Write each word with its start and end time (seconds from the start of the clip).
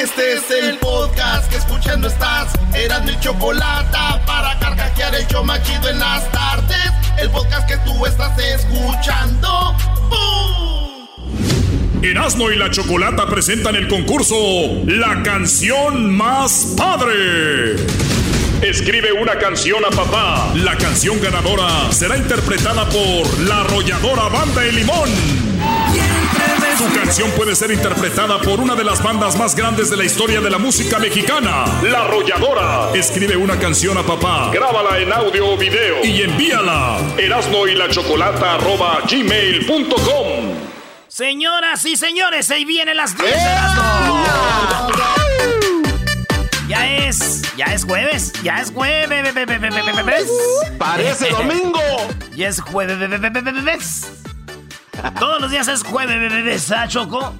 Este 0.00 0.34
es 0.34 0.48
el 0.52 0.78
podcast 0.78 1.50
que 1.50 1.56
escuchando 1.56 2.06
estás. 2.06 2.52
Eran 2.72 3.04
mi 3.04 3.18
chocolate 3.18 3.98
para 4.26 4.56
carcajear 4.60 5.12
el 5.16 5.26
yo 5.26 5.42
machido 5.42 5.88
en 5.88 5.98
las 5.98 6.30
tardes. 6.30 6.92
El 7.20 7.28
podcast 7.30 7.68
que 7.68 7.76
tú 7.78 8.06
estás 8.06 8.38
escuchando. 8.38 9.74
¡Bum! 10.08 11.08
Erasmo 12.04 12.48
y 12.52 12.56
la 12.56 12.70
Chocolata 12.70 13.26
presentan 13.26 13.74
el 13.74 13.88
concurso 13.88 14.36
La 14.86 15.20
canción 15.24 16.16
más 16.16 16.74
padre. 16.76 17.74
Escribe 18.62 19.12
una 19.20 19.36
canción 19.40 19.84
a 19.84 19.90
papá. 19.90 20.52
La 20.54 20.76
canción 20.76 21.20
ganadora 21.20 21.90
será 21.90 22.16
interpretada 22.16 22.88
por 22.88 23.40
la 23.40 23.62
arrolladora 23.62 24.28
Banda 24.28 24.64
El 24.64 24.76
Limón. 24.76 25.08
Tu 26.78 26.92
canción 26.94 27.30
puede 27.32 27.56
ser 27.56 27.72
interpretada 27.72 28.40
por 28.40 28.60
una 28.60 28.74
de 28.76 28.84
las 28.84 29.02
bandas 29.02 29.36
más 29.36 29.56
grandes 29.56 29.90
de 29.90 29.96
la 29.96 30.04
historia 30.04 30.40
de 30.40 30.48
la 30.48 30.58
música 30.58 30.98
mexicana, 30.98 31.64
La 31.82 32.02
Arrolladora. 32.04 32.90
Escribe 32.94 33.36
una 33.36 33.58
canción 33.58 33.98
a 33.98 34.02
papá, 34.04 34.50
grábala 34.52 34.98
en 34.98 35.12
audio 35.12 35.54
o 35.54 35.56
video 35.56 36.04
y 36.04 36.22
envíala. 36.22 36.98
Erasmo 37.18 37.66
y 37.66 37.74
la 37.74 37.88
Chocolata 37.88 38.54
arroba 38.54 39.00
gmail.com. 39.10 40.54
Señoras 41.08 41.84
y 41.84 41.96
señores, 41.96 42.50
ahí 42.50 42.64
vienen 42.64 42.96
las 42.96 43.16
10 43.18 43.28
de 43.28 43.40
Erasmo. 43.40 44.24
Ya 46.68 46.86
es, 47.08 47.42
ya 47.56 47.64
es 47.66 47.84
jueves, 47.84 48.32
ya 48.44 48.60
es 48.60 48.70
jueves. 48.70 49.34
Parece 50.78 51.30
domingo. 51.30 51.80
Ya 52.36 52.46
es 52.46 52.60
jueves. 52.60 52.96
Todos 55.18 55.40
los 55.40 55.50
días 55.50 55.68
es 55.68 55.82
jueves, 55.84 56.70
¿ah, 56.72 56.88
Choco? 56.88 57.34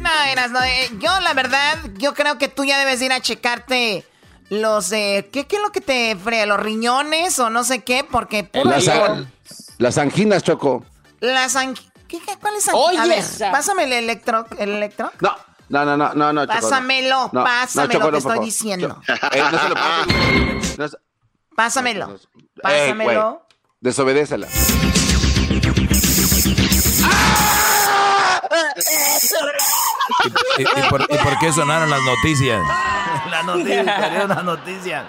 No, 0.00 0.10
eras, 0.30 0.50
no. 0.50 0.62
eh, 0.62 0.90
yo, 0.98 1.20
la 1.20 1.34
verdad, 1.34 1.78
yo 1.98 2.14
creo 2.14 2.38
que 2.38 2.48
tú 2.48 2.64
ya 2.64 2.78
debes 2.78 3.00
ir 3.02 3.12
a 3.12 3.20
checarte 3.20 4.06
los. 4.48 4.90
Eh, 4.92 5.28
¿qué, 5.32 5.46
¿Qué 5.46 5.56
es 5.56 5.62
lo 5.62 5.72
que 5.72 5.80
te 5.80 6.16
frea? 6.16 6.46
¿Los 6.46 6.58
riñones 6.60 7.38
o 7.38 7.50
no 7.50 7.64
sé 7.64 7.82
qué? 7.84 8.04
Porque. 8.04 8.44
puro 8.44 8.70
Las, 8.70 8.88
las 9.78 9.98
anginas, 9.98 10.42
Choco. 10.42 10.84
Las 11.20 11.54
ang- 11.56 11.78
¿Qué, 12.08 12.18
qué, 12.20 12.36
¿Cuál 12.40 12.56
es 12.56 12.68
angina? 12.68 13.02
A 13.02 13.06
ver, 13.06 13.18
esa. 13.18 13.50
pásame 13.52 13.84
el 13.84 13.92
electro. 13.92 14.46
¿El 14.58 14.70
electro? 14.70 15.12
No, 15.20 15.36
no, 15.68 15.84
no, 15.84 15.96
no, 15.96 16.14
no, 16.14 16.32
no, 16.32 16.46
Choco, 16.46 16.54
no. 16.54 16.60
Pásamelo, 16.60 17.16
No, 17.32 17.40
no, 17.40 17.44
pásame 17.44 17.94
Choco, 17.94 17.98
lo 17.98 17.98
que 17.98 17.98
no, 17.98 18.10
por 18.10 18.14
estoy 18.16 18.32
favor. 18.32 18.44
diciendo. 18.44 19.02
Eh, 19.32 19.42
no 19.52 20.88
se 20.88 20.88
lo 20.88 20.98
Pásamelo. 21.54 22.14
Eh, 22.16 22.62
Pásamelo. 22.62 23.30
güey, 23.30 23.38
Desobedécela. 23.80 24.48
¿Y, 30.58 30.62
y 30.62 30.82
por, 30.88 31.02
y 31.02 31.16
por 31.18 31.38
qué 31.38 31.52
sonaron 31.52 31.90
las 31.90 32.02
noticias? 32.02 32.62
La 33.30 33.42
noticia, 33.42 33.84
salió 34.00 34.24
una 34.24 34.42
noticia. 34.42 35.04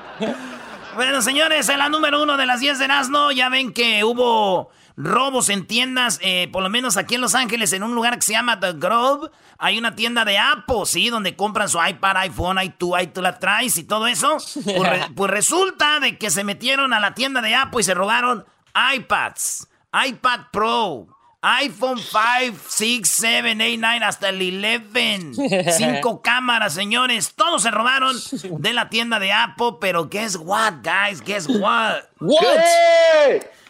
Bueno, 0.95 1.21
señores, 1.21 1.69
en 1.69 1.79
la 1.79 1.89
número 1.89 2.21
uno 2.21 2.35
de 2.37 2.45
las 2.45 2.59
10 2.59 2.79
de 2.79 2.85
Erasmo, 2.85 3.31
ya 3.31 3.49
ven 3.49 3.73
que 3.73 4.03
hubo 4.03 4.69
robos 4.97 5.47
en 5.49 5.65
tiendas, 5.65 6.19
eh, 6.21 6.49
por 6.51 6.61
lo 6.61 6.69
menos 6.69 6.97
aquí 6.97 7.15
en 7.15 7.21
Los 7.21 7.33
Ángeles, 7.33 7.71
en 7.73 7.83
un 7.83 7.95
lugar 7.95 8.15
que 8.15 8.21
se 8.23 8.33
llama 8.33 8.59
The 8.59 8.73
Grove. 8.73 9.29
Hay 9.57 9.77
una 9.77 9.95
tienda 9.95 10.25
de 10.25 10.37
Apple, 10.37 10.81
¿sí? 10.85 11.09
Donde 11.09 11.35
compran 11.35 11.69
su 11.69 11.79
iPad, 11.83 12.17
iPhone, 12.17 12.57
ahí 12.57 12.69
tú, 12.69 12.95
ahí 12.95 13.07
tú 13.07 13.21
la 13.21 13.39
traes 13.39 13.77
y 13.77 13.83
todo 13.85 14.07
eso. 14.07 14.37
Pues, 14.63 14.89
re- 14.89 15.07
pues 15.15 15.31
resulta 15.31 15.99
de 16.01 16.17
que 16.17 16.29
se 16.29 16.43
metieron 16.43 16.93
a 16.93 16.99
la 16.99 17.13
tienda 17.13 17.41
de 17.41 17.55
Apple 17.55 17.79
y 17.81 17.83
se 17.83 17.93
robaron 17.93 18.45
iPads, 18.95 19.67
iPad 20.05 20.39
Pro, 20.51 21.07
iPhone 21.43 21.97
5, 21.97 22.57
6, 22.67 23.01
7, 23.03 23.51
8, 23.55 23.77
9, 23.79 24.05
hasta 24.05 24.29
el 24.29 24.63
11. 24.63 25.71
Cinco 25.77 26.21
cámaras, 26.21 26.73
señores. 26.73 27.33
Todos 27.35 27.63
se 27.63 27.71
robaron 27.71 28.15
de 28.59 28.73
la 28.73 28.89
tienda 28.89 29.17
de 29.19 29.31
Apple, 29.31 29.73
pero 29.81 30.07
guess 30.07 30.35
what, 30.35 30.75
guys? 30.83 31.21
Guess 31.21 31.47
what? 31.47 32.01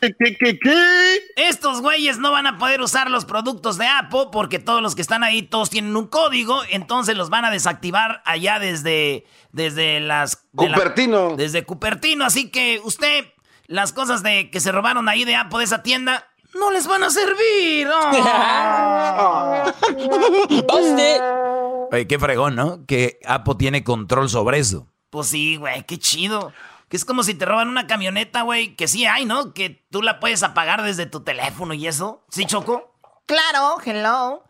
¿Qué, 0.02 0.16
qué, 0.18 0.36
qué, 0.38 0.60
qué? 0.60 1.20
Estos 1.36 1.80
güeyes 1.82 2.18
no 2.18 2.32
van 2.32 2.48
a 2.48 2.58
poder 2.58 2.82
usar 2.82 3.10
los 3.12 3.24
productos 3.26 3.78
de 3.78 3.86
Apple 3.88 4.26
porque 4.32 4.58
todos 4.60 4.82
los 4.82 4.96
que 4.96 5.02
están 5.04 5.24
ahí, 5.24 5.44
todos 5.44 5.70
tienen 5.70 5.96
un 5.96 6.08
código, 6.08 6.62
entonces 6.72 7.16
los 7.16 7.30
van 7.30 7.46
a 7.46 7.52
desactivar 7.52 8.22
allá 8.26 8.58
desde, 8.60 9.26
desde 9.52 10.00
las... 10.00 10.44
de 10.54 10.70
la- 10.70 10.76
Cupertino. 10.78 11.36
desde 11.36 11.64
Cupertino, 11.66 12.26
así 12.26 12.50
que 12.50 12.82
usted, 12.84 13.26
las 13.68 13.94
cosas 13.94 14.24
de 14.24 14.50
que 14.50 14.60
se 14.60 14.72
robaron 14.72 15.08
ahí 15.08 15.24
de 15.24 15.36
Apple 15.36 15.60
de 15.60 15.66
esa 15.66 15.84
tienda, 15.84 16.28
no 16.54 16.72
les 16.72 16.88
van 16.88 17.04
a 17.04 17.10
servir. 17.10 17.90
¡Oh! 20.70 21.90
Oye, 21.92 22.08
qué 22.08 22.20
fregón, 22.20 22.56
¿no? 22.56 22.86
Que 22.86 23.20
Apple 23.26 23.56
tiene 23.58 23.84
control 23.84 24.30
sobre 24.30 24.60
eso. 24.60 24.88
Pues 25.10 25.28
sí, 25.28 25.58
güey, 25.58 25.84
qué 25.84 25.98
chido. 25.98 26.54
Que 26.88 26.98
es 26.98 27.06
como 27.06 27.24
si 27.24 27.34
te 27.34 27.46
roban 27.46 27.70
una 27.70 27.88
camioneta, 27.88 28.42
güey, 28.42 28.76
que 28.76 28.88
sí 28.88 29.06
hay, 29.06 29.26
¿no? 29.26 29.54
Que 29.54 29.86
tú 29.90 30.02
la 30.02 30.20
puedes 30.20 30.44
apagar 30.44 30.84
desde 30.84 31.06
tu 31.06 31.22
teléfono 31.22 31.74
y 31.74 31.88
eso. 31.88 32.24
¿Sí, 32.30 32.46
Choco? 32.46 32.94
Claro, 33.26 33.78
hello. 33.84 34.44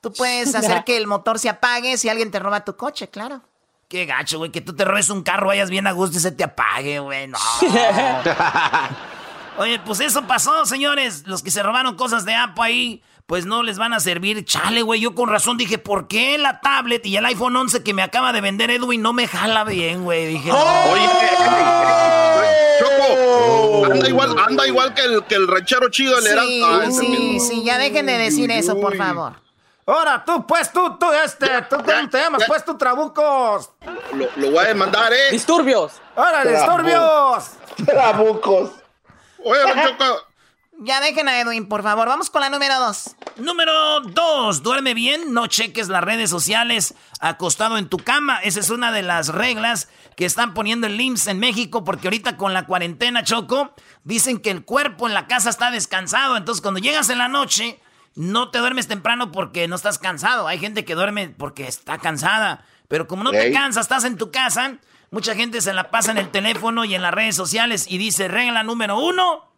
Tú 0.00 0.12
puedes 0.12 0.54
hacer 0.54 0.84
que 0.84 0.96
el 0.96 1.06
motor 1.06 1.38
se 1.38 1.48
apague 1.48 1.96
si 1.96 2.08
alguien 2.08 2.30
te 2.30 2.38
roba 2.38 2.64
tu 2.64 2.76
coche, 2.76 3.08
claro. 3.08 3.42
Qué 3.88 4.04
gacho, 4.04 4.38
güey, 4.38 4.50
que 4.50 4.60
tú 4.60 4.74
te 4.74 4.84
robes 4.84 5.10
un 5.10 5.22
carro, 5.22 5.46
vayas 5.46 5.70
bien 5.70 5.86
a 5.86 5.92
gusto 5.92 6.16
y 6.16 6.20
se 6.20 6.32
te 6.32 6.44
apague, 6.44 6.98
güey. 6.98 7.28
No. 7.28 7.38
Oye, 9.58 9.80
pues 9.84 10.00
eso 10.00 10.22
pasó, 10.26 10.66
señores. 10.66 11.24
Los 11.26 11.42
que 11.42 11.50
se 11.50 11.62
robaron 11.62 11.96
cosas 11.96 12.24
de 12.24 12.34
Apple 12.34 12.62
ahí, 12.64 13.02
pues 13.26 13.46
no 13.46 13.62
les 13.62 13.78
van 13.78 13.92
a 13.92 14.00
servir. 14.00 14.44
Chale, 14.44 14.82
güey, 14.82 15.00
yo 15.00 15.14
con 15.14 15.28
razón 15.28 15.56
dije, 15.56 15.78
¿por 15.78 16.08
qué 16.08 16.36
la 16.38 16.60
tablet 16.60 17.04
y 17.06 17.16
el 17.16 17.24
iPhone 17.26 17.56
11 17.56 17.82
que 17.82 17.94
me 17.94 18.02
acaba 18.02 18.32
de 18.32 18.40
vender 18.40 18.70
Edwin 18.70 19.00
no 19.02 19.12
me 19.12 19.26
jala 19.26 19.64
bien, 19.64 20.04
güey? 20.04 20.26
Dije, 20.26 20.48
no. 20.50 20.58
Oye, 20.92 21.08
Choco, 22.78 23.84
anda 23.92 24.08
igual, 24.08 24.36
anda 24.46 24.66
igual 24.66 24.94
que 24.94 25.02
el, 25.02 25.24
que 25.24 25.34
el 25.34 25.48
ranchero 25.48 25.88
chido, 25.90 26.18
el 26.18 26.24
Sí. 26.24 26.62
Ah, 26.64 26.80
sí, 26.90 27.40
sí, 27.40 27.64
ya 27.64 27.78
dejen 27.78 28.06
de 28.06 28.18
decir 28.18 28.50
eso, 28.50 28.78
por 28.78 28.96
favor. 28.96 29.34
Ahora 29.86 30.24
tú, 30.26 30.44
pues 30.46 30.72
tú, 30.72 30.98
tú, 30.98 31.06
este, 31.12 31.46
tú, 31.70 31.76
¿cómo 31.76 32.10
te 32.10 32.18
llamas? 32.18 32.42
Pues 32.46 32.64
tú, 32.64 32.76
Trabucos. 32.76 33.70
Lo, 34.12 34.26
lo 34.34 34.50
voy 34.50 34.58
a 34.58 34.68
demandar, 34.68 35.12
¿eh? 35.12 35.30
Disturbios. 35.30 35.92
¡Órale, 36.16 36.52
disturbios! 36.56 37.50
Trabucos. 37.86 38.70
Oye, 39.48 39.60
Choco, 39.84 40.26
Ya 40.80 41.00
dejen 41.00 41.28
a 41.28 41.40
Edwin, 41.40 41.68
por 41.68 41.84
favor. 41.84 42.08
Vamos 42.08 42.30
con 42.30 42.40
la 42.40 42.50
número 42.50 42.74
dos. 42.80 43.14
Número 43.36 44.00
2. 44.00 44.62
Duerme 44.64 44.92
bien, 44.92 45.32
no 45.32 45.46
cheques 45.46 45.88
las 45.88 46.02
redes 46.02 46.30
sociales 46.30 46.94
acostado 47.20 47.78
en 47.78 47.88
tu 47.88 47.98
cama. 47.98 48.40
Esa 48.42 48.58
es 48.58 48.70
una 48.70 48.90
de 48.90 49.02
las 49.02 49.28
reglas 49.28 49.88
que 50.16 50.24
están 50.24 50.52
poniendo 50.52 50.88
el 50.88 51.00
IMSS 51.00 51.28
en 51.28 51.38
México 51.38 51.84
porque 51.84 52.08
ahorita 52.08 52.36
con 52.36 52.54
la 52.54 52.66
cuarentena, 52.66 53.22
Choco, 53.22 53.72
dicen 54.02 54.40
que 54.40 54.50
el 54.50 54.64
cuerpo 54.64 55.06
en 55.06 55.14
la 55.14 55.28
casa 55.28 55.48
está 55.48 55.70
descansado. 55.70 56.36
Entonces 56.36 56.60
cuando 56.60 56.80
llegas 56.80 57.08
en 57.08 57.18
la 57.18 57.28
noche, 57.28 57.78
no 58.16 58.50
te 58.50 58.58
duermes 58.58 58.88
temprano 58.88 59.30
porque 59.30 59.68
no 59.68 59.76
estás 59.76 60.00
cansado. 60.00 60.48
Hay 60.48 60.58
gente 60.58 60.84
que 60.84 60.96
duerme 60.96 61.28
porque 61.28 61.68
está 61.68 61.98
cansada. 61.98 62.64
Pero 62.88 63.06
como 63.06 63.22
no 63.22 63.30
te 63.30 63.52
cansas, 63.52 63.84
estás 63.84 64.04
en 64.04 64.16
tu 64.16 64.32
casa, 64.32 64.78
mucha 65.16 65.34
gente 65.34 65.62
se 65.62 65.72
la 65.72 65.90
pasa 65.90 66.10
en 66.10 66.18
el 66.18 66.28
teléfono 66.28 66.84
y 66.84 66.94
en 66.94 67.00
las 67.00 67.14
redes 67.14 67.34
sociales 67.34 67.86
y 67.88 67.96
dice 67.96 68.28
regla 68.28 68.62
número 68.62 68.98
uno. 68.98 69.50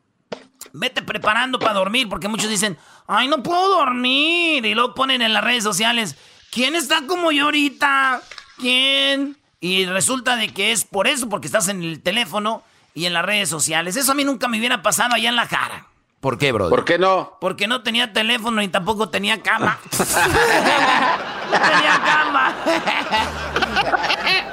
Vete 0.72 1.02
preparando 1.02 1.58
para 1.58 1.74
dormir, 1.74 2.08
porque 2.08 2.28
muchos 2.28 2.48
dicen, 2.48 2.78
ay, 3.08 3.26
no 3.26 3.42
puedo 3.42 3.68
dormir. 3.76 4.64
Y 4.64 4.74
luego 4.76 4.94
ponen 4.94 5.20
en 5.20 5.32
las 5.32 5.42
redes 5.42 5.64
sociales, 5.64 6.14
¿quién 6.52 6.76
está 6.76 7.04
como 7.08 7.32
yo 7.32 7.46
ahorita? 7.46 8.22
¿Quién? 8.58 9.36
Y 9.60 9.86
resulta 9.86 10.36
de 10.36 10.54
que 10.54 10.70
es 10.70 10.84
por 10.84 11.08
eso, 11.08 11.28
porque 11.28 11.48
estás 11.48 11.66
en 11.66 11.82
el 11.82 12.02
teléfono 12.02 12.62
y 12.94 13.06
en 13.06 13.12
las 13.12 13.24
redes 13.24 13.48
sociales. 13.48 13.96
Eso 13.96 14.12
a 14.12 14.14
mí 14.14 14.24
nunca 14.24 14.46
me 14.46 14.58
hubiera 14.58 14.80
pasado 14.80 15.16
allá 15.16 15.28
en 15.28 15.34
la 15.34 15.48
cara. 15.48 15.88
¿Por 16.20 16.36
qué, 16.36 16.50
brother? 16.50 16.70
¿Por 16.70 16.84
qué 16.84 16.98
no? 16.98 17.36
Porque 17.40 17.68
no 17.68 17.82
tenía 17.82 18.12
teléfono 18.12 18.60
y 18.60 18.68
tampoco 18.68 19.08
tenía 19.08 19.40
cama. 19.40 19.78
no 19.90 21.60
tenía 21.60 22.00
cama. 22.04 22.54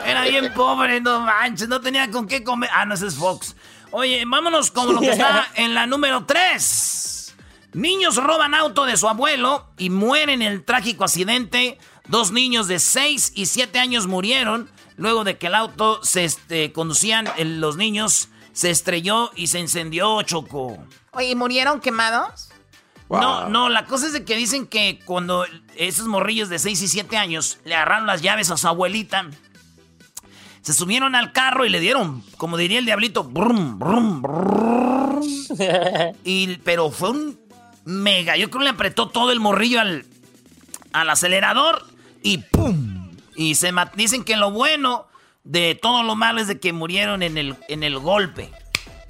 Era 0.05 0.21
bien 0.25 0.53
pobre, 0.53 1.01
no 1.01 1.21
manches. 1.21 1.67
No 1.67 1.81
tenía 1.81 2.11
con 2.11 2.27
qué 2.27 2.43
comer. 2.43 2.69
Ah, 2.71 2.85
no, 2.85 2.93
ese 2.93 3.07
es 3.07 3.15
Fox. 3.15 3.55
Oye, 3.89 4.23
vámonos 4.27 4.69
con 4.69 4.93
lo 4.93 5.01
que 5.01 5.11
está 5.11 5.47
en 5.55 5.73
la 5.73 5.87
número 5.87 6.25
3. 6.25 7.35
Niños 7.73 8.17
roban 8.17 8.53
auto 8.53 8.85
de 8.85 8.95
su 8.95 9.09
abuelo 9.09 9.67
y 9.77 9.89
mueren 9.89 10.43
en 10.43 10.51
el 10.51 10.63
trágico 10.63 11.03
accidente. 11.03 11.79
Dos 12.07 12.31
niños 12.31 12.67
de 12.67 12.77
6 12.77 13.31
y 13.35 13.47
7 13.47 13.79
años 13.79 14.05
murieron 14.05 14.69
luego 14.97 15.23
de 15.23 15.37
que 15.37 15.47
el 15.47 15.55
auto 15.55 15.99
se 16.03 16.25
este, 16.25 16.71
conducían 16.71 17.27
los 17.37 17.75
niños 17.75 18.29
se 18.55 18.69
estrelló 18.69 19.31
y 19.35 19.47
se 19.47 19.59
incendió, 19.59 20.21
Choco. 20.21 20.77
Oye, 21.11 21.31
¿y 21.31 21.35
murieron 21.35 21.81
quemados? 21.81 22.49
No, 23.09 23.49
no, 23.49 23.67
la 23.67 23.85
cosa 23.85 24.07
es 24.07 24.13
de 24.13 24.23
que 24.23 24.35
dicen 24.37 24.65
que 24.65 24.99
cuando 25.03 25.45
esos 25.75 26.07
morrillos 26.07 26.47
de 26.47 26.57
6 26.57 26.81
y 26.81 26.87
7 26.87 27.17
años 27.17 27.59
le 27.65 27.75
agarraron 27.75 28.07
las 28.07 28.21
llaves 28.21 28.49
a 28.51 28.57
su 28.57 28.65
abuelita, 28.67 29.29
se 30.61 30.73
subieron 30.73 31.15
al 31.15 31.33
carro 31.33 31.65
y 31.65 31.69
le 31.69 31.81
dieron, 31.81 32.23
como 32.37 32.55
diría 32.55 32.79
el 32.79 32.85
diablito, 32.85 33.25
brum, 33.25 33.77
brum, 33.77 34.21
brum. 34.21 35.21
y, 36.23 36.55
pero 36.63 36.91
fue 36.91 37.09
un 37.09 37.39
mega, 37.83 38.37
yo 38.37 38.49
creo 38.49 38.59
que 38.59 38.63
le 38.63 38.69
apretó 38.69 39.09
todo 39.09 39.31
el 39.31 39.41
morrillo 39.41 39.81
al, 39.81 40.05
al 40.93 41.09
acelerador 41.09 41.85
y 42.23 42.37
¡pum! 42.37 43.11
Y 43.35 43.55
se 43.55 43.73
dicen 43.95 44.23
que 44.23 44.37
lo 44.37 44.51
bueno 44.51 45.07
de 45.45 45.79
todo 45.81 46.03
lo 46.03 46.15
malo 46.15 46.41
es 46.41 46.47
de 46.47 46.59
que 46.59 46.73
murieron 46.73 47.23
en 47.23 47.37
el, 47.37 47.55
en 47.69 47.83
el 47.83 47.97
golpe. 47.97 48.51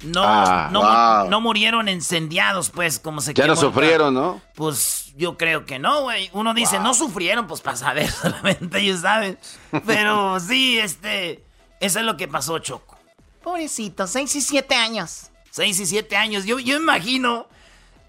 No, 0.04 0.22
Ah, 0.24 0.68
no, 0.70 0.82
wow. 0.82 1.30
no 1.30 1.40
murieron 1.40 1.88
incendiados, 1.88 2.70
pues, 2.70 3.00
como 3.00 3.20
se 3.20 3.34
Ya 3.34 3.46
no 3.48 3.56
sufrieron. 3.56 4.14
¿no? 4.14 4.40
Pues 4.54 5.12
yo 5.16 5.36
creo 5.36 5.64
que 5.66 5.78
no, 5.80 6.02
güey. 6.02 6.30
Uno 6.32 6.54
dice, 6.54 6.78
no 6.78 6.94
sufrieron, 6.94 7.46
pues 7.48 7.60
para 7.60 7.76
saber, 7.76 8.08
solamente 8.22 8.78
ellos 8.78 9.00
saben. 9.00 9.38
Pero 9.84 10.38
sí, 10.38 10.78
este, 10.78 11.44
eso 11.80 11.98
es 11.98 12.04
lo 12.04 12.16
que 12.16 12.28
pasó, 12.28 12.58
Choco. 12.60 12.96
Pobrecito, 13.42 14.06
6 14.06 14.36
y 14.36 14.40
7 14.42 14.74
años. 14.76 15.30
Seis 15.50 15.80
y 15.80 15.86
siete 15.86 16.16
años. 16.18 16.44
Yo, 16.44 16.58
yo 16.58 16.76
imagino, 16.76 17.46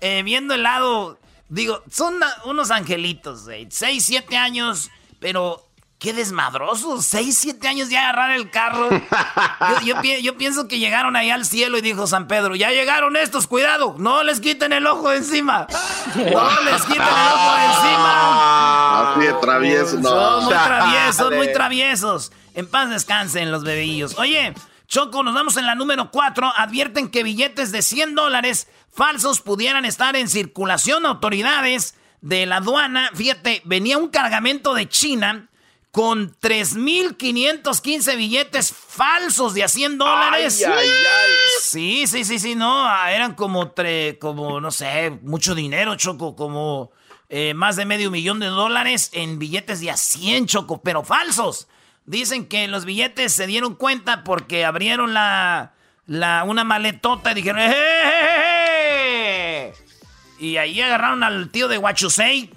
eh, 0.02 0.22
viendo 0.22 0.54
el 0.54 0.64
lado, 0.64 1.18
digo, 1.48 1.82
son 1.90 2.16
unos 2.44 2.72
angelitos, 2.72 3.46
güey. 3.46 3.68
Seis, 3.72 4.04
siete 4.06 4.36
años, 4.36 4.90
pero 5.22 5.66
qué 6.00 6.14
desmadrosos. 6.14 7.06
Seis, 7.06 7.38
siete 7.38 7.68
años 7.68 7.90
ya 7.90 8.02
agarrar 8.10 8.32
el 8.32 8.50
carro. 8.52 8.90
Yo, 8.92 9.82
yo 9.86 10.02
pi- 10.02 10.22
yo 10.22 10.38
pienso 10.38 10.68
que 10.68 10.80
llegaron 10.80 11.16
ahí 11.16 11.30
al 11.30 11.46
cielo 11.46 11.78
y 11.78 11.82
dijo 11.82 12.06
San 12.08 12.28
Pedro, 12.28 12.56
ya 12.56 12.70
llegaron 12.72 13.16
estos, 13.16 13.48
cuidado, 13.48 13.96
no 13.98 14.24
les 14.24 14.40
quiten 14.40 14.74
el 14.74 14.86
ojo 14.88 15.10
de 15.10 15.18
encima. 15.18 15.68
No 16.16 16.62
les 16.64 16.82
quiten 16.84 17.02
el 17.02 17.34
ojo 17.34 17.56
de 17.56 17.66
encima. 17.66 19.12
Así 19.14 19.20
de 19.22 19.34
travieso, 19.34 19.90
Son 19.92 20.02
no. 20.04 20.42
muy 20.42 20.54
traviesos, 20.54 21.16
son 21.16 21.36
muy 21.36 21.54
traviesos. 21.54 22.32
En 22.54 22.68
paz 22.68 22.90
descansen 22.90 23.52
los 23.52 23.64
bebillos. 23.64 24.18
Oye, 24.18 24.54
Choco, 24.88 25.22
nos 25.24 25.34
vamos 25.34 25.58
en 25.58 25.66
la 25.66 25.76
número 25.76 26.12
4. 26.12 26.54
Advierten 26.56 27.10
que 27.10 27.22
billetes 27.24 27.72
de 27.72 27.82
100 27.82 28.16
dólares 28.16 28.68
falsos 28.94 29.42
pudieran 29.42 29.86
estar 29.86 30.16
en 30.16 30.28
circulación. 30.30 31.06
Autoridades 31.06 31.96
de 32.22 32.46
la 32.46 32.58
aduana, 32.58 33.12
fíjate, 33.14 33.62
venía 33.66 33.98
un 33.98 34.08
cargamento 34.08 34.74
de 34.74 34.88
China 34.90 35.50
con 35.98 36.30
3.515 36.42 38.16
billetes 38.18 38.72
falsos 38.72 39.56
de 39.56 39.64
a 39.64 39.68
100 39.68 39.98
dólares. 39.98 40.64
Ay, 40.64 40.72
ay, 40.78 40.90
ay. 40.90 41.32
Sí, 41.60 42.06
sí, 42.06 42.24
sí, 42.24 42.38
sí, 42.38 42.54
no, 42.54 42.86
ah, 42.88 43.12
eran 43.12 43.34
como, 43.34 43.74
tre- 43.74 44.20
como 44.20 44.62
no 44.62 44.70
sé, 44.70 45.10
mucho 45.24 45.56
dinero, 45.56 45.96
Choco, 45.96 46.36
como 46.36 46.92
eh, 47.30 47.56
más 47.56 47.78
de 47.78 47.86
medio 47.86 48.12
millón 48.12 48.40
de 48.40 48.46
dólares 48.46 49.10
en 49.14 49.40
billetes 49.40 49.80
de 49.80 49.90
a 49.90 49.98
100, 49.98 50.46
Choco, 50.46 50.82
pero 50.84 51.04
falsos. 51.04 51.68
Dicen 52.06 52.46
que 52.46 52.68
los 52.68 52.86
billetes 52.86 53.34
se 53.34 53.48
dieron 53.48 53.74
cuenta 53.74 54.24
porque 54.24 54.66
abrieron 54.66 55.16
la, 55.16 55.74
la 56.06 56.44
una 56.44 56.64
maletota 56.64 57.32
y 57.32 57.34
dijeron, 57.34 57.60
¡Eh, 57.60 57.72
eh, 57.72 58.12
eh, 58.14 59.72
eh! 59.72 59.74
Y 60.40 60.58
ahí 60.58 60.80
agarraron 60.80 61.24
al 61.24 61.50
tío 61.50 61.68
de 61.68 61.80
Huachusei 61.80 62.52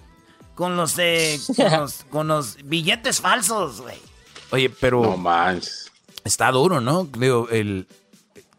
con 0.54 0.76
los, 0.76 0.94
eh, 0.98 1.38
con 1.56 1.70
los, 1.80 2.04
con 2.10 2.28
los 2.28 2.56
billetes 2.64 3.20
falsos, 3.20 3.80
güey. 3.80 3.98
Oye, 4.50 4.68
pero 4.70 5.02
No 5.02 5.16
manches. 5.16 5.90
está 6.24 6.50
duro, 6.50 6.80
¿no? 6.80 7.04
Digo, 7.16 7.48
el, 7.50 7.86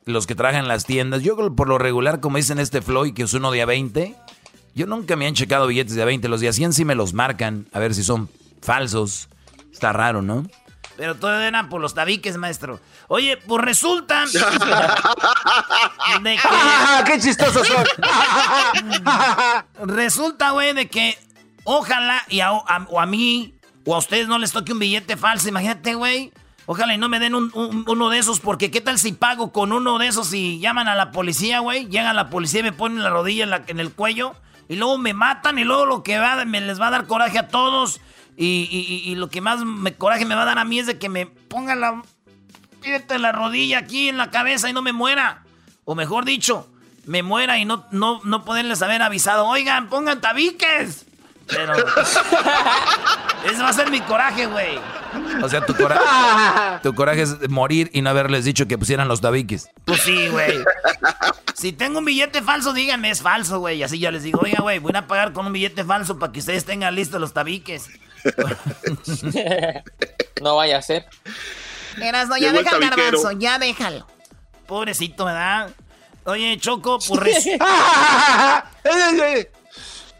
los 0.05 0.25
que 0.27 0.35
trabajan 0.35 0.61
en 0.61 0.67
las 0.67 0.85
tiendas. 0.85 1.21
Yo 1.23 1.35
por 1.55 1.67
lo 1.67 1.77
regular, 1.77 2.19
como 2.19 2.37
dicen 2.37 2.59
este 2.59 2.81
Floyd, 2.81 3.13
que 3.13 3.23
es 3.23 3.33
uno 3.33 3.51
de 3.51 3.61
a 3.61 3.65
20, 3.65 4.15
yo 4.73 4.87
nunca 4.87 5.15
me 5.15 5.27
han 5.27 5.33
checado 5.35 5.67
billetes 5.67 5.95
de 5.95 6.01
a 6.01 6.05
20. 6.05 6.27
Los 6.29 6.39
de 6.41 6.47
a 6.49 6.53
100 6.53 6.73
sí 6.73 6.85
me 6.85 6.95
los 6.95 7.13
marcan, 7.13 7.67
a 7.73 7.79
ver 7.79 7.93
si 7.93 8.03
son 8.03 8.29
falsos. 8.61 9.27
Está 9.71 9.91
raro, 9.93 10.21
¿no? 10.21 10.47
Pero 10.97 11.15
todo 11.15 11.39
eran 11.41 11.69
por 11.69 11.81
los 11.81 11.93
tabiques, 11.93 12.37
maestro. 12.37 12.79
Oye, 13.07 13.35
pues 13.37 13.63
resulta 13.63 14.25
de 16.21 16.35
que 16.35 16.39
¡Ah, 16.43 17.03
qué 17.05 17.19
chistosos 17.19 17.67
son! 17.67 17.85
resulta, 19.87 20.51
güey, 20.51 20.73
de 20.73 20.87
que 20.89 21.17
ojalá 21.63 22.21
y 22.29 22.39
a, 22.41 22.51
o 22.53 22.99
a 22.99 23.05
mí 23.05 23.53
o 23.85 23.95
a 23.95 23.97
ustedes 23.99 24.27
no 24.27 24.37
les 24.37 24.51
toque 24.51 24.73
un 24.73 24.79
billete 24.79 25.17
falso. 25.17 25.49
Imagínate, 25.49 25.95
güey. 25.95 26.31
Ojalá 26.67 26.93
y 26.93 26.97
no 26.97 27.09
me 27.09 27.19
den 27.19 27.33
un- 27.35 27.51
un- 27.55 27.83
uno 27.87 28.09
de 28.09 28.19
esos, 28.19 28.39
porque 28.39 28.69
¿qué 28.71 28.81
tal 28.81 28.99
si 28.99 29.11
pago 29.13 29.51
con 29.51 29.73
uno 29.73 29.97
de 29.97 30.07
esos 30.07 30.31
y 30.33 30.59
llaman 30.59 30.87
a 30.87 30.95
la 30.95 31.11
policía, 31.11 31.59
güey? 31.59 31.87
Llegan 31.87 32.05
a 32.07 32.13
la 32.13 32.29
policía 32.29 32.59
y 32.59 32.63
me 32.63 32.71
ponen 32.71 33.01
la 33.03 33.09
rodilla 33.09 33.43
en, 33.43 33.49
la- 33.49 33.63
en 33.67 33.79
el 33.79 33.91
cuello 33.91 34.35
y 34.69 34.75
luego 34.75 34.97
me 34.99 35.13
matan 35.13 35.57
y 35.57 35.63
luego 35.63 35.85
lo 35.87 36.03
que 36.03 36.19
va, 36.19 36.45
me 36.45 36.61
les 36.61 36.79
va 36.79 36.87
a 36.87 36.91
dar 36.91 37.07
coraje 37.07 37.39
a 37.39 37.47
todos 37.47 37.99
y, 38.37 39.01
y- 39.05 39.15
lo 39.15 39.29
que 39.29 39.41
más 39.41 39.65
me, 39.65 39.95
coraje 39.95 40.23
me 40.25 40.35
va 40.35 40.43
a 40.43 40.45
dar 40.45 40.59
a 40.59 40.63
mí 40.63 40.79
es 40.79 40.85
de 40.87 40.97
que 40.99 41.09
me 41.09 41.25
pongan 41.25 41.81
la, 41.81 42.03
la 43.19 43.31
rodilla 43.31 43.79
aquí 43.79 44.07
en 44.09 44.17
la 44.17 44.29
cabeza 44.29 44.69
y 44.69 44.73
no 44.73 44.81
me 44.83 44.93
muera. 44.93 45.43
O 45.83 45.95
mejor 45.95 46.25
dicho, 46.25 46.69
me 47.05 47.23
muera 47.23 47.57
y 47.57 47.65
no, 47.65 47.85
no, 47.91 48.21
no 48.23 48.45
poderles 48.45 48.81
haber 48.83 49.01
avisado, 49.01 49.47
oigan, 49.47 49.89
pongan 49.89 50.21
tabiques. 50.21 51.07
Pero... 51.51 51.73
Ese 53.51 53.61
va 53.61 53.69
a 53.69 53.73
ser 53.73 53.89
mi 53.89 54.01
coraje, 54.01 54.45
güey. 54.45 54.79
O 55.43 55.49
sea, 55.49 55.65
tu, 55.65 55.73
cora- 55.75 56.79
tu 56.83 56.93
coraje 56.93 57.23
es 57.23 57.49
morir 57.49 57.89
y 57.93 58.01
no 58.01 58.09
haberles 58.11 58.45
dicho 58.45 58.67
que 58.67 58.77
pusieran 58.77 59.07
los 59.07 59.19
tabiques. 59.21 59.67
Pues 59.85 60.01
sí, 60.01 60.27
güey. 60.29 60.63
Si 61.55 61.71
tengo 61.73 61.99
un 61.99 62.05
billete 62.05 62.41
falso, 62.43 62.71
díganme, 62.73 63.09
es 63.09 63.21
falso, 63.21 63.59
güey. 63.59 63.79
Y 63.79 63.83
así 63.83 63.97
yo 63.99 64.11
les 64.11 64.23
digo, 64.23 64.39
oiga, 64.43 64.61
güey, 64.61 64.79
voy 64.79 64.91
a 64.95 65.07
pagar 65.07 65.33
con 65.33 65.47
un 65.47 65.53
billete 65.53 65.83
falso 65.83 66.19
para 66.19 66.31
que 66.31 66.39
ustedes 66.39 66.65
tengan 66.65 66.93
listos 66.95 67.19
los 67.19 67.33
tabiques. 67.33 67.89
No 70.41 70.55
vaya 70.55 70.77
a 70.77 70.81
ser. 70.81 71.05
Erasno, 72.01 72.37
ya 72.37 72.51
deja 72.51 72.75
el 72.75 72.81
garbanzo, 72.81 73.31
ya 73.33 73.59
déjalo. 73.59 74.07
Pobrecito, 74.65 75.25
¿verdad? 75.25 75.69
Oye, 76.25 76.57
Choco, 76.59 76.97
pues 77.07 77.19
res- 77.19 77.45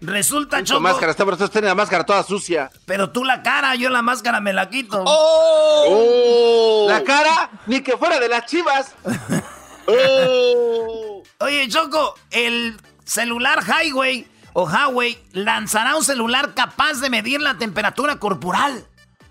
resulta, 0.02 0.64
Choco. 0.64 0.82
máscara, 0.82 1.14
persona 1.14 1.48
tiene 1.48 1.68
la 1.68 1.76
máscara 1.76 2.04
toda 2.04 2.24
sucia. 2.24 2.70
Pero 2.86 3.12
tú 3.12 3.24
la 3.24 3.42
cara, 3.44 3.76
yo 3.76 3.90
la 3.90 4.02
máscara 4.02 4.42
me 4.42 4.54
la 4.54 4.70
quito. 4.70 5.04
¡Oh! 5.06 6.86
La 6.90 7.04
cara, 7.04 7.50
ni 7.68 7.82
que 7.82 7.98
fuera 7.98 8.20
de 8.20 8.28
las 8.28 8.46
chivas. 8.46 8.94
¡Oh! 9.88 11.24
Oye, 11.40 11.68
Choco, 11.70 12.16
el 12.32 12.80
celular 13.06 13.64
Highway 13.64 14.28
o 14.54 14.66
Huawei 14.66 15.18
lanzará 15.32 15.96
un 15.96 16.04
celular 16.04 16.54
capaz 16.54 17.00
de 17.00 17.10
medir 17.10 17.42
la 17.42 17.58
temperatura 17.58 18.18
corporal. 18.18 18.86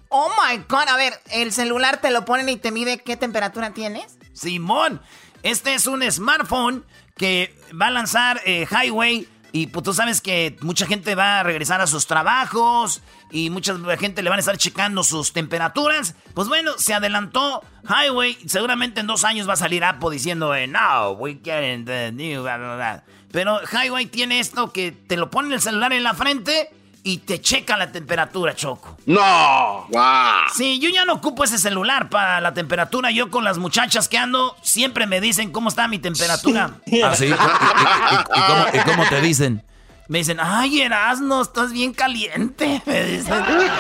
Oh 0.09 0.29
my 0.31 0.65
god, 0.69 0.89
a 0.89 0.97
ver, 0.97 1.15
el 1.31 1.53
celular 1.53 2.01
te 2.01 2.11
lo 2.11 2.25
ponen 2.25 2.49
y 2.49 2.57
te 2.57 2.73
mide 2.73 2.99
qué 2.99 3.17
temperatura 3.17 3.73
tienes. 3.73 4.19
Simón, 4.33 5.01
este 5.43 5.75
es 5.75 5.87
un 5.87 6.03
smartphone 6.11 6.85
que 7.17 7.55
va 7.81 7.89
a 7.89 7.91
lanzar 7.91 8.41
eh, 8.45 8.67
Highway. 8.71 9.29
Y 9.53 9.67
pues 9.69 9.85
tú 9.85 9.93
sabes 9.93 10.21
que 10.21 10.57
mucha 10.61 10.87
gente 10.87 11.15
va 11.15 11.41
a 11.41 11.43
regresar 11.43 11.81
a 11.81 11.87
sus 11.87 12.07
trabajos 12.07 13.03
y 13.31 13.51
mucha 13.51 13.77
gente 13.99 14.23
le 14.23 14.31
van 14.31 14.39
a 14.39 14.41
estar 14.41 14.57
checando 14.57 15.03
sus 15.03 15.33
temperaturas. 15.33 16.15
Pues 16.35 16.49
bueno, 16.49 16.73
se 16.79 16.95
adelantó 16.95 17.63
Highway. 17.89 18.39
Seguramente 18.47 19.01
en 19.01 19.07
dos 19.07 19.25
años 19.25 19.49
va 19.49 19.55
a 19.55 19.57
salir 19.57 19.85
Apple 19.85 20.11
diciendo, 20.11 20.55
eh, 20.55 20.67
no, 20.67 21.13
we 21.13 21.35
bla, 21.35 22.57
bla, 22.57 22.75
bla". 22.77 23.05
Pero 23.33 23.61
Highway 23.63 24.07
tiene 24.07 24.41
esto 24.41 24.73
que 24.73 24.93
te 24.93 25.17
lo 25.17 25.31
pone 25.31 25.55
el 25.55 25.61
celular 25.61 25.93
en 25.93 26.03
la 26.03 26.15
frente 26.15 26.71
y 27.03 27.19
te 27.19 27.41
checa 27.41 27.77
la 27.77 27.91
temperatura, 27.93 28.55
Choco. 28.55 28.97
¡No! 29.07 29.87
¡Guau! 29.89 30.43
Sí, 30.55 30.79
yo 30.81 30.89
ya 30.91 31.05
no 31.05 31.15
ocupo 31.15 31.43
ese 31.45 31.59
celular 31.59 32.09
para 32.11 32.41
la 32.41 32.53
temperatura. 32.55 33.11
Yo 33.11 33.31
con 33.31 33.43
las 33.45 33.59
muchachas 33.59 34.09
que 34.09 34.19
ando, 34.19 34.57
siempre 34.63 35.07
me 35.07 35.21
dicen 35.21 35.51
cómo 35.53 35.69
está 35.71 35.89
mi 35.89 35.99
temperatura. 35.99 36.71
¿Ah, 37.05 37.15
sí? 37.15 37.27
¿Y, 37.27 37.29
y- 37.29 37.33
y- 37.33 37.35
y 37.35 38.41
cómo, 38.47 38.67
y 38.75 38.79
cómo 38.91 39.07
te 39.09 39.21
dicen? 39.21 39.63
Me 40.09 40.19
dicen, 40.19 40.39
ay, 40.41 40.83
Erasno, 40.83 41.41
estás 41.43 41.73
bien 41.73 41.93
caliente. 41.95 42.83
Me 42.87 43.05
dicen. 43.05 43.33
Ahorita 43.33 43.77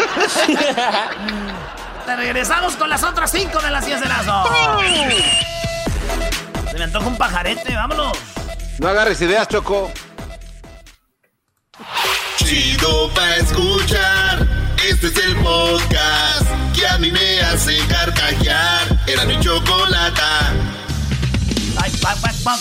regresamos 2.16 2.76
con 2.76 2.88
las 2.88 3.02
otras 3.02 3.30
cinco 3.32 3.60
de 3.60 3.70
las 3.70 3.84
10 3.84 4.00
de 4.00 4.08
las 4.08 4.24
Se 6.70 6.78
me 6.78 6.84
antoja 6.84 7.06
un 7.06 7.16
pajarete, 7.18 7.74
vámonos. 7.74 8.16
No 8.78 8.88
agarres 8.88 9.20
ideas, 9.20 9.46
Choco. 9.48 9.90
Chido 12.44 13.10
pa' 13.14 13.36
escuchar. 13.36 14.46
Este 14.88 15.06
es 15.08 15.16
el 15.16 15.36
podcast 15.36 16.46
que 16.74 16.86
a 16.86 16.98
mí 16.98 17.10
me 17.10 17.40
hace 17.40 17.78
carcajear. 17.86 19.00
Era 19.06 19.24
mi 19.24 19.36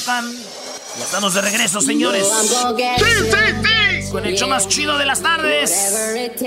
pam. 0.05 0.31
Ya 0.97 1.03
estamos 1.03 1.33
de 1.33 1.41
regreso, 1.41 1.81
señores. 1.81 2.27
Con 4.11 4.25
el 4.25 4.35
show 4.35 4.49
más 4.49 4.67
chido 4.67 4.97
de 4.97 5.05
las 5.05 5.21
tardes. 5.21 5.71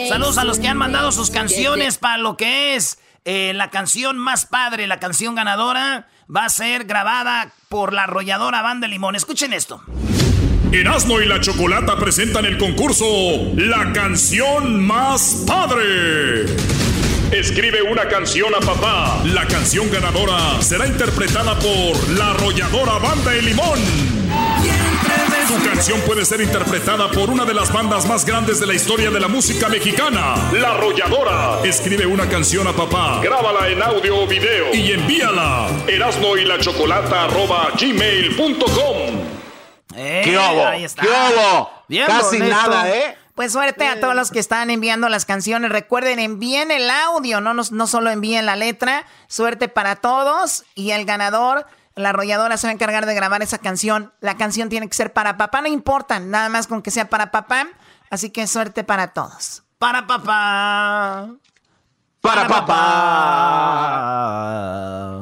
Saludos 0.08 0.38
a 0.38 0.44
los 0.44 0.58
que 0.58 0.68
han 0.68 0.76
mandado 0.76 1.12
sus 1.12 1.30
canciones 1.30 1.98
para 1.98 2.18
lo 2.18 2.36
que 2.36 2.76
es 2.76 2.98
eh, 3.24 3.52
la 3.54 3.70
canción 3.70 4.18
más 4.18 4.46
padre, 4.46 4.86
la 4.86 5.00
canción 5.00 5.34
ganadora. 5.34 6.08
Va 6.34 6.44
a 6.44 6.48
ser 6.48 6.84
grabada 6.84 7.52
por 7.68 7.92
la 7.92 8.04
arrolladora 8.04 8.62
Banda 8.62 8.86
Limón. 8.88 9.16
Escuchen 9.16 9.52
esto. 9.52 9.82
Erasmo 10.72 11.20
y 11.20 11.26
la 11.26 11.38
Chocolata 11.38 11.96
presentan 11.96 12.46
el 12.46 12.56
concurso 12.56 13.04
La 13.56 13.92
canción 13.92 14.82
más 14.82 15.44
padre. 15.46 16.46
Escribe 17.30 17.82
una 17.82 18.08
canción 18.08 18.54
a 18.54 18.58
papá. 18.58 19.22
La 19.26 19.46
canción 19.46 19.90
ganadora 19.90 20.62
será 20.62 20.86
interpretada 20.86 21.58
por 21.58 22.08
la 22.16 22.30
arrolladora 22.30 22.98
Banda 22.98 23.32
de 23.32 23.42
Limón. 23.42 23.78
Tu 25.46 25.68
canción 25.68 26.00
puede 26.06 26.24
ser 26.24 26.40
interpretada 26.40 27.10
por 27.10 27.28
una 27.28 27.44
de 27.44 27.52
las 27.52 27.70
bandas 27.70 28.08
más 28.08 28.24
grandes 28.24 28.58
de 28.58 28.66
la 28.66 28.72
historia 28.72 29.10
de 29.10 29.20
la 29.20 29.28
música 29.28 29.68
mexicana, 29.68 30.36
La 30.52 30.72
Arrolladora. 30.72 31.58
Escribe 31.64 32.06
una 32.06 32.26
canción 32.30 32.66
a 32.66 32.72
papá, 32.72 33.20
grábala 33.22 33.68
en 33.68 33.82
audio 33.82 34.22
o 34.22 34.26
video 34.26 34.72
y 34.72 34.92
envíala. 34.92 35.68
Erasmo 35.86 36.38
y 36.38 36.46
la 36.46 36.58
Chocolata 36.58 37.28
gmail.com. 37.78 39.31
Eh, 39.94 40.22
¿Qué 40.24 40.38
hubo? 40.38 40.66
ahí 40.66 40.84
está. 40.84 41.02
¿Qué 41.02 41.08
hubo? 41.08 41.70
Bien 41.88 42.06
Casi 42.06 42.38
bonito. 42.38 42.56
nada, 42.56 42.88
¿eh? 42.90 43.16
Pues 43.34 43.52
suerte 43.52 43.88
a 43.88 43.98
todos 43.98 44.14
los 44.14 44.30
que 44.30 44.38
están 44.38 44.68
enviando 44.70 45.08
las 45.08 45.24
canciones. 45.24 45.70
Recuerden, 45.70 46.18
envíen 46.18 46.70
el 46.70 46.90
audio, 46.90 47.40
no, 47.40 47.54
nos- 47.54 47.72
no 47.72 47.86
solo 47.86 48.10
envíen 48.10 48.44
la 48.46 48.56
letra. 48.56 49.04
Suerte 49.26 49.68
para 49.68 49.96
todos. 49.96 50.64
Y 50.74 50.90
el 50.90 51.06
ganador, 51.06 51.66
la 51.94 52.10
arrolladora, 52.10 52.58
se 52.58 52.66
va 52.66 52.72
a 52.72 52.74
encargar 52.74 53.06
de 53.06 53.14
grabar 53.14 53.40
esa 53.42 53.56
canción. 53.58 54.12
La 54.20 54.36
canción 54.36 54.68
tiene 54.68 54.86
que 54.88 54.94
ser 54.94 55.12
para 55.14 55.38
papá, 55.38 55.62
no 55.62 55.68
importa, 55.68 56.20
nada 56.20 56.50
más 56.50 56.66
con 56.66 56.82
que 56.82 56.90
sea 56.90 57.08
para 57.08 57.30
papá. 57.30 57.68
Así 58.10 58.28
que 58.28 58.46
suerte 58.46 58.84
para 58.84 59.14
todos. 59.14 59.62
Para 59.78 60.06
papá. 60.06 61.28
Para 62.20 62.46
papá. 62.46 65.18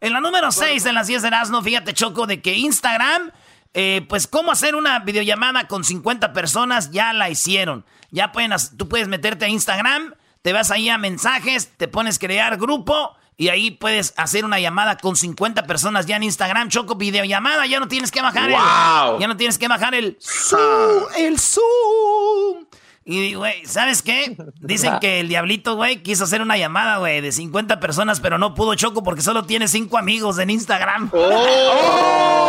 En 0.00 0.12
la 0.12 0.20
número 0.20 0.52
6 0.52 0.84
de 0.84 0.92
las 0.92 1.06
10 1.06 1.22
de 1.22 1.28
Erasmo, 1.28 1.62
fíjate, 1.62 1.92
Choco, 1.94 2.26
de 2.26 2.40
que 2.40 2.54
Instagram, 2.54 3.32
eh, 3.78 4.06
pues 4.08 4.26
cómo 4.26 4.52
hacer 4.52 4.74
una 4.74 5.00
videollamada 5.00 5.68
con 5.68 5.84
50 5.84 6.32
personas, 6.32 6.92
ya 6.92 7.12
la 7.12 7.28
hicieron. 7.28 7.84
Ya 8.10 8.32
pueden, 8.32 8.52
tú 8.78 8.88
puedes 8.88 9.06
meterte 9.06 9.44
a 9.44 9.48
Instagram, 9.48 10.14
te 10.40 10.54
vas 10.54 10.70
ahí 10.70 10.88
a 10.88 10.96
mensajes, 10.96 11.72
te 11.76 11.86
pones 11.86 12.18
crear 12.18 12.56
grupo 12.56 13.14
y 13.36 13.48
ahí 13.48 13.72
puedes 13.72 14.14
hacer 14.16 14.46
una 14.46 14.58
llamada 14.58 14.96
con 14.96 15.14
50 15.14 15.66
personas 15.66 16.06
ya 16.06 16.16
en 16.16 16.22
Instagram, 16.22 16.70
Choco, 16.70 16.94
videollamada, 16.94 17.66
ya 17.66 17.78
no 17.78 17.86
tienes 17.86 18.10
que 18.10 18.22
bajar 18.22 18.48
¡Wow! 18.48 19.16
el... 19.16 19.20
Ya 19.20 19.28
no 19.28 19.36
tienes 19.36 19.58
que 19.58 19.68
bajar 19.68 19.94
el 19.94 20.16
Zoom, 20.22 21.04
el 21.18 21.38
Zoom. 21.38 22.64
Y, 23.04 23.34
güey, 23.34 23.66
¿sabes 23.66 24.00
qué? 24.00 24.38
Dicen 24.58 24.98
que 25.02 25.20
el 25.20 25.28
diablito, 25.28 25.76
güey, 25.76 26.02
quiso 26.02 26.24
hacer 26.24 26.40
una 26.40 26.56
llamada, 26.56 26.96
güey, 26.96 27.20
de 27.20 27.30
50 27.30 27.78
personas, 27.78 28.20
pero 28.20 28.38
no 28.38 28.54
pudo 28.54 28.74
Choco 28.74 29.02
porque 29.02 29.20
solo 29.20 29.44
tiene 29.44 29.68
5 29.68 29.98
amigos 29.98 30.38
en 30.38 30.48
Instagram. 30.48 31.10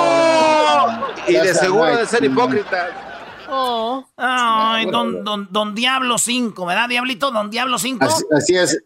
Y 1.28 1.34
de 1.34 1.54
seguro 1.54 1.96
de 1.98 2.06
ser 2.06 2.24
hipócrita. 2.24 2.88
Ay, 4.18 4.86
don, 4.92 5.24
don, 5.24 5.48
don 5.52 5.74
Diablo 5.76 6.18
5, 6.18 6.66
¿verdad, 6.66 6.90
Diablito? 6.90 7.32
Don 7.32 7.50
Diablo 7.50 7.80
5. 7.80 8.04
Así, 8.06 8.24
así 8.36 8.56
es. 8.56 8.84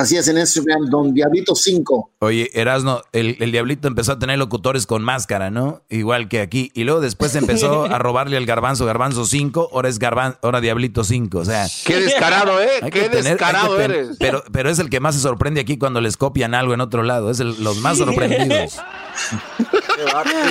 Así 0.00 0.16
es 0.16 0.28
en 0.28 0.38
Instagram, 0.38 0.86
Don 0.90 1.12
Diablito 1.12 1.56
5. 1.56 2.12
Oye, 2.20 2.48
Erasno, 2.54 3.02
el, 3.10 3.36
el 3.40 3.50
diablito 3.50 3.88
empezó 3.88 4.12
a 4.12 4.18
tener 4.20 4.38
locutores 4.38 4.86
con 4.86 5.02
máscara, 5.02 5.50
¿no? 5.50 5.82
Igual 5.88 6.28
que 6.28 6.40
aquí. 6.40 6.70
Y 6.72 6.84
luego 6.84 7.00
después 7.00 7.34
empezó 7.34 7.82
a 7.92 7.98
robarle 7.98 8.36
al 8.36 8.46
garbanzo, 8.46 8.86
garbanzo 8.86 9.24
5, 9.26 9.70
ahora 9.72 9.88
es 9.88 9.98
garbanzo, 9.98 10.38
ahora 10.42 10.60
diablito 10.60 11.02
5. 11.02 11.38
O 11.40 11.44
sea, 11.44 11.66
Qué 11.84 11.96
descarado, 12.00 12.60
¿eh? 12.62 12.68
Qué 12.92 13.08
tener- 13.08 13.24
descarado 13.24 13.80
eres. 13.80 14.10
Pero, 14.20 14.44
pero 14.52 14.70
es 14.70 14.78
el 14.78 14.88
que 14.88 15.00
más 15.00 15.16
se 15.16 15.20
sorprende 15.20 15.60
aquí 15.60 15.78
cuando 15.78 16.00
les 16.00 16.16
copian 16.16 16.54
algo 16.54 16.74
en 16.74 16.80
otro 16.80 17.02
lado. 17.02 17.28
Es 17.32 17.40
el- 17.40 17.60
los 17.64 17.78
más 17.78 17.98
sorprendidos. 17.98 18.78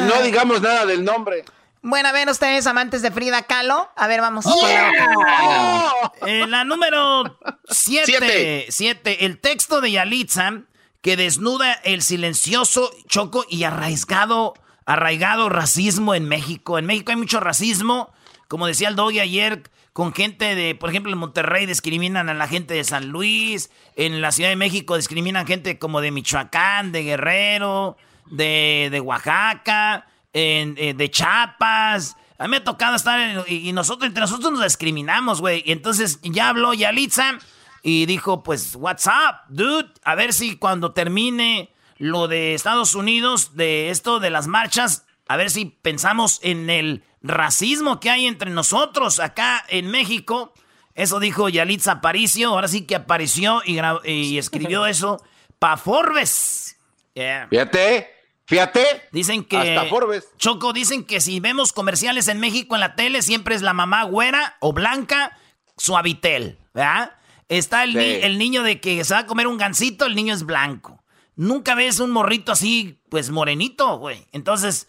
No 0.04 0.22
digamos 0.24 0.62
nada 0.62 0.86
del 0.86 1.04
nombre. 1.04 1.44
Bueno, 1.82 2.10
a 2.10 2.12
ver, 2.12 2.30
ustedes 2.30 2.68
amantes 2.68 3.02
de 3.02 3.12
Frida 3.12 3.44
Kahlo. 3.44 3.90
A 3.96 4.08
ver, 4.08 4.20
vamos 4.20 4.46
con 4.46 4.56
la 4.62 4.90
otra. 4.90 6.12
Eh, 6.28 6.46
la 6.48 6.64
número 6.64 7.40
7. 7.70 8.06
Siete. 8.06 8.66
7. 8.70 9.26
El 9.26 9.40
texto 9.40 9.80
de 9.80 9.92
Yalitza 9.92 10.64
que 11.02 11.16
desnuda 11.16 11.72
el 11.86 12.02
silencioso, 12.02 12.92
choco 13.08 13.46
y 13.48 13.64
arraigado, 13.64 14.56
arraigado 14.86 15.48
racismo 15.48 16.16
en 16.16 16.28
México. 16.28 16.78
En 16.78 16.86
México 16.86 17.12
hay 17.12 17.18
mucho 17.18 17.40
racismo. 17.40 18.12
Como 18.50 18.68
decía 18.68 18.90
el 18.90 18.96
Doggy 18.96 19.20
ayer, 19.20 19.64
con 19.94 20.14
gente 20.14 20.56
de, 20.56 20.76
por 20.76 20.90
ejemplo, 20.90 21.12
en 21.12 21.18
Monterrey 21.18 21.66
discriminan 21.66 22.30
a 22.30 22.34
la 22.34 22.48
gente 22.48 22.74
de 22.74 22.84
San 22.84 23.08
Luis. 23.08 23.70
En 23.96 24.22
la 24.22 24.32
Ciudad 24.32 24.50
de 24.50 24.56
México 24.56 24.98
discriminan 24.98 25.48
gente 25.48 25.80
como 25.80 26.02
de 26.02 26.12
Michoacán, 26.12 26.92
de 26.92 27.04
Guerrero, 27.04 27.96
de, 28.32 28.90
de 28.92 29.00
Oaxaca, 29.00 30.08
en- 30.34 30.76
eh, 30.78 30.94
de 30.94 31.10
Chiapas. 31.12 32.16
A 32.38 32.44
mí 32.44 32.52
me 32.52 32.58
ha 32.58 32.64
tocado 32.64 32.96
estar 32.96 33.20
en- 33.20 33.44
y, 33.48 33.70
y 33.70 33.74
nosotros, 33.74 34.08
entre 34.08 34.22
nosotros 34.22 34.52
nos 34.52 34.64
discriminamos, 34.64 35.42
güey. 35.42 35.64
Y 35.66 35.72
entonces 35.72 36.20
ya 36.24 36.50
habló 36.50 36.74
Yalitza 36.74 37.40
y 37.84 38.06
dijo, 38.06 38.44
pues, 38.44 38.76
what's 38.76 39.06
up, 39.08 39.38
dude? 39.50 39.90
A 40.04 40.16
ver 40.16 40.34
si 40.34 40.58
cuando 40.58 40.94
termine 40.94 41.74
lo 41.98 42.28
de 42.28 42.54
Estados 42.54 42.94
Unidos, 42.96 43.56
de 43.56 43.90
esto 43.90 44.20
de 44.20 44.30
las 44.30 44.48
marchas, 44.48 45.06
a 45.28 45.36
ver 45.38 45.50
si 45.50 45.66
pensamos 45.66 46.40
en 46.44 46.70
el 46.70 47.04
racismo 47.22 48.00
que 48.00 48.10
hay 48.10 48.28
entre 48.28 48.52
nosotros 48.52 49.20
acá 49.20 49.66
en 49.70 49.90
México. 49.90 50.54
Eso 50.96 51.20
dijo 51.20 51.50
Yalitza 51.50 51.94
Aparicio, 51.94 52.50
ahora 52.50 52.68
sí 52.68 52.86
que 52.86 52.96
apareció 52.96 53.62
y, 53.66 54.38
escribió 54.38 54.86
eso 54.88 55.22
pa' 55.60 55.78
Forbes. 55.78 56.78
Yeah. 57.14 57.48
Fíjate, 57.50 58.08
fíjate. 58.48 58.84
Dicen 59.12 59.44
que. 59.46 59.58
Hasta 59.58 59.86
Forbes. 59.90 60.28
Choco, 60.38 60.74
dicen 60.74 61.04
que 61.04 61.22
si 61.22 61.40
vemos 61.40 61.72
comerciales 61.74 62.28
en 62.28 62.40
México 62.40 62.74
en 62.76 62.82
la 62.82 62.96
tele, 62.96 63.22
siempre 63.22 63.54
es 63.54 63.62
la 63.62 63.74
mamá 63.74 64.04
güera 64.04 64.58
o 64.60 64.74
blanca, 64.74 65.38
suavitel, 65.78 66.58
¿verdad? 66.74 67.12
Está 67.50 67.84
el, 67.84 67.92
Sí. 67.92 67.98
ni- 67.98 68.04
el 68.06 68.38
niño 68.40 68.64
de 68.64 68.82
que 68.82 69.04
se 69.06 69.14
va 69.14 69.22
a 69.22 69.26
comer 69.26 69.48
un 69.48 69.58
gansito, 69.58 70.06
el 70.06 70.16
niño 70.16 70.34
es 70.34 70.44
blanco. 70.44 71.04
Nunca 71.36 71.76
ves 71.76 72.00
un 72.00 72.10
morrito 72.10 72.52
así, 72.52 73.00
pues 73.10 73.30
morenito, 73.30 73.98
güey. 74.00 74.26
Entonces, 74.32 74.88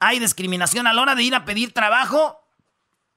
hay 0.00 0.18
discriminación 0.18 0.86
a 0.86 0.94
la 0.94 1.02
hora 1.02 1.14
de 1.14 1.22
ir 1.22 1.34
a 1.34 1.44
pedir 1.44 1.72
trabajo. 1.74 2.40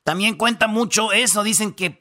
También 0.03 0.35
cuenta 0.35 0.67
mucho 0.67 1.11
eso. 1.13 1.43
Dicen 1.43 1.71
que 1.73 1.97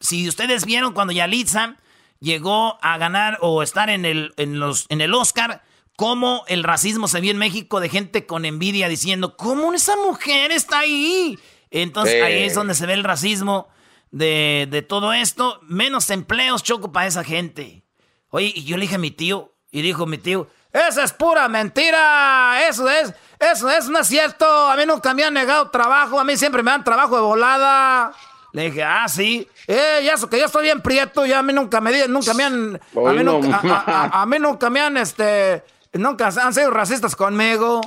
si 0.00 0.28
ustedes 0.28 0.64
vieron 0.66 0.92
cuando 0.92 1.12
Yalitza 1.12 1.76
llegó 2.20 2.78
a 2.80 2.96
ganar 2.98 3.38
o 3.40 3.62
estar 3.62 3.90
en 3.90 4.04
el, 4.04 4.32
en 4.36 4.60
los, 4.60 4.86
en 4.88 5.00
el 5.00 5.12
Oscar, 5.14 5.62
cómo 5.98 6.44
el 6.46 6.62
racismo 6.62 7.08
se 7.08 7.20
vio 7.20 7.32
en 7.32 7.38
México 7.38 7.80
de 7.80 7.88
gente 7.88 8.24
con 8.24 8.44
envidia 8.44 8.88
diciendo, 8.88 9.36
¿cómo 9.36 9.74
esa 9.74 9.96
mujer 9.96 10.52
está 10.52 10.78
ahí? 10.78 11.36
Entonces 11.72 12.22
ahí 12.22 12.44
es 12.44 12.54
donde 12.54 12.76
se 12.76 12.86
ve 12.86 12.92
el 12.92 13.02
racismo 13.02 13.66
de, 14.12 14.68
de 14.70 14.82
todo 14.82 15.12
esto. 15.12 15.58
Menos 15.62 16.08
empleos, 16.10 16.62
choco, 16.62 16.92
para 16.92 17.08
esa 17.08 17.24
gente. 17.24 17.82
Oye, 18.28 18.52
y 18.54 18.62
yo 18.62 18.76
le 18.76 18.82
dije 18.82 18.94
a 18.94 18.98
mi 18.98 19.10
tío, 19.10 19.56
y 19.72 19.82
dijo 19.82 20.06
mi 20.06 20.18
tío, 20.18 20.48
esa 20.72 21.02
es 21.02 21.12
pura 21.12 21.48
mentira, 21.48 22.68
eso 22.68 22.88
es, 22.88 23.12
eso 23.40 23.68
es, 23.68 23.88
no 23.88 23.98
es 23.98 24.06
cierto, 24.06 24.46
a 24.46 24.76
mí 24.76 24.86
nunca 24.86 25.12
me 25.14 25.24
han 25.24 25.34
negado 25.34 25.68
trabajo, 25.68 26.20
a 26.20 26.22
mí 26.22 26.36
siempre 26.36 26.62
me 26.62 26.70
dan 26.70 26.84
trabajo 26.84 27.16
de 27.16 27.22
volada. 27.22 28.12
Le 28.52 28.70
dije, 28.70 28.84
ah, 28.84 29.08
sí, 29.08 29.48
eh, 29.66 30.02
y 30.04 30.08
eso 30.08 30.30
que 30.30 30.38
yo 30.38 30.44
estoy 30.44 30.62
bien 30.62 30.80
prieto, 30.80 31.26
ya 31.26 31.40
a 31.40 31.42
mí 31.42 31.52
nunca 31.52 31.80
me, 31.80 32.06
nunca 32.06 32.34
me 32.34 32.44
han, 32.44 32.76
a 32.76 33.12
mí 33.12 33.24
no 33.24 33.40
nunca, 33.40 34.10
a 34.12 34.24
mí 34.26 34.38
nunca 34.38 34.70
me 34.70 34.80
han, 34.80 34.96
este, 34.96 35.64
nunca 35.98 36.28
han 36.28 36.54
sido 36.54 36.70
racistas 36.70 37.14
conmigo. 37.16 37.80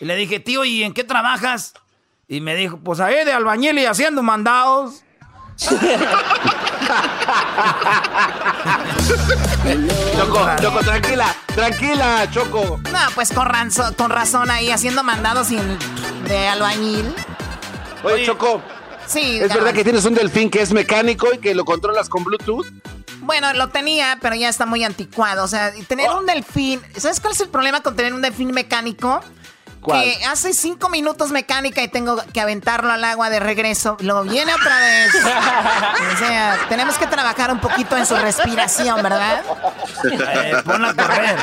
Y 0.00 0.04
le 0.04 0.16
dije, 0.16 0.40
tío, 0.40 0.64
¿y 0.64 0.82
en 0.82 0.92
qué 0.92 1.04
trabajas? 1.04 1.74
Y 2.28 2.40
me 2.40 2.54
dijo, 2.56 2.78
pues 2.78 3.00
ahí 3.00 3.24
de 3.24 3.32
albañil 3.32 3.78
y 3.78 3.86
haciendo 3.86 4.22
mandados. 4.22 5.02
Choco, 10.16 10.46
Choco, 10.60 10.78
tranquila, 10.80 11.34
tranquila, 11.54 12.28
Choco. 12.30 12.80
No, 12.92 12.98
pues 13.14 13.32
con, 13.32 13.46
ranzo- 13.48 13.94
con 13.96 14.10
razón 14.10 14.50
ahí 14.50 14.70
haciendo 14.70 15.02
mandados 15.02 15.48
sin, 15.48 15.60
de 16.26 16.48
albañil. 16.48 17.14
Oye. 18.02 18.24
Choco, 18.26 18.62
Sí, 19.06 19.38
¿es 19.38 19.54
verdad 19.54 19.74
que 19.74 19.84
tienes 19.84 20.04
un 20.06 20.14
delfín 20.14 20.48
que 20.50 20.62
es 20.62 20.72
mecánico 20.72 21.28
y 21.34 21.38
que 21.38 21.54
lo 21.54 21.64
controlas 21.66 22.08
con 22.08 22.24
Bluetooth? 22.24 22.66
Bueno, 23.24 23.52
lo 23.54 23.68
tenía, 23.68 24.18
pero 24.20 24.34
ya 24.34 24.48
está 24.48 24.66
muy 24.66 24.84
anticuado. 24.84 25.44
O 25.44 25.48
sea, 25.48 25.72
tener 25.88 26.10
un 26.10 26.26
delfín. 26.26 26.80
¿Sabes 26.96 27.20
cuál 27.20 27.32
es 27.32 27.40
el 27.40 27.48
problema 27.48 27.80
con 27.80 27.96
tener 27.96 28.12
un 28.14 28.22
delfín 28.22 28.50
mecánico? 28.50 29.20
Que 29.86 30.24
hace 30.24 30.54
cinco 30.54 30.88
minutos 30.88 31.30
mecánica 31.30 31.82
y 31.82 31.88
tengo 31.88 32.16
que 32.32 32.40
aventarlo 32.40 32.90
al 32.90 33.04
agua 33.04 33.28
de 33.28 33.38
regreso. 33.38 33.98
Lo 34.00 34.22
viene 34.22 34.54
otra 34.54 34.80
vez. 34.80 35.14
o 36.14 36.18
sea, 36.18 36.58
tenemos 36.70 36.96
que 36.96 37.06
trabajar 37.06 37.52
un 37.52 37.60
poquito 37.60 37.96
en 37.96 38.06
su 38.06 38.16
respiración, 38.16 39.02
¿verdad? 39.02 39.42
Eh, 40.10 40.54
ponla 40.64 40.88
a 40.88 40.94
correr. 40.94 41.36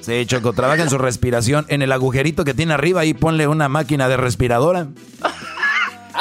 Sí, 0.00 0.26
Choco, 0.26 0.52
trabaja 0.52 0.82
en 0.82 0.90
su 0.90 0.98
respiración. 0.98 1.64
En 1.68 1.80
el 1.80 1.92
agujerito 1.92 2.44
que 2.44 2.54
tiene 2.54 2.74
arriba, 2.74 3.02
ahí 3.02 3.14
ponle 3.14 3.46
una 3.46 3.68
máquina 3.68 4.08
de 4.08 4.16
respiradora. 4.16 4.88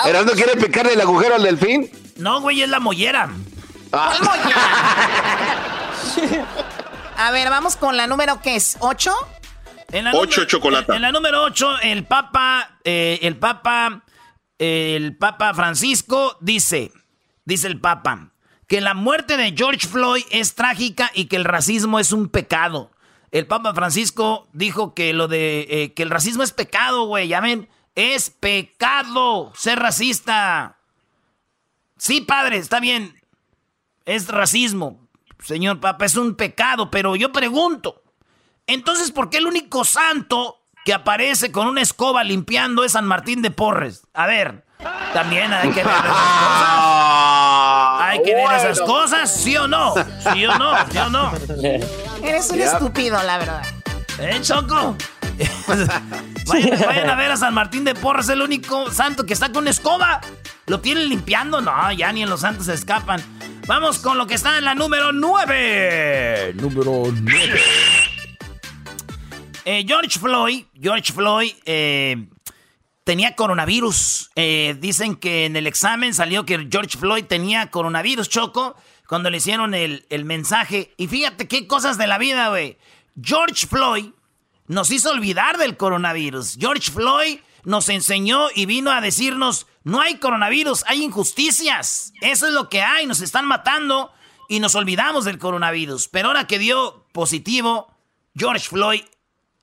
¿Erasmo 0.06 0.34
quiere 0.34 0.56
picarle 0.58 0.94
el 0.94 1.02
agujero 1.02 1.36
al 1.36 1.44
delfín? 1.44 1.90
No, 2.18 2.42
güey, 2.42 2.62
es 2.62 2.70
la 2.70 2.80
mollera. 2.80 3.30
A 7.18 7.32
ver, 7.32 7.50
vamos 7.50 7.78
con 7.78 7.96
la 7.96 8.08
número 8.08 8.42
que 8.42 8.56
es, 8.56 8.78
¿ocho? 8.80 9.14
En 9.92 10.08
ocho 10.08 10.46
chocolate. 10.46 10.96
En, 10.96 11.02
la 11.02 11.12
número 11.12 11.44
ocho, 11.44 11.80
el 11.82 12.06
Papa, 12.06 12.80
eh, 12.84 13.20
el 13.22 13.38
Papa, 13.38 14.04
el 14.58 15.16
Papa 15.16 15.54
Francisco 15.54 16.38
dice, 16.42 16.92
dice 17.46 17.68
el 17.68 17.80
Papa, 17.80 18.32
que 18.68 18.82
la 18.82 18.94
muerte 18.94 19.38
de 19.38 19.54
George 19.56 19.88
Floyd 19.88 20.24
es 20.32 20.56
trágica 20.56 21.12
y 21.14 21.26
que 21.26 21.38
el 21.38 21.46
racismo 21.46 22.00
es 22.00 22.12
un 22.12 22.30
pecado. 22.30 22.92
El 23.32 23.48
Papa 23.48 23.74
Francisco 23.74 24.48
dijo 24.54 24.94
que 24.94 25.14
lo 25.14 25.28
de 25.28 25.68
eh, 25.70 25.94
que 25.94 26.04
el 26.04 26.10
racismo 26.10 26.44
es 26.44 26.52
pecado, 26.52 27.06
güey, 27.06 27.28
ya 27.28 27.40
ven, 27.40 27.70
es 27.96 28.30
pecado 28.30 29.54
ser 29.56 29.80
racista. 29.80 30.78
Sí, 31.98 32.22
padre, 32.22 32.58
está 32.58 32.80
bien. 32.80 33.16
Es 34.06 34.28
racismo, 34.28 35.08
señor 35.44 35.80
Papa, 35.80 36.06
es 36.06 36.16
un 36.16 36.36
pecado, 36.36 36.92
pero 36.92 37.16
yo 37.16 37.32
pregunto, 37.32 38.04
entonces, 38.68 39.12
¿por 39.12 39.32
qué 39.32 39.38
el 39.38 39.48
único 39.48 39.84
santo 39.84 40.62
que 40.86 40.94
aparece 40.94 41.52
con 41.52 41.68
una 41.68 41.82
escoba 41.82 42.24
limpiando 42.24 42.84
es 42.84 42.92
San 42.92 43.06
Martín 43.06 43.42
de 43.42 43.50
Porres? 43.50 44.04
A 44.14 44.28
ver, 44.28 44.64
también 45.12 45.52
hay 45.52 45.72
que 45.72 45.84
ver 45.84 45.92
esas 45.92 46.04
cosas. 46.04 46.76
Hay 48.02 48.22
que 48.24 48.36
ver 48.36 48.52
esas 48.56 48.82
cosas, 48.82 49.32
¿sí 49.36 49.58
o 49.58 49.68
no? 49.68 49.94
¿Sí 50.34 50.46
o 50.46 50.58
no? 50.58 50.74
¿Sí 50.92 50.98
o 51.00 51.10
no? 51.10 51.32
Eres 52.24 52.50
un 52.52 52.62
estúpido, 52.62 53.22
la 53.24 53.40
verdad. 53.40 53.64
¿Eh, 54.20 54.40
Choco? 54.42 54.96
vayan, 56.48 57.10
a 57.10 57.16
ver 57.16 57.32
a 57.32 57.38
San 57.38 57.54
Martín 57.56 57.84
de 57.84 57.96
Porres, 57.96 58.30
el 58.30 58.44
único 58.44 58.92
santo 58.92 59.26
que 59.26 59.34
está 59.34 59.52
con 59.52 59.68
escoba. 59.68 60.22
¿Lo 60.68 60.80
tienen 60.80 61.10
limpiando? 61.10 61.60
No, 61.62 61.92
ya 61.92 62.12
ni 62.12 62.24
en 62.24 62.30
los 62.30 62.42
santos 62.42 62.68
se 62.68 62.74
escapan. 62.74 63.22
Vamos 63.68 63.98
con 63.98 64.20
lo 64.20 64.28
que 64.28 64.36
está 64.36 64.60
en 64.60 64.66
la 64.66 64.76
número 64.76 65.12
9. 65.12 66.54
Número 66.54 67.04
9. 67.12 67.60
Eh, 69.66 69.84
George 69.88 70.20
Floyd, 70.20 70.66
George 70.80 71.12
Floyd 71.12 71.52
eh, 71.66 72.28
tenía 73.04 73.36
coronavirus. 73.36 74.30
Eh, 74.36 74.78
dicen 74.80 75.16
que 75.16 75.46
en 75.46 75.56
el 75.56 75.66
examen 75.66 76.14
salió 76.14 76.46
que 76.46 76.68
George 76.70 77.00
Floyd 77.00 77.26
tenía 77.26 77.72
coronavirus, 77.72 78.30
Choco, 78.30 78.76
cuando 79.08 79.32
le 79.32 79.38
hicieron 79.38 79.74
el, 79.74 80.06
el 80.12 80.26
mensaje. 80.26 80.94
Y 80.98 81.08
fíjate 81.08 81.48
qué 81.48 81.66
cosas 81.66 81.98
de 81.98 82.06
la 82.06 82.20
vida, 82.20 82.50
güey. 82.50 82.78
George 83.20 83.66
Floyd 83.66 84.10
nos 84.68 84.92
hizo 84.92 85.10
olvidar 85.10 85.58
del 85.58 85.76
coronavirus. 85.76 86.58
George 86.60 86.92
Floyd 86.92 87.40
nos 87.66 87.90
enseñó 87.90 88.48
y 88.54 88.66
vino 88.66 88.92
a 88.92 89.02
decirnos, 89.02 89.68
no 89.84 90.02
hay 90.02 90.18
coronavirus, 90.18 90.84
hay 90.88 91.04
injusticias. 91.04 92.14
Eso 92.22 92.48
es 92.48 92.54
lo 92.54 92.70
que 92.70 92.82
hay, 92.82 93.06
nos 93.06 93.22
están 93.22 93.46
matando 93.46 94.12
y 94.48 94.60
nos 94.60 94.76
olvidamos 94.76 95.26
del 95.26 95.40
coronavirus. 95.40 96.08
Pero 96.08 96.30
ahora 96.30 96.48
que 96.48 96.60
dio 96.60 97.06
positivo, 97.12 97.92
George 98.36 98.70
Floyd 98.70 99.04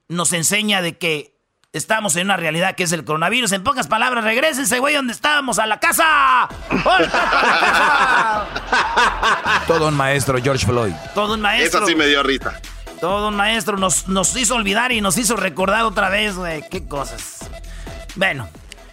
nos 0.09 0.33
enseña 0.33 0.83
de 0.83 0.99
que 0.99 1.33
estamos 1.73 2.17
en 2.17 2.27
una 2.27 2.37
realidad 2.37 2.75
que 2.75 2.83
es 2.83 2.93
el 2.93 3.05
coronavirus. 3.05 3.53
En 3.53 3.65
pocas 3.65 3.87
palabras, 3.87 4.25
regresense, 4.25 4.79
güey, 4.79 4.95
donde 4.95 5.13
estábamos, 5.13 5.59
a 5.59 5.67
la 5.67 5.81
casa. 5.81 6.49
Todo 9.67 9.89
un 9.89 9.95
maestro, 9.95 10.39
George 10.43 10.67
Floyd. 10.67 10.95
Todo 11.15 11.35
un 11.35 11.41
maestro. 11.41 11.81
Esa 11.81 11.87
sí 11.89 11.95
me 11.95 12.07
dio 12.07 12.23
risa. 12.23 12.61
Todo 13.01 13.29
un 13.29 13.37
maestro 13.37 13.79
nos, 13.79 14.07
nos 14.07 14.37
hizo 14.37 14.55
olvidar 14.55 14.93
y 14.93 15.01
nos 15.01 15.19
hizo 15.19 15.35
recordar 15.35 15.83
otra 15.83 16.09
vez, 16.09 16.37
güey. 16.37 16.63
Qué 16.71 16.87
cosas. 16.87 17.51
Bueno, 18.15 18.49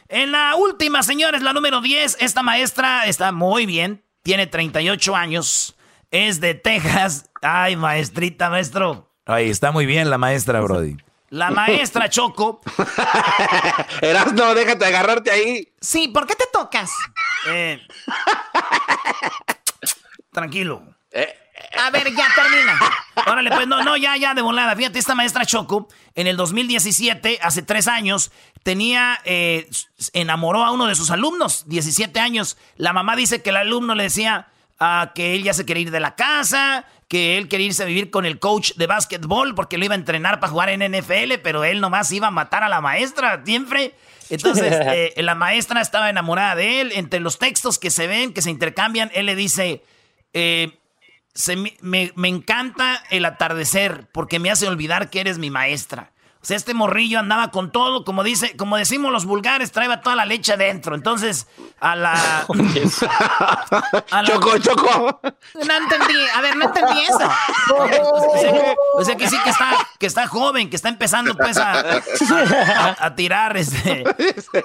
en 0.08 0.32
la 0.32 0.56
última, 0.56 1.04
señores, 1.04 1.42
la 1.42 1.52
número 1.52 1.82
10, 1.82 2.18
esta 2.22 2.42
maestra 2.42 3.06
está 3.06 3.32
muy 3.32 3.66
bien. 3.66 4.04
Tiene 4.24 4.48
38 4.48 5.16
años. 5.16 5.76
Es 6.10 6.40
de 6.40 6.54
Texas. 6.54 7.30
Ay, 7.42 7.76
maestrita, 7.76 8.50
maestro. 8.50 9.12
Ay, 9.26 9.50
está 9.50 9.72
muy 9.72 9.86
bien 9.86 10.10
la 10.10 10.18
maestra, 10.18 10.62
Brody. 10.62 10.98
La 11.30 11.52
maestra 11.52 12.10
Choco. 12.10 12.62
no, 14.34 14.56
déjate 14.56 14.86
agarrarte 14.86 15.32
ahí. 15.32 15.68
Sí, 15.80 16.08
¿por 16.08 16.26
qué 16.26 16.36
te 16.36 16.46
tocas? 16.52 16.92
Eh, 17.48 17.80
tranquilo. 20.32 20.82
Eh, 21.12 21.36
a 21.78 21.90
ver, 21.92 22.14
ya 22.16 22.28
termina. 22.34 22.80
Órale, 23.28 23.52
pues 23.52 23.68
no, 23.68 23.84
no, 23.84 23.96
ya, 23.98 24.18
ya, 24.18 24.34
de 24.34 24.42
volada. 24.42 24.76
Fíjate, 24.76 25.00
esta 25.00 25.16
maestra 25.16 25.46
Choco, 25.46 25.88
en 26.16 26.28
el 26.28 26.38
2017, 26.38 27.40
hace 27.42 27.62
tres 27.62 27.88
años, 27.88 28.32
tenía, 28.64 29.20
eh, 29.26 29.70
enamoró 30.14 30.64
a 30.64 30.72
uno 30.72 30.88
de 30.88 30.96
sus 30.96 31.12
alumnos, 31.12 31.66
17 31.68 32.20
años. 32.20 32.58
La 32.76 32.94
mamá 32.94 33.16
dice 33.16 33.42
que 33.42 33.50
el 33.50 33.58
alumno 33.58 33.96
le 33.96 34.04
decía 34.04 34.48
ah, 34.80 35.12
que 35.16 35.36
él 35.36 35.44
ya 35.44 35.54
se 35.54 35.66
quería 35.66 35.84
ir 35.84 35.92
de 35.92 36.00
la 36.00 36.16
casa, 36.16 36.86
que 37.08 37.38
él 37.38 37.48
quería 37.48 37.68
irse 37.68 37.84
a 37.84 37.88
vivir 37.88 38.12
con 38.12 38.26
el 38.26 38.40
coach 38.40 38.74
de 38.76 38.88
básquetbol 38.88 39.56
porque 39.56 39.78
lo 39.78 39.86
iba 39.86 39.96
a 39.96 39.98
entrenar 39.98 40.40
para 40.40 40.52
jugar 40.52 40.70
en 40.70 40.92
NFL, 40.92 41.40
pero 41.44 41.64
él 41.64 41.82
nomás 41.82 42.12
iba 42.12 42.28
a 42.28 42.32
matar 42.32 42.64
a 42.64 42.70
la 42.70 42.82
maestra 42.82 43.42
siempre. 43.44 43.96
Entonces, 44.30 44.72
eh, 44.86 45.14
la 45.18 45.36
maestra 45.36 45.82
estaba 45.82 46.10
enamorada 46.10 46.56
de 46.56 46.82
él. 46.82 46.92
Entre 46.94 47.20
los 47.20 47.40
textos 47.40 47.80
que 47.80 47.90
se 47.90 48.08
ven, 48.08 48.34
que 48.34 48.42
se 48.42 48.52
intercambian, 48.52 49.10
él 49.14 49.26
le 49.26 49.36
dice, 49.36 49.84
eh, 50.34 50.78
me, 51.82 52.12
me 52.16 52.28
encanta 52.28 53.04
el 53.10 53.26
atardecer 53.26 54.08
porque 54.12 54.38
me 54.38 54.52
hace 54.52 54.68
olvidar 54.68 55.10
que 55.10 55.22
eres 55.22 55.40
mi 55.40 55.50
maestra. 55.50 56.12
O 56.42 56.46
sea, 56.46 56.56
este 56.56 56.74
morrillo 56.74 57.20
andaba 57.20 57.52
con 57.52 57.70
todo, 57.70 58.06
como 58.06 58.24
dice, 58.24 58.56
como 58.56 58.78
decimos 58.78 59.12
los 59.12 59.26
vulgares, 59.26 59.74
traía 59.74 60.00
toda 60.00 60.16
la 60.16 60.26
leche 60.26 60.54
adentro. 60.54 60.96
Entonces, 60.96 61.48
a 61.82 61.98
la. 61.98 62.46
choco, 64.26 64.58
choco. 64.60 65.20
No 65.56 65.74
entendí. 65.76 66.16
A 66.34 66.42
ver, 66.42 66.56
no 66.56 66.66
entendí 66.66 67.02
eso. 67.02 67.20
O 68.96 69.04
sea, 69.06 69.16
que, 69.16 69.30
sí 69.30 69.38
que 69.44 69.50
está, 69.50 69.78
que 69.98 70.06
está 70.06 70.28
joven, 70.28 70.70
que 70.70 70.76
está 70.76 70.90
empezando 70.90 71.36
pues 71.36 71.58
a, 71.58 72.02
a, 73.00 73.16
tirar 73.16 73.56
este. 73.56 74.04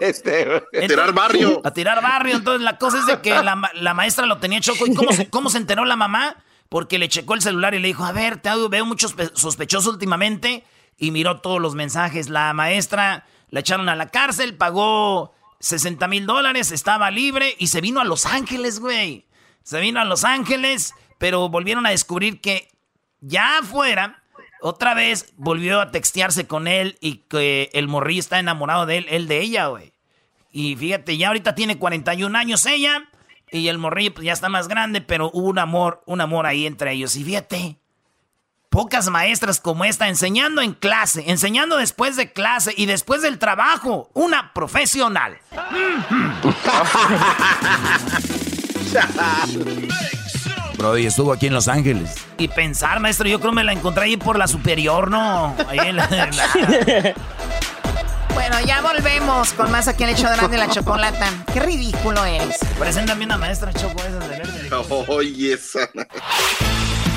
este 0.00 0.56
a 0.56 0.86
tirar 0.86 1.12
barrio. 1.12 1.60
A 1.64 1.70
tirar 1.70 2.02
barrio. 2.02 2.36
Entonces 2.36 2.62
la 2.62 2.78
cosa 2.78 2.98
es 2.98 3.06
de 3.06 3.20
que 3.20 3.30
la, 3.30 3.70
la 3.74 3.94
maestra 3.94 4.26
lo 4.26 4.38
tenía 4.38 4.60
choco. 4.60 4.86
¿Y 4.86 4.94
cómo, 4.94 5.10
cómo 5.30 5.50
se 5.50 5.58
enteró 5.58 5.84
la 5.84 5.96
mamá? 5.96 6.36
Porque 6.68 6.98
le 6.98 7.08
checó 7.08 7.34
el 7.34 7.42
celular 7.42 7.74
y 7.74 7.78
le 7.78 7.88
dijo, 7.88 8.04
a 8.04 8.12
ver, 8.12 8.38
te 8.38 8.50
veo 8.68 8.86
mucho 8.86 9.08
sospechoso 9.34 9.90
últimamente 9.90 10.64
y 10.98 11.10
miró 11.10 11.40
todos 11.40 11.60
los 11.60 11.74
mensajes. 11.74 12.28
La 12.28 12.52
maestra 12.52 13.26
la 13.50 13.60
echaron 13.60 13.88
a 13.88 13.96
la 13.96 14.08
cárcel, 14.08 14.56
pagó 14.56 15.34
60 15.60 16.06
mil 16.08 16.26
dólares, 16.26 16.72
estaba 16.72 17.10
libre 17.10 17.54
y 17.58 17.68
se 17.68 17.80
vino 17.80 18.00
a 18.00 18.04
Los 18.04 18.26
Ángeles, 18.26 18.80
güey. 18.80 19.26
Se 19.62 19.80
vino 19.80 20.00
a 20.00 20.04
Los 20.04 20.24
Ángeles, 20.24 20.94
pero 21.18 21.48
volvieron 21.48 21.86
a 21.86 21.90
descubrir 21.90 22.40
que 22.40 22.68
ya 23.20 23.58
afuera, 23.58 24.22
otra 24.60 24.94
vez 24.94 25.32
volvió 25.36 25.80
a 25.80 25.90
textearse 25.90 26.46
con 26.46 26.68
él 26.68 26.98
y 27.00 27.16
que 27.28 27.70
el 27.72 27.88
morrillo 27.88 28.20
está 28.20 28.38
enamorado 28.38 28.86
de 28.86 28.98
él, 28.98 29.06
él 29.08 29.28
de 29.28 29.40
ella, 29.40 29.66
güey. 29.68 29.92
Y 30.52 30.76
fíjate, 30.76 31.16
ya 31.16 31.28
ahorita 31.28 31.54
tiene 31.54 31.78
41 31.78 32.36
años 32.38 32.64
ella 32.66 33.08
y 33.50 33.68
el 33.68 33.78
morrillo 33.78 34.14
pues, 34.14 34.24
ya 34.24 34.32
está 34.32 34.48
más 34.48 34.68
grande, 34.68 35.00
pero 35.00 35.30
hubo 35.32 35.48
un 35.48 35.58
amor, 35.58 36.02
un 36.06 36.20
amor 36.20 36.46
ahí 36.46 36.66
entre 36.66 36.92
ellos. 36.92 37.16
Y 37.16 37.24
fíjate, 37.24 37.78
pocas 38.70 39.08
maestras 39.08 39.60
como 39.60 39.84
esta 39.84 40.08
enseñando 40.08 40.60
en 40.60 40.74
clase, 40.74 41.24
enseñando 41.28 41.76
después 41.76 42.16
de 42.16 42.32
clase 42.32 42.74
y 42.76 42.86
después 42.86 43.22
del 43.22 43.38
trabajo. 43.38 44.10
Una 44.14 44.52
profesional. 44.52 45.38
Brody, 50.76 51.06
estuvo 51.06 51.32
aquí 51.32 51.46
en 51.46 51.54
Los 51.54 51.68
Ángeles. 51.68 52.14
Y 52.38 52.48
pensar, 52.48 53.00
maestro, 53.00 53.28
yo 53.28 53.38
creo 53.38 53.52
que 53.52 53.56
me 53.56 53.64
la 53.64 53.72
encontré 53.72 54.04
ahí 54.04 54.16
por 54.16 54.38
la 54.38 54.48
superior, 54.48 55.10
¿no? 55.10 55.54
Ahí 55.68 55.78
en 55.78 55.96
la, 55.96 56.08
Bueno, 58.34 58.60
ya 58.66 58.82
volvemos 58.82 59.52
con 59.52 59.70
más 59.70 59.88
aquí 59.88 60.02
en 60.02 60.10
el 60.10 60.16
hecho 60.16 60.28
de 60.28 60.58
la 60.58 60.68
chocolata. 60.68 61.30
Qué 61.52 61.60
ridículo 61.60 62.24
eres. 62.24 62.58
Preséntame 62.78 63.24
una 63.24 63.38
maestra 63.38 63.72
choco 63.72 64.02
esa 64.02 64.18
de 64.18 64.28
verde. 64.28 64.70
Oye, 65.08 65.54
esa. 65.54 65.88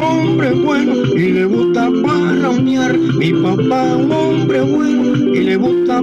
Hombre 0.00 0.50
bueno 0.52 0.94
y 1.14 1.32
le 1.32 1.44
gusta. 1.44 1.90
Mi 3.18 3.32
papá 3.32 3.82
un 3.96 4.12
hombre 4.12 4.60
bueno 4.60 5.16
y 5.34 5.40
le 5.40 5.56
gusta 5.56 6.00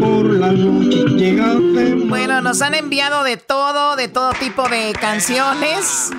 por 0.00 0.34
la 0.34 0.52
noche 0.52 1.04
Bueno, 2.06 2.40
nos 2.40 2.62
han 2.62 2.74
enviado 2.74 3.24
de 3.24 3.36
todo, 3.36 3.96
de 3.96 4.08
todo 4.08 4.32
tipo 4.40 4.68
de 4.68 4.92
canciones. 5.00 6.10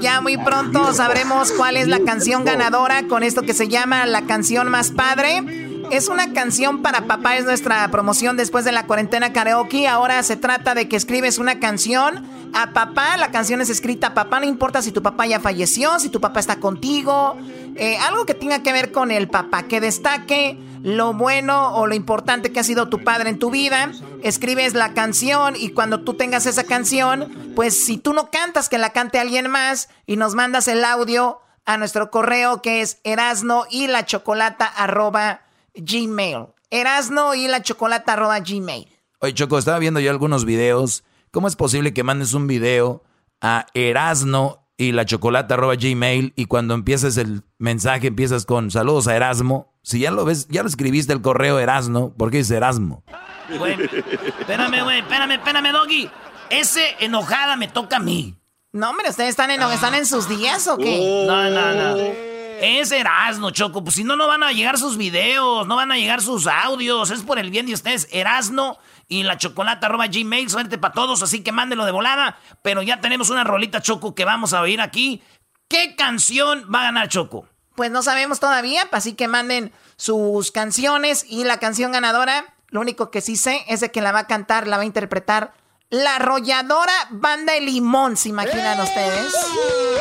Ya 0.00 0.20
muy 0.20 0.36
pronto 0.36 0.92
sabremos 0.92 1.52
cuál 1.52 1.76
es 1.76 1.88
la 1.88 2.00
canción 2.00 2.44
ganadora 2.44 3.04
con 3.08 3.22
esto 3.22 3.42
que 3.42 3.54
se 3.54 3.68
llama 3.68 4.06
la 4.06 4.22
canción 4.22 4.68
más 4.70 4.90
padre. 4.90 5.67
Es 5.90 6.08
una 6.08 6.34
canción 6.34 6.82
para 6.82 7.06
papá, 7.06 7.36
es 7.36 7.46
nuestra 7.46 7.90
promoción 7.90 8.36
después 8.36 8.64
de 8.64 8.72
la 8.72 8.86
cuarentena 8.86 9.32
karaoke. 9.32 9.88
Ahora 9.88 10.22
se 10.22 10.36
trata 10.36 10.74
de 10.74 10.86
que 10.86 10.96
escribes 10.96 11.38
una 11.38 11.60
canción 11.60 12.26
a 12.52 12.72
papá. 12.74 13.16
La 13.16 13.30
canción 13.30 13.62
es 13.62 13.70
escrita 13.70 14.08
a 14.08 14.14
papá, 14.14 14.38
no 14.38 14.46
importa 14.46 14.82
si 14.82 14.92
tu 14.92 15.02
papá 15.02 15.26
ya 15.26 15.40
falleció, 15.40 15.98
si 15.98 16.10
tu 16.10 16.20
papá 16.20 16.40
está 16.40 16.56
contigo. 16.56 17.36
Eh, 17.74 17.96
algo 17.98 18.26
que 18.26 18.34
tenga 18.34 18.62
que 18.62 18.72
ver 18.72 18.92
con 18.92 19.10
el 19.10 19.28
papá, 19.28 19.62
que 19.62 19.80
destaque 19.80 20.58
lo 20.82 21.14
bueno 21.14 21.74
o 21.74 21.86
lo 21.86 21.94
importante 21.94 22.52
que 22.52 22.60
ha 22.60 22.64
sido 22.64 22.88
tu 22.88 23.02
padre 23.02 23.30
en 23.30 23.38
tu 23.38 23.50
vida. 23.50 23.90
Escribes 24.22 24.74
la 24.74 24.92
canción 24.92 25.54
y 25.56 25.70
cuando 25.70 26.00
tú 26.00 26.14
tengas 26.14 26.44
esa 26.44 26.64
canción, 26.64 27.52
pues 27.56 27.82
si 27.86 27.96
tú 27.96 28.12
no 28.12 28.30
cantas, 28.30 28.68
que 28.68 28.76
la 28.76 28.92
cante 28.92 29.18
alguien 29.18 29.50
más 29.50 29.88
y 30.06 30.16
nos 30.16 30.34
mandas 30.34 30.68
el 30.68 30.84
audio 30.84 31.40
a 31.64 31.78
nuestro 31.78 32.10
correo 32.10 32.60
que 32.62 32.82
es 32.82 32.98
erasno 33.04 33.64
y 33.70 33.86
la 33.86 34.04
chocolata 34.04 34.66
arroba 34.66 35.42
gmail. 35.78 36.46
Erasno 36.70 37.34
y 37.34 37.48
la 37.48 37.62
chocolata 37.62 38.12
arroba 38.12 38.40
gmail. 38.40 38.88
Oye, 39.20 39.34
Choco, 39.34 39.58
estaba 39.58 39.78
viendo 39.78 40.00
yo 40.00 40.10
algunos 40.10 40.44
videos. 40.44 41.04
¿Cómo 41.30 41.48
es 41.48 41.56
posible 41.56 41.92
que 41.92 42.04
mandes 42.04 42.34
un 42.34 42.46
video 42.46 43.02
a 43.40 43.66
Erasno 43.74 44.66
y 44.76 44.92
la 44.92 45.04
chocolata 45.06 45.54
arroba 45.54 45.74
gmail 45.76 46.32
y 46.36 46.44
cuando 46.44 46.74
empieces 46.74 47.16
el 47.16 47.42
mensaje 47.58 48.06
empiezas 48.06 48.44
con 48.44 48.70
saludos 48.70 49.08
a 49.08 49.16
Erasmo? 49.16 49.72
Si 49.82 50.00
ya 50.00 50.10
lo 50.10 50.24
ves, 50.24 50.46
ya 50.48 50.62
lo 50.62 50.68
escribiste 50.68 51.12
el 51.12 51.22
correo 51.22 51.58
Erasno, 51.58 52.12
¿por 52.16 52.30
qué 52.30 52.38
dice 52.38 52.56
Erasmo? 52.56 53.02
espérame, 53.48 54.82
güey, 54.84 54.98
espérame, 55.00 55.32
espérame, 55.32 55.72
Doggy. 55.72 56.10
Ese 56.50 56.96
enojada 57.00 57.56
me 57.56 57.68
toca 57.68 57.96
a 57.96 58.00
mí. 58.00 58.36
No, 58.72 58.90
hombre, 58.90 59.08
¿ustedes 59.08 59.30
están 59.30 59.50
en, 59.50 59.62
están 59.62 59.94
en 59.94 60.06
sus 60.06 60.28
días 60.28 60.68
o 60.68 60.76
qué? 60.76 61.24
No, 61.26 61.50
no, 61.50 61.74
no. 61.74 62.37
Es 62.60 62.92
Erasno, 62.92 63.50
Choco. 63.50 63.82
Pues 63.82 63.96
si 63.96 64.04
no, 64.04 64.16
no 64.16 64.26
van 64.26 64.42
a 64.42 64.52
llegar 64.52 64.78
sus 64.78 64.96
videos, 64.96 65.66
no 65.66 65.76
van 65.76 65.92
a 65.92 65.96
llegar 65.96 66.20
sus 66.20 66.46
audios. 66.46 67.10
Es 67.10 67.22
por 67.22 67.38
el 67.38 67.50
bien 67.50 67.66
de 67.66 67.74
ustedes. 67.74 68.08
Erasno 68.10 68.78
y 69.08 69.22
la 69.22 69.36
chocolata 69.36 69.86
arroba 69.86 70.06
gmail. 70.06 70.50
Suerte 70.50 70.78
para 70.78 70.94
todos, 70.94 71.22
así 71.22 71.42
que 71.42 71.52
mándenlo 71.52 71.84
de 71.84 71.92
volada. 71.92 72.38
Pero 72.62 72.82
ya 72.82 73.00
tenemos 73.00 73.30
una 73.30 73.44
rolita, 73.44 73.80
Choco, 73.80 74.14
que 74.14 74.24
vamos 74.24 74.52
a 74.52 74.60
oír 74.60 74.80
aquí. 74.80 75.22
¿Qué 75.68 75.96
canción 75.96 76.66
va 76.72 76.80
a 76.80 76.84
ganar 76.84 77.08
Choco? 77.08 77.46
Pues 77.74 77.90
no 77.90 78.02
sabemos 78.02 78.40
todavía, 78.40 78.88
así 78.90 79.14
que 79.14 79.28
manden 79.28 79.72
sus 79.96 80.50
canciones 80.50 81.24
y 81.28 81.44
la 81.44 81.58
canción 81.58 81.92
ganadora. 81.92 82.54
Lo 82.68 82.80
único 82.80 83.10
que 83.10 83.20
sí 83.20 83.36
sé 83.36 83.64
es 83.68 83.80
de 83.80 83.90
que 83.90 84.00
la 84.00 84.12
va 84.12 84.20
a 84.20 84.26
cantar, 84.26 84.66
la 84.66 84.76
va 84.76 84.82
a 84.82 84.86
interpretar 84.86 85.54
la 85.90 86.16
arrolladora 86.16 86.92
Banda 87.10 87.54
de 87.54 87.62
Limón, 87.62 88.16
¿se 88.16 88.28
imaginan 88.28 88.78
ustedes? 88.78 89.34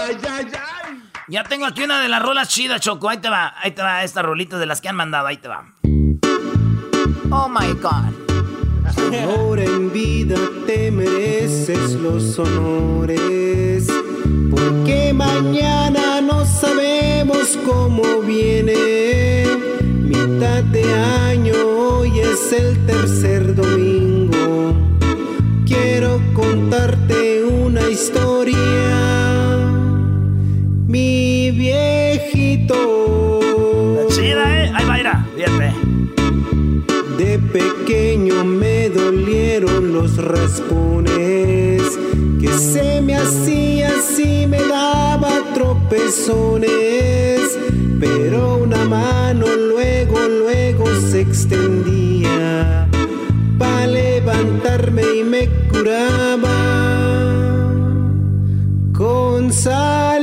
Ay, 0.05 0.17
ay, 0.29 0.51
ay. 0.53 1.06
Ya 1.29 1.43
tengo 1.43 1.65
aquí 1.65 1.83
una 1.83 2.01
de 2.01 2.07
las 2.07 2.21
rolas 2.21 2.47
chidas, 2.47 2.79
Choco. 2.79 3.09
Ahí 3.09 3.17
te 3.17 3.29
va, 3.29 3.53
ahí 3.61 3.71
te 3.71 3.81
va 3.81 4.01
esta 4.05 4.21
rolita 4.21 4.57
de 4.57 4.65
las 4.65 4.79
que 4.79 4.87
han 4.87 4.95
mandado, 4.95 5.27
ahí 5.27 5.35
te 5.35 5.49
va. 5.49 5.73
Oh 7.29 7.49
my 7.49 7.73
God. 7.81 8.13
Ahora 9.25 9.65
en 9.65 9.91
vida 9.91 10.37
te 10.65 10.89
mereces 10.89 11.95
los 11.95 12.39
honores, 12.39 13.87
porque 14.49 15.11
mañana 15.13 16.21
no 16.21 16.45
sabemos 16.45 17.59
cómo 17.65 18.21
viene. 18.21 19.45
Mitad 19.81 20.63
de 20.63 20.93
año, 21.29 21.55
hoy 21.55 22.21
es 22.21 22.53
el 22.53 22.85
tercer 22.85 23.53
domingo. 23.53 24.73
Quiero 25.65 26.21
contarte 26.33 27.43
una 27.43 27.81
historia 27.89 28.66
De 37.17 37.39
pequeño 37.39 38.43
me 38.43 38.89
dolieron 38.89 39.93
los 39.93 40.17
raspones, 40.17 41.81
que 42.41 42.49
se 42.49 43.01
me 43.01 43.15
hacía 43.15 43.93
así, 43.97 44.45
me 44.47 44.61
daba 44.63 45.29
tropezones, 45.53 47.57
pero 48.01 48.57
una 48.57 48.83
mano 48.83 49.45
luego, 49.47 50.19
luego 50.27 50.85
se 51.09 51.21
extendía 51.21 52.89
para 53.57 53.87
levantarme 53.87 55.03
y 55.19 55.23
me 55.23 55.47
curaba 55.69 56.51
con 58.91 59.53
saliva. 59.53 60.16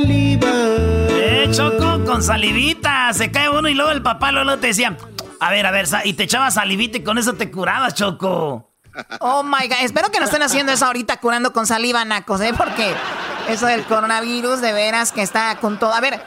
Con 2.14 2.22
salivita. 2.22 3.12
Se 3.12 3.32
cae 3.32 3.50
uno 3.50 3.68
y 3.68 3.74
luego 3.74 3.90
el 3.90 4.00
papá 4.00 4.30
luego 4.30 4.56
te 4.60 4.68
decía, 4.68 4.96
a 5.40 5.50
ver, 5.50 5.66
a 5.66 5.72
ver, 5.72 5.88
y 6.04 6.12
te 6.12 6.22
echaba 6.22 6.48
salivita 6.52 6.98
y 6.98 7.02
con 7.02 7.18
eso 7.18 7.32
te 7.32 7.50
curabas, 7.50 7.94
Choco. 7.94 8.70
Oh 9.18 9.42
my 9.42 9.66
god, 9.66 9.78
espero 9.80 10.12
que 10.12 10.20
no 10.20 10.26
estén 10.26 10.40
haciendo 10.44 10.70
eso 10.70 10.86
ahorita 10.86 11.16
curando 11.16 11.52
con 11.52 11.66
saliva, 11.66 12.04
nacos, 12.04 12.40
¿eh? 12.40 12.52
Porque 12.56 12.94
eso 13.48 13.66
del 13.66 13.82
coronavirus, 13.82 14.60
de 14.60 14.72
veras 14.72 15.10
que 15.10 15.22
está 15.22 15.56
con 15.56 15.80
todo. 15.80 15.92
A 15.92 16.00
ver, 16.00 16.22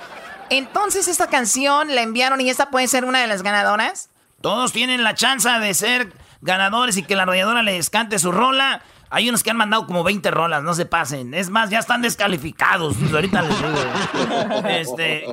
entonces 0.50 1.08
esta 1.08 1.28
canción 1.28 1.96
la 1.96 2.02
enviaron 2.02 2.42
y 2.42 2.50
esta 2.50 2.70
puede 2.70 2.90
ser 2.90 3.06
una 3.06 3.22
de 3.22 3.28
las 3.28 3.42
ganadoras. 3.42 4.10
Todos 4.42 4.74
tienen 4.74 5.06
la 5.06 5.16
chance 5.16 5.50
de 5.50 5.74
ser 5.74 6.12
ganadores 6.42 6.98
y 6.98 7.04
que 7.04 7.16
la 7.16 7.24
arrolladora 7.24 7.64
les 7.64 7.90
cante 7.90 8.20
su 8.20 8.34
rola. 8.34 8.82
Hay 9.10 9.30
unos 9.30 9.42
que 9.42 9.52
han 9.52 9.58
mandado 9.58 9.88
como 9.88 10.04
20 10.04 10.32
rolas, 10.32 10.64
no 10.64 10.74
se 10.74 10.86
pasen. 10.86 11.34
Es 11.34 11.50
más, 11.50 11.70
ya 11.70 11.80
están 11.80 12.02
descalificados. 12.02 12.98
Ahorita 13.14 13.42
les 13.42 13.58
digo. 13.58 14.68
Este, 14.68 15.26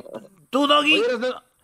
¿tú, 0.55 0.67
Doggy? 0.67 1.01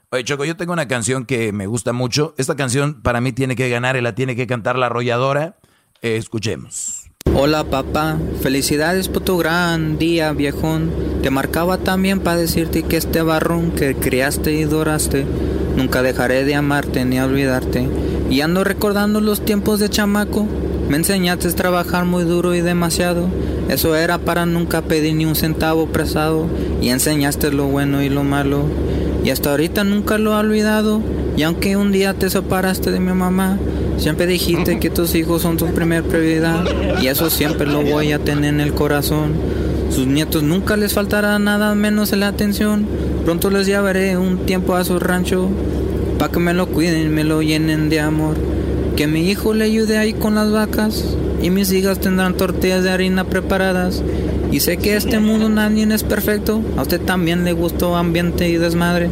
Oye, 0.10 0.24
Choco, 0.26 0.44
yo 0.44 0.58
tengo 0.58 0.74
una 0.74 0.86
canción 0.86 1.26
que 1.26 1.54
me 1.54 1.66
gusta 1.66 1.94
mucho. 1.94 2.36
Esta 2.38 2.58
canción 2.58 3.02
para 3.02 3.22
mí 3.22 3.32
tiene 3.32 3.56
que 3.56 3.70
ganar 3.70 3.96
y 3.96 4.02
la 4.02 4.16
tiene 4.16 4.36
que 4.36 4.48
cantar 4.48 4.78
la 4.78 4.88
arrolladora. 4.88 5.56
Eh, 6.02 6.18
escuchemos. 6.18 7.10
Hola 7.34 7.64
papá, 7.64 8.18
felicidades 8.42 9.08
por 9.08 9.24
tu 9.24 9.38
gran 9.38 9.98
día 9.98 10.34
viejón. 10.34 10.92
Te 11.24 11.30
marcaba 11.30 11.78
también 11.78 12.20
para 12.20 12.36
decirte 12.36 12.84
que 12.84 12.98
este 12.98 13.22
barrón 13.22 13.72
que 13.72 13.96
criaste 13.96 14.52
y 14.52 14.66
doraste, 14.66 15.26
nunca 15.78 16.02
dejaré 16.02 16.44
de 16.44 16.56
amarte 16.56 17.06
ni 17.06 17.18
olvidarte. 17.22 17.88
Y 18.32 18.42
ando 18.42 18.64
recordando 18.64 19.22
los 19.22 19.46
tiempos 19.46 19.80
de 19.80 19.90
chamaco 19.90 20.48
me 20.92 20.98
enseñaste 20.98 21.48
a 21.48 21.52
trabajar 21.52 22.04
muy 22.06 22.24
duro 22.24 22.54
y 22.54 22.60
demasiado. 22.60 23.30
Eso 23.70 23.96
era 23.96 24.18
para 24.18 24.46
nunca 24.46 24.82
pedir 24.82 25.16
ni 25.16 25.26
un 25.26 25.36
centavo 25.36 25.88
prestado. 25.88 26.48
Y 26.82 26.90
enseñaste 26.90 27.52
lo 27.52 27.66
bueno 27.68 28.02
y 28.04 28.10
lo 28.10 28.24
malo. 28.24 28.64
Y 29.24 29.30
hasta 29.30 29.52
ahorita 29.52 29.84
nunca 29.84 30.18
lo 30.18 30.34
he 30.34 30.36
olvidado. 30.36 31.02
Y 31.38 31.44
aunque 31.44 31.78
un 31.78 31.94
día 31.94 32.14
te 32.14 32.30
separaste 32.30 32.92
de 32.92 33.00
mi 33.00 33.14
mamá, 33.14 33.58
siempre 33.98 34.28
dijiste 34.28 34.80
que 34.80 34.90
tus 34.90 35.16
hijos 35.16 35.44
son 35.44 35.56
tu 35.56 35.68
primer 35.68 36.04
prioridad. 36.04 36.64
Y 37.02 37.08
eso 37.08 37.30
siempre 37.30 37.68
lo 37.68 37.84
voy 37.84 38.12
a 38.12 38.20
tener 38.20 38.54
en 38.54 38.60
el 38.60 38.74
corazón. 38.74 39.32
Sus 39.92 40.08
nietos 40.08 40.44
nunca 40.44 40.76
les 40.76 40.94
faltará 40.94 41.40
nada 41.40 41.74
menos 41.74 42.12
la 42.12 42.28
atención. 42.28 42.86
Pronto 43.24 43.50
les 43.50 43.66
llevaré 43.66 44.18
un 44.18 44.40
tiempo 44.46 44.76
a 44.76 44.84
su 44.84 45.00
rancho. 45.00 45.50
Para 46.22 46.34
que 46.34 46.40
me 46.40 46.54
lo 46.54 46.68
cuiden 46.68 47.08
y 47.08 47.10
me 47.10 47.24
lo 47.24 47.42
llenen 47.42 47.90
de 47.90 48.00
amor. 48.00 48.38
Que 48.96 49.08
mi 49.08 49.28
hijo 49.32 49.56
le 49.56 49.66
ayude 49.66 49.98
ahí 49.98 50.14
con 50.14 50.36
las 50.36 50.52
vacas 50.52 51.04
y 51.42 51.50
mis 51.50 51.72
hijas 51.72 52.00
tendrán 52.00 52.38
tortillas 52.38 52.84
de 52.84 52.92
harina 52.92 53.24
preparadas. 53.24 54.04
Y 54.52 54.60
sé 54.60 54.78
que 54.78 54.96
este 54.96 55.18
mundo 55.18 55.50
nadie 55.50 55.92
es 55.92 56.04
perfecto, 56.04 56.62
a 56.78 56.84
usted 56.84 57.02
también 57.02 57.44
le 57.44 57.54
gustó 57.54 57.96
ambiente 57.96 58.48
y 58.50 58.58
desmadre. 58.58 59.10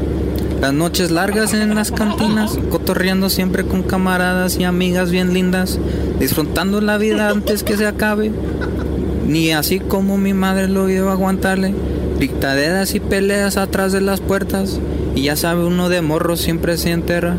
Las 0.61 0.71
noches 0.71 1.09
largas 1.09 1.55
en 1.55 1.73
las 1.73 1.91
cantinas, 1.91 2.59
cotorreando 2.69 3.31
siempre 3.31 3.63
con 3.63 3.81
camaradas 3.81 4.59
y 4.59 4.63
amigas 4.63 5.09
bien 5.09 5.33
lindas, 5.33 5.79
disfrutando 6.19 6.79
la 6.79 6.99
vida 6.99 7.29
antes 7.29 7.63
que 7.63 7.75
se 7.75 7.87
acabe. 7.87 8.31
Ni 9.27 9.49
así 9.49 9.79
como 9.79 10.19
mi 10.19 10.35
madre 10.35 10.67
lo 10.67 10.85
a 10.85 11.11
aguantarle, 11.11 11.73
dictaderas 12.19 12.93
y 12.93 12.99
peleas 12.99 13.57
atrás 13.57 13.93
de 13.93 14.01
las 14.01 14.21
puertas, 14.21 14.79
y 15.15 15.23
ya 15.23 15.35
sabe 15.35 15.65
uno 15.65 15.89
de 15.89 16.01
morro 16.01 16.35
siempre 16.37 16.77
se 16.77 16.91
enterra. 16.91 17.35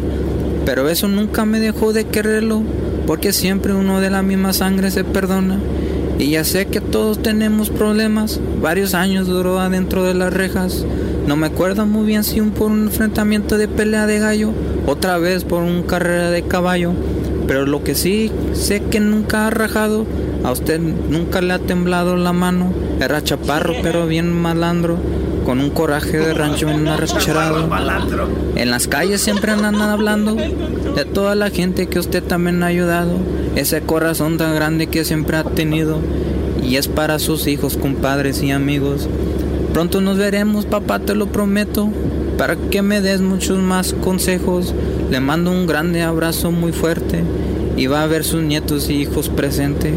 Pero 0.65 0.89
eso 0.89 1.09
nunca 1.09 1.45
me 1.45 1.61
dejó 1.61 1.93
de 1.93 2.05
quererlo, 2.05 2.63
porque 3.07 3.33
siempre 3.33 3.73
uno 3.75 4.01
de 4.01 4.11
la 4.11 4.23
misma 4.23 4.53
sangre 4.53 4.91
se 4.91 5.05
perdona. 5.05 5.59
Y 6.19 6.31
ya 6.31 6.45
sé 6.45 6.67
que 6.67 6.81
todos 6.81 7.23
tenemos 7.23 7.71
problemas, 7.71 8.41
varios 8.61 8.95
años 8.95 9.27
duró 9.27 9.59
adentro 9.59 10.05
de 10.05 10.15
las 10.15 10.33
rejas. 10.33 10.85
No 11.27 11.37
me 11.37 11.47
acuerdo 11.47 11.87
muy 11.87 12.07
bien 12.07 12.25
si 12.25 12.41
un 12.41 12.51
por 12.51 12.71
un 12.71 12.85
enfrentamiento 12.85 13.57
de 13.57 13.69
pelea 13.69 14.07
de 14.07 14.19
gallo, 14.19 14.51
otra 14.87 15.17
vez 15.19 15.45
por 15.45 15.63
una 15.63 15.87
carrera 15.87 16.31
de 16.31 16.43
caballo. 16.43 16.93
Pero 17.47 17.67
lo 17.67 17.83
que 17.83 17.95
sí 17.95 18.31
sé 18.53 18.83
que 18.83 19.01
nunca 19.01 19.49
ha 19.49 19.51
rajado 19.51 20.07
A 20.45 20.53
usted 20.53 20.81
nunca 20.81 21.41
le 21.41 21.53
ha 21.53 21.59
temblado 21.59 22.17
la 22.17 22.33
mano. 22.33 22.73
Era 23.01 23.23
chaparro, 23.23 23.75
pero 23.83 24.07
bien 24.07 24.33
malandro. 24.33 24.97
Con 25.45 25.61
un 25.61 25.71
coraje 25.71 26.19
de 26.19 26.35
rancho 26.35 26.69
en 26.69 26.81
un 26.81 26.89
arrachado. 26.89 27.69
En 28.57 28.71
las 28.71 28.87
calles 28.87 29.21
siempre 29.21 29.53
andan 29.53 29.81
hablando 29.81 30.35
de 30.35 31.05
toda 31.05 31.35
la 31.35 31.51
gente 31.51 31.87
que 31.87 31.99
usted 31.99 32.23
también 32.23 32.63
ha 32.63 32.67
ayudado. 32.67 33.13
Ese 33.57 33.81
corazón 33.81 34.37
tan 34.37 34.55
grande 34.55 34.87
que 34.87 35.05
siempre 35.05 35.37
ha 35.37 35.45
tenido. 35.45 35.99
Y 36.63 36.77
es 36.77 36.89
para 36.89 37.19
sus 37.19 37.47
hijos, 37.47 37.77
compadres 37.77 38.43
y 38.43 38.51
amigos. 38.51 39.09
Pronto 39.73 40.01
nos 40.01 40.19
veremos, 40.19 40.67
papá, 40.67 40.99
te 40.99 41.15
lo 41.15 41.27
prometo. 41.27 41.89
Para 42.37 42.57
que 42.57 42.83
me 42.83 43.01
des 43.01 43.21
muchos 43.21 43.59
más 43.59 43.95
consejos. 43.95 44.75
Le 45.11 45.21
mando 45.21 45.51
un 45.51 45.67
grande 45.67 46.03
abrazo 46.03 46.53
muy 46.53 46.73
fuerte. 46.73 47.25
Y 47.77 47.87
va 47.87 48.03
a 48.03 48.07
ver 48.07 48.25
sus 48.25 48.43
nietos 48.43 48.91
y 48.91 48.95
hijos 48.95 49.29
presentes. 49.29 49.95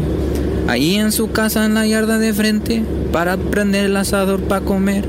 Ahí 0.68 0.94
en 0.94 1.12
su 1.12 1.30
casa 1.30 1.66
en 1.66 1.74
la 1.74 1.86
yarda 1.86 2.18
de 2.18 2.32
frente. 2.32 2.82
Para 3.12 3.36
prender 3.36 3.84
el 3.84 3.96
asador 3.96 4.40
para 4.40 4.64
comer. 4.64 5.04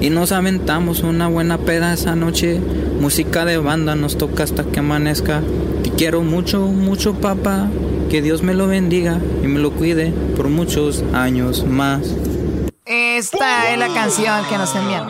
Y 0.00 0.10
nos 0.10 0.32
aventamos 0.32 1.00
una 1.00 1.28
buena 1.28 1.58
peda 1.58 1.92
esa 1.92 2.14
noche. 2.14 2.60
Música 3.00 3.44
de 3.44 3.58
banda 3.58 3.94
nos 3.94 4.18
toca 4.18 4.44
hasta 4.44 4.64
que 4.64 4.80
amanezca. 4.80 5.42
Te 5.82 5.90
quiero 5.90 6.22
mucho, 6.22 6.60
mucho 6.60 7.14
papá. 7.14 7.68
Que 8.10 8.22
Dios 8.22 8.42
me 8.42 8.54
lo 8.54 8.68
bendiga 8.68 9.20
y 9.42 9.46
me 9.48 9.58
lo 9.58 9.72
cuide 9.72 10.12
por 10.36 10.48
muchos 10.48 11.02
años 11.12 11.64
más. 11.66 12.14
Esta 12.84 13.72
es 13.72 13.78
la 13.78 13.92
canción 13.92 14.44
que 14.48 14.58
nos 14.58 14.74
envían. 14.76 15.08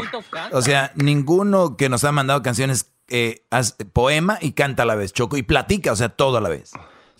O 0.52 0.62
sea, 0.62 0.92
ninguno 0.94 1.76
que 1.76 1.88
nos 1.88 2.04
ha 2.04 2.12
mandado 2.12 2.42
canciones 2.42 2.86
eh, 3.08 3.44
hace 3.50 3.84
poema 3.84 4.38
y 4.40 4.52
canta 4.52 4.84
a 4.84 4.86
la 4.86 4.94
vez, 4.94 5.12
Choco, 5.12 5.36
y 5.36 5.42
platica, 5.42 5.92
o 5.92 5.96
sea, 5.96 6.08
todo 6.08 6.38
a 6.38 6.40
la 6.40 6.48
vez. 6.48 6.72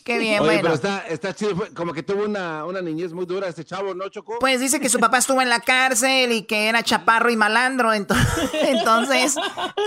Qué 0.07 0.19
bien, 0.19 0.39
Oye, 0.41 0.47
bueno. 0.47 0.63
pero 0.63 0.75
está, 0.75 1.05
está 1.09 1.35
chido. 1.35 1.57
Como 1.75 1.93
que 1.93 2.05
tuvo 2.05 2.25
una, 2.27 2.65
una 2.65 2.81
niñez 2.81 3.13
muy 3.13 3.27
dura 3.27 3.49
este 3.49 3.65
chavo, 3.65 3.93
¿no, 3.93 4.09
Choco? 4.09 4.37
Pues 4.39 4.61
dice 4.61 4.79
que 4.79 4.89
su 4.89 5.01
papá 5.01 5.19
estuvo 5.19 5.43
en 5.43 5.49
la 5.49 5.59
cárcel 5.59 6.31
y 6.31 6.43
que 6.45 6.69
era 6.69 6.85
chaparro 6.85 7.29
y 7.29 7.37
malandro, 7.37 7.93
ento- 7.93 8.15
entonces, 8.63 9.35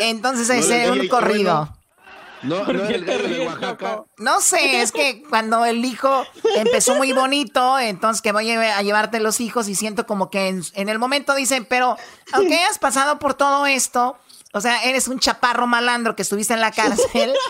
entonces 0.01 0.49
No 0.49 0.75
es 0.75 0.89
un 0.89 1.08
corrido. 1.08 1.73
No, 2.41 2.63
no 2.65 2.69
era 2.84 2.95
el 2.95 3.05
gallo 3.05 3.27
de 3.29 3.47
Oaxaca. 3.47 4.03
No 4.17 4.41
sé, 4.41 4.82
es 4.82 4.91
que 4.91 5.23
cuando 5.29 5.63
el 5.65 5.84
hijo 5.86 6.25
empezó 6.58 6.95
muy 6.95 7.13
bonito, 7.13 7.79
entonces 7.79 8.21
que 8.21 8.34
voy 8.34 8.51
a 8.51 8.77
a 8.77 8.82
llevarte 8.82 9.21
los 9.21 9.39
hijos 9.39 9.69
y 9.69 9.75
siento 9.75 10.05
como 10.05 10.29
que 10.29 10.49
en, 10.49 10.63
en 10.73 10.89
el 10.89 10.99
momento 10.99 11.34
dicen, 11.34 11.65
pero 11.69 11.95
aunque 12.34 12.55
hayas 12.58 12.77
pasado 12.77 13.19
por 13.19 13.36
todo 13.36 13.65
esto, 13.67 14.17
o 14.53 14.62
sea, 14.62 14.83
eres 14.83 15.07
un 15.07 15.19
chaparro 15.19 15.67
malandro 15.67 16.15
que 16.15 16.21
estuviste 16.23 16.53
en 16.53 16.62
la 16.62 16.71
cárcel. 16.71 17.33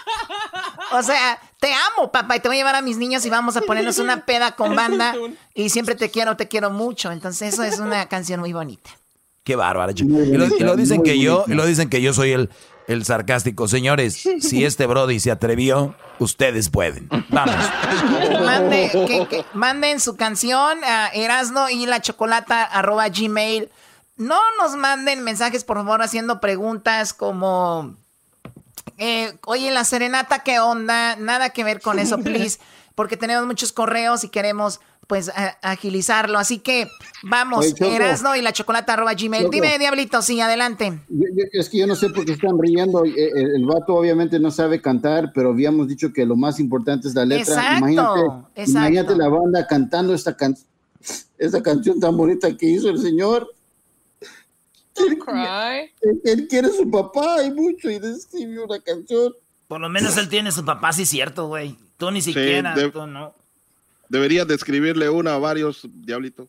O 0.92 1.04
sea, 1.04 1.40
te 1.60 1.72
amo, 1.72 2.12
papá, 2.12 2.38
y 2.38 2.40
te 2.40 2.48
voy 2.48 2.58
a 2.58 2.62
llevar 2.62 2.76
a 2.76 2.82
mis 2.82 2.98
niños 2.98 3.24
y 3.24 3.30
vamos 3.30 3.56
a 3.56 3.62
ponernos 3.62 4.00
una 4.00 4.26
peda 4.26 4.54
con 4.56 4.76
banda 4.76 5.14
y 5.54 5.70
siempre 5.70 5.94
te 5.94 6.10
quiero, 6.10 6.36
te 6.36 6.48
quiero 6.48 6.72
mucho. 6.72 7.12
Entonces 7.12 7.54
eso 7.54 7.64
es 7.64 7.78
una 7.80 8.08
canción 8.08 8.40
muy 8.40 8.54
bonita. 8.54 8.90
Qué. 9.44 10.04
Muy 10.06 10.22
Y 10.24 10.32
lo, 10.38 10.46
y 10.48 10.60
lo 10.62 10.76
dicen 10.76 11.04
que 11.04 11.20
yo, 11.20 11.44
y 11.48 11.54
lo 11.54 11.66
dicen 11.68 11.90
que 11.92 12.02
yo 12.02 12.12
soy 12.14 12.32
el, 12.32 12.50
el 12.88 13.06
sarcástico. 13.06 13.68
Señores, 13.68 14.16
si 14.42 14.66
este 14.66 14.88
Brody 14.88 15.20
se 15.20 15.30
atrevió, 15.30 15.94
ustedes 16.18 16.70
pueden. 16.70 17.08
Vamos. 17.30 17.56
Mande- 18.44 18.90
que- 18.92 19.28
que- 19.30 19.46
manden 19.54 20.00
su 20.00 20.16
canción 20.16 20.84
a 20.84 21.10
Erasno 21.14 21.70
No 24.20 24.38
nos 24.62 24.76
manden 24.76 25.24
mensajes, 25.24 25.64
por 25.64 25.78
favor, 25.78 26.02
haciendo 26.02 26.42
preguntas 26.42 27.14
como, 27.14 27.96
eh, 28.98 29.34
oye, 29.46 29.72
la 29.72 29.86
serenata, 29.86 30.40
¿qué 30.40 30.60
onda? 30.60 31.16
Nada 31.16 31.52
que 31.52 31.64
ver 31.64 31.80
con 31.82 32.00
eso, 32.00 32.18
please, 32.24 32.60
porque 32.96 33.16
tenemos 33.16 33.48
muchos 33.48 33.72
correos 33.72 34.26
y 34.26 34.30
queremos, 34.30 34.82
pues, 35.08 35.32
agilizarlo. 35.62 36.38
Así 36.38 36.60
que 36.60 36.90
vamos, 37.24 37.66
Oye. 37.80 37.96
Erasno 37.96 38.36
y 38.36 38.42
la 38.42 38.52
chocolata 38.52 38.92
arroba 38.94 39.14
gmail. 39.14 39.44
Choco. 39.44 39.54
Dime, 39.54 39.80
Diablito, 39.80 40.22
sí, 40.22 40.42
adelante. 40.42 41.00
Yo- 41.08 41.26
yo- 41.34 41.46
es 41.54 41.70
que 41.70 41.78
yo 41.78 41.88
no 41.88 41.96
sé 41.96 42.10
por 42.10 42.26
qué 42.26 42.34
están 42.34 42.60
riendo. 42.60 43.06
Eh, 43.06 43.14
eh, 43.16 43.32
El, 43.56 43.66
vato 43.66 43.96
obviamente 43.96 44.38
no 44.38 44.52
sabe 44.52 44.82
cantar, 44.82 45.32
pero 45.34 45.52
habíamos 45.52 45.88
dicho 45.88 46.12
que 46.12 46.26
lo 46.26 46.36
más 46.36 46.60
importante 46.60 47.08
es 47.08 47.16
la 47.16 47.24
letra. 47.26 47.54
Exacto, 47.56 47.78
imagínate, 47.78 48.20
exacto. 48.56 48.72
imagínate 48.72 49.16
la 49.16 49.30
banda 49.30 49.66
cantando 49.66 50.14
esta, 50.14 50.36
can 50.36 50.58
esta 51.38 51.64
canción 51.64 52.02
tan 52.02 52.18
bonita 52.18 52.56
que 52.58 52.66
hizo 52.66 52.90
el 52.90 53.00
señor. 53.02 53.50
Él, 55.00 55.92
él- 56.02 56.22
él 56.26 56.48
quiere 56.48 56.68
a 56.68 56.72
su 56.72 56.90
papá 56.90 57.44
y 57.44 57.52
mucho 57.52 57.90
y 57.90 57.96
escribió 57.96 58.66
una 58.66 58.80
canción. 58.80 59.34
Por 59.68 59.80
lo 59.82 59.90
menos 59.90 60.18
él 60.18 60.30
tiene 60.30 60.52
su 60.52 60.66
papá, 60.66 60.92
sí, 60.94 61.06
cierto, 61.06 61.48
güey. 61.48 61.76
Tú 61.98 62.10
ni 62.12 62.22
siquiera, 62.22 62.74
de- 62.76 62.90
tú 62.92 63.06
no. 63.08 63.34
Deberías 64.10 64.48
de 64.48 64.56
escribirle 64.56 65.10
una 65.10 65.36
a 65.36 65.38
varios, 65.38 65.88
Diablito. 65.94 66.48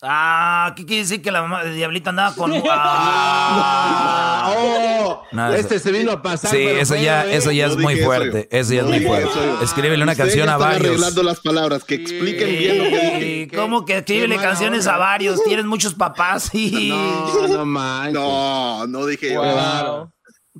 Ah, 0.00 0.74
¿qué 0.76 0.86
quiere 0.86 1.02
decir 1.02 1.20
que 1.22 1.32
la 1.32 1.42
mamá 1.42 1.64
de 1.64 1.72
Diablita 1.74 2.10
andaba 2.10 2.34
con. 2.34 2.52
Ah. 2.70 4.54
¡Oh! 4.56 5.22
No, 5.32 5.48
eso- 5.52 5.56
este 5.60 5.78
se 5.78 5.92
vino 5.92 6.12
a 6.12 6.22
pasar. 6.22 6.50
Sí, 6.50 6.58
eso 6.62 6.94
ya, 6.96 7.26
¿eh? 7.26 7.36
eso 7.36 7.50
ya 7.50 7.66
No 7.66 7.72
es 7.72 7.78
muy 7.78 7.94
eso 7.94 8.04
fuerte. 8.04 8.48
yo. 8.50 8.58
Eso 8.58 8.74
ya 8.74 8.80
es 8.82 8.86
muy 8.86 9.00
fuerte. 9.00 9.28
eso 9.30 9.44
yo. 9.44 9.62
Escríbele 9.62 10.02
una 10.02 10.12
Ustedes 10.12 10.28
canción 10.30 10.48
a 10.48 10.56
varios. 10.56 10.86
arreglando 10.90 11.22
las 11.22 11.40
palabras, 11.40 11.84
que 11.84 11.94
expliquen 11.96 12.48
bien 12.58 12.78
lo 12.78 12.84
que 12.84 13.18
dije. 13.18 13.56
¿Cómo 13.56 13.84
que 13.84 13.98
escríbele 13.98 14.36
canciones 14.36 14.80
onda. 14.86 14.94
a 14.94 14.98
varios? 14.98 15.42
Tienes 15.44 15.64
muchos 15.66 15.94
papás 15.94 16.50
y. 16.54 16.88
No, 16.90 17.48
no 17.48 17.64
manches. 17.66 18.14
No, 18.18 18.86
no 18.86 19.06
dije 19.06 19.34
yo. 19.34 20.10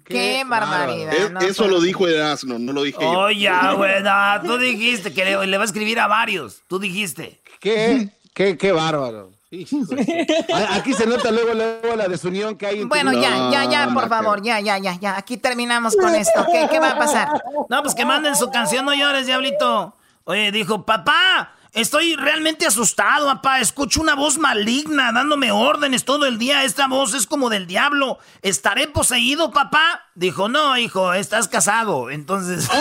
Qué 0.05 0.45
barbaridad. 0.47 1.13
Es- 1.13 1.31
no, 1.31 1.41
eso 1.41 1.67
lo 1.69 1.81
dijo 1.81 2.07
Erasmo, 2.09 2.59
no 2.59 2.73
lo 2.73 2.83
dije 2.83 2.99
yo. 3.01 3.09
Oh, 3.11 3.31
ya, 3.31 3.73
güey, 3.73 4.03
no, 4.03 4.43
tú 4.45 4.57
dijiste 4.59 5.13
que 5.13 5.25
le, 5.25 5.47
le 5.47 5.57
va 5.57 5.65
a 5.65 5.67
escribir 5.67 5.99
a 6.01 6.07
varios. 6.07 6.63
Tú 6.69 6.79
dijiste. 6.79 7.41
¿Qué? 7.61 8.09
¿Qué, 8.39 8.57
qué 8.57 8.71
bárbaro? 8.71 9.33
Aquí 10.71 10.95
se 10.95 11.09
nota 11.09 11.33
luego, 11.33 11.55
luego 11.55 11.97
la 11.97 12.07
desunión 12.07 12.57
que 12.57 12.69
hay 12.69 12.85
Bueno, 12.85 13.13
ya, 13.13 13.51
ya, 13.51 13.65
ya, 13.65 13.91
por 13.93 14.09
favor, 14.09 14.41
ya, 14.45 14.61
ya, 14.61 14.79
ya, 14.79 14.95
ya. 14.95 15.17
Aquí 15.17 15.39
terminamos 15.39 15.97
con 15.97 16.15
esto. 16.15 16.47
¿Qué, 16.53 16.69
qué 16.71 16.79
va 16.79 16.91
a 16.91 16.99
pasar? 16.99 17.43
No, 17.69 17.83
pues 17.83 17.97
que 17.97 18.05
manden 18.05 18.37
su 18.37 18.49
canción, 18.53 18.85
no 18.85 18.95
llores, 18.95 19.27
diablito. 19.27 19.97
Oye, 20.23 20.53
dijo, 20.53 20.87
papá, 20.87 21.57
estoy 21.73 22.15
realmente 22.15 22.65
asustado, 22.65 23.27
papá. 23.27 23.59
Escucho 23.59 24.01
una 24.01 24.15
voz 24.15 24.39
maligna 24.39 25.11
dándome 25.11 25.51
órdenes 25.51 26.05
todo 26.05 26.25
el 26.25 26.39
día. 26.39 26.63
Esta 26.63 26.87
voz 26.87 27.15
es 27.15 27.27
como 27.27 27.51
del 27.51 27.67
diablo. 27.67 28.21
¿Estaré 28.43 28.87
poseído, 28.87 29.51
papá? 29.51 30.05
Dijo, 30.15 30.49
no, 30.49 30.79
hijo, 30.79 31.13
estás 31.13 31.49
casado. 31.49 32.09
Entonces. 32.09 32.69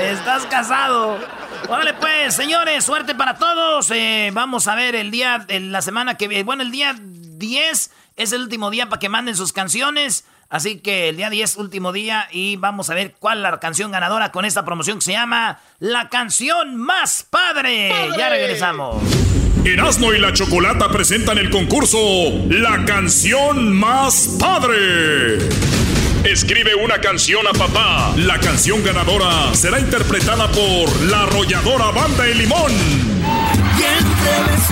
estás 0.00 0.46
casado. 0.46 1.18
Órale, 1.68 1.94
pues, 1.94 2.34
señores, 2.34 2.84
suerte 2.84 3.14
para 3.14 3.36
todos. 3.36 3.90
Eh, 3.90 4.30
vamos 4.32 4.68
a 4.68 4.74
ver 4.74 4.94
el 4.94 5.10
día, 5.10 5.44
en 5.48 5.72
la 5.72 5.80
semana 5.80 6.16
que 6.16 6.28
viene. 6.28 6.44
Bueno, 6.44 6.62
el 6.62 6.70
día 6.70 6.94
10 6.98 7.90
es 8.16 8.32
el 8.32 8.42
último 8.42 8.70
día 8.70 8.88
para 8.88 9.00
que 9.00 9.08
manden 9.08 9.34
sus 9.34 9.52
canciones. 9.52 10.26
Así 10.50 10.78
que 10.78 11.08
el 11.08 11.16
día 11.16 11.30
10, 11.30 11.56
último 11.56 11.92
día, 11.92 12.28
y 12.30 12.56
vamos 12.56 12.90
a 12.90 12.94
ver 12.94 13.14
cuál 13.18 13.38
es 13.38 13.42
la 13.42 13.58
canción 13.60 13.90
ganadora 13.90 14.30
con 14.30 14.44
esta 14.44 14.64
promoción 14.64 14.98
que 14.98 15.06
se 15.06 15.12
llama 15.12 15.58
La 15.78 16.10
canción 16.10 16.76
más 16.76 17.26
padre. 17.28 17.90
Ya 18.16 18.28
regresamos. 18.28 19.02
Erasmo 19.64 20.12
y 20.12 20.20
la 20.20 20.34
Chocolata 20.34 20.90
presentan 20.90 21.38
el 21.38 21.48
concurso 21.48 21.98
La 22.50 22.84
canción 22.84 23.74
más 23.74 24.36
padre. 24.38 25.38
Escribe 26.24 26.74
una 26.74 26.98
canción 27.00 27.46
a 27.46 27.52
papá. 27.52 28.14
La 28.16 28.38
canción 28.40 28.82
ganadora 28.82 29.54
será 29.54 29.78
interpretada 29.78 30.50
por 30.50 31.02
la 31.02 31.24
arrolladora 31.24 31.90
Banda 31.90 32.26
El 32.26 32.38
Limón. 32.38 33.13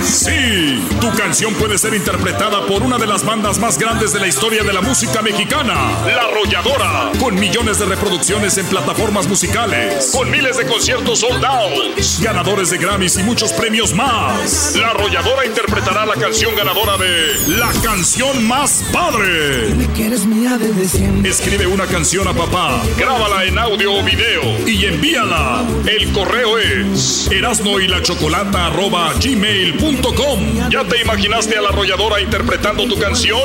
Sí, 0.01 0.83
tu 0.99 1.11
canción 1.11 1.53
puede 1.55 1.77
ser 1.77 1.93
interpretada 1.93 2.65
por 2.65 2.83
una 2.83 2.97
de 2.97 3.07
las 3.07 3.23
bandas 3.25 3.59
más 3.59 3.77
grandes 3.77 4.13
de 4.13 4.19
la 4.19 4.27
historia 4.27 4.63
de 4.63 4.73
la 4.73 4.81
música 4.81 5.21
mexicana, 5.21 5.73
La 6.05 6.23
Arrolladora, 6.23 7.11
con 7.19 7.35
millones 7.35 7.79
de 7.79 7.85
reproducciones 7.85 8.57
en 8.57 8.65
plataformas 8.67 9.27
musicales, 9.27 10.11
con 10.13 10.29
miles 10.29 10.57
de 10.57 10.65
conciertos 10.65 11.19
sold 11.19 11.43
out, 11.43 11.97
ganadores 12.21 12.69
de 12.69 12.77
Grammys 12.77 13.17
y 13.17 13.23
muchos 13.23 13.53
premios 13.53 13.93
más. 13.93 14.75
La 14.75 14.89
Arrolladora 14.89 15.45
interpretará 15.45 16.05
la 16.05 16.15
canción 16.15 16.55
ganadora 16.55 16.97
de 16.97 17.57
La 17.57 17.71
canción 17.83 18.45
más 18.47 18.83
padre. 18.91 19.69
Escribe 21.25 21.67
una 21.67 21.85
canción 21.87 22.27
a 22.27 22.33
papá, 22.33 22.81
grábala 22.97 23.45
en 23.45 23.57
audio 23.57 23.93
o 23.93 24.03
video 24.03 24.67
y 24.67 24.85
envíala. 24.85 25.63
El 25.87 26.11
correo 26.11 26.57
es 26.57 27.29
erasno 27.31 27.79
y 29.53 29.71
chocolata 29.71 30.11
gmail.com. 30.13 30.69
¿Ya 30.69 30.83
te 30.83 31.01
imaginaste 31.01 31.57
a 31.57 31.61
la 31.61 31.69
arrolladora 31.69 32.21
interpretando 32.21 32.85
tu 32.87 32.97
canción? 32.97 33.41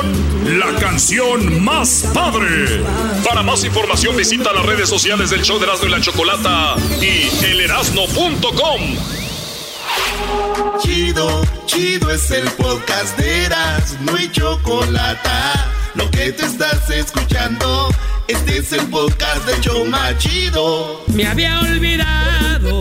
La 0.59 0.73
canción 0.79 1.63
más 1.63 2.07
padre. 2.13 2.83
Para 3.23 3.43
más 3.43 3.63
información 3.63 4.15
visita 4.15 4.51
las 4.53 4.65
redes 4.65 4.89
sociales 4.89 5.29
del 5.29 5.43
show 5.43 5.59
de 5.59 5.65
Erasno 5.65 5.87
y 5.87 5.91
la 5.91 6.01
Chocolata 6.01 6.75
y 7.01 7.45
elerasno.com. 7.45 8.81
Chido, 10.81 11.41
chido 11.65 12.11
es 12.11 12.31
el 12.31 12.49
podcast 12.51 13.17
de 13.17 13.45
Eras, 13.45 13.97
no 14.01 14.15
hay 14.15 14.29
chocolate. 14.31 15.29
Lo 15.95 16.09
que 16.11 16.31
te 16.31 16.45
estás 16.45 16.89
escuchando, 16.89 17.89
este 18.27 18.59
es 18.59 18.71
el 18.73 18.87
podcast 18.87 19.45
de 19.45 19.59
Choma 19.61 20.17
Chido. 20.17 21.03
Me 21.07 21.27
había 21.27 21.59
olvidado 21.59 22.78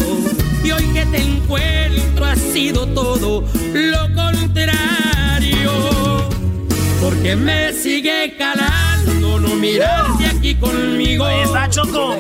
Y 0.69 0.71
hoy 0.71 0.87
que 0.93 1.07
te 1.07 1.23
encuentro 1.23 2.27
ha 2.27 2.37
sido 2.37 2.87
todo 2.89 3.43
lo 3.73 4.15
contrario. 4.15 5.73
Porque 7.01 7.37
me 7.37 7.73
sigue 7.73 8.37
calando 8.37 9.41
no 9.41 9.55
mirarte 9.55 10.27
aquí 10.27 10.55
conmigo. 10.57 11.25
Ahí 11.25 11.41
está, 11.41 11.71
Choco. 11.71 12.19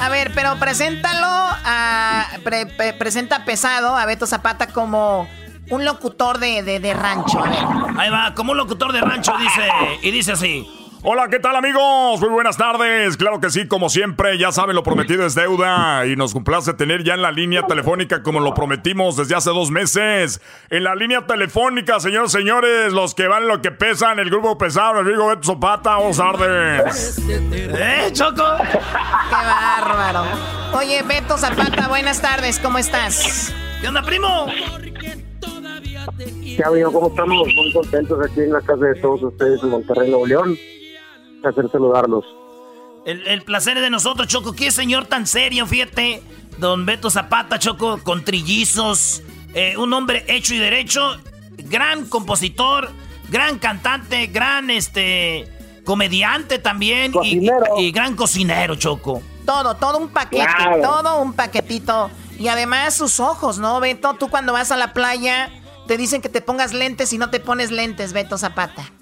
A 0.00 0.08
ver, 0.08 0.32
pero 0.34 0.58
preséntalo 0.58 1.26
a. 1.26 2.28
presenta 2.98 3.44
pesado 3.44 3.94
a 3.94 4.06
Beto 4.06 4.26
Zapata 4.26 4.68
como 4.68 5.28
un 5.68 5.84
locutor 5.84 6.38
de, 6.38 6.62
de, 6.62 6.80
de 6.80 6.94
rancho. 6.94 7.44
Ahí 7.98 8.08
va, 8.08 8.32
como 8.34 8.52
un 8.52 8.56
locutor 8.56 8.90
de 8.94 9.02
rancho, 9.02 9.34
dice. 9.36 9.68
Y 10.00 10.10
dice 10.10 10.32
así. 10.32 10.66
Hola, 11.02 11.28
¿qué 11.30 11.40
tal 11.40 11.56
amigos? 11.56 12.20
Muy 12.20 12.28
buenas 12.28 12.58
tardes. 12.58 13.16
Claro 13.16 13.40
que 13.40 13.48
sí, 13.48 13.66
como 13.66 13.88
siempre, 13.88 14.36
ya 14.36 14.52
saben, 14.52 14.76
lo 14.76 14.82
prometido 14.82 15.24
es 15.24 15.34
deuda 15.34 16.04
y 16.04 16.14
nos 16.14 16.34
complace 16.34 16.74
tener 16.74 17.04
ya 17.04 17.14
en 17.14 17.22
la 17.22 17.32
línea 17.32 17.66
telefónica 17.66 18.22
como 18.22 18.38
lo 18.38 18.52
prometimos 18.52 19.16
desde 19.16 19.34
hace 19.34 19.48
dos 19.48 19.70
meses. 19.70 20.42
En 20.68 20.84
la 20.84 20.94
línea 20.94 21.26
telefónica, 21.26 22.00
señores, 22.00 22.30
señores, 22.32 22.92
los 22.92 23.14
que 23.14 23.28
van 23.28 23.48
lo 23.48 23.62
que 23.62 23.70
pesan, 23.70 24.18
el 24.18 24.28
grupo 24.28 24.58
pesado, 24.58 25.00
el 25.00 25.06
amigo 25.06 25.28
Beto 25.28 25.54
Zapata, 25.54 25.96
vamos 25.96 26.18
tardes. 26.18 27.18
¿Eh, 27.26 28.10
Choco? 28.12 28.44
Qué 28.70 28.78
bárbaro. 29.30 30.24
Oye, 30.74 31.02
Beto 31.02 31.38
Zapata, 31.38 31.88
buenas 31.88 32.20
tardes, 32.20 32.58
¿cómo 32.58 32.76
estás? 32.76 33.54
¿Qué 33.80 33.88
onda, 33.88 34.02
primo? 34.02 34.48
¿Qué 36.18 36.62
amigo? 36.62 36.92
¿Cómo 36.92 37.08
estamos? 37.08 37.48
Muy 37.54 37.72
contentos 37.72 38.18
aquí 38.22 38.40
en 38.40 38.52
la 38.52 38.60
casa 38.60 38.84
de 38.84 38.96
todos 38.96 39.22
ustedes 39.22 39.62
en 39.62 39.70
Monterrey, 39.70 40.10
Nuevo 40.10 40.26
León 40.26 40.58
placer 41.40 41.70
saludarlos. 41.70 42.24
El, 43.04 43.42
placer 43.42 43.78
es 43.78 43.82
de 43.82 43.90
nosotros, 43.90 44.28
Choco. 44.28 44.52
Qué 44.52 44.70
señor 44.70 45.06
tan 45.06 45.26
serio, 45.26 45.66
fíjate. 45.66 46.22
Don 46.58 46.84
Beto 46.84 47.10
Zapata, 47.10 47.58
Choco, 47.58 48.02
con 48.02 48.24
trillizos. 48.24 49.22
Eh, 49.54 49.76
un 49.76 49.92
hombre 49.92 50.24
hecho 50.28 50.54
y 50.54 50.58
derecho. 50.58 51.16
Gran 51.56 52.06
compositor, 52.06 52.90
gran 53.30 53.58
cantante, 53.58 54.26
gran 54.26 54.70
este 54.70 55.48
comediante 55.84 56.58
también. 56.58 57.12
Y, 57.22 57.90
gran 57.90 58.16
cocinero, 58.16 58.76
Choco. 58.76 59.22
Todo, 59.46 59.74
todo 59.76 59.98
un 59.98 60.08
paquete, 60.08 60.46
todo 60.82 61.22
un 61.22 61.32
paquetito. 61.32 62.10
Y 62.38 62.48
además 62.48 62.94
sus 62.94 63.18
ojos, 63.18 63.58
¿no, 63.58 63.80
Beto? 63.80 64.14
Tú 64.14 64.28
cuando 64.28 64.52
vas 64.52 64.70
a 64.70 64.76
la 64.76 64.92
playa 64.92 65.50
te 65.86 65.96
dicen 65.96 66.22
que 66.22 66.28
te 66.28 66.40
pongas 66.40 66.72
lentes 66.72 67.12
y 67.12 67.18
no 67.18 67.30
te 67.30 67.40
pones 67.40 67.70
lentes, 67.70 68.12
Beto 68.12 68.38
Zapata. 68.38 68.92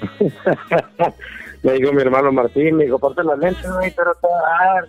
me 1.62 1.72
dijo 1.72 1.92
mi 1.92 2.02
hermano 2.02 2.32
Martín, 2.32 2.76
me 2.76 2.84
dijo, 2.84 2.98
ponte 2.98 3.22
las 3.24 3.38
lentes, 3.38 3.70
güey, 3.72 3.92
pero 3.94 4.12
está... 4.12 4.28
Ah, 4.28 4.80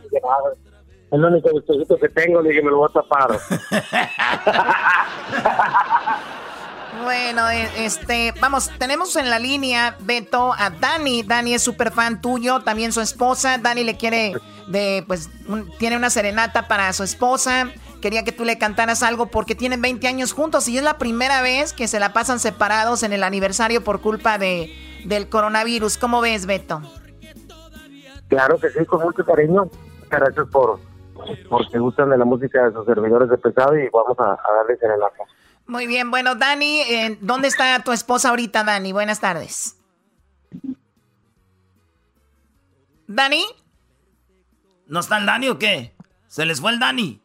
el 1.12 1.26
único 1.26 1.50
vestidito 1.54 1.98
que 1.98 2.10
tengo, 2.10 2.42
le 2.42 2.50
dije, 2.50 2.62
me 2.62 2.70
lo 2.70 2.78
voy 2.78 2.90
a 2.90 2.94
tapar. 2.94 3.30
Bueno, 7.04 7.50
e, 7.50 7.86
este, 7.86 8.34
vamos, 8.42 8.72
tenemos 8.78 9.16
en 9.16 9.30
la 9.30 9.40
línea, 9.40 9.96
Beto, 10.02 10.54
a 10.54 10.70
Dani. 10.70 11.24
Dani 11.24 11.54
es 11.54 11.64
súper 11.64 11.92
fan 11.92 12.20
tuyo, 12.20 12.60
también 12.60 12.92
su 12.92 13.00
esposa. 13.00 13.58
Dani 13.58 13.84
le 13.86 13.96
quiere, 13.96 14.34
de, 14.68 15.04
pues, 15.08 15.30
tiene 15.78 15.96
una 15.96 16.10
serenata 16.10 16.68
para 16.68 16.92
su 16.92 17.04
esposa. 17.04 17.72
Quería 18.02 18.24
que 18.24 18.32
tú 18.32 18.44
le 18.44 18.58
cantaras 18.58 19.02
algo 19.02 19.28
porque 19.28 19.56
tienen 19.56 19.82
20 19.82 20.08
años 20.08 20.34
juntos 20.34 20.68
y 20.68 20.78
es 20.78 20.84
la 20.84 20.98
primera 20.98 21.42
vez 21.42 21.74
que 21.74 21.88
se 21.88 22.00
la 22.00 22.12
pasan 22.12 22.40
separados 22.40 23.04
en 23.04 23.14
el 23.14 23.24
aniversario 23.24 23.84
por 23.84 24.02
culpa 24.02 24.38
de, 24.38 24.74
del 25.06 25.30
coronavirus. 25.30 25.98
¿Cómo 25.98 26.22
ves, 26.22 26.46
Beto? 26.46 26.82
Claro 28.28 28.60
que 28.60 28.70
sí, 28.70 28.86
con 28.86 29.02
mucho 29.02 29.26
cariño. 29.26 29.70
Gracias 30.10 30.48
por 30.50 30.80
porque 31.50 31.78
gustan 31.80 32.10
de 32.10 32.18
la 32.18 32.26
música 32.26 32.66
de 32.66 32.74
sus 32.74 32.86
servidores 32.86 33.30
de 33.30 33.38
pesado 33.38 33.78
y 33.78 33.90
vamos 33.90 34.18
a, 34.20 34.32
a 34.34 34.56
darles 34.58 34.82
en 34.82 34.92
el 34.92 35.04
ajo. 35.04 35.26
Muy 35.68 35.86
bien, 35.86 36.10
bueno, 36.10 36.36
Dani, 36.36 36.82
eh, 36.82 37.18
¿dónde 37.22 37.48
está 37.48 37.84
tu 37.84 37.92
esposa 37.92 38.30
ahorita, 38.30 38.64
Dani? 38.64 38.92
Buenas 38.92 39.20
tardes. 39.20 39.76
¿Dani? 43.06 43.44
¿No 44.88 45.00
está 45.02 45.18
el 45.18 45.26
Dani 45.26 45.50
o 45.50 45.60
qué? 45.60 45.94
¿Se 46.28 46.46
les 46.46 46.62
fue 46.62 46.72
el 46.72 46.80
Dani? 46.80 47.22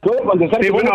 ¿Puedo 0.00 0.24
contestar? 0.24 0.62
Sí, 0.62 0.70
bueno. 0.70 0.92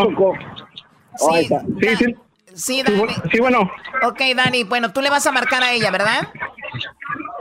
Sí, 1.17 1.47
sí, 1.81 1.95
sí. 1.95 2.15
Sí, 2.55 2.81
Dani. 2.83 3.13
Sí, 3.31 3.39
bueno. 3.39 3.69
Ok, 4.03 4.21
Dani, 4.35 4.63
bueno, 4.63 4.91
tú 4.93 5.01
le 5.01 5.09
vas 5.09 5.27
a 5.27 5.31
marcar 5.31 5.61
a 5.61 5.71
ella, 5.71 5.91
¿verdad? 5.91 6.29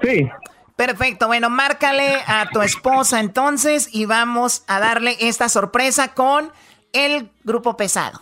Sí. 0.02 0.28
Perfecto, 0.76 1.28
bueno, 1.28 1.50
márcale 1.50 2.16
a 2.26 2.48
tu 2.52 2.60
esposa 2.60 3.20
entonces 3.20 3.88
y 3.92 4.06
vamos 4.06 4.64
a 4.66 4.80
darle 4.80 5.16
esta 5.20 5.48
sorpresa 5.48 6.14
con 6.14 6.50
el 6.92 7.30
grupo 7.44 7.76
pesado. 7.76 8.20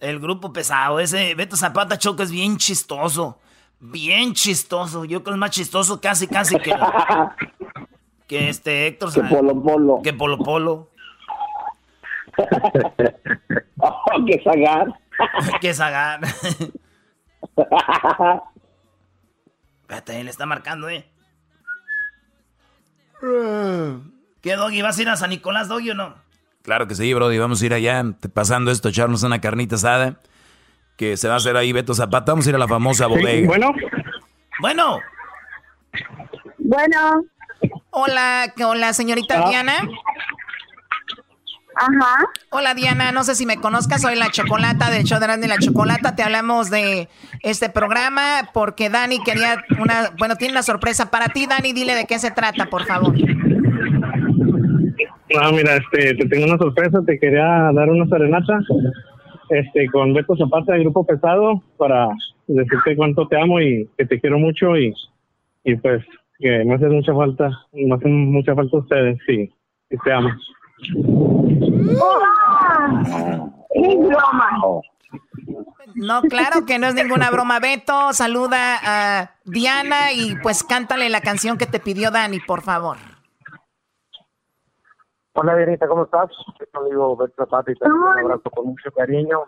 El 0.00 0.20
grupo 0.20 0.52
pesado, 0.52 1.00
ese 1.00 1.34
Beto 1.34 1.56
Zapata 1.56 1.96
Choco 1.96 2.22
es 2.22 2.30
bien 2.30 2.58
chistoso. 2.58 3.38
Bien 3.80 4.34
chistoso. 4.34 5.06
Yo 5.06 5.22
creo 5.22 5.32
que 5.32 5.36
es 5.36 5.38
más 5.38 5.50
chistoso 5.50 5.98
casi, 6.00 6.26
casi 6.26 6.58
que, 6.58 6.74
que 8.26 8.50
este 8.50 8.86
Héctor. 8.86 9.12
Que 9.12 9.22
Polo 9.22 9.62
Polo. 9.62 10.00
Que 10.02 10.12
Polo 10.12 10.38
Polo. 10.38 10.90
oh, 13.78 14.24
que 14.26 14.42
Zagar. 14.42 14.88
que 15.60 15.74
Zagar. 15.74 16.20
Espérate, 19.82 20.20
él 20.20 20.28
está 20.28 20.46
marcando, 20.46 20.88
eh. 20.88 21.06
¿Qué, 24.40 24.56
Doggy? 24.56 24.82
¿Vas 24.82 24.98
a 24.98 25.02
ir 25.02 25.08
a 25.08 25.16
San 25.16 25.30
Nicolás, 25.30 25.68
Doggy, 25.68 25.90
o 25.90 25.94
no? 25.94 26.14
Claro 26.62 26.86
que 26.86 26.94
sí, 26.94 27.12
Brody. 27.12 27.38
Vamos 27.38 27.62
a 27.62 27.66
ir 27.66 27.74
allá, 27.74 28.02
pasando 28.32 28.70
esto, 28.70 28.88
echarnos 28.88 29.22
una 29.22 29.40
carnita 29.40 29.76
asada. 29.76 30.20
Que 30.96 31.16
se 31.16 31.28
va 31.28 31.34
a 31.34 31.36
hacer 31.38 31.56
ahí 31.56 31.72
Beto 31.72 31.94
Zapata. 31.94 32.32
Vamos 32.32 32.46
a 32.46 32.50
ir 32.50 32.54
a 32.54 32.58
la 32.58 32.68
famosa 32.68 33.06
bodega. 33.06 33.46
bueno. 33.46 33.74
Bueno. 34.60 35.00
Bueno. 36.58 37.24
Hola, 37.90 38.52
hola, 38.64 38.92
señorita 38.92 39.44
ah. 39.44 39.48
Diana. 39.48 39.74
Ajá. 41.76 42.28
Hola 42.50 42.74
Diana, 42.74 43.12
no 43.12 43.24
sé 43.24 43.34
si 43.34 43.46
me 43.46 43.56
conozcas, 43.56 44.02
soy 44.02 44.16
la 44.16 44.30
Chocolata 44.30 44.90
del 44.90 45.04
show 45.04 45.18
de 45.18 45.26
Randy 45.26 45.48
la 45.48 45.58
Chocolata. 45.58 46.14
Te 46.14 46.22
hablamos 46.22 46.70
de 46.70 47.08
este 47.42 47.68
programa 47.68 48.50
porque 48.52 48.90
Dani 48.90 49.22
quería 49.24 49.64
una, 49.80 50.10
bueno, 50.18 50.36
tiene 50.36 50.52
una 50.52 50.62
sorpresa 50.62 51.10
para 51.10 51.28
ti. 51.28 51.46
Dani, 51.46 51.72
dile 51.72 51.94
de 51.94 52.06
qué 52.06 52.18
se 52.18 52.30
trata, 52.30 52.66
por 52.66 52.84
favor. 52.84 53.14
Ah, 55.40 55.50
mira, 55.52 55.76
este, 55.76 56.14
te 56.14 56.28
tengo 56.28 56.46
una 56.46 56.58
sorpresa, 56.58 57.00
te 57.04 57.18
quería 57.18 57.70
dar 57.72 57.90
una 57.90 58.06
serenata, 58.06 58.60
este, 59.50 59.88
con 59.90 60.14
Beto 60.14 60.36
Zapata 60.36 60.72
del 60.72 60.82
Grupo 60.82 61.04
Pesado 61.04 61.60
para 61.76 62.08
decirte 62.46 62.94
cuánto 62.94 63.26
te 63.26 63.40
amo 63.40 63.60
y 63.60 63.88
que 63.98 64.06
te 64.06 64.20
quiero 64.20 64.38
mucho 64.38 64.76
y, 64.76 64.94
y 65.64 65.74
pues 65.76 66.04
que 66.38 66.64
me 66.64 66.74
hace 66.74 66.86
mucha 66.88 67.14
falta, 67.14 67.50
me 67.72 67.94
hacen 67.94 68.30
mucha 68.30 68.54
falta 68.54 68.76
ustedes, 68.76 69.18
sí, 69.26 69.52
y 69.90 69.96
te 69.98 70.12
amo. 70.12 70.30
No, 75.94 76.22
claro 76.22 76.66
que 76.66 76.78
no 76.78 76.88
es 76.88 76.94
ninguna 76.94 77.30
broma. 77.30 77.60
Beto, 77.60 78.12
saluda 78.12 78.78
a 78.82 79.30
Diana 79.44 80.12
y 80.12 80.36
pues 80.42 80.64
cántale 80.64 81.08
la 81.08 81.20
canción 81.20 81.56
que 81.58 81.66
te 81.66 81.80
pidió 81.80 82.10
Dani, 82.10 82.40
por 82.40 82.62
favor. 82.62 82.96
Hola, 85.34 85.56
Dianita, 85.56 85.88
¿cómo 85.88 86.04
estás? 86.04 86.30
Amigo 86.72 87.16
Beto 87.16 87.34
Zapata 87.36 87.72
te 87.72 87.86
un 87.86 88.18
abrazo 88.18 88.50
con 88.50 88.66
mucho 88.66 88.90
cariño. 88.92 89.40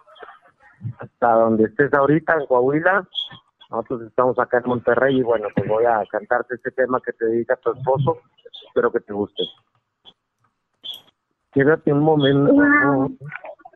Hasta 0.99 1.33
donde 1.33 1.65
estés 1.65 1.93
ahorita, 1.95 2.35
en 2.35 2.47
Coahuila. 2.47 3.07
Nosotros 3.71 4.03
estamos 4.03 4.39
acá 4.39 4.59
en 4.59 4.69
Monterrey 4.69 5.19
y 5.19 5.23
bueno, 5.23 5.49
pues 5.55 5.69
voy 5.69 5.85
a 5.85 6.05
cantarte 6.11 6.55
este 6.55 6.71
tema 6.71 7.01
que 7.05 7.13
te 7.13 7.27
dedica 7.27 7.57
tu 7.57 7.73
esposo. 7.73 8.19
Espero 8.69 8.93
que 8.93 9.01
te 9.01 9.13
guste. 9.13 9.43
Quédate 11.57 11.91
un 11.91 12.01
momento. 12.01 13.09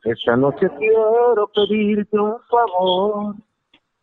Esta 0.05 0.37
noche 0.37 0.69
quiero 0.77 1.51
pedirte 1.55 2.19
un 2.19 2.37
favor. 2.51 3.35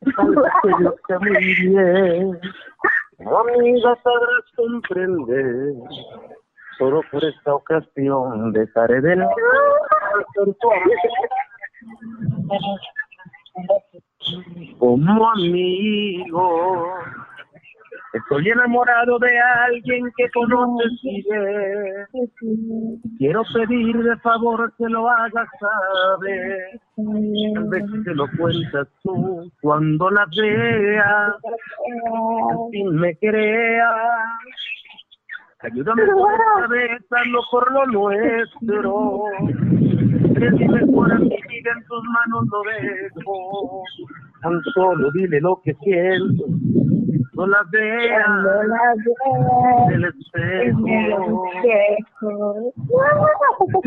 que 0.02 0.72
yo 0.82 0.96
sé 1.08 1.20
muy 1.20 1.38
bien. 1.62 2.40
amiga 3.20 3.96
sabrás 4.04 4.46
comprender. 4.56 5.76
Solo 6.80 7.04
por 7.12 7.24
esta 7.24 7.54
ocasión 7.54 8.52
dejaré 8.52 9.00
de 9.00 9.16
lado 9.18 9.36
como 14.80 15.30
amigo. 15.30 16.96
Estoy 18.18 18.50
enamorado 18.50 19.20
de 19.20 19.40
alguien 19.40 20.10
que 20.16 20.30
conoces 20.32 20.92
y 21.04 21.24
Quiero 23.18 23.44
pedir 23.54 23.98
de 23.98 24.18
favor 24.18 24.74
que 24.78 24.86
lo 24.90 25.08
hagas 25.08 25.48
saber. 25.60 26.80
Tal 27.54 27.70
vez 27.70 27.84
te 28.06 28.16
lo 28.16 28.26
cuentas 28.38 28.88
tú 29.04 29.52
cuando 29.62 30.10
la 30.10 30.26
veas. 30.36 31.36
Sin 32.72 32.96
me 32.96 33.16
creas. 33.18 33.94
Ayúdame 35.60 36.04
esta 36.04 36.68
vez, 36.68 37.02
hazlo 37.12 37.42
por 37.52 37.72
lo 37.72 37.86
nuestro. 37.88 39.24
Eres 40.36 40.54
mi 40.54 40.68
mejor 40.68 41.12
amiga, 41.12 41.72
en 41.76 41.86
tus 41.86 42.04
manos 42.04 42.48
lo 42.52 42.62
dejo. 42.64 43.84
Tan 44.42 44.62
solo 44.74 45.12
dile 45.12 45.40
lo 45.42 45.62
que 45.64 45.74
siento. 45.84 46.46
No 47.38 47.46
las 47.46 47.70
veas 47.70 48.26
en 49.88 49.94
el 49.94 50.06
espejo. 50.06 50.82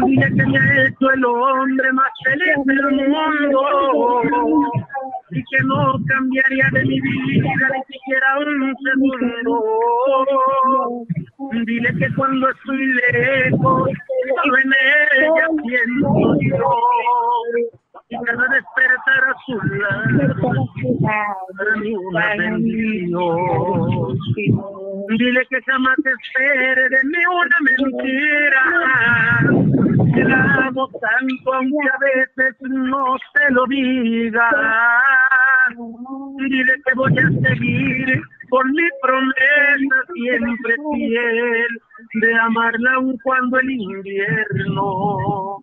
Dile 0.06 0.28
que 0.36 0.46
me 0.46 0.58
ha 0.58 0.86
hecho 0.86 1.10
el 1.12 1.24
hombre 1.24 1.92
más 1.92 2.12
feliz 2.24 2.64
del 2.64 3.08
mundo 3.08 3.60
y 5.30 5.42
que 5.42 5.64
no 5.64 5.98
cambiaría 6.06 6.68
de 6.74 6.84
mi 6.84 7.00
vida 7.00 7.68
ni 7.74 7.82
siquiera 7.92 8.38
un 8.38 8.72
segundo. 8.86 9.54
Dile 11.66 11.90
que 11.98 12.14
cuando 12.14 12.48
estoy 12.50 12.86
lejos, 13.12 13.90
solo 14.36 14.58
en 14.58 14.72
ella 15.20 15.46
siento 15.66 16.10
yo. 16.40 16.70
Y 18.12 18.16
cada 18.24 18.44
despertar 18.48 19.22
a 19.24 19.34
su 19.46 19.54
lado, 19.54 20.66
para 21.00 21.74
una 21.76 22.34
bendición. 22.36 24.18
Dile 25.16 25.46
que 25.48 25.62
jamás 25.62 25.96
espere 25.98 26.88
de 26.88 26.98
mí 27.04 27.22
una 27.32 27.58
mentira. 27.68 28.62
Que 30.12 30.24
la 30.24 30.40
amo 30.66 30.88
tanto, 30.88 31.54
aunque 31.54 31.88
a 31.88 31.98
veces 32.00 32.56
no 32.62 33.16
te 33.32 33.52
lo 33.52 33.64
diga. 33.66 34.50
Dile 36.38 36.74
que 36.84 36.94
voy 36.96 37.16
a 37.16 37.30
seguir 37.48 38.22
con 38.48 38.72
mi 38.72 38.88
promesa 39.02 39.96
siempre 40.14 40.74
fiel 40.94 41.80
de 42.14 42.34
amarla 42.40 42.94
aun 42.94 43.16
cuando 43.22 43.60
el 43.60 43.70
invierno 43.70 45.62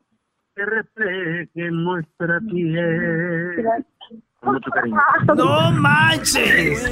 se 0.57 0.65
refleje 0.65 1.71
nuestra 1.71 2.39
piel. 2.49 3.65
Con 4.39 4.53
mucho 4.53 4.71
cariño. 4.71 4.97
¡No 5.35 5.71
manches! 5.71 6.89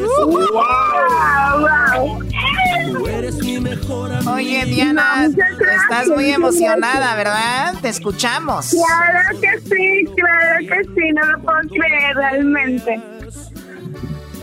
Oye, 4.32 4.66
Diana, 4.66 5.26
estás 5.26 6.09
muy 6.09 6.32
emocionada, 6.32 7.16
¿verdad? 7.16 7.74
Te 7.82 7.89
escuchamos. 7.89 8.72
Claro 8.72 9.39
que 9.41 9.59
sí, 9.61 10.05
claro 10.16 10.59
que 10.59 10.84
sí, 10.84 11.11
no 11.13 11.32
lo 11.32 11.41
puedo 11.41 11.59
creer 11.70 12.16
realmente. 12.16 13.01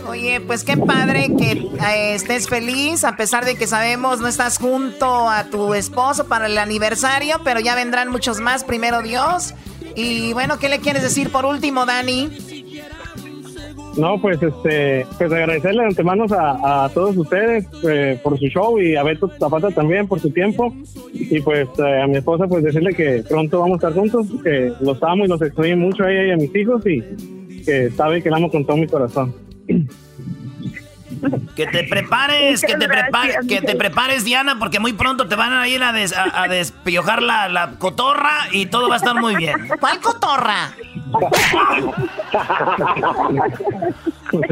Oye, 0.07 0.41
pues 0.41 0.63
qué 0.63 0.75
padre 0.77 1.31
que 1.37 1.51
eh, 1.51 2.13
estés 2.13 2.49
feliz, 2.49 3.03
a 3.03 3.15
pesar 3.15 3.45
de 3.45 3.55
que 3.55 3.67
sabemos 3.67 4.19
no 4.19 4.27
estás 4.27 4.57
junto 4.57 5.29
a 5.29 5.45
tu 5.45 5.73
esposo 5.73 6.27
para 6.27 6.47
el 6.47 6.57
aniversario, 6.57 7.37
pero 7.43 7.59
ya 7.59 7.75
vendrán 7.75 8.09
muchos 8.09 8.39
más, 8.39 8.63
primero 8.63 9.01
Dios. 9.01 9.53
Y 9.95 10.33
bueno, 10.33 10.59
¿qué 10.59 10.69
le 10.69 10.79
quieres 10.79 11.03
decir 11.03 11.31
por 11.31 11.45
último, 11.45 11.85
Dani? 11.85 12.29
No, 13.97 14.19
pues 14.19 14.41
este, 14.41 15.05
pues 15.17 15.31
agradecerle 15.31 15.81
de 15.81 15.87
antemano 15.89 16.25
a, 16.31 16.89
todos 16.93 17.15
ustedes 17.15 17.65
eh, 17.87 18.19
por 18.23 18.39
su 18.39 18.47
show 18.47 18.79
y 18.79 18.95
a 18.95 19.03
Beto 19.03 19.29
Zapata 19.39 19.69
también 19.69 20.07
por 20.07 20.19
su 20.19 20.31
tiempo. 20.31 20.73
Y 21.13 21.39
pues 21.41 21.69
eh, 21.77 22.01
a 22.01 22.07
mi 22.07 22.17
esposa 22.17 22.47
pues 22.47 22.63
decirle 22.63 22.93
que 22.93 23.23
pronto 23.27 23.59
vamos 23.59 23.83
a 23.83 23.87
estar 23.87 23.93
juntos, 23.93 24.27
que 24.43 24.73
los 24.81 25.01
amo 25.03 25.25
y 25.25 25.27
los 25.27 25.41
extraño 25.41 25.77
mucho 25.77 26.03
a 26.03 26.11
ella 26.11 26.25
y 26.25 26.31
a 26.31 26.37
mis 26.37 26.55
hijos 26.55 26.83
y 26.87 27.01
que 27.63 27.91
sabe 27.91 28.23
que 28.23 28.31
la 28.31 28.37
amo 28.37 28.49
con 28.49 28.65
todo 28.65 28.77
mi 28.77 28.87
corazón. 28.87 29.33
Que 31.55 31.67
te 31.67 31.83
prepares, 31.83 32.61
que 32.61 32.75
te, 32.75 32.87
prepares, 32.87 33.37
que 33.47 33.61
te 33.61 33.75
prepares, 33.75 34.25
Diana, 34.25 34.57
porque 34.57 34.79
muy 34.79 34.93
pronto 34.93 35.27
te 35.27 35.35
van 35.35 35.53
a 35.53 35.67
ir 35.67 35.83
a, 35.83 35.93
des, 35.93 36.11
a, 36.13 36.43
a 36.43 36.47
despiojar 36.47 37.21
la, 37.21 37.47
la, 37.49 37.71
cotorra 37.77 38.47
y 38.51 38.65
todo 38.65 38.89
va 38.89 38.95
a 38.95 38.97
estar 38.97 39.15
muy 39.15 39.35
bien. 39.35 39.55
¿Cuál 39.79 39.99
cotorra? 39.99 40.71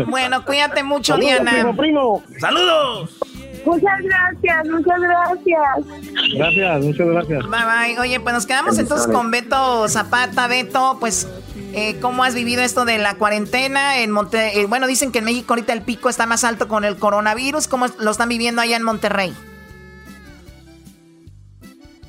bueno, 0.08 0.46
cuídate 0.46 0.84
mucho, 0.84 1.14
Saludos, 1.14 1.32
Diana. 1.32 1.52
primo, 1.52 1.76
primo. 1.76 2.24
¡Saludos! 2.40 3.18
Muchas 3.66 4.00
gracias, 4.02 4.68
muchas 4.70 5.02
gracias. 5.02 6.36
Gracias, 6.36 6.84
muchas 6.84 7.08
gracias. 7.08 7.50
Bye 7.50 7.60
bye. 7.66 8.00
Oye, 8.00 8.20
pues 8.20 8.34
nos 8.34 8.46
quedamos 8.46 8.78
entonces 8.78 9.08
con 9.08 9.30
Beto 9.30 9.88
Zapata. 9.88 10.48
Beto, 10.48 10.98
pues, 11.00 11.28
eh, 11.74 12.00
¿cómo 12.02 12.24
has 12.24 12.36
vivido 12.36 12.62
esto 12.62 12.86
de 12.86 12.98
la 12.98 13.16
cuarentena 13.16 14.02
en 14.02 14.12
Monte 14.12 14.60
eh, 14.60 14.66
Bueno, 14.66 14.88
dicen 14.88 15.12
que 15.12 15.20
en 15.20 15.26
México 15.26 15.54
ahorita 15.54 15.74
el 15.74 15.82
pico 15.82 16.10
está 16.10 16.26
más 16.26 16.44
alto 16.44 16.68
con 16.68 16.84
el 16.84 16.98
coronavirus. 16.98 17.68
¿Cómo 17.68 17.86
lo 18.00 18.12
están 18.12 18.30
viviendo 18.30 18.62
allá 18.62 18.78
en 18.78 18.84
Monterrey? 18.84 19.34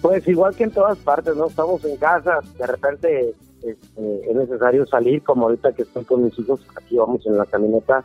Pues 0.00 0.26
igual 0.26 0.54
que 0.56 0.64
en 0.64 0.72
todas 0.72 0.98
partes, 0.98 1.36
¿no? 1.36 1.46
Estamos 1.46 1.84
en 1.84 1.96
casa, 1.96 2.40
de 2.58 2.66
repente 2.66 3.34
este, 3.62 4.30
es 4.30 4.34
necesario 4.34 4.84
salir, 4.86 5.22
como 5.22 5.46
ahorita 5.46 5.72
que 5.72 5.82
estoy 5.82 6.04
con 6.04 6.24
mis 6.24 6.36
hijos, 6.38 6.60
aquí 6.76 6.96
vamos 6.96 7.24
en 7.24 7.38
la 7.38 7.46
camioneta, 7.46 8.04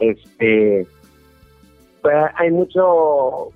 este, 0.00 0.84
pues 2.02 2.16
hay 2.34 2.50
mucho 2.50 3.50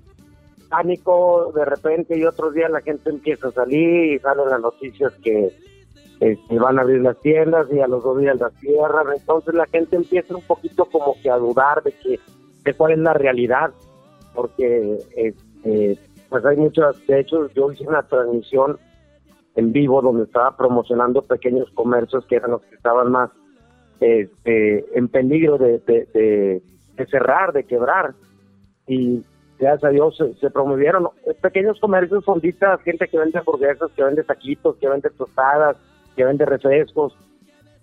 pánico 0.69 1.53
de 1.55 1.65
repente 1.65 2.17
y 2.17 2.25
otros 2.25 2.55
días 2.55 2.71
la 2.71 2.81
gente 2.81 3.11
empieza 3.11 3.49
a 3.49 3.53
salir 3.53 4.15
y 4.15 4.19
salen 4.21 4.49
las 4.49 4.61
noticias 4.61 5.13
que 5.23 5.53
este, 6.23 6.57
van 6.57 6.79
a 6.79 6.83
abrir 6.83 7.01
las 7.01 7.19
tiendas 7.19 7.67
y 7.73 7.81
a 7.81 7.89
los 7.89 8.05
dos 8.05 8.21
días 8.21 8.39
las 8.39 8.53
cierran, 8.61 9.07
entonces 9.13 9.55
la 9.55 9.67
gente 9.67 9.97
empieza 9.97 10.37
un 10.37 10.43
poquito 10.43 10.85
como 10.85 11.17
que 11.21 11.29
a 11.29 11.37
dudar 11.37 11.83
de 11.83 11.91
que 11.91 12.21
de 12.63 12.75
cuál 12.75 12.93
es 12.93 12.99
la 12.99 13.13
realidad, 13.13 13.73
porque 14.33 14.99
este, 15.17 15.99
pues 16.29 16.45
hay 16.45 16.59
muchas, 16.59 17.05
de 17.09 17.19
hecho 17.19 17.49
yo 17.55 17.73
hice 17.73 17.89
una 17.89 18.05
transmisión 18.05 18.79
en 19.57 19.73
vivo 19.73 20.01
donde 20.01 20.23
estaba 20.23 20.57
promocionando 20.57 21.23
pequeños 21.23 21.69
comercios 21.75 22.25
que 22.27 22.37
eran 22.37 22.53
los 22.53 22.63
que 22.63 22.77
estaban 22.77 23.11
más 23.11 23.31
este, 23.99 24.97
en 24.97 25.09
peligro 25.09 25.59
de, 25.59 25.81
de, 25.81 27.07
cerrar, 27.11 27.53
de 27.53 27.65
quebrar. 27.65 28.15
Y 28.87 29.25
gracias 29.59 29.85
a 29.85 29.89
Dios 29.89 30.17
se, 30.17 30.35
se, 30.35 30.51
promovieron 30.51 31.09
pequeños 31.41 31.81
comercios, 31.81 32.25
fonditas, 32.25 32.81
gente 32.83 33.09
que 33.09 33.19
vende 33.19 33.41
hamburguesas, 33.41 33.91
que 33.97 34.05
vende 34.05 34.23
taquitos, 34.23 34.77
que 34.77 34.89
vende 34.89 35.11
tostadas, 35.11 35.77
que 36.15 36.25
vende 36.25 36.45
refrescos. 36.45 37.17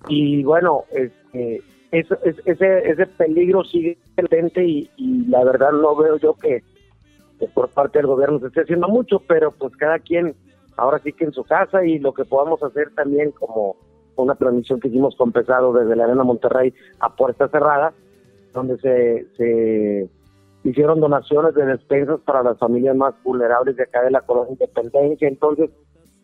Y 0.08 0.44
bueno, 0.44 0.86
este, 0.92 1.62
ese, 1.92 2.16
ese, 2.46 2.90
ese 2.90 3.06
peligro 3.08 3.64
sigue 3.64 3.98
presente 4.16 4.64
y, 4.64 4.90
la 5.28 5.44
verdad 5.44 5.72
no 5.72 5.96
veo 5.96 6.18
yo 6.18 6.34
que, 6.36 6.64
por 7.54 7.70
parte 7.70 8.00
del 8.00 8.08
gobierno 8.08 8.40
se 8.40 8.48
esté 8.48 8.62
haciendo 8.62 8.88
mucho, 8.90 9.20
pero 9.28 9.52
pues 9.52 9.76
cada 9.78 10.00
quien 10.00 10.36
ahora 10.76 11.00
sí 11.00 11.14
que 11.14 11.26
en 11.26 11.34
su 11.34 11.44
casa 11.44 11.86
y 11.86 12.00
lo 12.00 12.14
que 12.14 12.26
podamos 12.26 12.62
hacer 12.64 12.94
también 12.96 13.32
como 13.32 13.78
una 14.18 14.36
transmisión 14.36 14.80
que 14.80 14.90
hicimos 14.90 15.16
con 15.16 15.32
Pesado 15.32 15.72
desde 15.72 15.96
la 15.96 16.04
Arena 16.04 16.24
Monterrey 16.24 16.74
a 17.00 17.16
puerta 17.16 17.48
cerrada, 17.48 17.94
donde 18.54 18.78
se, 18.80 19.28
se 19.38 20.10
hicieron 20.64 21.00
donaciones 21.00 21.56
de 21.56 21.66
despensas 21.66 22.20
para 22.22 22.44
las 22.44 22.58
familias 22.58 22.96
más 22.96 23.14
vulnerables 23.24 23.78
de 23.78 23.84
acá 23.84 24.04
de 24.04 24.12
la 24.12 24.22
colonia 24.22 24.52
Independencia, 24.52 25.28
entonces 25.28 25.70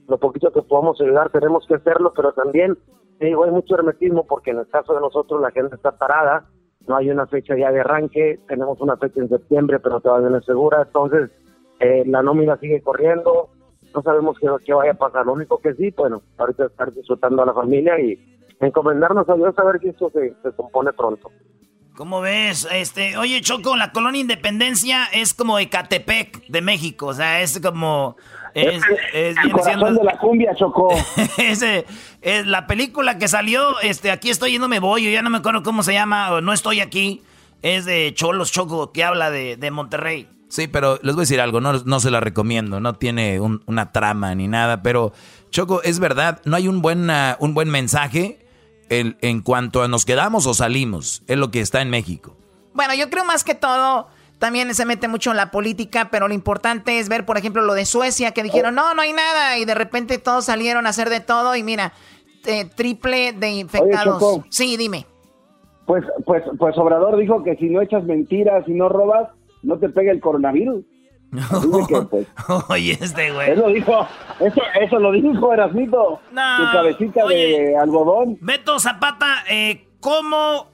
lo 0.07 0.17
poquito 0.17 0.51
que 0.51 0.61
podamos 0.61 0.99
ayudar 1.01 1.29
tenemos 1.29 1.65
que 1.67 1.75
hacerlo, 1.75 2.13
pero 2.15 2.31
también 2.33 2.77
digo, 3.19 3.45
hay 3.45 3.51
mucho 3.51 3.75
hermetismo 3.75 4.25
porque 4.25 4.51
en 4.51 4.59
el 4.59 4.67
caso 4.67 4.93
de 4.93 5.01
nosotros 5.01 5.41
la 5.41 5.51
gente 5.51 5.75
está 5.75 5.97
parada, 5.97 6.45
no 6.87 6.95
hay 6.95 7.09
una 7.09 7.25
fecha 7.27 7.55
ya 7.57 7.71
de 7.71 7.79
arranque, 7.79 8.39
tenemos 8.47 8.79
una 8.81 8.97
fecha 8.97 9.19
en 9.19 9.29
septiembre, 9.29 9.79
pero 9.79 9.99
todavía 9.99 10.29
no 10.29 10.37
es 10.37 10.45
segura, 10.45 10.83
entonces 10.83 11.31
eh, 11.79 12.03
la 12.05 12.21
nómina 12.21 12.57
sigue 12.57 12.81
corriendo, 12.81 13.49
no 13.93 14.01
sabemos 14.01 14.37
qué, 14.39 14.47
qué, 14.65 14.73
vaya 14.73 14.91
a 14.91 14.95
pasar. 14.95 15.25
Lo 15.25 15.33
único 15.33 15.59
que 15.59 15.73
sí, 15.73 15.93
bueno, 15.97 16.21
ahorita 16.37 16.65
estar 16.65 16.91
disfrutando 16.91 17.41
a 17.41 17.45
la 17.45 17.53
familia 17.53 17.99
y 17.99 18.19
encomendarnos 18.59 19.27
a 19.29 19.35
Dios 19.35 19.57
a 19.57 19.63
ver 19.63 19.79
si 19.79 19.89
esto 19.89 20.09
se, 20.11 20.35
se 20.43 20.51
compone 20.55 20.93
pronto. 20.93 21.31
¿Cómo 21.95 22.19
ves? 22.19 22.67
Este, 22.73 23.17
oye, 23.17 23.39
Choco, 23.39 23.77
la 23.77 23.93
colonia 23.93 24.19
Independencia 24.19 25.05
es 25.13 25.33
como 25.33 25.59
Ecatepec 25.59 26.45
de 26.47 26.61
México, 26.61 27.07
o 27.07 27.13
sea, 27.13 27.41
es 27.41 27.59
como 27.61 28.17
es, 28.55 28.81
es, 29.13 29.35
el 29.43 29.51
corazón 29.51 29.79
siendo, 29.79 29.99
de 29.99 30.03
la 30.05 30.17
cumbia, 30.17 30.51
ese, 31.37 31.85
es 32.21 32.47
la 32.47 32.67
película 32.67 33.17
que 33.17 33.27
salió, 33.27 33.79
este, 33.81 34.11
aquí 34.11 34.29
estoy 34.29 34.55
y 34.55 34.59
no 34.59 34.69
me 34.69 34.79
voy, 34.79 35.03
yo 35.03 35.09
ya 35.09 35.21
no 35.21 35.29
me 35.29 35.39
acuerdo 35.39 35.61
cómo 35.61 35.83
se 35.83 35.93
llama, 35.93 36.31
o 36.31 36.41
no 36.41 36.53
estoy 36.53 36.79
aquí, 36.79 37.21
es 37.61 37.83
de 37.83 38.13
Cholos 38.15 38.51
Choco, 38.53 38.93
que 38.93 39.03
habla 39.03 39.29
de, 39.29 39.57
de 39.57 39.71
Monterrey. 39.71 40.29
Sí, 40.47 40.67
pero 40.67 40.99
les 41.03 41.15
voy 41.15 41.23
a 41.23 41.23
decir 41.23 41.41
algo, 41.41 41.59
no, 41.59 41.73
no 41.73 41.99
se 41.99 42.11
la 42.11 42.21
recomiendo, 42.21 42.79
no 42.79 42.93
tiene 42.93 43.41
un, 43.41 43.61
una 43.65 43.91
trama 43.91 44.33
ni 44.35 44.47
nada, 44.47 44.81
pero 44.81 45.11
Choco, 45.49 45.83
es 45.83 45.99
verdad, 45.99 46.41
no 46.45 46.55
hay 46.55 46.69
un 46.69 46.81
buen, 46.81 47.09
uh, 47.09 47.35
un 47.39 47.53
buen 47.53 47.69
mensaje 47.69 48.45
en, 48.89 49.17
en, 49.21 49.41
cuanto 49.41 49.83
a 49.83 49.89
nos 49.89 50.05
quedamos 50.05 50.47
o 50.47 50.53
salimos, 50.53 51.23
es 51.27 51.37
lo 51.37 51.51
que 51.51 51.59
está 51.59 51.81
en 51.81 51.89
México. 51.89 52.37
Bueno, 52.73 52.93
yo 52.93 53.09
creo 53.09 53.25
más 53.25 53.43
que 53.43 53.55
todo, 53.55 54.07
también 54.39 54.73
se 54.75 54.85
mete 54.85 55.07
mucho 55.07 55.31
en 55.31 55.37
la 55.37 55.51
política, 55.51 56.09
pero 56.11 56.27
lo 56.27 56.33
importante 56.33 56.99
es 56.99 57.09
ver, 57.09 57.25
por 57.25 57.37
ejemplo, 57.37 57.61
lo 57.61 57.73
de 57.73 57.85
Suecia, 57.85 58.31
que 58.31 58.43
dijeron, 58.43 58.75
no, 58.75 58.93
no 58.93 59.01
hay 59.01 59.13
nada, 59.13 59.57
y 59.57 59.65
de 59.65 59.75
repente 59.75 60.17
todos 60.17 60.45
salieron 60.45 60.85
a 60.85 60.89
hacer 60.89 61.09
de 61.09 61.19
todo, 61.19 61.55
y 61.55 61.63
mira, 61.63 61.93
eh, 62.45 62.65
triple 62.65 63.33
de 63.33 63.51
infectados. 63.51 64.21
Oye, 64.21 64.43
sí, 64.49 64.77
dime. 64.77 65.05
Pues, 65.85 66.03
pues, 66.25 66.43
pues 66.57 66.77
Obrador 66.77 67.17
dijo 67.17 67.43
que 67.43 67.55
si 67.55 67.69
no 67.69 67.81
echas 67.81 68.03
mentiras 68.03 68.67
y 68.67 68.73
no 68.73 68.89
robas, 68.89 69.29
no 69.63 69.77
te 69.77 69.89
pega 69.89 70.11
el 70.11 70.19
coronavirus. 70.19 70.83
Pues, 72.09 72.27
Oye, 72.69 72.97
este 72.99 73.31
güey. 73.31 73.51
Eso 73.51 73.67
dijo, 73.67 74.07
eso, 74.39 74.61
eso 74.79 74.99
lo 74.99 75.11
dijo 75.11 75.53
Erasmito. 75.53 76.19
No, 76.31 76.57
tu 76.57 76.71
cabecita 76.71 77.25
de 77.27 77.75
algodón. 77.77 78.37
Beto 78.41 78.79
Zapata, 78.79 79.43
eh, 79.49 79.87
¿cómo 79.99 80.67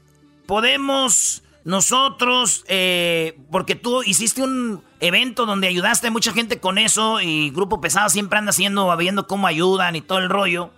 podemos 0.45 1.43
nosotros, 1.63 2.63
eh, 2.67 3.37
porque 3.51 3.75
tú 3.75 4.01
hiciste 4.03 4.41
un 4.41 4.83
evento 4.99 5.45
donde 5.45 5.67
ayudaste 5.67 6.07
a 6.07 6.11
mucha 6.11 6.33
gente 6.33 6.59
con 6.59 6.77
eso 6.77 7.21
y 7.21 7.51
Grupo 7.51 7.81
Pesado 7.81 8.09
siempre 8.09 8.39
anda 8.39 8.49
haciendo, 8.49 8.95
viendo 8.97 9.27
cómo 9.27 9.47
ayudan 9.47 9.95
y 9.95 10.01
todo 10.01 10.19
el 10.19 10.29
rollo. 10.29 10.71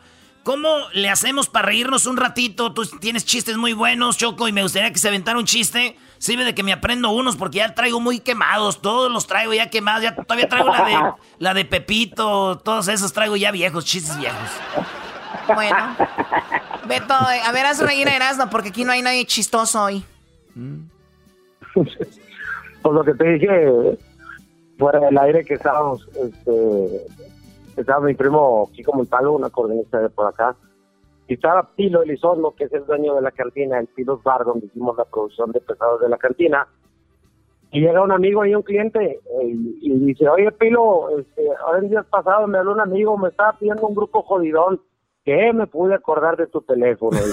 ¿Cómo 0.43 0.67
le 0.91 1.09
hacemos 1.09 1.47
para 1.47 1.67
reírnos 1.67 2.05
un 2.05 2.17
ratito? 2.17 2.73
Tú 2.73 2.85
tienes 2.85 3.25
chistes 3.25 3.55
muy 3.55 3.71
buenos, 3.71 4.17
Choco, 4.17 4.49
y 4.49 4.51
me 4.51 4.61
gustaría 4.61 4.91
que 4.91 4.99
se 4.99 5.07
aventara 5.07 5.39
un 5.39 5.45
chiste. 5.45 5.97
Sirve 6.17 6.43
de 6.43 6.53
que 6.53 6.63
me 6.63 6.73
aprendo 6.73 7.11
unos 7.11 7.37
porque 7.37 7.59
ya 7.59 7.73
traigo 7.73 8.01
muy 8.01 8.19
quemados. 8.19 8.81
Todos 8.81 9.09
los 9.09 9.25
traigo 9.25 9.53
ya 9.53 9.69
quemados. 9.69 10.03
Ya 10.03 10.15
todavía 10.15 10.49
traigo 10.49 10.69
la 10.69 10.83
de, 10.83 11.13
la 11.39 11.53
de 11.53 11.63
Pepito. 11.63 12.57
Todos 12.57 12.89
esos 12.89 13.13
traigo 13.13 13.37
ya 13.37 13.51
viejos, 13.51 13.85
chistes 13.85 14.17
viejos. 14.17 14.49
Bueno. 15.47 15.95
Beto, 16.87 17.13
a 17.13 17.51
ver, 17.53 17.65
haz 17.65 17.79
reír 17.79 18.09
a 18.09 18.15
Erasmo 18.15 18.49
porque 18.49 18.69
aquí 18.69 18.83
no 18.83 18.91
hay 18.91 19.01
nadie 19.01 19.25
chistoso 19.25 19.81
hoy. 19.81 20.05
Por 22.83 22.93
lo 22.93 23.03
que 23.03 23.13
te 23.13 23.29
dije 23.33 23.97
fuera 24.77 24.99
del 24.99 25.17
aire 25.17 25.45
que 25.45 25.53
estábamos, 25.55 26.07
este, 26.15 27.05
estaba 27.77 28.05
mi 28.05 28.13
primo 28.15 28.69
Chico 28.73 28.93
Montalvo, 28.93 29.35
una 29.35 29.49
coordinista 29.49 29.99
de 29.99 30.09
por 30.09 30.27
acá, 30.27 30.55
y 31.27 31.35
estaba 31.35 31.69
Pilo 31.75 32.03
Elizondo, 32.03 32.53
que 32.55 32.65
es 32.65 32.73
el 32.73 32.85
dueño 32.85 33.15
de 33.15 33.21
la 33.21 33.31
cantina, 33.31 33.79
el 33.79 33.87
Pilos 33.87 34.21
Bar, 34.23 34.43
donde 34.43 34.65
hicimos 34.65 34.97
la 34.97 35.05
producción 35.05 35.51
de 35.51 35.61
pesados 35.61 36.01
de 36.01 36.09
la 36.09 36.17
cantina, 36.17 36.67
y 37.71 37.81
llega 37.81 38.03
un 38.03 38.11
amigo 38.11 38.45
y 38.45 38.53
un 38.53 38.61
cliente 38.61 38.99
eh, 39.01 39.19
y, 39.45 40.05
dice, 40.05 40.29
oye 40.29 40.51
Pilo, 40.51 41.17
este, 41.17 41.43
ahora 41.65 41.79
en 41.79 41.89
días 41.89 42.05
pasados 42.05 42.47
me 42.47 42.59
habló 42.59 42.73
un 42.73 42.81
amigo, 42.81 43.17
me 43.17 43.29
estaba 43.29 43.53
pidiendo 43.53 43.87
un 43.87 43.95
grupo 43.95 44.21
jodidón, 44.21 44.79
que 45.23 45.53
me 45.53 45.67
pude 45.67 45.95
acordar 45.95 46.35
de 46.37 46.47
tu 46.47 46.61
teléfono. 46.61 47.17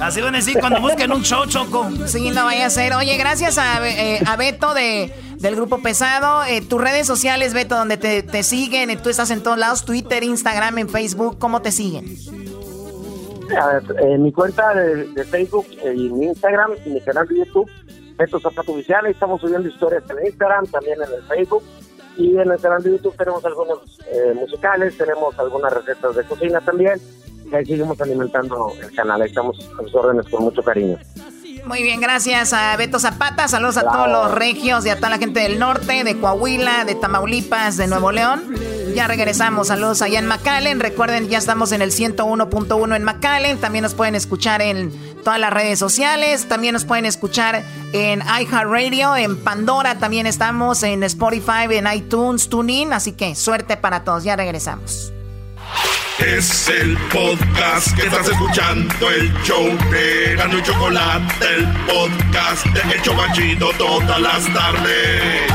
Así 0.00 0.20
van 0.22 0.34
a 0.34 0.38
decir 0.38 0.58
cuando 0.60 0.80
busquen 0.80 1.12
un 1.12 1.22
show, 1.22 1.44
Choco. 1.46 1.90
Sí, 2.06 2.30
no 2.30 2.46
vaya 2.46 2.66
a 2.66 2.70
ser. 2.70 2.94
Oye, 2.94 3.16
gracias 3.18 3.58
a, 3.58 3.86
eh, 3.86 4.20
a 4.26 4.36
Beto 4.36 4.72
de, 4.72 5.12
del 5.36 5.56
Grupo 5.56 5.82
Pesado. 5.82 6.42
Eh, 6.44 6.62
tus 6.62 6.80
redes 6.80 7.06
sociales, 7.06 7.52
Beto, 7.52 7.76
donde 7.76 7.98
te, 7.98 8.22
te 8.22 8.42
siguen. 8.42 8.96
Tú 9.02 9.10
estás 9.10 9.30
en 9.30 9.42
todos 9.42 9.58
lados, 9.58 9.84
Twitter, 9.84 10.22
Instagram, 10.22 10.78
en 10.78 10.88
Facebook. 10.88 11.38
¿Cómo 11.38 11.60
te 11.60 11.70
siguen? 11.70 12.16
A 13.58 13.66
ver, 13.66 13.82
en 14.00 14.22
mi 14.22 14.32
cuenta 14.32 14.74
de, 14.74 15.24
Facebook 15.24 15.66
y 15.94 16.08
mi 16.08 16.26
Instagram 16.26 16.72
y 16.86 16.90
mi 16.90 17.00
canal 17.00 17.26
de 17.26 17.38
YouTube, 17.38 17.70
Beto 18.16 18.38
Zapato 18.38 18.72
Oficial, 18.72 19.04
ahí 19.06 19.12
estamos 19.12 19.40
subiendo 19.40 19.68
historias 19.68 20.04
en 20.10 20.26
Instagram, 20.26 20.66
también 20.66 20.98
en 21.02 21.12
el 21.12 21.22
Facebook. 21.24 21.62
Y 22.20 22.36
en 22.36 22.50
el 22.50 22.60
canal 22.60 22.82
de 22.82 22.90
YouTube 22.90 23.16
tenemos 23.16 23.42
algunos 23.46 23.98
eh, 24.12 24.34
musicales, 24.34 24.94
tenemos 24.98 25.38
algunas 25.38 25.72
recetas 25.72 26.14
de 26.14 26.22
cocina 26.24 26.60
también. 26.60 27.00
Y 27.50 27.54
ahí 27.54 27.64
seguimos 27.64 27.98
alimentando 27.98 28.74
el 28.78 28.94
canal, 28.94 29.22
ahí 29.22 29.28
estamos 29.30 29.58
a 29.58 29.82
sus 29.82 29.94
órdenes 29.94 30.28
con 30.28 30.44
mucho 30.44 30.62
cariño. 30.62 30.98
Muy 31.64 31.82
bien, 31.82 32.00
gracias 32.00 32.52
a 32.52 32.76
Beto 32.76 32.98
Zapata. 32.98 33.46
Saludos 33.48 33.76
a 33.76 33.82
todos 33.82 34.08
los 34.08 34.30
regios 34.32 34.84
y 34.86 34.88
a 34.88 34.96
toda 34.96 35.10
la 35.10 35.18
gente 35.18 35.40
del 35.40 35.58
norte, 35.58 36.04
de 36.04 36.18
Coahuila, 36.18 36.84
de 36.84 36.94
Tamaulipas, 36.94 37.76
de 37.76 37.86
Nuevo 37.86 38.12
León. 38.12 38.54
Ya 38.94 39.06
regresamos. 39.06 39.68
Saludos 39.68 40.02
allá 40.02 40.18
en 40.18 40.26
McAllen. 40.26 40.80
Recuerden, 40.80 41.28
ya 41.28 41.38
estamos 41.38 41.72
en 41.72 41.82
el 41.82 41.92
101.1 41.92 42.96
en 42.96 43.04
McAllen. 43.04 43.58
También 43.58 43.82
nos 43.82 43.94
pueden 43.94 44.14
escuchar 44.14 44.62
en 44.62 44.92
todas 45.22 45.38
las 45.38 45.52
redes 45.52 45.78
sociales. 45.78 46.48
También 46.48 46.72
nos 46.72 46.84
pueden 46.84 47.06
escuchar 47.06 47.64
en 47.92 48.20
iHeartRadio, 48.20 49.16
en 49.16 49.36
Pandora. 49.36 49.98
También 49.98 50.26
estamos 50.26 50.82
en 50.82 51.02
Spotify, 51.04 51.66
en 51.70 51.86
iTunes, 51.92 52.48
TuneIn. 52.48 52.92
Así 52.92 53.12
que 53.12 53.34
suerte 53.34 53.76
para 53.76 54.02
todos. 54.02 54.24
Ya 54.24 54.34
regresamos. 54.34 55.12
Es 56.26 56.68
el 56.68 56.96
podcast 57.12 57.96
que 57.96 58.02
estás 58.02 58.28
escuchando, 58.28 59.10
el 59.10 59.32
show 59.42 59.66
de 59.90 60.34
Gano 60.36 60.58
y 60.58 60.62
Chocolate, 60.62 61.46
el 61.56 61.66
podcast 61.86 62.66
de 62.66 62.94
El 62.94 63.02
Chobachito 63.02 63.70
todas 63.78 64.20
las 64.20 64.44
tardes. 64.52 65.52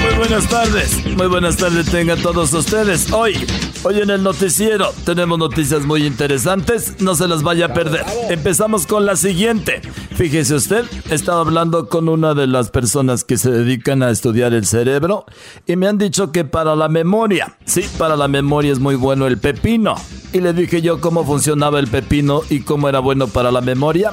Muy 0.00 0.14
buenas 0.16 0.48
tardes, 0.48 1.04
muy 1.16 1.26
buenas 1.26 1.56
tardes 1.56 1.86
tengan 1.86 2.20
todos 2.22 2.52
ustedes. 2.52 3.10
Hoy, 3.12 3.46
hoy 3.84 4.00
en 4.00 4.10
el 4.10 4.22
noticiero 4.22 4.92
tenemos 5.04 5.38
noticias 5.38 5.84
muy 5.84 6.06
interesantes, 6.06 7.00
no 7.00 7.14
se 7.14 7.28
las 7.28 7.42
vaya 7.42 7.66
a 7.66 7.74
perder. 7.74 8.04
Empezamos 8.28 8.86
con 8.86 9.06
la 9.06 9.16
siguiente. 9.16 9.80
Fíjese 10.14 10.54
usted, 10.54 10.84
he 11.10 11.14
estado 11.14 11.40
hablando 11.40 11.88
con 11.88 12.08
una 12.08 12.34
de 12.34 12.46
las 12.46 12.70
personas 12.70 13.24
que 13.24 13.38
se 13.38 13.50
dedican 13.50 14.02
a 14.02 14.10
estudiar 14.10 14.52
el 14.54 14.66
cerebro 14.66 15.26
y 15.66 15.76
me 15.76 15.86
han 15.86 15.98
dicho 15.98 16.32
que 16.32 16.44
para 16.44 16.74
la 16.76 16.88
memoria, 16.88 17.56
sí, 17.64 17.84
para 17.98 18.16
la 18.16 18.28
memoria 18.28 18.72
es 18.72 18.78
muy 18.78 18.94
bueno 18.94 19.26
el 19.26 19.38
pepino. 19.38 19.94
Y 20.32 20.40
le 20.40 20.52
dije 20.52 20.82
yo 20.82 21.00
cómo 21.00 21.24
funcionaba 21.24 21.78
el 21.78 21.88
pepino 21.88 22.42
y 22.50 22.60
cómo 22.60 22.88
era 22.88 22.98
bueno 22.98 23.28
para 23.28 23.50
la 23.50 23.60
memoria, 23.60 24.12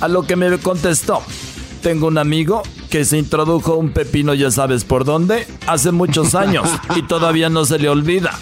a 0.00 0.08
lo 0.08 0.22
que 0.22 0.36
me 0.36 0.56
contestó. 0.58 1.22
Tengo 1.82 2.06
un 2.08 2.18
amigo 2.18 2.62
que 2.90 3.04
se 3.04 3.18
introdujo 3.18 3.76
un 3.76 3.90
pepino, 3.90 4.34
ya 4.34 4.50
sabes 4.50 4.84
por 4.84 5.04
dónde, 5.04 5.46
hace 5.66 5.92
muchos 5.92 6.34
años 6.34 6.68
y 6.96 7.02
todavía 7.02 7.48
no 7.48 7.64
se 7.64 7.78
le 7.78 7.88
olvida. 7.88 8.32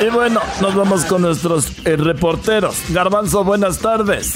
Y 0.00 0.08
bueno, 0.08 0.40
nos 0.62 0.74
vamos 0.74 1.04
con 1.04 1.22
nuestros 1.22 1.66
eh, 1.84 1.96
reporteros. 1.96 2.76
Garbanzo, 2.88 3.44
buenas 3.44 3.78
tardes. 3.78 4.32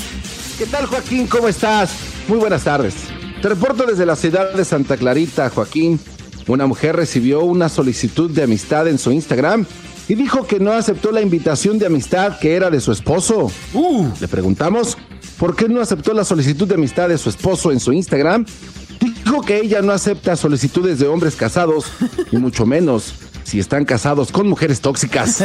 ¿Qué 0.59 0.66
tal, 0.66 0.86
Joaquín? 0.86 1.26
¿Cómo 1.26 1.48
estás? 1.48 1.94
Muy 2.28 2.38
buenas 2.38 2.64
tardes. 2.64 2.94
Te 3.40 3.48
reporto 3.48 3.86
desde 3.86 4.05
la 4.05 4.14
ciudad 4.14 4.52
de 4.52 4.64
Santa 4.64 4.96
Clarita, 4.98 5.48
Joaquín. 5.48 5.98
Una 6.46 6.66
mujer 6.66 6.96
recibió 6.96 7.40
una 7.40 7.70
solicitud 7.70 8.30
de 8.30 8.42
amistad 8.42 8.88
en 8.88 8.98
su 8.98 9.11
Instagram 9.11 9.66
y 10.09 10.14
dijo 10.14 10.46
que 10.46 10.61
no 10.61 10.72
aceptó 10.72 11.12
la 11.12 11.20
invitación 11.20 11.78
de 11.78 11.86
amistad 11.86 12.38
que 12.38 12.55
era 12.55 12.70
de 12.70 12.80
su 12.80 12.92
esposo. 12.92 13.50
Le 14.20 14.28
preguntamos 14.28 14.96
por 15.38 15.57
qué 15.57 15.68
no 15.68 15.80
aceptó 15.80 16.12
la 16.12 16.24
solicitud 16.24 16.68
de 16.68 16.74
amistad 16.74 17.09
de 17.09 17.18
su 17.18 17.28
esposo 17.28 17.72
en 17.72 17.80
su 17.80 17.92
Instagram. 17.92 18.46
Dijo 19.00 19.42
que 19.42 19.59
ella 19.59 19.82
no 19.82 19.92
acepta 19.92 20.36
solicitudes 20.36 20.98
de 20.98 21.07
hombres 21.07 21.36
casados 21.36 21.86
y 22.32 22.36
mucho 22.36 22.66
menos 22.66 23.14
si 23.44 23.59
están 23.59 23.84
casados 23.84 24.32
con 24.32 24.48
mujeres 24.48 24.80
tóxicas. 24.80 25.38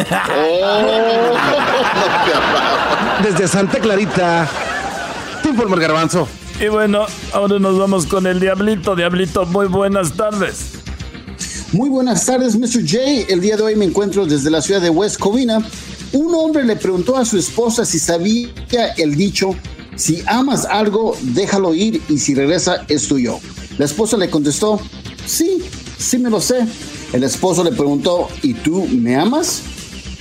Desde 3.23 3.47
Santa 3.47 3.79
Clarita, 3.79 4.47
te 5.43 5.49
informo 5.49 5.75
el 5.75 5.81
garbanzo. 5.81 6.27
Y 6.59 6.67
bueno, 6.67 7.05
ahora 7.33 7.59
nos 7.59 7.77
vamos 7.77 8.05
con 8.05 8.27
el 8.27 8.39
Diablito. 8.39 8.95
Diablito, 8.95 9.45
muy 9.45 9.67
buenas 9.67 10.13
tardes. 10.13 10.79
Muy 11.71 11.87
buenas 11.87 12.25
tardes, 12.25 12.55
Mr. 12.55 12.81
J. 12.81 13.31
El 13.31 13.41
día 13.41 13.55
de 13.55 13.61
hoy 13.61 13.75
me 13.75 13.85
encuentro 13.85 14.25
desde 14.25 14.49
la 14.49 14.59
ciudad 14.59 14.81
de 14.81 14.89
West 14.89 15.19
Covina. 15.19 15.63
Un 16.13 16.33
hombre 16.33 16.63
le 16.63 16.75
preguntó 16.75 17.15
a 17.15 17.25
su 17.25 17.37
esposa 17.37 17.85
si 17.85 17.99
sabía 17.99 18.49
el 18.97 19.15
dicho, 19.15 19.51
si 19.95 20.23
amas 20.25 20.65
algo, 20.65 21.15
déjalo 21.21 21.75
ir 21.75 22.01
y 22.09 22.17
si 22.17 22.33
regresa 22.33 22.85
es 22.87 23.07
tuyo. 23.07 23.39
La 23.77 23.85
esposa 23.85 24.17
le 24.17 24.31
contestó, 24.31 24.79
sí, 25.27 25.59
sí 25.99 26.17
me 26.17 26.31
lo 26.31 26.41
sé. 26.41 26.65
El 27.13 27.23
esposo 27.23 27.63
le 27.63 27.71
preguntó, 27.71 28.29
¿y 28.41 28.55
tú 28.55 28.87
me 28.87 29.15
amas? 29.15 29.61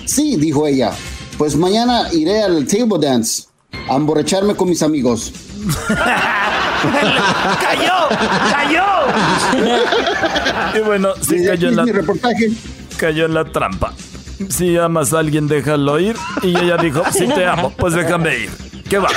Sí, 0.05 0.37
dijo 0.37 0.67
ella. 0.67 0.93
Pues 1.39 1.57
mañana 1.57 2.13
iré 2.13 2.43
al 2.43 2.67
table 2.67 2.99
dance 3.01 3.45
a 3.89 3.97
emborracharme 3.97 4.55
con 4.55 4.69
mis 4.69 4.83
amigos. 4.83 5.33
¡Cayó! 7.61 8.09
¡Cayó! 8.51 8.85
Y 10.75 10.81
bueno, 10.81 11.15
sí 11.21 11.45
cayó 11.45 11.69
en 11.69 11.77
la, 11.77 11.85
reportaje. 11.85 12.51
cayó 12.97 13.27
en 13.27 13.35
la 13.35 13.45
trampa. 13.45 13.93
Si 14.49 14.77
amas 14.77 15.13
a 15.13 15.19
alguien, 15.19 15.49
déjalo 15.49 15.99
ir. 15.99 16.17
Y 16.43 16.57
ella 16.57 16.77
dijo, 16.77 17.03
si 17.13 17.27
te 17.27 17.47
amo, 17.47 17.71
pues 17.77 17.95
déjame 17.95 18.39
ir. 18.39 18.51
¿Qué 18.89 18.99
va? 18.99 19.09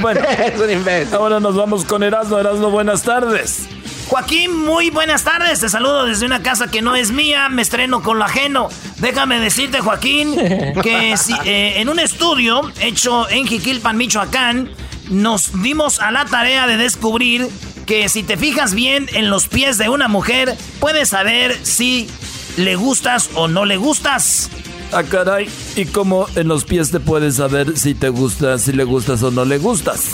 Bueno, 0.00 0.20
ahora 1.12 1.40
nos 1.40 1.56
vamos 1.56 1.84
con 1.84 2.02
Erasmo. 2.02 2.38
Erasmo, 2.38 2.70
buenas 2.70 3.02
tardes. 3.02 3.66
Joaquín, 4.08 4.56
muy 4.56 4.90
buenas 4.90 5.24
tardes. 5.24 5.60
Te 5.60 5.68
saludo 5.68 6.04
desde 6.04 6.26
una 6.26 6.42
casa 6.42 6.68
que 6.68 6.80
no 6.80 6.94
es 6.94 7.10
mía. 7.10 7.48
Me 7.48 7.62
estreno 7.62 8.02
con 8.02 8.18
lo 8.18 8.24
ajeno. 8.24 8.68
Déjame 8.98 9.40
decirte, 9.40 9.80
Joaquín, 9.80 10.34
que 10.82 11.16
si, 11.16 11.34
eh, 11.44 11.80
en 11.80 11.88
un 11.88 11.98
estudio 11.98 12.70
hecho 12.80 13.28
en 13.28 13.46
Jiquilpan, 13.46 13.96
Michoacán, 13.96 14.70
nos 15.10 15.62
dimos 15.62 16.00
a 16.00 16.10
la 16.10 16.24
tarea 16.24 16.66
de 16.66 16.76
descubrir 16.76 17.48
que 17.86 18.08
si 18.08 18.22
te 18.22 18.36
fijas 18.36 18.74
bien 18.74 19.08
en 19.12 19.30
los 19.30 19.48
pies 19.48 19.78
de 19.78 19.88
una 19.88 20.08
mujer, 20.08 20.56
puedes 20.80 21.10
saber 21.10 21.56
si 21.62 22.08
le 22.56 22.76
gustas 22.76 23.30
o 23.34 23.48
no 23.48 23.64
le 23.64 23.76
gustas. 23.76 24.50
Ah, 24.92 25.02
caray. 25.02 25.48
¿Y 25.76 25.86
cómo 25.86 26.26
en 26.34 26.48
los 26.48 26.64
pies 26.64 26.90
te 26.90 27.00
puedes 27.00 27.36
saber 27.36 27.78
si 27.78 27.94
te 27.94 28.08
gusta, 28.08 28.58
si 28.58 28.72
le 28.72 28.84
gustas 28.84 29.22
o 29.22 29.30
no 29.30 29.44
le 29.44 29.58
gustas? 29.58 30.10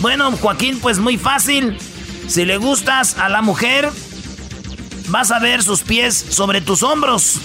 Bueno, 0.00 0.30
Joaquín, 0.32 0.78
pues 0.80 0.98
muy 0.98 1.18
fácil. 1.18 1.78
Si 2.28 2.44
le 2.44 2.58
gustas 2.58 3.18
a 3.18 3.28
la 3.28 3.42
mujer, 3.42 3.88
vas 5.08 5.30
a 5.30 5.38
ver 5.38 5.62
sus 5.62 5.82
pies 5.82 6.26
sobre 6.28 6.60
tus 6.60 6.82
hombros. 6.82 7.38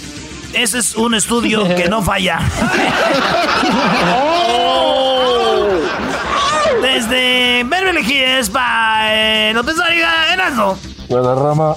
ese 0.54 0.80
es 0.80 0.96
un 0.96 1.16
estudio 1.16 1.64
que 1.76 1.90
no 1.90 2.04
falla. 2.04 2.40
Desde 6.82 7.64
Beverly 7.64 8.02
Hills 8.02 8.50
para 8.50 9.54
López 9.54 9.76
Origa, 9.80 10.34
Erasmo. 10.34 10.78
Buena 11.10 11.36
rama. 11.36 11.76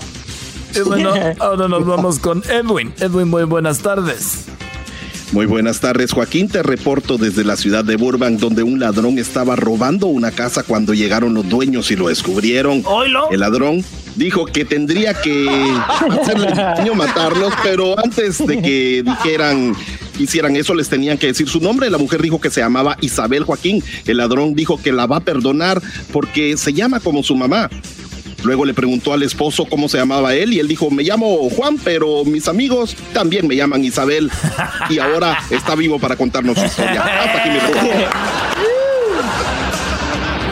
Y 0.75 0.81
bueno, 0.81 1.13
ahora 1.41 1.69
nos 1.69 1.87
vamos 1.87 2.19
con 2.19 2.43
Edwin. 2.49 2.93
Edwin, 2.99 3.29
muy 3.29 3.45
buenas 3.45 3.81
tardes. 3.81 4.47
Muy 5.33 5.47
buenas 5.47 5.81
tardes, 5.81 6.13
Joaquín. 6.13 6.49
Te 6.49 6.63
reporto 6.63 7.19
desde 7.19 7.45
la 7.45 7.57
ciudad 7.57 7.85
de 7.85 7.97
Burbank, 7.97 8.39
donde 8.39 8.63
un 8.63 8.79
ladrón 8.79 9.19
estaba 9.19 9.57
robando 9.57 10.07
una 10.07 10.31
casa 10.31 10.63
cuando 10.63 10.95
llegaron 10.95 11.35
los 11.35 11.49
dueños 11.49 11.91
y 11.91 11.97
lo 11.97 12.09
descubrieron. 12.09 12.83
¿Oilo? 12.87 13.29
El 13.31 13.41
ladrón 13.41 13.85
dijo 14.15 14.47
que 14.47 14.65
tendría 14.65 15.15
que 15.15 15.49
hacerle 16.21 16.53
daño, 16.53 16.95
matarlos, 16.95 17.53
pero 17.63 17.99
antes 17.99 18.45
de 18.47 18.63
que 18.63 19.03
dijeran 19.05 19.75
hicieran 20.19 20.57
eso, 20.57 20.75
les 20.75 20.89
tenían 20.89 21.19
que 21.19 21.29
decir 21.29 21.49
su 21.49 21.61
nombre. 21.61 21.91
La 21.91 21.99
mujer 21.99 22.23
dijo 22.23 22.41
que 22.41 22.51
se 22.51 22.61
llamaba 22.61 22.97
Isabel 23.01 23.45
Joaquín. 23.45 23.83
El 24.07 24.19
ladrón 24.19 24.55
dijo 24.55 24.81
que 24.81 24.93
la 24.93 25.07
va 25.07 25.17
a 25.19 25.21
perdonar 25.21 25.83
porque 26.13 26.57
se 26.57 26.73
llama 26.73 27.01
como 27.01 27.23
su 27.23 27.37
mamá. 27.37 27.71
Luego 28.43 28.65
le 28.65 28.75
preguntó 28.75 29.13
al 29.13 29.23
esposo 29.23 29.65
cómo 29.65 29.89
se 29.89 29.99
llamaba 29.99 30.35
él 30.35 30.53
y 30.53 30.61
él 30.61 30.69
dijo, 30.69 30.91
me 30.91 31.03
llamo 31.03 31.51
Juan, 31.51 31.79
pero 31.83 32.25
mis 32.25 32.47
amigos 32.49 32.97
también 33.13 33.47
me 33.49 33.57
llaman 33.57 33.85
Isabel. 33.85 34.31
Y 34.89 34.99
ahora 34.99 35.39
está 35.51 35.75
vivo 35.75 35.99
para 35.99 36.17
contarnos 36.17 36.57
su 36.59 36.65
historia. 36.65 37.03
Hasta 37.03 37.41
aquí 37.41 37.51
mi. 37.51 37.59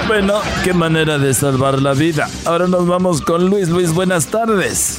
Bueno, 0.06 0.40
qué 0.62 0.72
manera 0.72 1.18
de 1.18 1.32
salvar 1.34 1.80
la 1.80 1.94
vida. 1.94 2.28
Ahora 2.44 2.66
nos 2.66 2.86
vamos 2.86 3.20
con 3.20 3.48
Luis. 3.48 3.68
Luis, 3.68 3.92
buenas 3.92 4.26
tardes. 4.26 4.98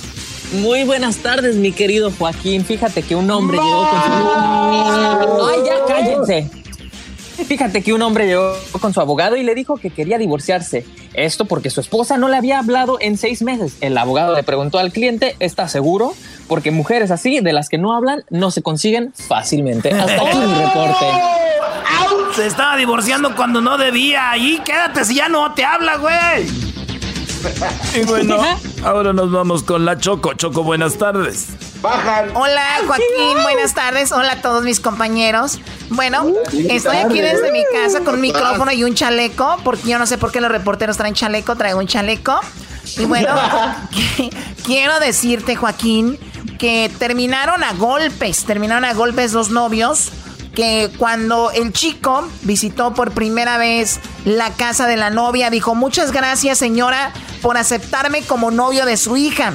Muy 0.54 0.84
buenas 0.84 1.18
tardes, 1.18 1.56
mi 1.56 1.72
querido 1.72 2.12
Joaquín. 2.12 2.64
Fíjate 2.66 3.02
que 3.02 3.16
un 3.16 3.30
hombre 3.30 3.58
llegó 3.58 3.90
con 3.90 4.02
su... 4.02 5.46
¡Ay, 5.46 5.60
ya 5.66 5.86
cállense! 5.86 6.50
Fíjate 7.48 7.82
que 7.82 7.94
un 7.94 8.02
hombre 8.02 8.28
llegó 8.28 8.54
con 8.80 8.94
su 8.94 9.02
abogado 9.02 9.36
y 9.36 9.44
le 9.44 9.54
dijo 9.56 9.76
que 9.76 9.90
quería 9.90 10.18
divorciarse. 10.18 10.86
Esto 11.14 11.46
porque 11.46 11.70
su 11.70 11.82
esposa 11.82 12.18
no 12.18 12.30
le 12.30 12.38
había 12.38 12.60
hablado 12.60 12.98
en 13.02 13.18
seis 13.18 13.42
meses. 13.42 13.78
El 13.82 13.98
abogado 13.98 14.34
le 14.34 14.44
preguntó 14.44 14.80
al 14.80 14.92
cliente, 14.92 15.36
¿está 15.40 15.68
seguro? 15.68 16.14
Porque 16.48 16.72
mujeres 16.72 17.12
así, 17.12 17.42
de 17.42 17.54
las 17.54 17.70
que 17.70 17.78
no 17.78 17.94
hablan, 17.94 18.24
no 18.30 18.52
se 18.52 18.62
consiguen 18.62 19.14
fácilmente. 19.14 19.92
Hasta 19.92 20.14
aquí 20.14 20.38
mi 20.38 20.54
reporte. 20.54 21.06
Se 22.36 22.48
estaba 22.48 22.78
divorciando 22.78 23.36
cuando 23.36 23.62
no 23.62 23.78
debía. 23.78 24.32
Ahí 24.32 24.62
quédate 24.66 25.06
si 25.06 25.16
ya 25.16 25.30
no 25.30 25.54
te 25.54 25.64
habla, 25.64 25.98
güey. 25.98 26.75
Y 27.94 28.04
bueno, 28.06 28.38
ahora 28.84 29.14
nos 29.14 29.32
vamos 29.32 29.64
con 29.64 29.86
la 29.86 29.98
Choco. 29.98 30.34
Choco, 30.34 30.64
buenas 30.64 30.98
tardes. 30.98 31.48
Hola 32.34 32.64
Joaquín, 32.88 33.44
buenas 33.44 33.74
tardes. 33.74 34.12
Hola 34.12 34.34
a 34.34 34.42
todos 34.42 34.64
mis 34.64 34.80
compañeros. 34.80 35.60
Bueno, 35.90 36.26
estoy 36.70 36.98
aquí 36.98 37.22
desde 37.22 37.52
mi 37.52 37.64
casa 37.72 38.02
con 38.02 38.16
un 38.16 38.22
micrófono 38.22 38.72
y 38.72 38.84
un 38.84 38.96
chaleco, 38.96 39.58
porque 39.64 39.90
yo 39.90 40.00
no 40.00 40.08
sé 40.08 40.18
por 40.18 40.32
qué 40.32 40.42
los 40.42 40.52
reporteros 40.52 40.98
traen 40.98 41.14
chaleco, 41.14 41.56
traigo 41.56 41.80
un 41.80 41.88
chaleco. 41.88 42.40
Y 42.98 43.06
bueno, 43.06 43.36
quiero 44.66 45.00
decirte 45.00 45.56
Joaquín 45.56 46.18
que 46.58 46.92
terminaron 46.98 47.64
a 47.64 47.74
golpes, 47.74 48.46
terminaron 48.46 48.86
a 48.86 48.94
golpes 48.94 49.34
los 49.34 49.50
novios 49.50 50.12
que 50.56 50.90
cuando 50.98 51.52
el 51.52 51.72
chico 51.72 52.28
visitó 52.42 52.94
por 52.94 53.12
primera 53.12 53.58
vez 53.58 54.00
la 54.24 54.52
casa 54.52 54.88
de 54.88 54.98
la 54.98 55.12
novia, 55.12 55.52
dijo, 55.52 55.76
muchas 55.76 56.12
gracias 56.12 56.58
señora 56.58 57.14
por 57.42 57.58
aceptarme 57.58 58.24
como 58.24 58.50
novio 58.50 58.86
de 58.86 58.98
su 58.98 59.18
hija. 59.18 59.54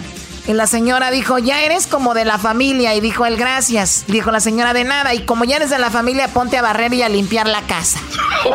Y 0.51 0.53
la 0.53 0.66
señora 0.66 1.12
dijo, 1.12 1.38
ya 1.38 1.62
eres 1.62 1.86
como 1.86 2.12
de 2.12 2.24
la 2.24 2.36
familia. 2.36 2.96
Y 2.96 3.01
dijo 3.01 3.24
él, 3.24 3.36
gracias. 3.36 4.03
Dijo 4.09 4.32
la 4.32 4.40
señora, 4.40 4.72
de 4.72 4.82
nada. 4.82 5.14
Y 5.14 5.20
como 5.20 5.44
ya 5.44 5.55
eres 5.55 5.70
de 5.70 5.78
la 5.78 5.90
familia, 5.92 6.26
ponte 6.26 6.59
a 6.59 6.62
barrer 6.62 6.92
y 6.92 7.03
a 7.03 7.09
limpiar 7.09 7.46
la 7.46 7.62
casa. 7.62 8.01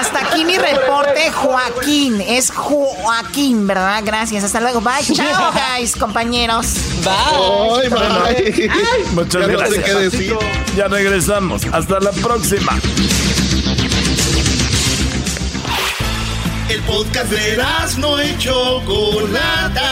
Hasta 0.00 0.20
aquí 0.20 0.46
mi 0.46 0.56
reporte, 0.56 1.30
Joaquín. 1.32 2.22
Es 2.22 2.50
Joaquín, 2.50 3.66
¿verdad? 3.66 4.00
Gracias. 4.06 4.42
Hasta 4.42 4.58
luego. 4.60 4.80
Bye. 4.80 5.04
Chao, 5.14 5.52
guys, 5.76 5.94
compañeros. 5.94 6.68
Bye. 7.04 7.90
bye. 7.90 8.70
Muchas 9.12 9.46
Ya 9.46 9.52
no 9.52 9.58
sé 9.58 9.80
gracias. 9.80 9.84
qué 9.84 9.94
decir. 9.96 10.34
Ya 10.74 10.88
regresamos. 10.88 11.66
Hasta 11.70 12.00
la 12.00 12.12
próxima. 12.12 12.72
El 16.72 16.80
podcast 16.84 17.30
de 17.30 17.62
no 17.98 18.22
y 18.22 18.38
Chocolata. 18.38 19.90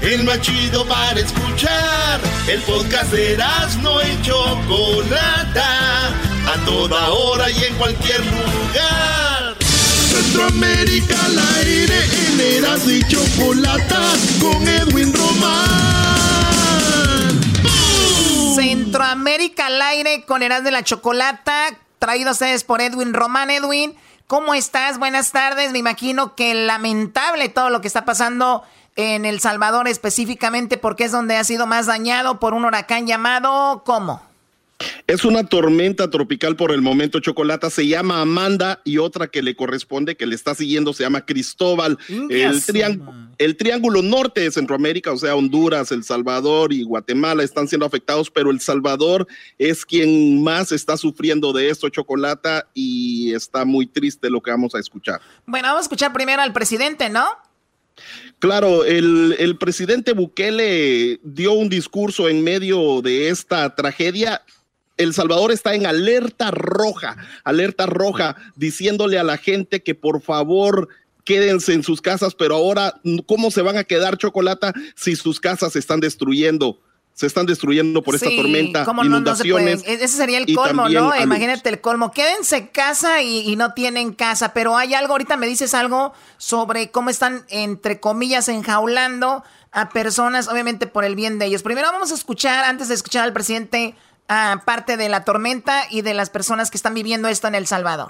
El 0.00 0.22
más 0.22 0.40
chido 0.40 0.86
para 0.86 1.18
escuchar. 1.18 2.20
El 2.46 2.60
podcast 2.60 3.10
de 3.10 3.36
no 3.82 4.00
y 4.02 4.22
Chocolata. 4.22 6.10
A 6.46 6.64
toda 6.64 7.08
hora 7.08 7.50
y 7.50 7.64
en 7.64 7.74
cualquier 7.74 8.20
lugar. 8.20 9.56
Centroamérica 10.12 11.16
al 11.24 11.36
aire 11.58 11.98
en 12.28 12.40
Eras 12.40 12.86
y 12.86 13.02
Chocolata 13.08 14.12
con 14.40 14.68
Edwin 14.68 15.12
Román. 15.12 16.20
Centroamérica 18.54 19.66
al 19.66 19.82
aire 19.82 20.24
con 20.24 20.44
Eras 20.44 20.62
de 20.62 20.70
la 20.70 20.84
Chocolata, 20.84 21.76
traído 21.98 22.28
a 22.28 22.32
ustedes 22.32 22.62
por 22.62 22.80
Edwin 22.80 23.12
Román. 23.12 23.50
Edwin, 23.50 23.96
¿cómo 24.26 24.54
estás? 24.54 24.98
Buenas 24.98 25.32
tardes. 25.32 25.72
Me 25.72 25.78
imagino 25.78 26.34
que 26.34 26.54
lamentable 26.54 27.48
todo 27.48 27.70
lo 27.70 27.80
que 27.80 27.88
está 27.88 28.04
pasando 28.04 28.62
en 28.96 29.24
El 29.24 29.40
Salvador 29.40 29.88
específicamente 29.88 30.76
porque 30.76 31.04
es 31.04 31.12
donde 31.12 31.36
ha 31.36 31.44
sido 31.44 31.66
más 31.66 31.86
dañado 31.86 32.38
por 32.38 32.54
un 32.54 32.64
huracán 32.64 33.06
llamado 33.06 33.82
¿cómo? 33.84 34.20
Es 35.06 35.24
una 35.24 35.44
tormenta 35.44 36.10
tropical 36.10 36.56
por 36.56 36.72
el 36.72 36.82
momento, 36.82 37.20
Chocolata. 37.20 37.70
Se 37.70 37.86
llama 37.86 38.20
Amanda 38.20 38.80
y 38.84 38.98
otra 38.98 39.28
que 39.28 39.42
le 39.42 39.56
corresponde, 39.56 40.16
que 40.16 40.26
le 40.26 40.34
está 40.34 40.54
siguiendo, 40.54 40.92
se 40.92 41.04
llama 41.04 41.24
Cristóbal. 41.24 41.98
El, 42.08 42.64
triángulo, 42.64 43.14
el 43.38 43.56
triángulo 43.56 44.02
norte 44.02 44.42
de 44.42 44.50
Centroamérica, 44.50 45.12
o 45.12 45.18
sea, 45.18 45.34
Honduras, 45.34 45.92
El 45.92 46.04
Salvador 46.04 46.72
y 46.72 46.82
Guatemala 46.82 47.42
están 47.42 47.68
siendo 47.68 47.86
afectados, 47.86 48.30
pero 48.30 48.50
El 48.50 48.60
Salvador 48.60 49.26
es 49.58 49.84
quien 49.84 50.42
más 50.42 50.72
está 50.72 50.96
sufriendo 50.96 51.52
de 51.52 51.68
esto, 51.70 51.88
Chocolata, 51.88 52.68
y 52.74 53.32
está 53.34 53.64
muy 53.64 53.86
triste 53.86 54.30
lo 54.30 54.40
que 54.40 54.50
vamos 54.50 54.74
a 54.74 54.78
escuchar. 54.78 55.20
Bueno, 55.46 55.68
vamos 55.68 55.80
a 55.80 55.82
escuchar 55.82 56.12
primero 56.12 56.42
al 56.42 56.52
presidente, 56.52 57.08
¿no? 57.08 57.26
Claro, 58.38 58.84
el, 58.84 59.36
el 59.38 59.56
presidente 59.56 60.12
Bukele 60.12 61.20
dio 61.22 61.52
un 61.52 61.68
discurso 61.68 62.28
en 62.28 62.42
medio 62.42 63.00
de 63.02 63.28
esta 63.28 63.74
tragedia. 63.74 64.42
El 64.96 65.14
Salvador 65.14 65.52
está 65.52 65.74
en 65.74 65.86
alerta 65.86 66.50
roja, 66.50 67.16
alerta 67.44 67.86
roja, 67.86 68.36
diciéndole 68.56 69.18
a 69.18 69.24
la 69.24 69.38
gente 69.38 69.82
que 69.82 69.94
por 69.94 70.20
favor 70.22 70.88
quédense 71.24 71.72
en 71.72 71.82
sus 71.82 72.00
casas, 72.00 72.34
pero 72.34 72.56
ahora, 72.56 73.00
¿cómo 73.26 73.50
se 73.50 73.62
van 73.62 73.76
a 73.76 73.84
quedar 73.84 74.18
chocolata 74.18 74.72
si 74.96 75.16
sus 75.16 75.40
casas 75.40 75.72
se 75.72 75.78
están 75.78 76.00
destruyendo? 76.00 76.78
Se 77.14 77.26
están 77.26 77.44
destruyendo 77.44 78.02
por 78.02 78.14
esta 78.14 78.30
Sí, 78.30 78.36
tormenta, 78.36 78.84
¿cómo 78.86 79.04
no, 79.04 79.10
no 79.10 79.16
inundaciones. 79.16 79.82
E- 79.86 79.94
Ese 80.02 80.16
sería 80.16 80.38
el 80.38 80.54
colmo, 80.54 80.88
¿no? 80.88 81.14
Imagínate 81.14 81.68
el 81.68 81.80
colmo. 81.80 82.10
Quédense 82.10 82.56
en 82.56 82.66
casa 82.68 83.20
y, 83.20 83.40
y 83.50 83.56
no 83.56 83.74
tienen 83.74 84.14
casa. 84.14 84.54
Pero 84.54 84.78
hay 84.78 84.94
algo, 84.94 85.12
ahorita 85.12 85.36
me 85.36 85.46
dices 85.46 85.74
algo 85.74 86.14
sobre 86.38 86.90
cómo 86.90 87.10
están, 87.10 87.44
entre 87.50 88.00
comillas, 88.00 88.48
enjaulando 88.48 89.44
a 89.72 89.90
personas, 89.90 90.48
obviamente 90.48 90.86
por 90.86 91.04
el 91.04 91.14
bien 91.14 91.38
de 91.38 91.46
ellos. 91.46 91.62
Primero 91.62 91.92
vamos 91.92 92.12
a 92.12 92.14
escuchar, 92.14 92.64
antes 92.64 92.88
de 92.88 92.94
escuchar 92.94 93.24
al 93.24 93.34
presidente, 93.34 93.94
a 94.32 94.62
parte 94.64 94.96
de 94.96 95.10
la 95.10 95.24
tormenta 95.24 95.82
y 95.90 96.00
de 96.00 96.14
las 96.14 96.30
personas 96.30 96.70
que 96.70 96.78
están 96.78 96.94
viviendo 96.94 97.28
esto 97.28 97.48
en 97.48 97.54
El 97.54 97.66
Salvador. 97.66 98.08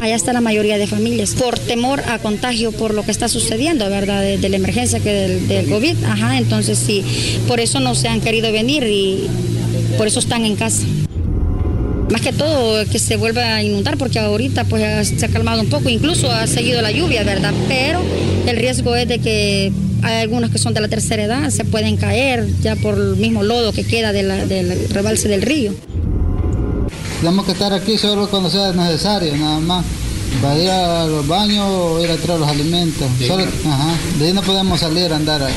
Allá 0.00 0.14
está 0.14 0.32
la 0.32 0.40
mayoría 0.40 0.78
de 0.78 0.86
familias 0.86 1.34
por 1.34 1.58
temor 1.58 2.00
a 2.08 2.18
contagio 2.18 2.72
por 2.72 2.94
lo 2.94 3.02
que 3.02 3.10
está 3.10 3.28
sucediendo, 3.28 3.88
¿verdad? 3.90 4.22
De, 4.22 4.38
de 4.38 4.48
la 4.48 4.56
emergencia 4.56 5.00
que 5.00 5.12
del, 5.12 5.48
del 5.48 5.68
COVID. 5.68 6.02
Ajá, 6.04 6.38
entonces 6.38 6.78
sí, 6.78 7.04
por 7.46 7.60
eso 7.60 7.78
no 7.78 7.94
se 7.94 8.08
han 8.08 8.22
querido 8.22 8.50
venir 8.52 8.84
y 8.84 9.28
por 9.98 10.06
eso 10.06 10.18
están 10.18 10.46
en 10.46 10.56
casa. 10.56 10.82
Más 12.10 12.22
que 12.22 12.32
todo 12.32 12.84
que 12.86 12.98
se 12.98 13.16
vuelva 13.18 13.56
a 13.56 13.62
inundar 13.62 13.98
porque 13.98 14.18
ahorita 14.18 14.64
pues 14.64 15.08
se 15.08 15.26
ha 15.26 15.28
calmado 15.28 15.60
un 15.60 15.68
poco, 15.68 15.90
incluso 15.90 16.30
ha 16.32 16.46
seguido 16.46 16.80
la 16.80 16.90
lluvia, 16.90 17.22
¿verdad? 17.22 17.52
Pero 17.68 18.00
el 18.46 18.56
riesgo 18.56 18.96
es 18.96 19.06
de 19.08 19.18
que 19.18 19.72
hay 20.02 20.22
algunos 20.22 20.50
que 20.50 20.58
son 20.58 20.74
de 20.74 20.80
la 20.80 20.88
tercera 20.88 21.22
edad, 21.24 21.50
se 21.50 21.64
pueden 21.64 21.96
caer 21.96 22.46
ya 22.62 22.76
por 22.76 22.94
el 22.98 23.16
mismo 23.16 23.42
lodo 23.42 23.72
que 23.72 23.84
queda 23.84 24.12
de 24.12 24.22
la- 24.22 24.46
del 24.46 24.88
rebalse 24.90 25.28
del 25.28 25.42
río. 25.42 25.72
Tenemos 27.20 27.44
que 27.46 27.52
estar 27.52 27.72
aquí 27.72 27.96
solo 27.98 28.28
cuando 28.28 28.50
sea 28.50 28.72
necesario, 28.72 29.36
nada 29.36 29.60
más. 29.60 29.84
Para 30.40 30.58
ir 30.58 30.70
a 30.70 31.04
los 31.06 31.26
baños 31.26 31.66
o 31.68 32.02
ir 32.02 32.10
a 32.10 32.16
traer 32.16 32.40
los 32.40 32.48
alimentos. 32.48 33.06
Solo- 33.26 33.44
ajá. 33.44 33.94
De 34.18 34.26
ahí 34.26 34.32
no 34.32 34.42
podemos 34.42 34.80
salir 34.80 35.12
a 35.12 35.16
andar 35.16 35.42
a- 35.42 35.48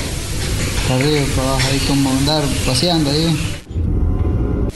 para 0.88 1.00
arriba 1.00 1.22
para 1.36 1.50
abajo, 1.50 1.68
ahí 1.72 1.80
como 1.88 2.10
andar 2.12 2.44
paseando 2.68 3.10
ahí. 3.10 3.36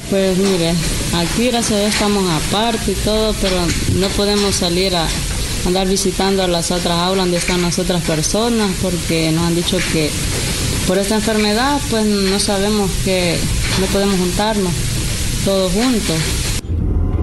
Pues 0.09 0.37
mire, 0.39 0.71
aquí 1.13 1.47
gracias 1.51 1.71
a 1.73 1.79
Dios 1.81 1.93
estamos 1.93 2.23
aparte 2.31 2.91
y 2.93 2.95
todo, 2.95 3.35
pero 3.39 3.55
no 3.99 4.07
podemos 4.09 4.55
salir 4.55 4.95
a 4.95 5.05
andar 5.65 5.87
visitando 5.87 6.43
a 6.43 6.47
las 6.47 6.71
otras 6.71 6.97
aulas 6.97 7.25
donde 7.25 7.37
están 7.37 7.61
las 7.61 7.77
otras 7.79 8.03
personas 8.03 8.71
porque 8.81 9.31
nos 9.31 9.43
han 9.47 9.55
dicho 9.55 9.77
que 9.93 10.09
por 10.87 10.97
esta 10.97 11.15
enfermedad, 11.15 11.79
pues 11.89 12.05
no 12.05 12.39
sabemos 12.39 12.89
que 13.05 13.37
no 13.79 13.85
podemos 13.87 14.15
juntarnos 14.17 14.73
todos 15.45 15.71
juntos. 15.71 16.15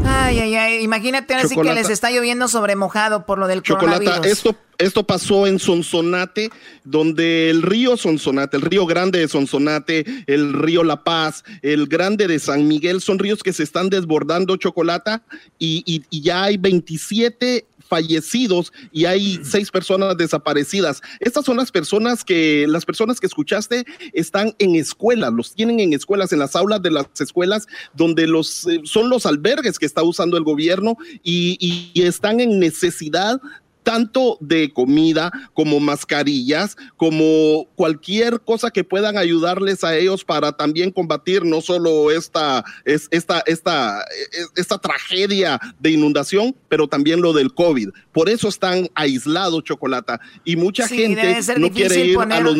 Ay, 0.05 0.39
ay, 0.39 0.55
ay. 0.55 0.85
Imagínate 0.85 1.35
ahora 1.35 1.49
sí 1.49 1.57
que 1.57 1.75
les 1.75 1.91
está 1.91 2.11
lloviendo 2.13 2.47
sobre 2.47 2.77
mojado 2.77 3.27
por 3.27 3.39
lo 3.39 3.49
del 3.49 3.63
Chocolata, 3.63 3.99
coronavirus. 3.99 4.27
esto, 4.39 4.55
esto 4.79 5.05
pasó 5.05 5.49
en 5.49 5.59
Sonsonate, 5.59 6.51
donde 6.85 7.51
el 7.51 7.63
río 7.63 7.97
Sonsonate, 7.97 8.57
el 8.57 8.63
río 8.63 8.87
Grande 8.87 9.19
de 9.19 9.27
Sonsonate, 9.29 10.05
el 10.29 10.53
río 10.53 10.85
La 10.85 11.03
Paz, 11.03 11.43
el 11.63 11.89
Grande 11.89 12.29
de 12.29 12.39
San 12.39 12.69
Miguel, 12.69 13.01
son 13.01 13.19
ríos 13.19 13.43
que 13.43 13.53
se 13.53 13.65
están 13.65 13.89
desbordando, 13.91 14.57
Chocolata, 14.57 15.23
y, 15.59 15.83
y- 15.87 16.05
y 16.09 16.21
ya 16.23 16.45
hay 16.45 16.57
27 16.57 17.67
fallecidos 17.87 18.73
y 18.93 19.05
hay 19.05 19.41
seis 19.45 19.71
personas 19.71 20.17
desaparecidas. 20.17 21.01
Estas 21.21 21.45
son 21.45 21.57
las 21.57 21.71
personas 21.71 22.25
que, 22.25 22.67
las 22.69 22.85
personas 22.85 23.21
que 23.21 23.27
escuchaste 23.27 23.85
están 24.13 24.55
en 24.59 24.77
escuelas, 24.77 25.33
los 25.33 25.55
tienen 25.55 25.81
en 25.81 25.93
escuelas, 25.93 26.33
en 26.33 26.41
las 26.41 26.57
aulas 26.57 26.83
de 26.83 26.91
las 26.91 27.07
escuelas, 27.19 27.67
donde 27.95 28.27
los, 28.27 28.67
eh, 28.67 28.81
son 28.85 29.09
los 29.09 29.27
albergues 29.27 29.79
que 29.79 29.87
está 29.87 30.03
usando 30.03 30.37
el 30.37 30.45
gobierno 30.45 30.97
y, 31.23 31.57
y- 31.61 31.91
y 31.95 32.03
están 32.03 32.41
en 32.41 32.59
necesidad 32.59 33.41
tanto 33.87 34.37
de 34.41 34.73
comida 34.73 35.31
como 35.55 35.79
mascarillas, 35.79 36.77
como 36.97 37.69
cualquier 37.77 38.41
cosa 38.41 38.73
que 38.73 38.83
puedan 38.83 39.17
ayudarles 39.17 39.85
a 39.85 39.95
ellos 39.97 40.25
para 40.25 40.51
también 40.51 40.91
combatir 40.91 41.45
no 41.45 41.61
solo 41.61 42.11
esta, 42.11 42.65
es, 42.85 43.07
esta, 43.13 43.45
esta, 43.47 44.03
es- 44.33 44.51
esta 44.57 44.79
tragedia 44.79 45.61
de 45.79 45.93
inundación, 45.93 46.57
pero 46.69 46.89
también 46.89 47.21
lo 47.21 47.33
del 47.33 47.55
COVID. 47.55 47.91
Por 48.11 48.29
eso 48.29 48.49
están 48.49 48.89
aislados, 48.97 49.63
Chocolata. 49.63 50.21
Y 50.45 50.57
mucha 50.57 50.89
Sí, 50.89 50.97
gente 50.97 51.25
debe 51.25 51.43
ser 51.45 51.61
no 51.61 51.71
quiere 51.71 51.95
difícil 51.95 52.11
ir 52.11 52.17
poner- 52.17 52.39
a 52.39 52.41
los... 52.41 52.57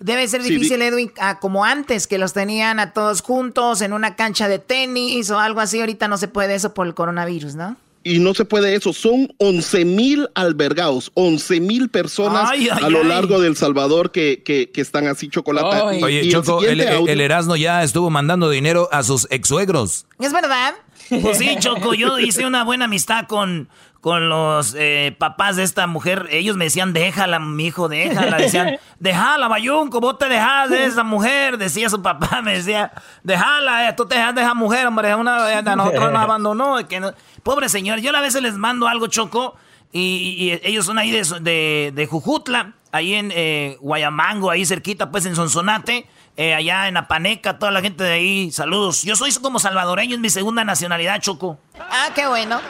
Debe 0.00 0.26
ser 0.26 0.42
Sí, 0.42 0.54
difícil, 0.54 0.80
Edwin, 0.80 1.12
ah, 1.20 1.38
como 1.38 1.66
antes, 1.66 2.06
que 2.06 2.16
los 2.16 2.32
tenían 2.32 2.80
a 2.80 2.92
todos 2.94 3.20
juntos 3.20 3.82
en 3.82 3.92
una 3.92 4.16
cancha 4.16 4.48
de 4.48 4.58
tenis 4.58 5.30
o 5.30 5.38
algo 5.38 5.60
así. 5.60 5.80
Ahorita 5.80 6.08
no 6.08 6.16
se 6.16 6.28
puede 6.28 6.54
eso 6.54 6.72
por 6.72 6.86
el 6.86 6.94
coronavirus, 6.94 7.56
¿no? 7.56 7.76
Y 8.04 8.18
no 8.18 8.34
se 8.34 8.44
puede 8.44 8.74
eso, 8.74 8.92
son 8.92 9.32
11 9.38 9.84
mil 9.84 10.28
albergados, 10.34 11.10
11 11.14 11.60
mil 11.60 11.88
personas 11.88 12.50
Ay, 12.50 12.68
ay, 12.70 12.84
a 12.84 12.88
lo 12.90 12.98
ay. 13.02 13.06
largo 13.06 13.40
del 13.40 13.56
Salvador 13.56 14.10
que, 14.10 14.42
que, 14.44 14.70
que 14.70 14.80
están 14.80 15.06
así, 15.06 15.28
Chocolata. 15.28 15.94
Y- 15.94 16.02
Oye, 16.02 16.22
y 16.24 16.30
Choco, 16.32 16.62
el, 16.64 16.80
el- 16.80 16.88
audio- 16.88 17.12
el 17.12 17.20
Erasmo 17.20 17.54
ya 17.56 17.82
estuvo 17.82 18.10
mandando 18.10 18.50
dinero 18.50 18.88
a 18.92 19.02
sus 19.04 19.28
ex 19.30 19.46
suegros. 19.48 20.06
¿Es 20.18 20.32
verdad? 20.32 20.74
Pues 21.20 21.38
sí, 21.38 21.56
Choco, 21.58 21.94
yo 21.94 22.18
hice 22.18 22.46
una 22.46 22.64
buena 22.64 22.86
amistad 22.86 23.26
con, 23.26 23.68
con 24.00 24.28
los 24.28 24.74
eh, 24.78 25.14
papás 25.18 25.56
de 25.56 25.62
esta 25.64 25.86
mujer. 25.86 26.26
Ellos 26.30 26.56
me 26.56 26.64
decían, 26.64 26.92
déjala, 26.92 27.38
mi 27.38 27.66
hijo, 27.66 27.88
déjala. 27.88 28.36
Decían, 28.38 28.78
déjala, 28.98 29.46
Bayunco, 29.48 30.00
vos 30.00 30.18
te 30.18 30.28
dejas 30.28 30.70
de 30.70 30.84
esa 30.86 31.02
mujer. 31.04 31.58
Decía 31.58 31.90
su 31.90 32.00
papá, 32.02 32.40
me 32.42 32.54
decía, 32.56 32.92
déjala, 33.22 33.88
eh, 33.88 33.94
tú 33.96 34.06
te 34.06 34.14
dejas 34.14 34.34
de 34.34 34.40
esa 34.42 34.54
mujer, 34.54 34.86
hombre, 34.86 35.14
una, 35.14 35.58
a 35.58 35.62
nosotros 35.76 36.12
nos 36.12 36.22
abandonó. 36.22 36.78
es 36.78 36.86
que 36.86 36.98
no- 37.00 37.12
Pobre 37.42 37.68
señor, 37.68 38.00
yo 38.00 38.14
a 38.16 38.20
veces 38.20 38.42
les 38.42 38.54
mando 38.54 38.86
algo, 38.88 39.08
Choco, 39.08 39.56
y, 39.92 40.58
ellos 40.62 40.86
son 40.86 40.98
ahí 40.98 41.10
de, 41.10 41.22
de, 41.40 41.92
de 41.94 42.06
Jujutla, 42.06 42.74
ahí 42.92 43.14
en 43.14 43.32
eh, 43.34 43.76
Guayamango, 43.80 44.50
ahí 44.50 44.64
cerquita, 44.64 45.10
pues 45.10 45.26
en 45.26 45.34
Sonsonate. 45.34 46.06
eh, 46.36 46.54
allá 46.54 46.88
en 46.88 46.96
Apaneca, 46.96 47.58
toda 47.58 47.72
la 47.72 47.82
gente 47.82 48.04
de 48.04 48.12
ahí, 48.12 48.50
saludos. 48.52 49.02
Yo 49.02 49.16
soy 49.16 49.32
como 49.34 49.58
salvadoreño, 49.58 50.14
es 50.14 50.20
mi 50.20 50.30
segunda 50.30 50.64
nacionalidad, 50.64 51.20
Choco. 51.20 51.58
Ah, 51.78 52.08
qué 52.14 52.26
bueno. 52.26 52.60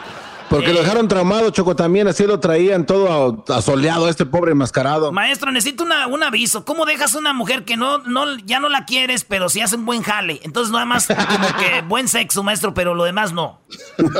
Porque 0.53 0.69
Eh. 0.69 0.73
lo 0.73 0.81
dejaron 0.81 1.07
traumado, 1.07 1.49
Choco, 1.49 1.75
también 1.75 2.07
así 2.07 2.27
lo 2.27 2.39
traían 2.39 2.85
todo 2.85 3.43
a- 3.49 3.57
asoleado, 3.57 4.07
este 4.07 4.25
pobre 4.27 4.51
enmascarado. 4.51 5.11
Maestro, 5.11 5.51
necesito 5.51 5.83
una- 5.83 6.05
un 6.05 6.21
aviso. 6.21 6.63
¿Cómo 6.63 6.85
dejas 6.85 7.15
una 7.15 7.33
mujer 7.33 7.65
que 7.65 7.75
no, 7.75 7.97
no, 7.99 8.37
ya 8.45 8.59
no 8.59 8.69
la 8.69 8.85
quieres, 8.85 9.23
pero 9.23 9.49
sí 9.49 9.61
hace 9.61 9.75
un 9.77 9.85
buen 9.85 10.03
jale? 10.03 10.39
Entonces, 10.43 10.71
nada 10.71 10.85
más 10.85 11.07
como 11.07 11.47
que 11.57 11.81
buen 11.87 12.07
sexo, 12.07 12.43
maestro, 12.43 12.73
pero 12.75 12.93
lo 12.93 13.03
demás 13.03 13.33
no. 13.33 13.61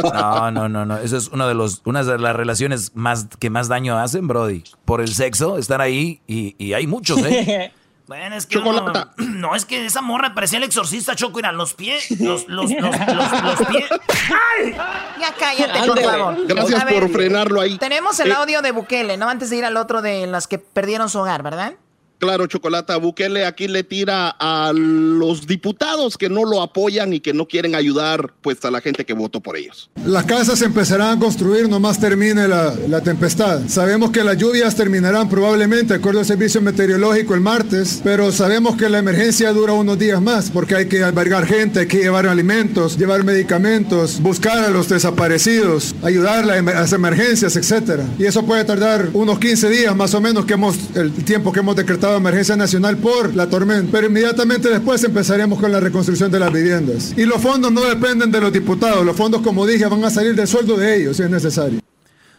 No, 0.04 0.50
no, 0.52 0.68
no, 0.70 0.86
no. 0.86 0.98
Eso 0.98 1.18
es 1.18 1.28
una 1.28 1.48
de 1.48 1.54
los, 1.54 1.82
una 1.86 2.04
de 2.04 2.18
las 2.18 2.36
relaciones 2.36 2.92
más 2.96 3.28
que 3.40 3.50
más 3.52 3.68
daño 3.68 4.00
hacen, 4.00 4.28
Brody. 4.28 4.64
Por 4.86 5.02
el 5.02 5.14
sexo, 5.14 5.58
estar 5.60 5.82
ahí 5.82 6.22
y, 6.28 6.56
y 6.58 6.74
hay 6.74 6.88
muchos, 6.88 7.20
¿eh? 7.20 7.72
Bueno, 8.14 8.36
es 8.36 8.45
que 8.45 8.59
uno- 8.59 8.91
no, 9.18 9.55
es 9.55 9.66
que 9.66 9.86
esa 9.86 10.01
morra 10.01 10.36
parecía 10.36 10.59
el 10.59 10.64
exorcista 10.66 11.16
Choco, 11.16 11.39
eran 11.39 11.57
los 11.57 11.74
pies, 11.74 12.11
los, 12.22 12.47
los, 12.47 12.70
los, 12.70 12.82
los, 12.82 13.43
los 13.43 13.68
pies. 13.70 13.86
¡Ay! 13.91 14.76
Ya 15.20 15.34
cállate, 15.39 15.88
por 15.88 15.99
favor. 15.99 16.47
Gracias 16.47 16.86
ver, 16.86 16.93
por 16.99 17.09
frenarlo 17.11 17.59
ahí. 17.59 17.78
Tenemos 17.80 18.20
el 18.20 18.30
Eh, 18.32 18.36
audio 18.36 18.61
de 18.61 18.72
Bukele, 18.72 19.18
¿no? 19.18 19.30
Antes 19.30 19.49
de 19.49 19.57
ir 19.57 19.66
al 19.66 19.78
otro 19.78 20.03
de 20.03 20.28
las 20.28 20.45
que 20.47 20.59
perdieron 20.59 21.09
su 21.09 21.20
hogar, 21.20 21.41
¿verdad? 21.41 21.74
Claro, 22.24 22.48
Chocolata, 22.48 22.96
Bukele 22.96 23.46
aquí 23.46 23.68
le 23.68 23.84
tira 23.84 24.30
a 24.40 24.72
los 24.74 25.46
diputados 25.46 26.18
que 26.18 26.30
no 26.30 26.46
lo 26.46 26.62
apoyan 26.62 27.12
y 27.12 27.20
que 27.20 27.34
no 27.34 27.50
quieren 27.50 27.76
ayudar 27.76 28.34
pues 28.42 28.64
a 28.64 28.72
la 28.72 28.80
gente 28.80 29.04
que 29.04 29.12
votó 29.12 29.42
por 29.42 29.58
ellos. 29.58 29.90
Las 30.06 30.24
casas 30.24 30.62
empezarán 30.62 31.18
a 31.18 31.20
construir 31.20 31.68
nomás 31.68 32.00
termine 32.00 32.48
la, 32.48 32.74
la 32.88 33.02
tempestad. 33.02 33.68
Sabemos 33.68 34.12
que 34.12 34.24
las 34.24 34.38
lluvias 34.38 34.74
terminarán 34.74 35.28
probablemente, 35.28 35.96
acuerdo 35.96 36.22
al 36.22 36.26
servicio 36.26 36.62
meteorológico, 36.62 37.34
el 37.34 37.42
martes, 37.42 38.00
pero 38.06 38.32
sabemos 38.32 38.78
que 38.78 38.88
la 38.88 39.00
emergencia 39.00 39.52
dura 39.52 39.74
unos 39.74 40.00
días 40.00 40.22
más 40.22 40.50
porque 40.50 40.76
hay 40.76 40.86
que 40.88 41.04
albergar 41.04 41.46
gente, 41.46 41.82
hay 41.82 41.88
que 41.88 41.98
llevar 41.98 42.26
alimentos, 42.26 42.98
llevar 42.98 43.26
medicamentos, 43.26 44.22
buscar 44.22 44.60
a 44.60 44.70
los 44.70 44.88
desaparecidos, 44.88 45.94
ayudar 46.02 46.50
a 46.50 46.62
las 46.62 46.94
emergencias, 46.94 47.58
etcétera. 47.58 48.06
Y 48.18 48.24
eso 48.24 48.46
puede 48.46 48.64
tardar 48.64 49.10
unos 49.12 49.40
15 49.40 49.70
días 49.70 49.94
más 49.94 50.14
o 50.14 50.22
menos 50.22 50.46
que 50.46 50.54
hemos 50.54 50.78
el 50.96 51.12
tiempo 51.12 51.52
que 51.52 51.60
hemos 51.60 51.76
decretado 51.76 52.12
emergencia 52.18 52.55
nacional 52.55 52.97
por 52.97 53.36
la 53.36 53.47
tormenta. 53.47 53.91
Pero 53.91 54.07
inmediatamente 54.07 54.70
después 54.70 55.03
empezaremos 55.03 55.59
con 55.59 55.72
la 55.72 55.80
reconstrucción 55.80 56.32
de 56.32 56.39
las 56.39 56.51
viviendas. 56.51 57.14
Y 57.18 57.26
los 57.26 57.41
fondos 57.41 57.72
no 57.72 57.82
dependen 57.82 58.32
de 58.32 58.41
los 58.41 58.51
diputados, 58.51 59.05
los 59.05 59.16
fondos 59.16 59.41
como 59.41 59.66
dije 59.66 59.86
van 59.86 60.03
a 60.03 60.09
salir 60.09 60.36
del 60.36 60.47
sueldo 60.47 60.78
de 60.78 60.97
ellos 60.97 61.18
si 61.18 61.24
es 61.24 61.30
necesario. 61.30 61.80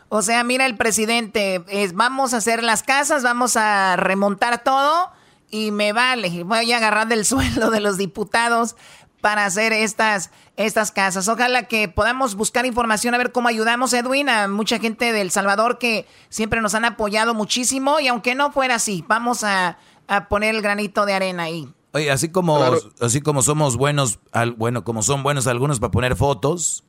O 0.09 0.23
sea, 0.23 0.45
mira 0.45 0.67
el 0.67 0.77
presidente, 0.77 1.65
es, 1.69 1.95
vamos 1.95 2.35
a 2.35 2.37
hacer 2.37 2.63
las 2.63 2.83
casas, 2.83 3.23
vamos 3.23 3.57
a 3.57 3.97
remontar 3.97 4.63
todo 4.63 5.11
y 5.51 5.71
me 5.71 5.93
vale, 5.93 6.45
voy 6.45 6.73
a 6.73 6.77
agarrar 6.77 7.09
del 7.09 7.25
sueldo 7.25 7.71
de 7.71 7.81
los 7.81 7.97
diputados 7.97 8.77
para 9.25 9.47
hacer 9.47 9.73
estas, 9.73 10.31
estas 10.59 10.93
casas. 10.93 11.29
Ojalá 11.29 11.63
que 11.63 11.89
podamos 11.89 12.35
buscar 12.35 12.67
información 12.67 13.15
a 13.15 13.17
ver 13.19 13.33
cómo 13.33 13.49
ayudamos, 13.49 13.95
Edwin, 13.95 14.29
a 14.29 14.49
mucha 14.49 14.79
gente 14.79 15.15
del 15.15 15.31
Salvador 15.31 15.79
que 15.79 16.05
siempre 16.29 16.61
nos 16.61 16.75
han 16.75 16.85
apoyado 16.85 17.33
muchísimo 17.33 18.01
y 18.01 18.09
aunque 18.09 18.35
no 18.35 18.53
fuera 18.53 18.75
así, 18.75 19.03
vamos 19.09 19.43
a, 19.43 19.79
a 20.09 20.29
poner 20.29 20.55
el 20.55 20.61
granito 20.61 21.07
de 21.07 21.15
arena 21.15 21.45
ahí. 21.45 21.67
Oye, 21.95 22.11
así 22.11 22.29
como, 22.29 22.63
así 23.01 23.23
como 23.23 23.41
somos 23.41 23.79
buenos, 23.79 24.19
al, 24.31 24.53
bueno, 24.53 24.85
como 24.85 25.03
son 25.03 25.23
buenos 25.23 25.47
algunos 25.47 25.81
para 25.81 25.91
poner 25.91 26.17
fotos, 26.17 26.85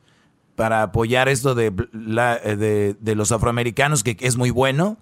para 0.57 0.83
apoyar 0.83 1.29
esto 1.29 1.55
de, 1.55 1.71
la- 1.93 2.36
eh, 2.43 2.57
de, 2.57 2.97
de 2.99 3.15
los 3.15 3.31
afroamericanos, 3.31 4.03
que 4.03 4.17
es 4.19 4.36
muy 4.36 4.49
bueno, 4.49 4.97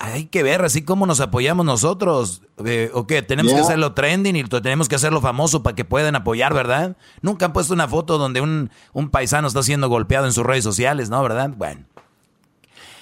hay 0.00 0.24
que 0.26 0.42
ver 0.42 0.62
así 0.64 0.82
como 0.82 1.06
nos 1.06 1.20
apoyamos 1.20 1.66
nosotros. 1.66 2.40
Eh, 2.64 2.90
¿O 2.94 3.06
qué? 3.06 3.20
Tenemos 3.20 3.52
que 3.52 3.60
hacerlo 3.60 3.92
trending 3.92 4.34
y 4.34 4.44
tenemos 4.44 4.88
que 4.88 4.94
hacerlo 4.94 5.20
famoso 5.20 5.62
para 5.62 5.76
que 5.76 5.84
puedan 5.84 6.16
apoyar, 6.16 6.54
¿verdad? 6.54 6.96
Nunca 7.20 7.44
han 7.44 7.52
puesto 7.52 7.74
una 7.74 7.86
foto 7.86 8.16
donde 8.16 8.40
un, 8.40 8.70
un 8.94 9.10
paisano 9.10 9.46
está 9.46 9.62
siendo 9.62 9.88
golpeado 9.90 10.24
en 10.24 10.32
sus 10.32 10.44
redes 10.44 10.64
sociales, 10.64 11.10
¿no? 11.10 11.22
¿Verdad? 11.22 11.50
Bueno. 11.54 11.84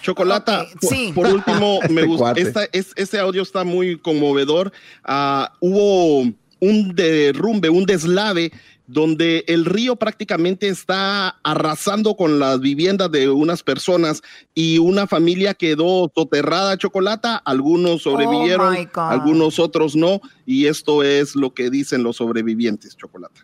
Chocolata, 0.02 0.66
por, 0.80 0.90
sí. 0.90 1.12
por 1.14 1.26
último, 1.26 1.78
me 1.90 2.00
Este 2.00 2.06
gusta, 2.06 2.24
cuate. 2.24 2.40
esta, 2.42 2.64
es, 2.72 2.92
este 2.96 3.20
audio 3.20 3.42
está 3.42 3.62
muy 3.62 3.96
conmovedor. 3.98 4.72
Ah, 5.04 5.52
hubo 5.60 6.22
un 6.60 6.94
derrumbe, 6.96 7.68
un 7.70 7.86
deslave, 7.86 8.50
donde 8.90 9.44
el 9.48 9.64
río 9.66 9.96
prácticamente 9.96 10.66
está 10.68 11.28
arrasando 11.44 12.16
con 12.16 12.38
las 12.38 12.58
viviendas 12.60 13.10
de 13.12 13.28
unas 13.28 13.62
personas 13.62 14.22
y 14.54 14.78
una 14.78 15.06
familia 15.06 15.52
quedó 15.54 16.10
soterrada, 16.14 16.76
Chocolata. 16.78 17.36
Algunos 17.36 18.02
sobrevivieron, 18.02 18.72
my 18.72 18.86
God. 18.86 19.10
algunos 19.12 19.58
otros 19.58 19.94
no, 19.94 20.20
y 20.46 20.66
esto 20.66 21.02
es 21.02 21.36
lo 21.36 21.52
que 21.52 21.68
dicen 21.70 22.02
los 22.02 22.16
sobrevivientes, 22.16 22.96
Chocolata. 22.96 23.40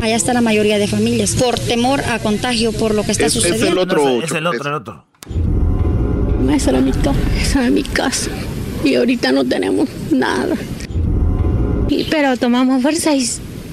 Allá 0.00 0.16
está 0.16 0.32
la 0.32 0.40
mayoría 0.40 0.78
de 0.78 0.88
familias, 0.88 1.34
por 1.36 1.58
temor 1.58 2.00
a 2.00 2.18
contagio, 2.18 2.72
por 2.72 2.94
lo 2.94 3.02
que 3.04 3.12
está 3.12 3.26
Es- 3.26 3.36
es 3.36 3.44
el 3.44 3.52
sucediendo. 3.52 3.82
otro, 3.82 4.02
No, 4.04 4.22
es 4.22 4.32
el 4.32 4.46
otro, 4.46 4.68
el 4.68 4.74
otro. 4.74 5.04
Esa 6.50 6.70
era 6.70 6.80
mi, 6.80 6.90
esa 7.40 7.60
era 7.60 7.70
mi 7.70 7.82
casa. 7.82 8.30
Y 8.82 8.94
ahorita 8.94 9.30
no 9.32 9.44
tenemos 9.44 9.88
nada. 10.10 10.56
Y- 11.88 12.04
pero 12.04 12.36
tomamos 12.36 12.82
fuerza 12.82 13.14
y, 13.14 13.26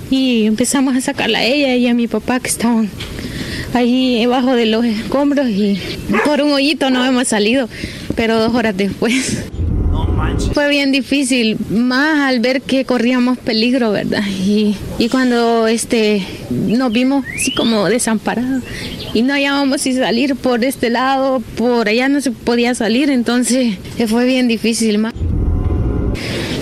y 0.10 0.46
empezamos 0.46 0.96
a 0.96 1.02
sacarla 1.02 1.40
a 1.40 1.46
ella 1.46 1.76
y 1.76 1.88
a 1.88 1.94
mi 1.94 2.08
papá 2.08 2.40
que 2.40 2.50
estaban 2.50 2.90
ahí 3.74 4.20
debajo 4.20 4.56
de 4.56 4.66
los 4.66 4.86
escombros 4.86 5.48
y 5.50 5.80
por 6.26 6.42
un 6.42 6.52
hoyito 6.52 6.90
no 6.90 7.06
hemos 7.06 7.28
salido, 7.28 7.70
pero 8.16 8.40
dos 8.40 8.54
horas 8.56 8.76
después. 8.76 9.44
Fue 10.54 10.70
bien 10.70 10.92
difícil, 10.92 11.58
más 11.70 12.30
al 12.30 12.40
ver 12.40 12.62
que 12.62 12.86
corríamos 12.86 13.38
peligro, 13.38 13.92
¿verdad? 13.92 14.24
Y, 14.28 14.76
y 14.98 15.10
cuando 15.10 15.68
este, 15.68 16.26
nos 16.50 16.92
vimos 16.92 17.26
así 17.36 17.54
como 17.54 17.88
desamparados 17.88 18.64
y 19.14 19.22
no 19.22 19.34
hallábamos 19.34 19.82
si 19.82 19.94
salir 19.94 20.36
por 20.36 20.64
este 20.64 20.90
lado, 20.90 21.42
por 21.56 21.88
allá 21.88 22.10
no 22.10 22.22
se 22.22 22.32
podía 22.32 22.76
salir, 22.76 23.10
entonces 23.10 23.78
eh, 23.98 24.08
fue 24.08 24.26
bien 24.26 24.48
difícil. 24.48 25.02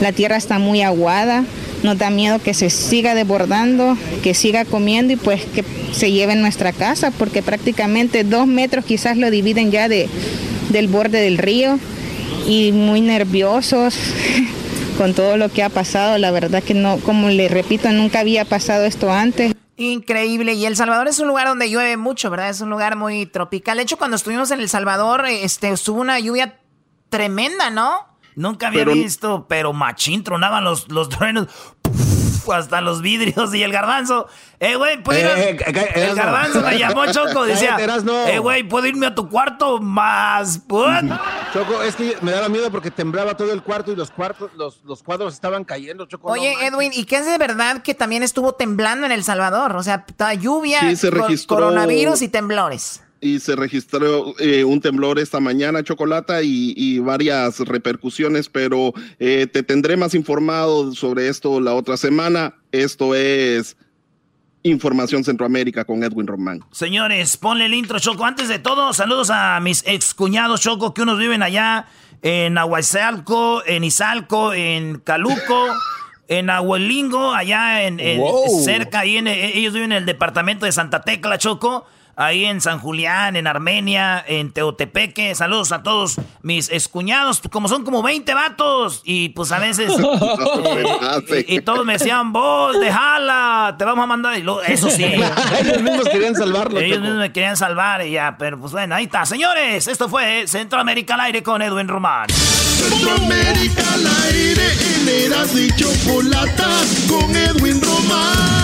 la 0.02 0.12
tierra 0.12 0.38
está 0.38 0.60
muy 0.60 0.82
aguada, 0.82 1.44
nos 1.86 1.98
da 1.98 2.10
miedo 2.10 2.40
que 2.40 2.54
se 2.54 2.70
siga 2.70 3.16
desbordando, 3.16 3.98
que 4.24 4.34
siga 4.34 4.66
comiendo 4.66 5.14
y 5.14 5.16
pues 5.16 5.46
que 5.46 5.64
se 5.94 6.12
lleve 6.12 6.34
en 6.34 6.42
nuestra 6.42 6.74
casa, 6.74 7.12
porque 7.12 7.42
prácticamente 7.42 8.24
dos 8.24 8.48
metros 8.48 8.84
quizás 8.84 9.18
lo 9.18 9.30
dividen 9.32 9.72
ya 9.72 9.88
de, 9.88 10.10
del 10.70 10.88
borde 10.88 11.22
del 11.22 11.38
río 11.38 11.80
y 12.48 12.72
muy 12.72 13.02
nerviosos 13.02 13.96
con 14.98 15.14
todo 15.14 15.38
lo 15.38 15.50
que 15.50 15.64
ha 15.64 15.70
pasado. 15.70 16.18
La 16.18 16.32
verdad 16.32 16.64
que 16.64 16.74
no, 16.74 16.98
como 16.98 17.30
le 17.30 17.48
repito, 17.48 17.90
nunca 17.92 18.20
había 18.20 18.44
pasado 18.46 18.84
esto 18.84 19.12
antes. 19.12 19.54
Increíble. 19.78 20.54
Y 20.54 20.66
El 20.66 20.76
Salvador 20.76 21.08
es 21.08 21.20
un 21.20 21.28
lugar 21.28 21.48
donde 21.48 21.70
llueve 21.70 21.98
mucho, 21.98 22.30
¿verdad? 22.30 22.50
Es 22.50 22.62
un 22.62 22.70
lugar 22.70 22.96
muy 22.96 23.26
tropical. 23.26 23.78
De 23.78 23.84
hecho, 23.84 23.98
cuando 23.98 24.16
estuvimos 24.16 24.52
en 24.52 24.60
El 24.60 24.70
Salvador, 24.70 25.26
este, 25.28 25.70
estuvo 25.70 26.02
una 26.02 26.20
lluvia 26.20 26.60
tremenda, 27.10 27.70
¿no? 27.70 28.16
Nunca 28.36 28.68
había 28.68 28.84
visto, 28.84 29.48
pero 29.48 29.72
machín, 29.72 30.24
tronaban 30.24 30.64
los, 30.64 30.92
los 30.92 31.08
truenos. 31.10 31.48
hasta 32.54 32.82
los 32.82 33.02
vidrios 33.02 33.54
y 33.54 33.64
el 33.64 33.72
garbanzo. 33.72 34.28
Eh, 34.60 34.76
güey, 34.76 35.02
¿puedo 35.04 35.20
ir 35.20 35.26
Eh, 35.26 35.50
eh, 35.52 35.64
eh, 35.68 35.92
El 35.96 36.16
garbanzo 36.16 36.62
me 36.62 36.78
llamó 36.80 37.06
Choco. 37.12 37.44
Decía, 37.46 37.78
eh, 38.28 38.40
güey, 38.40 38.64
¿puedo 38.64 38.86
irme 38.88 39.08
a 39.08 39.16
tu 39.16 39.30
cuarto 39.30 39.80
más? 39.80 40.62
Choco, 41.54 41.82
es 41.84 41.96
que 41.96 42.18
me 42.22 42.32
daba 42.32 42.50
miedo 42.50 42.70
porque 42.72 42.92
temblaba 42.92 43.36
todo 43.36 43.52
el 43.52 43.62
cuarto 43.64 43.92
y 43.92 43.96
los 43.96 44.12
cuartos, 44.12 44.52
los, 44.56 44.84
los 44.84 45.04
cuadros 45.04 45.34
estaban 45.34 45.64
cayendo, 45.64 46.06
Choco. 46.06 46.32
Oye, 46.32 46.54
no. 46.56 46.62
Edwin, 46.78 46.92
¿y 46.94 47.06
qué 47.06 47.18
es 47.18 47.26
de 47.26 47.38
verdad 47.38 47.82
que 47.84 47.94
también 47.94 48.24
estuvo 48.24 48.54
temblando 48.54 49.06
en 49.06 49.12
El 49.12 49.24
Salvador? 49.24 49.76
O 49.76 49.84
sea, 49.84 50.06
toda 50.06 50.34
lluvia, 50.34 50.82
Sí, 50.82 50.96
se 50.96 51.10
cor- 51.12 51.22
registró- 51.22 51.56
coronavirus 51.56 52.22
y 52.22 52.30
temblores. 52.30 53.02
Y 53.22 53.40
se 53.40 53.56
registró 53.56 54.36
eh, 54.40 54.64
un 54.64 54.82
temblor 54.82 55.18
esta 55.20 55.40
mañana, 55.40 55.84
Chocolata, 55.84 56.44
y, 56.44 56.74
y 56.78 57.00
varias 57.00 57.60
repercusiones, 57.60 58.50
pero 58.50 58.94
eh, 59.20 59.48
te 59.52 59.64
tendré 59.64 59.98
más 59.98 60.14
informado 60.14 60.94
sobre 60.94 61.28
esto 61.30 61.60
la 61.60 61.74
otra 61.74 61.98
semana. 61.98 62.56
Esto 62.72 63.16
es 63.16 63.78
Información 64.64 65.24
Centroamérica 65.24 65.86
con 65.86 66.04
Edwin 66.04 66.26
Román. 66.28 66.62
Señores, 66.72 67.38
ponle 67.38 67.66
el 67.66 67.74
intro, 67.76 68.00
Choco. 68.00 68.26
Antes 68.26 68.48
de 68.50 68.58
todo, 68.60 68.94
saludos 68.94 69.30
a 69.32 69.60
mis 69.60 69.84
excuñados, 69.88 70.62
Choco, 70.62 70.94
que 70.94 71.04
unos 71.04 71.20
viven 71.20 71.44
allá 71.44 71.86
en 72.24 72.58
Aguazalco, 72.58 73.64
en 73.68 73.84
Izalco, 73.84 74.54
en 74.54 75.00
Caluco, 75.00 75.68
en 76.28 76.50
Abuelingo, 76.50 77.32
allá 77.34 77.84
en, 77.84 78.00
en- 78.00 78.20
Wow. 78.20 78.64
cerca, 78.64 79.02
ahí 79.02 79.18
en, 79.18 79.28
ellos 79.28 79.74
viven 79.74 79.92
en 79.92 80.00
el 80.00 80.06
departamento 80.08 80.66
de 80.66 80.72
Santa 80.72 81.04
Tecla, 81.04 81.38
Choco. 81.38 81.86
Ahí 82.18 82.46
en 82.46 82.62
San 82.62 82.80
Julián, 82.80 83.36
en 83.36 83.46
Armenia, 83.46 84.24
en 84.26 84.54
Teotepeque. 84.54 85.36
Saludos 85.36 85.74
a 85.74 85.84
todos 85.84 86.16
mis 86.42 86.70
excuñados, 86.70 87.42
como 87.52 87.68
son 87.68 87.84
como 87.84 88.02
20 88.02 88.34
vatos. 88.34 89.02
Y 89.04 89.30
pues 89.30 89.52
a 89.52 89.60
veces. 89.60 89.92
eh, 91.30 91.46
y, 91.48 91.56
y 91.56 91.62
todos 91.62 91.86
me 91.86 91.94
decían, 91.94 92.32
vos, 92.32 92.80
déjala, 92.80 93.76
te 93.78 93.84
vamos 93.84 94.04
a 94.04 94.08
mandar. 94.08 94.38
Y 94.40 94.44
luego, 94.44 94.62
eso 94.62 94.90
sí. 94.90 95.04
Ellos 95.60 95.82
mismos 95.82 96.08
querían 96.08 96.36
salvarlo, 96.36 96.80
Ellos 96.80 97.02
mismos 97.02 97.20
me 97.20 97.34
querían 97.34 97.58
salvar 97.58 98.06
y 98.06 98.12
ya, 98.12 98.38
pero 98.38 98.60
pues 98.60 98.72
bueno, 98.72 98.96
ahí 98.96 99.06
está. 99.06 99.26
Señores, 99.26 99.88
esto 99.88 100.08
fue 100.08 100.48
Centroamérica 100.48 101.16
al 101.16 101.22
aire 101.22 101.44
con 101.44 101.62
Edwin 101.62 101.88
Román. 101.88 102.30
Centroamérica 102.30 103.94
al 103.94 104.08
aire 104.28 104.68
en 104.96 105.32
Erasmo 105.32 105.60
y 105.60 105.72
Chocolata 105.76 106.70
con 107.10 107.36
Edwin 107.36 107.82
Román. 107.82 108.55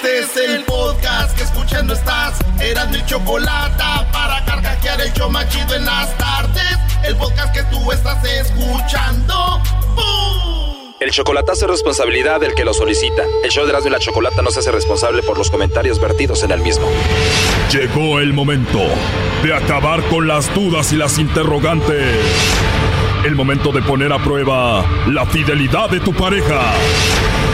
Este 0.00 0.20
es 0.20 0.36
el 0.36 0.64
podcast 0.64 1.36
que 1.36 1.42
escuchando 1.42 1.92
estás. 1.92 2.38
Erasmo 2.60 2.94
y 2.94 3.04
Chocolata 3.06 4.08
para 4.12 4.44
carcajear 4.44 5.00
el 5.00 5.12
show 5.12 5.28
más 5.28 5.48
chido 5.48 5.74
en 5.74 5.84
las 5.84 6.16
tardes. 6.16 6.78
El 7.04 7.16
podcast 7.16 7.52
que 7.52 7.64
tú 7.64 7.90
estás 7.90 8.24
escuchando. 8.24 9.60
¡Bum! 9.96 10.94
El 11.00 11.10
chocolatazo 11.10 11.64
es 11.64 11.70
responsabilidad 11.72 12.38
del 12.38 12.54
que 12.54 12.64
lo 12.64 12.74
solicita. 12.74 13.24
El 13.42 13.50
show 13.50 13.64
de 13.64 13.70
Erasmo 13.70 13.88
y 13.88 13.92
la 13.92 13.98
Chocolata 13.98 14.40
no 14.40 14.52
se 14.52 14.60
hace 14.60 14.70
responsable 14.70 15.24
por 15.24 15.36
los 15.36 15.50
comentarios 15.50 16.00
vertidos 16.00 16.44
en 16.44 16.52
el 16.52 16.60
mismo. 16.60 16.88
Llegó 17.72 18.20
el 18.20 18.32
momento 18.32 18.78
de 19.42 19.52
acabar 19.52 20.04
con 20.04 20.28
las 20.28 20.54
dudas 20.54 20.92
y 20.92 20.96
las 20.96 21.18
interrogantes. 21.18 22.14
El 23.24 23.34
momento 23.34 23.72
de 23.72 23.82
poner 23.82 24.12
a 24.12 24.22
prueba 24.22 24.84
la 25.08 25.26
fidelidad 25.26 25.90
de 25.90 25.98
tu 25.98 26.14
pareja. 26.14 26.72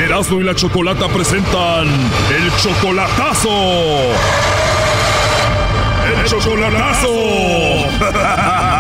Erasmo 0.05 0.39
y 0.39 0.45
la 0.45 0.55
Chocolata 0.55 1.09
presentan 1.09 1.87
el 1.87 2.53
chocolatazo. 2.57 3.49
El 6.07 6.25
chocolatazo. 6.27 7.09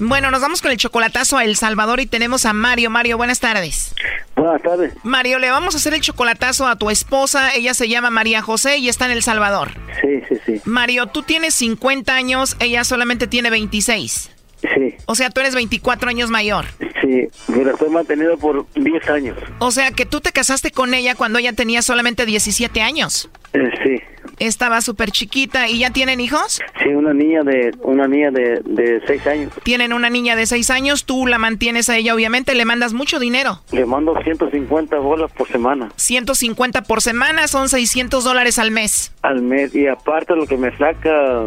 Bueno, 0.00 0.30
nos 0.30 0.42
vamos 0.42 0.60
con 0.60 0.70
el 0.70 0.76
chocolatazo 0.76 1.38
a 1.38 1.44
El 1.44 1.56
Salvador 1.56 1.98
y 1.98 2.06
tenemos 2.06 2.44
a 2.44 2.52
Mario. 2.52 2.90
Mario, 2.90 3.16
buenas 3.16 3.40
tardes. 3.40 3.94
Buenas 4.36 4.60
tardes. 4.60 4.92
Mario, 5.02 5.38
le 5.38 5.50
vamos 5.50 5.74
a 5.74 5.78
hacer 5.78 5.94
el 5.94 6.02
chocolatazo 6.02 6.66
a 6.66 6.76
tu 6.76 6.90
esposa. 6.90 7.54
Ella 7.54 7.72
se 7.72 7.88
llama 7.88 8.10
María 8.10 8.42
José 8.42 8.76
y 8.78 8.88
está 8.90 9.06
en 9.06 9.12
El 9.12 9.22
Salvador. 9.22 9.70
Sí, 10.02 10.20
sí, 10.28 10.36
sí. 10.44 10.60
Mario, 10.64 11.06
tú 11.06 11.22
tienes 11.22 11.54
50 11.54 12.14
años, 12.14 12.56
ella 12.58 12.84
solamente 12.84 13.28
tiene 13.28 13.48
26. 13.50 14.33
Sí, 14.74 14.94
O 15.06 15.14
sea, 15.14 15.30
tú 15.30 15.40
eres 15.40 15.54
24 15.54 16.08
años 16.08 16.30
mayor. 16.30 16.64
sí. 17.02 17.28
Me 17.48 17.64
la 17.64 17.72
estoy 17.72 17.90
manteniendo 17.90 18.38
por 18.38 18.66
10 18.74 19.08
años. 19.10 19.36
O 19.58 19.70
sea, 19.70 19.90
que 19.90 20.06
tú 20.06 20.20
te 20.20 20.32
casaste 20.32 20.70
con 20.70 20.94
ella 20.94 21.14
cuando 21.14 21.38
ella 21.38 21.52
tenía 21.52 21.82
solamente 21.82 22.24
17 22.24 22.80
años. 22.80 23.28
Eh, 23.52 23.70
sí. 23.82 24.00
Estaba 24.38 24.80
súper 24.80 25.10
chiquita 25.10 25.68
y 25.68 25.80
ya 25.80 25.90
tienen 25.90 26.20
hijos. 26.20 26.60
Sí, 26.82 26.88
una 26.88 27.12
niña 27.12 27.42
de 27.42 27.72
una 27.82 28.06
niña 28.08 28.30
de, 28.30 28.60
de 28.64 29.02
6 29.06 29.26
años. 29.26 29.52
Tienen 29.62 29.92
una 29.92 30.10
niña 30.10 30.36
de 30.36 30.46
6 30.46 30.70
años, 30.70 31.04
tú 31.04 31.26
la 31.26 31.38
mantienes 31.38 31.88
a 31.88 31.96
ella, 31.96 32.14
obviamente, 32.14 32.54
le 32.54 32.64
mandas 32.64 32.92
mucho 32.92 33.18
dinero. 33.18 33.60
Le 33.72 33.86
mando 33.86 34.14
150 34.22 34.96
bolas 34.98 35.30
por 35.32 35.48
semana 35.48 35.90
150 35.96 36.82
por 36.82 37.02
semana 37.02 37.48
son 37.48 37.68
600 37.68 38.24
dólares 38.24 38.58
al 38.58 38.70
mes. 38.70 39.12
al 39.22 39.42
mes. 39.42 39.74
Y 39.74 39.86
aparte 39.86 40.34
lo 40.36 40.46
que 40.46 40.56
me 40.56 40.76
saca, 40.76 41.46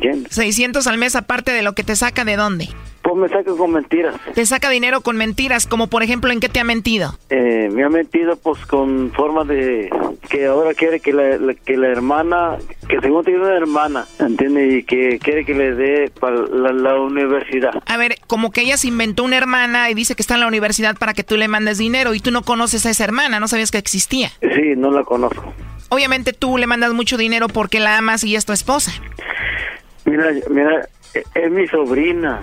yendo. 0.00 0.28
600 0.30 0.86
al 0.86 0.98
mes 0.98 1.16
aparte 1.16 1.52
de 1.52 1.62
lo 1.62 1.74
que 1.74 1.82
te 1.84 1.96
saca 1.96 2.24
de 2.24 2.36
dónde. 2.36 2.68
Pues 3.06 3.14
me 3.18 3.28
saca 3.28 3.52
con 3.56 3.70
mentiras. 3.70 4.16
Te 4.34 4.44
saca 4.46 4.68
dinero 4.68 5.00
con 5.00 5.16
mentiras, 5.16 5.68
como 5.68 5.86
por 5.86 6.02
ejemplo, 6.02 6.32
¿en 6.32 6.40
qué 6.40 6.48
te 6.48 6.58
ha 6.58 6.64
mentido? 6.64 7.16
Eh, 7.30 7.68
me 7.72 7.84
ha 7.84 7.88
metido 7.88 8.34
pues 8.36 8.58
con 8.66 9.12
forma 9.12 9.44
de 9.44 9.88
que 10.28 10.46
ahora 10.46 10.74
quiere 10.74 10.98
que 10.98 11.12
la, 11.12 11.36
la- 11.38 11.54
que 11.54 11.76
la 11.76 11.86
hermana, 11.86 12.56
que 12.88 12.98
según 13.00 13.24
tiene 13.24 13.40
una 13.44 13.56
hermana, 13.56 14.06
¿entiendes? 14.18 14.74
Y 14.74 14.82
que 14.82 15.20
quiere 15.20 15.44
que 15.44 15.54
le 15.54 15.74
dé 15.76 16.10
para 16.18 16.34
la, 16.48 16.72
la 16.72 16.98
universidad. 17.00 17.80
A 17.86 17.96
ver, 17.96 18.16
como 18.26 18.50
que 18.50 18.62
ella 18.62 18.76
se 18.76 18.88
inventó 18.88 19.22
una 19.22 19.36
hermana 19.36 19.88
y 19.88 19.94
dice 19.94 20.16
que 20.16 20.22
está 20.22 20.34
en 20.34 20.40
la 20.40 20.48
universidad 20.48 20.96
para 20.96 21.14
que 21.14 21.22
tú 21.22 21.36
le 21.36 21.46
mandes 21.46 21.78
dinero 21.78 22.12
y 22.12 22.18
tú 22.18 22.32
no 22.32 22.42
conoces 22.42 22.86
a 22.86 22.90
esa 22.90 23.04
hermana, 23.04 23.38
no 23.38 23.46
sabías 23.46 23.70
que 23.70 23.78
existía. 23.78 24.30
Sí, 24.40 24.74
no 24.76 24.90
la 24.90 25.04
conozco. 25.04 25.54
Obviamente 25.90 26.32
tú 26.32 26.58
le 26.58 26.66
mandas 26.66 26.92
mucho 26.92 27.16
dinero 27.16 27.46
porque 27.46 27.78
la 27.78 27.98
amas 27.98 28.24
y 28.24 28.34
es 28.34 28.44
tu 28.46 28.52
esposa. 28.52 28.90
Mira, 30.04 30.26
mira, 30.50 30.88
e- 31.14 31.22
es 31.36 31.50
mi 31.52 31.68
sobrina. 31.68 32.42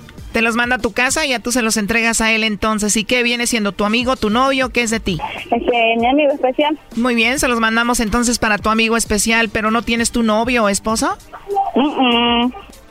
Te 0.31 0.41
los 0.41 0.55
manda 0.55 0.77
a 0.77 0.79
tu 0.79 0.93
casa 0.93 1.25
y 1.25 1.29
ya 1.29 1.39
tú 1.39 1.51
se 1.51 1.61
los 1.61 1.77
entregas 1.77 2.21
a 2.21 2.31
él 2.31 2.43
entonces. 2.43 2.95
¿Y 2.95 3.03
qué 3.03 3.23
viene 3.23 3.47
siendo 3.47 3.71
tu 3.71 3.85
amigo, 3.85 4.15
tu 4.15 4.29
novio? 4.29 4.69
¿Qué 4.69 4.81
es 4.81 4.89
de 4.89 4.99
ti? 4.99 5.19
Este, 5.49 5.95
mi 5.97 6.07
amigo 6.07 6.31
especial. 6.31 6.79
Muy 6.95 7.15
bien, 7.15 7.39
se 7.39 7.47
los 7.47 7.59
mandamos 7.59 7.99
entonces 7.99 8.39
para 8.39 8.57
tu 8.57 8.69
amigo 8.69 8.95
especial, 8.95 9.49
pero 9.49 9.71
¿no 9.71 9.81
tienes 9.81 10.11
tu 10.11 10.23
novio 10.23 10.63
o 10.63 10.69
esposo? 10.69 11.17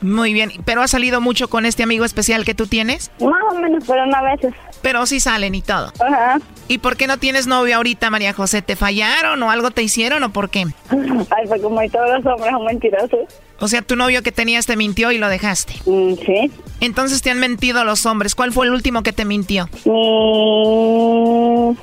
Muy 0.01 0.33
bien, 0.33 0.51
¿pero 0.65 0.81
has 0.81 0.91
salido 0.91 1.21
mucho 1.21 1.47
con 1.49 1.65
este 1.65 1.83
amigo 1.83 2.05
especial 2.05 2.43
que 2.45 2.55
tú 2.55 2.67
tienes? 2.67 3.11
Más 3.19 3.41
o 3.51 3.59
menos, 3.59 3.83
pero 3.87 4.05
no 4.05 4.17
a 4.17 4.21
veces. 4.21 4.53
Pero 4.81 5.05
sí 5.05 5.19
salen 5.19 5.55
y 5.55 5.61
todo. 5.61 5.91
Ajá. 5.99 6.39
¿Y 6.67 6.77
por 6.77 6.95
qué 6.97 7.05
no 7.05 7.17
tienes 7.17 7.47
novio 7.47 7.75
ahorita, 7.75 8.09
María 8.09 8.33
José? 8.33 8.61
¿Te 8.61 8.75
fallaron 8.75 9.43
o 9.43 9.51
algo 9.51 9.71
te 9.71 9.83
hicieron 9.83 10.23
o 10.23 10.31
por 10.31 10.49
qué? 10.49 10.65
Ay, 10.89 11.47
pues 11.47 11.61
como 11.61 11.81
todos 11.89 12.23
los 12.23 12.25
hombres 12.25 12.51
son 12.51 12.65
mentirosos. 12.65 13.19
O 13.59 13.67
sea, 13.67 13.81
tu 13.81 13.95
novio 13.95 14.23
que 14.23 14.31
tenías 14.31 14.65
te 14.65 14.75
mintió 14.75 15.11
y 15.11 15.17
lo 15.17 15.27
dejaste. 15.27 15.75
Mm, 15.85 16.13
sí. 16.25 16.51
Entonces 16.79 17.21
te 17.21 17.29
han 17.29 17.39
mentido 17.39 17.83
los 17.83 18.05
hombres. 18.05 18.35
¿Cuál 18.35 18.53
fue 18.53 18.65
el 18.65 18.73
último 18.73 19.03
que 19.03 19.13
te 19.13 19.25
mintió? 19.25 19.69
Mi, 19.85 21.77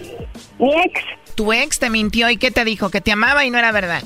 mi 0.59 0.73
ex. 0.75 1.01
Tu 1.35 1.53
ex 1.53 1.79
te 1.79 1.91
mintió 1.91 2.31
y 2.31 2.37
¿qué 2.37 2.51
te 2.51 2.65
dijo? 2.65 2.91
Que 2.91 3.01
te 3.01 3.13
amaba 3.13 3.45
y 3.45 3.51
no 3.51 3.59
era 3.59 3.71
verdad. 3.71 4.03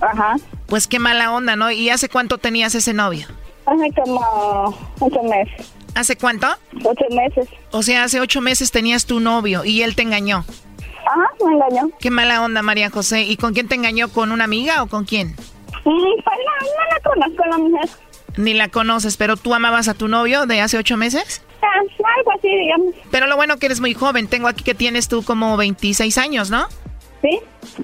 Ajá. 0.00 0.36
Pues 0.66 0.88
qué 0.88 0.98
mala 0.98 1.32
onda, 1.32 1.54
¿no? 1.54 1.70
¿Y 1.70 1.90
hace 1.90 2.08
cuánto 2.08 2.38
tenías 2.38 2.74
ese 2.74 2.92
novio? 2.92 3.26
Hace 3.66 3.92
como 4.02 4.76
ocho 4.98 5.22
meses. 5.22 5.70
¿Hace 5.94 6.16
cuánto? 6.16 6.46
Ocho 6.84 7.04
meses. 7.10 7.48
O 7.70 7.82
sea, 7.82 8.04
hace 8.04 8.20
ocho 8.20 8.40
meses 8.40 8.70
tenías 8.70 9.06
tu 9.06 9.20
novio 9.20 9.64
y 9.64 9.82
él 9.82 9.94
te 9.94 10.02
engañó. 10.02 10.44
Ajá, 11.06 11.30
me 11.44 11.52
engañó. 11.54 11.90
Qué 12.00 12.10
mala 12.10 12.42
onda, 12.42 12.62
María 12.62 12.90
José. 12.90 13.22
¿Y 13.22 13.36
con 13.36 13.52
quién 13.52 13.68
te 13.68 13.74
engañó? 13.74 14.08
¿Con 14.08 14.32
una 14.32 14.44
amiga 14.44 14.82
o 14.82 14.86
con 14.86 15.04
quién? 15.04 15.28
Mm, 15.28 15.34
pues 15.84 16.38
no, 16.46 16.66
no 16.66 16.88
la 16.90 17.00
conozco 17.10 17.44
la 17.50 17.58
mujer. 17.58 17.88
Ni 18.36 18.54
la 18.54 18.68
conoces, 18.68 19.16
pero 19.18 19.36
tú 19.36 19.52
amabas 19.54 19.88
a 19.88 19.94
tu 19.94 20.08
novio 20.08 20.46
de 20.46 20.60
hace 20.60 20.78
ocho 20.78 20.96
meses? 20.96 21.42
Ah, 21.60 21.66
algo 22.18 22.32
así, 22.32 22.48
digamos. 22.48 22.94
Pero 23.10 23.26
lo 23.26 23.36
bueno 23.36 23.58
que 23.58 23.66
eres 23.66 23.80
muy 23.80 23.92
joven. 23.94 24.26
Tengo 24.28 24.48
aquí 24.48 24.64
que 24.64 24.74
tienes 24.74 25.08
tú 25.08 25.22
como 25.22 25.56
26 25.56 26.16
años, 26.18 26.50
¿no? 26.50 26.66
Sí. 27.20 27.38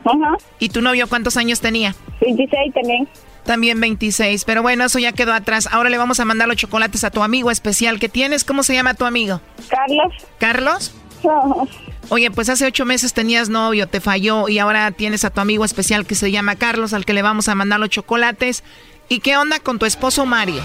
Ajá. 0.04 0.36
¿Y 0.58 0.70
tu 0.70 0.80
novio 0.80 1.08
cuántos 1.08 1.36
años 1.36 1.60
tenía? 1.60 1.94
26 2.20 2.72
también. 2.74 3.08
También 3.48 3.80
26. 3.80 4.44
Pero 4.44 4.60
bueno, 4.60 4.84
eso 4.84 4.98
ya 4.98 5.12
quedó 5.12 5.32
atrás. 5.32 5.70
Ahora 5.72 5.88
le 5.88 5.96
vamos 5.96 6.20
a 6.20 6.26
mandar 6.26 6.48
los 6.48 6.58
chocolates 6.58 7.02
a 7.02 7.10
tu 7.10 7.22
amigo 7.22 7.50
especial 7.50 7.98
que 7.98 8.10
tienes. 8.10 8.44
¿Cómo 8.44 8.62
se 8.62 8.74
llama 8.74 8.92
tu 8.92 9.06
amigo? 9.06 9.40
Carlos. 9.70 10.12
¿Carlos? 10.36 10.94
Ajá. 11.20 11.62
Oye, 12.10 12.30
pues 12.30 12.50
hace 12.50 12.66
ocho 12.66 12.84
meses 12.84 13.14
tenías 13.14 13.48
novio, 13.48 13.86
te 13.86 14.02
falló 14.02 14.50
y 14.50 14.58
ahora 14.58 14.90
tienes 14.90 15.24
a 15.24 15.30
tu 15.30 15.40
amigo 15.40 15.64
especial 15.64 16.04
que 16.04 16.14
se 16.14 16.30
llama 16.30 16.56
Carlos, 16.56 16.92
al 16.92 17.06
que 17.06 17.14
le 17.14 17.22
vamos 17.22 17.48
a 17.48 17.54
mandar 17.54 17.80
los 17.80 17.88
chocolates. 17.88 18.64
¿Y 19.08 19.20
qué 19.20 19.38
onda 19.38 19.60
con 19.60 19.78
tu 19.78 19.86
esposo 19.86 20.26
Mario? 20.26 20.62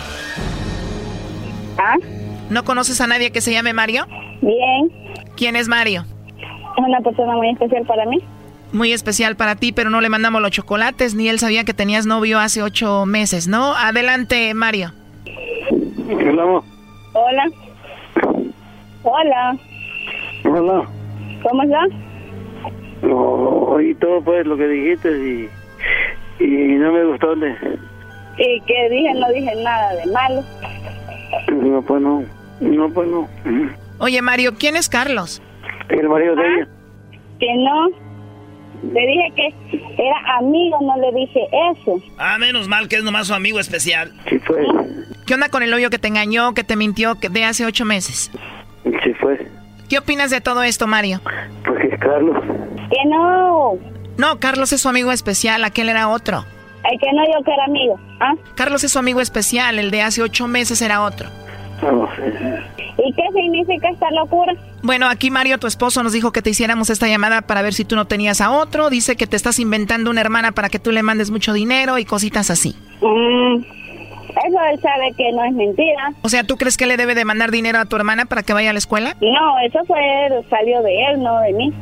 ¿Ah? 1.77 1.95
¿No 2.49 2.65
conoces 2.65 2.99
a 2.99 3.07
nadie 3.07 3.31
que 3.31 3.39
se 3.39 3.53
llame 3.53 3.71
Mario? 3.71 4.07
Bien. 4.41 4.91
¿Quién 5.37 5.55
es 5.55 5.69
Mario? 5.69 6.05
Es 6.77 6.85
una 6.85 6.99
persona 6.99 7.31
muy 7.37 7.49
especial 7.49 7.85
para 7.85 8.05
mí. 8.07 8.17
Muy 8.73 8.91
especial 8.91 9.35
para 9.35 9.55
ti, 9.55 9.71
pero 9.71 9.91
no 9.91 10.01
le 10.01 10.09
mandamos 10.09 10.41
los 10.41 10.49
chocolates, 10.51 11.13
ni 11.13 11.29
él 11.29 11.37
sabía 11.37 11.63
que 11.63 11.75
tenías 11.75 12.07
novio 12.07 12.39
hace 12.39 12.63
ocho 12.63 13.05
meses, 13.05 13.47
¿no? 13.47 13.75
Adelante, 13.75 14.53
Mario. 14.55 14.91
Hola. 16.09 16.61
Hola. 17.13 17.51
Hola. 19.03 19.57
Hola. 20.45 20.89
¿Cómo 21.43 21.63
estás? 21.63 21.89
No, 23.03 23.17
oí 23.17 23.93
todo 23.95 24.21
pues 24.21 24.45
lo 24.47 24.57
que 24.57 24.67
dijiste 24.67 25.09
y, 26.39 26.43
y 26.43 26.47
no 26.75 26.91
me 26.91 27.05
gustó. 27.05 27.35
De, 27.35 27.51
¿Y 28.37 28.61
qué 28.61 28.89
dije? 28.89 29.13
No 29.13 29.31
dije 29.31 29.53
nada 29.63 29.93
de 29.93 30.05
malo. 30.07 30.43
no, 31.51 31.81
pues 31.83 32.01
no. 32.01 32.23
No, 32.59 32.89
pues 32.89 33.07
no. 33.07 33.27
Oye, 33.99 34.21
Mario, 34.21 34.53
¿quién 34.57 34.75
es 34.75 34.89
Carlos? 34.89 35.41
El 35.89 36.09
marido 36.09 36.35
de 36.35 36.41
ella. 36.41 36.67
Que 37.39 37.53
no. 37.57 38.02
Le 38.91 38.99
dije 39.07 39.33
que 39.35 39.77
era 39.97 40.37
amigo, 40.37 40.77
no 40.81 40.97
le 40.97 41.17
dije 41.17 41.47
eso. 41.71 42.01
Ah, 42.17 42.37
menos 42.37 42.67
mal 42.67 42.87
que 42.87 42.97
es 42.97 43.03
nomás 43.03 43.27
su 43.27 43.33
amigo 43.33 43.59
especial. 43.59 44.11
Sí 44.29 44.39
fue. 44.39 44.65
¿Qué 45.25 45.33
onda 45.33 45.49
con 45.49 45.63
el 45.63 45.71
novio 45.71 45.89
que 45.89 45.99
te 45.99 46.09
engañó, 46.09 46.53
que 46.53 46.63
te 46.63 46.75
mintió 46.75 47.15
que 47.15 47.29
de 47.29 47.45
hace 47.45 47.65
ocho 47.65 47.85
meses? 47.85 48.29
Sí 48.83 49.13
fue. 49.19 49.47
¿Qué 49.89 49.97
opinas 49.99 50.31
de 50.31 50.41
todo 50.41 50.63
esto, 50.63 50.87
Mario? 50.87 51.21
Pues 51.65 51.79
que 51.79 51.87
es 51.95 51.99
Carlos. 51.99 52.37
Que 52.89 53.09
no. 53.09 53.73
No, 54.17 54.39
Carlos 54.39 54.73
es 54.73 54.81
su 54.81 54.89
amigo 54.89 55.11
especial, 55.11 55.63
aquel 55.63 55.89
era 55.89 56.09
otro. 56.09 56.45
El 56.91 56.99
que 56.99 57.07
no 57.13 57.23
yo 57.25 57.43
que 57.45 57.51
era 57.53 57.65
amigo. 57.65 57.99
¿Ah? 58.19 58.33
Carlos 58.55 58.83
es 58.83 58.91
su 58.91 58.99
amigo 58.99 59.21
especial, 59.21 59.79
el 59.79 59.91
de 59.91 60.01
hace 60.01 60.21
ocho 60.21 60.47
meses 60.47 60.81
era 60.81 61.01
otro. 61.03 61.29
¿Y 62.97 63.13
qué 63.13 63.23
significa 63.33 63.89
esta 63.89 64.11
locura? 64.11 64.53
Bueno, 64.81 65.07
aquí 65.07 65.31
Mario, 65.31 65.57
tu 65.57 65.67
esposo, 65.67 66.03
nos 66.03 66.13
dijo 66.13 66.31
que 66.31 66.41
te 66.41 66.49
hiciéramos 66.51 66.89
esta 66.89 67.07
llamada 67.07 67.41
para 67.41 67.61
ver 67.61 67.73
si 67.73 67.85
tú 67.85 67.95
no 67.95 68.05
tenías 68.05 68.41
a 68.41 68.51
otro. 68.51 68.89
Dice 68.89 69.15
que 69.15 69.27
te 69.27 69.35
estás 69.35 69.59
inventando 69.59 70.11
una 70.11 70.21
hermana 70.21 70.51
para 70.51 70.69
que 70.69 70.79
tú 70.79 70.91
le 70.91 71.03
mandes 71.03 71.31
mucho 71.31 71.53
dinero 71.53 71.97
y 71.97 72.05
cositas 72.05 72.49
así. 72.49 72.75
Mm, 73.01 73.63
eso 74.29 74.57
él 74.71 74.79
sabe 74.79 75.13
que 75.17 75.31
no 75.31 75.43
es 75.43 75.53
mentira. 75.53 76.13
O 76.21 76.29
sea, 76.29 76.43
¿tú 76.43 76.57
crees 76.57 76.77
que 76.77 76.85
le 76.85 76.97
debe 76.97 77.15
de 77.15 77.25
mandar 77.25 77.51
dinero 77.51 77.79
a 77.79 77.85
tu 77.85 77.95
hermana 77.95 78.25
para 78.25 78.43
que 78.43 78.53
vaya 78.53 78.69
a 78.69 78.73
la 78.73 78.79
escuela? 78.79 79.15
No, 79.21 79.59
eso 79.59 79.79
fue 79.85 79.99
salió 80.49 80.81
de 80.81 81.05
él, 81.05 81.23
no 81.23 81.39
de 81.41 81.53
mí. 81.53 81.73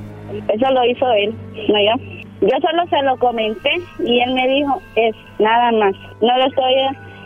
Eso 0.47 0.71
lo 0.71 0.85
hizo 0.85 1.11
él, 1.11 1.33
no 1.67 1.79
yo. 1.79 2.21
Yo 2.41 2.57
solo 2.59 2.87
se 2.89 3.01
lo 3.03 3.17
comenté 3.17 3.69
y 3.99 4.19
él 4.19 4.33
me 4.33 4.47
dijo, 4.47 4.81
es 4.95 5.15
nada 5.39 5.71
más. 5.73 5.93
No 6.21 6.37
lo 6.37 6.47
estoy 6.47 6.73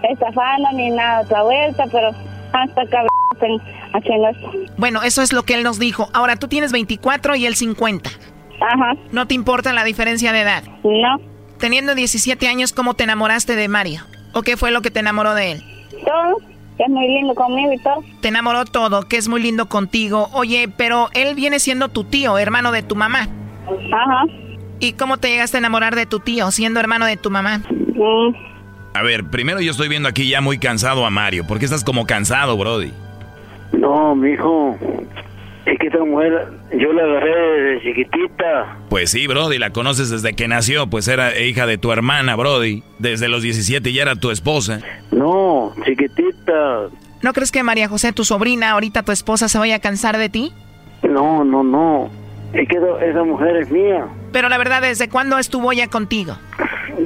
estafando 0.09 0.69
ni 0.73 0.89
nada 0.91 1.21
otra 1.21 1.43
vuelta, 1.43 1.85
pero 1.91 2.11
hasta 2.63 2.85
cabrón 2.87 3.09
están 3.33 3.51
haciendo 3.93 4.29
esto. 4.29 4.51
Bueno, 4.77 5.03
eso 5.03 5.21
es 5.21 5.33
lo 5.33 5.43
que 5.43 5.55
él 5.55 5.63
nos 5.63 5.79
dijo. 5.79 6.09
Ahora 6.13 6.35
tú 6.35 6.47
tienes 6.47 6.71
24 6.71 7.35
y 7.35 7.45
él 7.45 7.55
50. 7.55 8.09
Ajá. 8.61 8.93
¿No 9.11 9.27
te 9.27 9.33
importa 9.33 9.73
la 9.73 9.83
diferencia 9.83 10.31
de 10.31 10.41
edad? 10.41 10.63
No. 10.83 11.19
Teniendo 11.59 11.95
17 11.95 12.47
años, 12.47 12.73
¿cómo 12.73 12.93
te 12.93 13.03
enamoraste 13.03 13.55
de 13.55 13.67
Mario? 13.67 14.01
¿O 14.33 14.41
qué 14.41 14.57
fue 14.57 14.71
lo 14.71 14.81
que 14.81 14.91
te 14.91 14.99
enamoró 14.99 15.33
de 15.33 15.53
él? 15.53 15.63
Todo, 16.05 16.37
que 16.77 16.83
es 16.83 16.89
muy 16.89 17.07
lindo 17.07 17.33
conmigo 17.35 17.71
y 17.71 17.77
todo. 17.79 18.03
Te 18.21 18.27
enamoró 18.27 18.65
todo, 18.65 19.07
que 19.07 19.17
es 19.17 19.27
muy 19.27 19.41
lindo 19.41 19.67
contigo. 19.69 20.29
Oye, 20.33 20.67
pero 20.67 21.09
él 21.13 21.35
viene 21.35 21.59
siendo 21.59 21.89
tu 21.89 22.03
tío, 22.03 22.37
hermano 22.37 22.71
de 22.71 22.83
tu 22.83 22.95
mamá. 22.95 23.27
Ajá. 23.93 24.25
¿Y 24.79 24.93
cómo 24.93 25.17
te 25.17 25.29
llegaste 25.29 25.57
a 25.57 25.59
enamorar 25.59 25.95
de 25.95 26.05
tu 26.05 26.19
tío, 26.19 26.51
siendo 26.51 26.79
hermano 26.79 27.05
de 27.05 27.15
tu 27.15 27.31
mamá? 27.31 27.59
Mm, 27.69 28.35
A 28.95 29.03
ver, 29.03 29.25
primero 29.25 29.59
yo 29.59 29.71
estoy 29.71 29.89
viendo 29.89 30.07
aquí 30.07 30.29
ya 30.29 30.39
muy 30.41 30.57
cansado 30.57 31.05
a 31.05 31.09
Mario. 31.09 31.45
¿Por 31.45 31.59
qué 31.59 31.65
estás 31.65 31.83
como 31.83 32.05
cansado, 32.05 32.57
Brody? 32.57 32.93
No, 33.73 34.15
mijo. 34.15 34.77
Es 35.65 35.77
que 35.79 35.87
esta 35.87 35.99
mujer, 36.03 36.47
yo 36.77 36.93
la 36.93 37.03
agarré 37.03 37.61
desde 37.61 37.81
chiquitita. 37.83 38.77
Pues 38.89 39.09
sí, 39.11 39.27
Brody, 39.27 39.57
la 39.57 39.71
conoces 39.71 40.09
desde 40.11 40.33
que 40.33 40.47
nació, 40.47 40.87
pues 40.87 41.07
era 41.07 41.37
hija 41.39 41.65
de 41.65 41.77
tu 41.77 41.91
hermana, 41.91 42.35
Brody. 42.35 42.83
Desde 42.99 43.27
los 43.27 43.41
17 43.41 43.91
ya 43.91 44.03
era 44.03 44.15
tu 44.15 44.31
esposa. 44.31 44.79
No, 45.11 45.73
chiquitita. 45.83 46.87
¿No 47.21 47.33
crees 47.33 47.51
que 47.51 47.63
María 47.63 47.89
José, 47.89 48.13
tu 48.13 48.23
sobrina, 48.23 48.71
ahorita 48.71 49.03
tu 49.03 49.11
esposa, 49.11 49.49
se 49.49 49.57
vaya 49.57 49.75
a 49.75 49.79
cansar 49.79 50.17
de 50.17 50.29
ti? 50.29 50.53
No, 51.03 51.43
no, 51.43 51.63
no. 51.63 52.09
Es 52.53 52.67
que 52.69 52.77
esa- 52.77 53.03
esa 53.05 53.23
mujer 53.23 53.57
es 53.57 53.71
mía. 53.71 54.05
Pero 54.31 54.47
la 54.47 54.57
verdad, 54.57 54.81
¿desde 54.83 55.09
cuándo 55.09 55.37
estuvo 55.39 55.73
ya 55.73 55.87
contigo? 55.89 56.37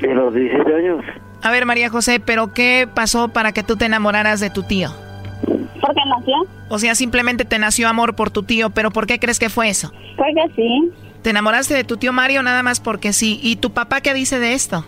De 0.01 0.13
los 0.13 0.33
17 0.35 0.75
años. 0.75 1.03
A 1.41 1.51
ver, 1.51 1.65
María 1.65 1.89
José, 1.89 2.19
¿pero 2.19 2.53
qué 2.53 2.87
pasó 2.93 3.29
para 3.29 3.51
que 3.51 3.63
tú 3.63 3.77
te 3.77 3.85
enamoraras 3.85 4.39
de 4.39 4.49
tu 4.49 4.63
tío? 4.63 4.89
¿Por 5.79 5.93
qué 5.95 6.01
nació? 6.05 6.35
O 6.69 6.79
sea, 6.79 6.95
simplemente 6.95 7.45
te 7.45 7.57
nació 7.59 7.87
amor 7.87 8.15
por 8.15 8.29
tu 8.29 8.43
tío, 8.43 8.69
pero 8.69 8.91
¿por 8.91 9.07
qué 9.07 9.19
crees 9.19 9.39
que 9.39 9.49
fue 9.49 9.69
eso? 9.69 9.91
Porque 10.17 10.41
sí. 10.55 10.91
¿Te 11.21 11.29
enamoraste 11.31 11.73
de 11.73 11.83
tu 11.83 11.97
tío 11.97 12.13
Mario 12.13 12.43
nada 12.43 12.63
más 12.63 12.79
porque 12.79 13.13
sí? 13.13 13.39
¿Y 13.41 13.57
tu 13.57 13.71
papá 13.71 14.01
qué 14.01 14.13
dice 14.13 14.39
de 14.39 14.53
esto? 14.53 14.85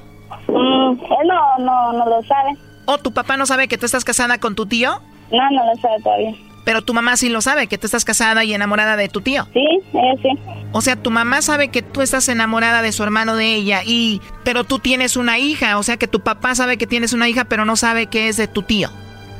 Mm, 0.47 0.91
él 0.91 1.27
no, 1.27 1.65
no, 1.65 1.93
no 1.93 2.05
lo 2.05 2.21
sabe. 2.23 2.57
¿O 2.85 2.97
tu 2.97 3.13
papá 3.13 3.37
no 3.37 3.45
sabe 3.45 3.67
que 3.67 3.77
tú 3.77 3.85
estás 3.85 4.03
casada 4.03 4.37
con 4.39 4.55
tu 4.55 4.65
tío? 4.65 4.91
No, 5.31 5.49
no 5.51 5.65
lo 5.65 5.75
sabe 5.81 6.01
todavía. 6.03 6.33
Pero 6.63 6.81
tu 6.81 6.93
mamá 6.93 7.17
sí 7.17 7.29
lo 7.29 7.41
sabe, 7.41 7.67
que 7.67 7.77
tú 7.77 7.85
estás 7.85 8.05
casada 8.05 8.43
y 8.43 8.53
enamorada 8.53 8.95
de 8.95 9.09
tu 9.09 9.21
tío. 9.21 9.47
Sí, 9.53 9.65
ella 9.93 10.21
sí. 10.21 10.29
O 10.71 10.81
sea, 10.81 10.95
tu 10.95 11.11
mamá 11.11 11.41
sabe 11.41 11.69
que 11.69 11.81
tú 11.81 12.01
estás 12.01 12.29
enamorada 12.29 12.81
de 12.81 12.91
su 12.91 13.03
hermano 13.03 13.35
de 13.35 13.55
ella 13.55 13.81
y 13.85 14.21
pero 14.43 14.63
tú 14.63 14.79
tienes 14.79 15.17
una 15.17 15.37
hija, 15.37 15.77
o 15.77 15.83
sea 15.83 15.97
que 15.97 16.07
tu 16.07 16.21
papá 16.21 16.55
sabe 16.55 16.77
que 16.77 16.87
tienes 16.87 17.13
una 17.13 17.27
hija, 17.27 17.45
pero 17.45 17.65
no 17.65 17.75
sabe 17.75 18.07
que 18.07 18.29
es 18.29 18.37
de 18.37 18.47
tu 18.47 18.61
tío. 18.61 18.89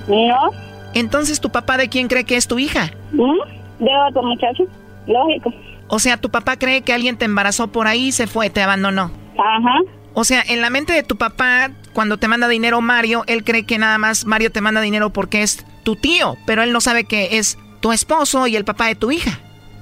No. 0.08 0.52
Entonces, 0.94 1.40
¿tu 1.40 1.52
papá 1.52 1.78
de 1.78 1.90
quién 1.90 2.08
cree 2.08 2.26
que 2.26 2.36
es 2.36 2.48
tu 2.48 2.60
hija? 2.60 2.92
¿Mm? 3.12 3.84
De 3.84 3.92
otro 4.10 4.24
muchacho. 4.24 4.64
Lógico. 5.08 5.54
O 5.88 6.00
sea, 6.00 6.18
tu 6.18 6.30
papá 6.30 6.58
cree 6.58 6.82
que 6.82 6.94
alguien 6.94 7.18
te 7.18 7.26
embarazó 7.26 7.68
por 7.72 7.88
ahí 7.88 8.08
y 8.08 8.12
se 8.12 8.28
fue, 8.28 8.50
te 8.50 8.62
abandonó. 8.62 9.12
Ajá. 9.38 9.80
O 10.14 10.24
sea, 10.24 10.44
en 10.48 10.62
la 10.62 10.70
mente 10.70 10.94
de 10.94 11.04
tu 11.04 11.16
papá, 11.16 11.72
cuando 11.94 12.18
te 12.18 12.28
manda 12.28 12.48
dinero 12.48 12.82
Mario, 12.82 13.24
él 13.28 13.44
cree 13.44 13.66
que 13.66 13.78
nada 13.78 13.98
más 13.98 14.26
Mario 14.26 14.52
te 14.52 14.62
manda 14.62 14.82
dinero 14.82 15.12
porque 15.12 15.42
es 15.42 15.66
tu 15.82 15.96
tío, 15.96 16.38
pero 16.46 16.64
él 16.64 16.72
no 16.72 16.82
sabe 16.82 17.04
que 17.04 17.38
es 17.38 17.58
tu 17.80 17.92
esposo 17.92 18.48
y 18.48 18.56
el 18.56 18.66
papá 18.66 18.88
de 18.88 18.96
tu 18.96 19.12
hija. 19.12 19.40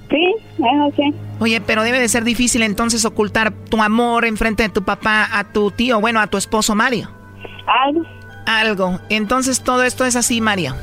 Sí, 0.09 0.35
eso 0.57 0.93
sí. 0.95 1.13
Oye, 1.39 1.61
pero 1.61 1.83
debe 1.83 1.99
de 1.99 2.09
ser 2.09 2.23
difícil 2.23 2.63
entonces 2.63 3.05
ocultar 3.05 3.51
tu 3.51 3.81
amor 3.81 4.25
enfrente 4.25 4.63
de 4.63 4.69
tu 4.69 4.83
papá 4.83 5.29
a 5.31 5.43
tu 5.51 5.71
tío, 5.71 6.01
bueno, 6.01 6.19
a 6.19 6.27
tu 6.27 6.37
esposo 6.37 6.73
Mario. 6.73 7.11
Algo. 7.67 8.03
Algo. 8.45 8.99
Entonces 9.09 9.63
todo 9.63 9.83
esto 9.83 10.05
es 10.05 10.15
así, 10.15 10.41
Mario. 10.41 10.75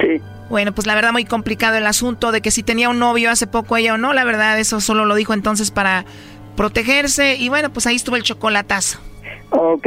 Sí. 0.00 0.20
Bueno, 0.50 0.72
pues 0.72 0.86
la 0.86 0.94
verdad 0.94 1.12
muy 1.12 1.24
complicado 1.24 1.76
el 1.76 1.86
asunto 1.86 2.32
de 2.32 2.40
que 2.40 2.50
si 2.50 2.62
tenía 2.62 2.88
un 2.88 2.98
novio 2.98 3.30
hace 3.30 3.46
poco 3.46 3.76
ella 3.76 3.94
o 3.94 3.98
no, 3.98 4.12
la 4.14 4.24
verdad 4.24 4.58
eso 4.58 4.80
solo 4.80 5.04
lo 5.04 5.14
dijo 5.14 5.34
entonces 5.34 5.70
para 5.70 6.04
protegerse 6.56 7.36
y 7.36 7.48
bueno, 7.48 7.70
pues 7.70 7.86
ahí 7.86 7.96
estuvo 7.96 8.16
el 8.16 8.22
chocolatazo. 8.22 8.98
Ok. 9.50 9.86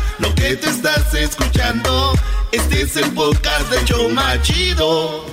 lo 0.21 0.33
que 0.35 0.55
te 0.55 0.69
estás 0.69 1.13
escuchando, 1.13 2.13
este 2.51 2.83
es 2.83 2.95
el 2.95 3.11
podcast 3.11 3.69
de 3.71 3.85
Choma 3.85 4.41
Chido. 4.41 5.25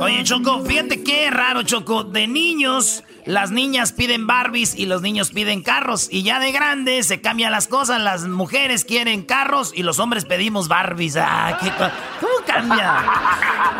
Oye, 0.00 0.22
Choco, 0.22 0.64
fíjate 0.64 1.02
qué 1.02 1.30
raro, 1.30 1.64
Choco. 1.64 2.04
De 2.04 2.28
niños, 2.28 3.02
las 3.28 3.50
niñas 3.50 3.92
piden 3.92 4.26
Barbies 4.26 4.74
y 4.74 4.86
los 4.86 5.02
niños 5.02 5.32
piden 5.32 5.62
carros. 5.62 6.08
Y 6.10 6.22
ya 6.22 6.40
de 6.40 6.50
grandes 6.50 7.06
se 7.06 7.20
cambian 7.20 7.52
las 7.52 7.68
cosas. 7.68 8.00
Las 8.00 8.22
mujeres 8.22 8.86
quieren 8.86 9.22
carros 9.22 9.70
y 9.74 9.82
los 9.82 9.98
hombres 9.98 10.24
pedimos 10.24 10.66
Barbies. 10.66 11.16
Ah, 11.18 11.58
¿qué, 11.60 11.70
¿Cómo 11.70 12.32
cambia? 12.46 13.04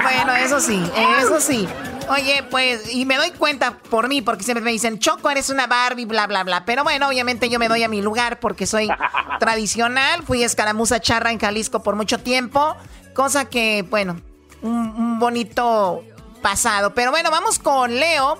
Bueno, 0.02 0.36
eso 0.36 0.60
sí, 0.60 0.78
eso 1.22 1.40
sí. 1.40 1.66
Oye, 2.10 2.42
pues, 2.50 2.94
y 2.94 3.06
me 3.06 3.16
doy 3.16 3.30
cuenta 3.30 3.78
por 3.78 4.08
mí, 4.08 4.20
porque 4.20 4.44
siempre 4.44 4.62
me 4.62 4.70
dicen, 4.70 4.98
Choco, 4.98 5.30
eres 5.30 5.48
una 5.48 5.66
Barbie, 5.66 6.04
bla, 6.04 6.26
bla, 6.26 6.44
bla. 6.44 6.66
Pero 6.66 6.84
bueno, 6.84 7.08
obviamente 7.08 7.48
yo 7.48 7.58
me 7.58 7.68
doy 7.68 7.82
a 7.82 7.88
mi 7.88 8.02
lugar 8.02 8.40
porque 8.40 8.66
soy 8.66 8.90
tradicional. 9.40 10.24
Fui 10.24 10.42
escaramuza 10.42 11.00
charra 11.00 11.32
en 11.32 11.38
Jalisco 11.38 11.82
por 11.82 11.96
mucho 11.96 12.18
tiempo. 12.18 12.76
Cosa 13.14 13.46
que, 13.46 13.82
bueno, 13.88 14.20
un, 14.60 15.18
bonito 15.18 16.04
pasado. 16.42 16.92
Pero 16.92 17.10
bueno, 17.10 17.30
vamos 17.30 17.58
con 17.58 17.94
Leo. 17.94 18.38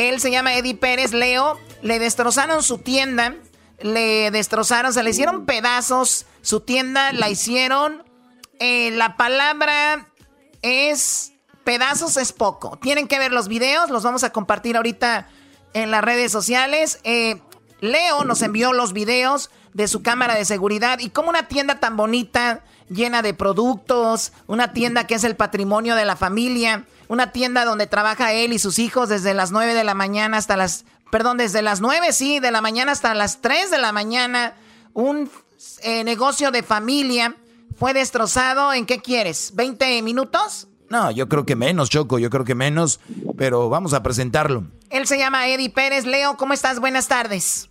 Él 0.00 0.18
se 0.18 0.30
llama 0.30 0.54
Eddie 0.54 0.74
Pérez. 0.74 1.12
Leo, 1.12 1.58
le 1.82 1.98
destrozaron 1.98 2.62
su 2.62 2.78
tienda. 2.78 3.34
Le 3.80 4.30
destrozaron, 4.30 4.94
se 4.94 5.02
le 5.02 5.10
hicieron 5.10 5.44
pedazos. 5.44 6.24
Su 6.40 6.60
tienda 6.60 7.12
la 7.12 7.28
hicieron. 7.28 8.02
Eh, 8.60 8.92
la 8.92 9.18
palabra 9.18 10.08
es 10.62 11.34
pedazos 11.64 12.16
es 12.16 12.32
poco. 12.32 12.78
Tienen 12.80 13.08
que 13.08 13.18
ver 13.18 13.30
los 13.30 13.46
videos, 13.46 13.90
los 13.90 14.02
vamos 14.02 14.24
a 14.24 14.30
compartir 14.30 14.78
ahorita 14.78 15.28
en 15.74 15.90
las 15.90 16.02
redes 16.02 16.32
sociales. 16.32 16.98
Eh, 17.04 17.40
Leo 17.80 18.24
nos 18.24 18.40
envió 18.40 18.72
los 18.72 18.94
videos 18.94 19.50
de 19.74 19.86
su 19.86 20.02
cámara 20.02 20.34
de 20.34 20.46
seguridad 20.46 20.98
y 20.98 21.10
como 21.10 21.28
una 21.28 21.46
tienda 21.46 21.78
tan 21.78 21.98
bonita, 21.98 22.64
llena 22.88 23.20
de 23.20 23.34
productos, 23.34 24.32
una 24.46 24.72
tienda 24.72 25.06
que 25.06 25.14
es 25.14 25.24
el 25.24 25.36
patrimonio 25.36 25.94
de 25.94 26.06
la 26.06 26.16
familia, 26.16 26.86
una 27.10 27.32
tienda 27.32 27.64
donde 27.64 27.88
trabaja 27.88 28.32
él 28.32 28.52
y 28.52 28.60
sus 28.60 28.78
hijos 28.78 29.08
desde 29.08 29.34
las 29.34 29.50
9 29.50 29.74
de 29.74 29.82
la 29.82 29.94
mañana 29.94 30.36
hasta 30.36 30.56
las, 30.56 30.84
perdón, 31.10 31.38
desde 31.38 31.60
las 31.60 31.80
9, 31.80 32.12
sí, 32.12 32.38
de 32.38 32.52
la 32.52 32.60
mañana 32.60 32.92
hasta 32.92 33.14
las 33.14 33.40
3 33.40 33.68
de 33.72 33.78
la 33.78 33.90
mañana, 33.90 34.54
un 34.94 35.28
eh, 35.82 36.04
negocio 36.04 36.52
de 36.52 36.62
familia 36.62 37.34
fue 37.74 37.94
destrozado 37.94 38.72
en 38.72 38.86
qué 38.86 39.00
quieres, 39.00 39.56
20 39.56 40.02
minutos? 40.02 40.68
No, 40.88 41.10
yo 41.10 41.28
creo 41.28 41.44
que 41.44 41.56
menos, 41.56 41.90
Choco, 41.90 42.20
yo 42.20 42.30
creo 42.30 42.44
que 42.44 42.54
menos, 42.54 43.00
pero 43.36 43.68
vamos 43.68 43.92
a 43.92 44.04
presentarlo. 44.04 44.68
Él 44.88 45.08
se 45.08 45.18
llama 45.18 45.48
Eddie 45.48 45.70
Pérez. 45.70 46.06
Leo, 46.06 46.36
¿cómo 46.36 46.52
estás? 46.52 46.78
Buenas 46.78 47.08
tardes. 47.08 47.68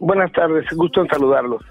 Buenas 0.00 0.32
tardes, 0.32 0.66
gusto 0.72 1.00
en 1.00 1.06
saludarlos. 1.06 1.62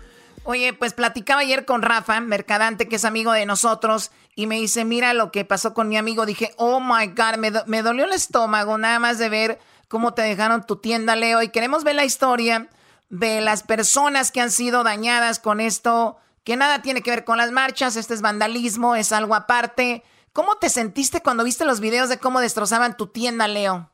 Oye, 0.46 0.74
pues 0.74 0.94
platicaba 0.94 1.42
ayer 1.42 1.66
con 1.66 1.82
Rafa, 1.82 2.22
mercadante, 2.22 2.88
que 2.88 2.96
es 2.98 3.04
amigo 3.04 3.34
de 3.34 3.46
nosotros, 3.46 4.12
y 4.36 4.48
me 4.48 4.56
dice, 4.56 4.84
mira 4.84 5.14
lo 5.14 5.32
que 5.32 5.46
pasó 5.46 5.74
con 5.74 5.88
mi 5.88 5.98
amigo. 5.98 6.26
Dije, 6.26 6.52
oh 6.58 6.82
my 6.82 7.08
God, 7.08 7.38
me, 7.40 7.52
me 7.68 7.82
dolió 7.82 8.06
el 8.06 8.12
estómago 8.12 8.78
nada 8.78 9.00
más 9.00 9.18
de 9.18 9.30
ver 9.30 9.60
cómo 9.88 10.14
te 10.14 10.22
dejaron 10.22 10.66
tu 10.66 10.76
tienda, 10.76 11.16
Leo, 11.16 11.42
y 11.42 11.50
queremos 11.50 11.84
ver 11.84 11.96
la 11.96 12.06
historia 12.06 12.68
de 13.10 13.40
las 13.42 13.64
personas 13.64 14.32
que 14.32 14.42
han 14.42 14.52
sido 14.52 14.84
dañadas 14.84 15.40
con 15.40 15.62
esto, 15.62 16.18
que 16.44 16.58
nada 16.58 16.82
tiene 16.82 17.02
que 17.02 17.12
ver 17.12 17.24
con 17.24 17.38
las 17.38 17.52
marchas, 17.52 17.96
este 17.96 18.14
es 18.14 18.22
vandalismo, 18.22 18.96
es 18.96 19.12
algo 19.14 19.36
aparte. 19.36 20.04
¿Cómo 20.34 20.56
te 20.60 20.68
sentiste 20.68 21.22
cuando 21.24 21.46
viste 21.46 21.66
los 21.66 21.80
videos 21.80 22.10
de 22.10 22.20
cómo 22.20 22.42
destrozaban 22.42 22.98
tu 22.98 23.08
tienda, 23.08 23.48
Leo? 23.48 23.90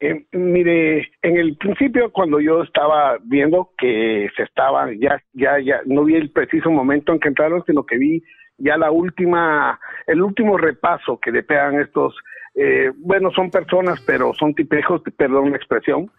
Eh, 0.00 0.26
mire, 0.32 1.12
en 1.22 1.36
el 1.36 1.56
principio 1.58 2.10
cuando 2.10 2.40
yo 2.40 2.62
estaba 2.62 3.18
viendo 3.22 3.70
que 3.78 4.28
se 4.36 4.42
estaba, 4.42 4.88
ya, 4.98 5.22
ya, 5.32 5.60
ya, 5.60 5.80
no 5.84 6.04
vi 6.04 6.16
el 6.16 6.30
preciso 6.32 6.70
momento 6.70 7.12
en 7.12 7.20
que 7.20 7.28
entraron, 7.28 7.62
sino 7.66 7.84
que 7.84 7.98
vi 7.98 8.22
ya 8.62 8.76
la 8.76 8.90
última, 8.90 9.78
el 10.06 10.22
último 10.22 10.56
repaso 10.56 11.18
que 11.18 11.32
le 11.32 11.42
pegan 11.42 11.80
estos, 11.80 12.16
eh, 12.54 12.92
bueno, 12.96 13.30
son 13.32 13.50
personas, 13.50 14.00
pero 14.06 14.32
son 14.34 14.54
tipejos, 14.54 15.02
perdón 15.16 15.50
la 15.50 15.56
expresión, 15.56 16.10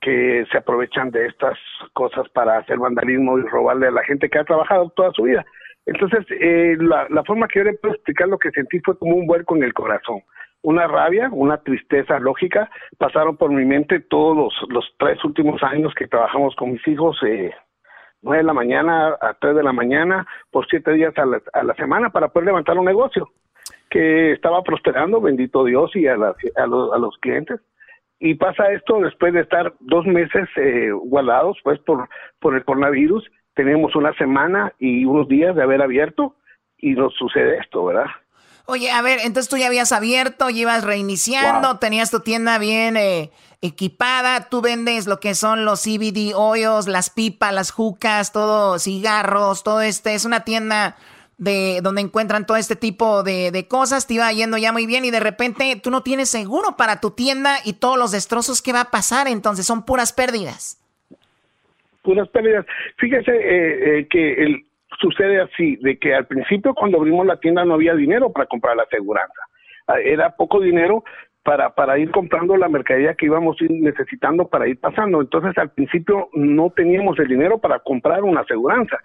que 0.00 0.46
se 0.50 0.56
aprovechan 0.56 1.10
de 1.10 1.26
estas 1.26 1.58
cosas 1.92 2.26
para 2.30 2.56
hacer 2.56 2.78
vandalismo 2.78 3.38
y 3.38 3.42
robarle 3.42 3.88
a 3.88 3.90
la 3.90 4.04
gente 4.04 4.30
que 4.30 4.38
ha 4.38 4.44
trabajado 4.44 4.88
toda 4.96 5.12
su 5.12 5.24
vida. 5.24 5.44
Entonces, 5.84 6.24
eh, 6.30 6.76
la, 6.78 7.06
la, 7.10 7.22
forma 7.24 7.48
que 7.48 7.58
yo 7.58 7.64
le 7.64 7.74
puedo 7.74 7.94
explicar 7.94 8.28
lo 8.28 8.38
que 8.38 8.50
sentí 8.50 8.80
fue 8.80 8.98
como 8.98 9.16
un 9.16 9.26
vuelco 9.26 9.56
en 9.56 9.62
el 9.62 9.74
corazón. 9.74 10.22
Una 10.62 10.86
rabia, 10.86 11.28
una 11.32 11.58
tristeza 11.58 12.18
lógica, 12.18 12.70
pasaron 12.96 13.36
por 13.36 13.50
mi 13.50 13.66
mente 13.66 14.00
todos 14.00 14.36
los, 14.36 14.70
los 14.70 14.94
tres 14.98 15.22
últimos 15.24 15.62
años 15.62 15.92
que 15.94 16.06
trabajamos 16.06 16.54
con 16.56 16.72
mis 16.72 16.86
hijos, 16.88 17.18
eh, 17.26 17.52
nueve 18.22 18.42
de 18.42 18.46
la 18.46 18.52
mañana 18.52 19.16
a 19.20 19.34
tres 19.40 19.56
de 19.56 19.62
la 19.62 19.72
mañana, 19.72 20.26
por 20.50 20.66
siete 20.68 20.92
días 20.92 21.16
a 21.16 21.26
la, 21.26 21.40
a 21.52 21.62
la 21.62 21.74
semana 21.74 22.10
para 22.10 22.28
poder 22.28 22.46
levantar 22.46 22.78
un 22.78 22.84
negocio 22.84 23.28
que 23.88 24.32
estaba 24.32 24.62
prosperando, 24.62 25.20
bendito 25.20 25.64
Dios, 25.64 25.94
y 25.94 26.06
a, 26.06 26.14
a, 26.14 26.66
los, 26.66 26.92
a 26.92 26.98
los 26.98 27.16
clientes. 27.18 27.60
Y 28.18 28.34
pasa 28.34 28.70
esto 28.72 29.00
después 29.00 29.32
de 29.32 29.40
estar 29.40 29.72
dos 29.80 30.04
meses 30.06 30.48
eh, 30.56 30.90
guardados 30.92 31.58
pues 31.64 31.78
por 31.80 32.08
por 32.38 32.54
el 32.54 32.64
coronavirus. 32.64 33.28
Tenemos 33.54 33.96
una 33.96 34.12
semana 34.14 34.72
y 34.78 35.04
unos 35.04 35.26
días 35.26 35.56
de 35.56 35.62
haber 35.62 35.82
abierto 35.82 36.36
y 36.78 36.92
nos 36.92 37.14
sucede 37.14 37.58
esto, 37.58 37.84
¿verdad? 37.84 38.06
Oye, 38.66 38.90
a 38.90 39.02
ver, 39.02 39.18
entonces 39.24 39.48
tú 39.48 39.56
ya 39.56 39.66
habías 39.66 39.90
abierto, 39.90 40.48
ya 40.48 40.60
ibas 40.60 40.84
reiniciando, 40.84 41.78
tenías 41.78 42.10
tu 42.10 42.20
tienda 42.20 42.58
bien 42.58 42.96
eh, 42.96 43.30
equipada, 43.62 44.48
tú 44.48 44.62
vendes 44.62 45.06
lo 45.06 45.20
que 45.20 45.34
son 45.34 45.64
los 45.64 45.82
CBD 45.82 46.32
oils, 46.34 46.88
las 46.88 47.10
pipas, 47.10 47.52
las 47.52 47.70
jucas, 47.70 48.32
todo, 48.32 48.78
cigarros, 48.78 49.62
todo 49.62 49.82
este, 49.82 50.14
es 50.14 50.24
una 50.24 50.44
tienda 50.44 50.96
de 51.36 51.80
donde 51.82 52.02
encuentran 52.02 52.46
todo 52.46 52.56
este 52.56 52.76
tipo 52.76 53.22
de, 53.22 53.50
de, 53.50 53.66
cosas, 53.66 54.06
te 54.06 54.14
iba 54.14 54.30
yendo 54.32 54.58
ya 54.58 54.72
muy 54.72 54.86
bien 54.86 55.04
y 55.04 55.10
de 55.10 55.20
repente 55.20 55.80
tú 55.82 55.90
no 55.90 56.02
tienes 56.02 56.28
seguro 56.28 56.76
para 56.76 57.00
tu 57.00 57.12
tienda 57.12 57.56
y 57.64 57.74
todos 57.74 57.98
los 57.98 58.12
destrozos 58.12 58.60
que 58.62 58.72
va 58.72 58.82
a 58.82 58.90
pasar, 58.90 59.28
entonces 59.28 59.66
son 59.66 59.84
puras 59.84 60.12
pérdidas 60.12 60.80
puras 62.02 62.28
pérdidas. 62.28 62.66
Fíjese 62.96 63.30
eh, 63.30 63.98
eh, 63.98 64.06
que 64.08 64.32
el, 64.32 64.64
sucede 65.00 65.40
así, 65.40 65.76
de 65.76 65.98
que 65.98 66.14
al 66.14 66.26
principio 66.26 66.74
cuando 66.74 66.98
abrimos 66.98 67.26
la 67.26 67.38
tienda 67.38 67.64
no 67.64 67.74
había 67.74 67.94
dinero 67.94 68.32
para 68.32 68.46
comprar 68.46 68.76
la 68.76 68.84
aseguranza. 68.84 69.40
Ah, 69.86 70.00
Era 70.00 70.34
poco 70.36 70.60
dinero 70.60 71.04
para, 71.50 71.70
para 71.70 71.98
ir 71.98 72.12
comprando 72.12 72.56
la 72.56 72.68
mercadería 72.68 73.14
que 73.14 73.26
íbamos 73.26 73.56
necesitando 73.60 74.46
para 74.46 74.68
ir 74.68 74.78
pasando. 74.78 75.20
Entonces 75.20 75.58
al 75.58 75.70
principio 75.70 76.28
no 76.32 76.70
teníamos 76.70 77.18
el 77.18 77.26
dinero 77.26 77.58
para 77.58 77.80
comprar 77.80 78.22
una 78.22 78.42
aseguranza. 78.42 79.00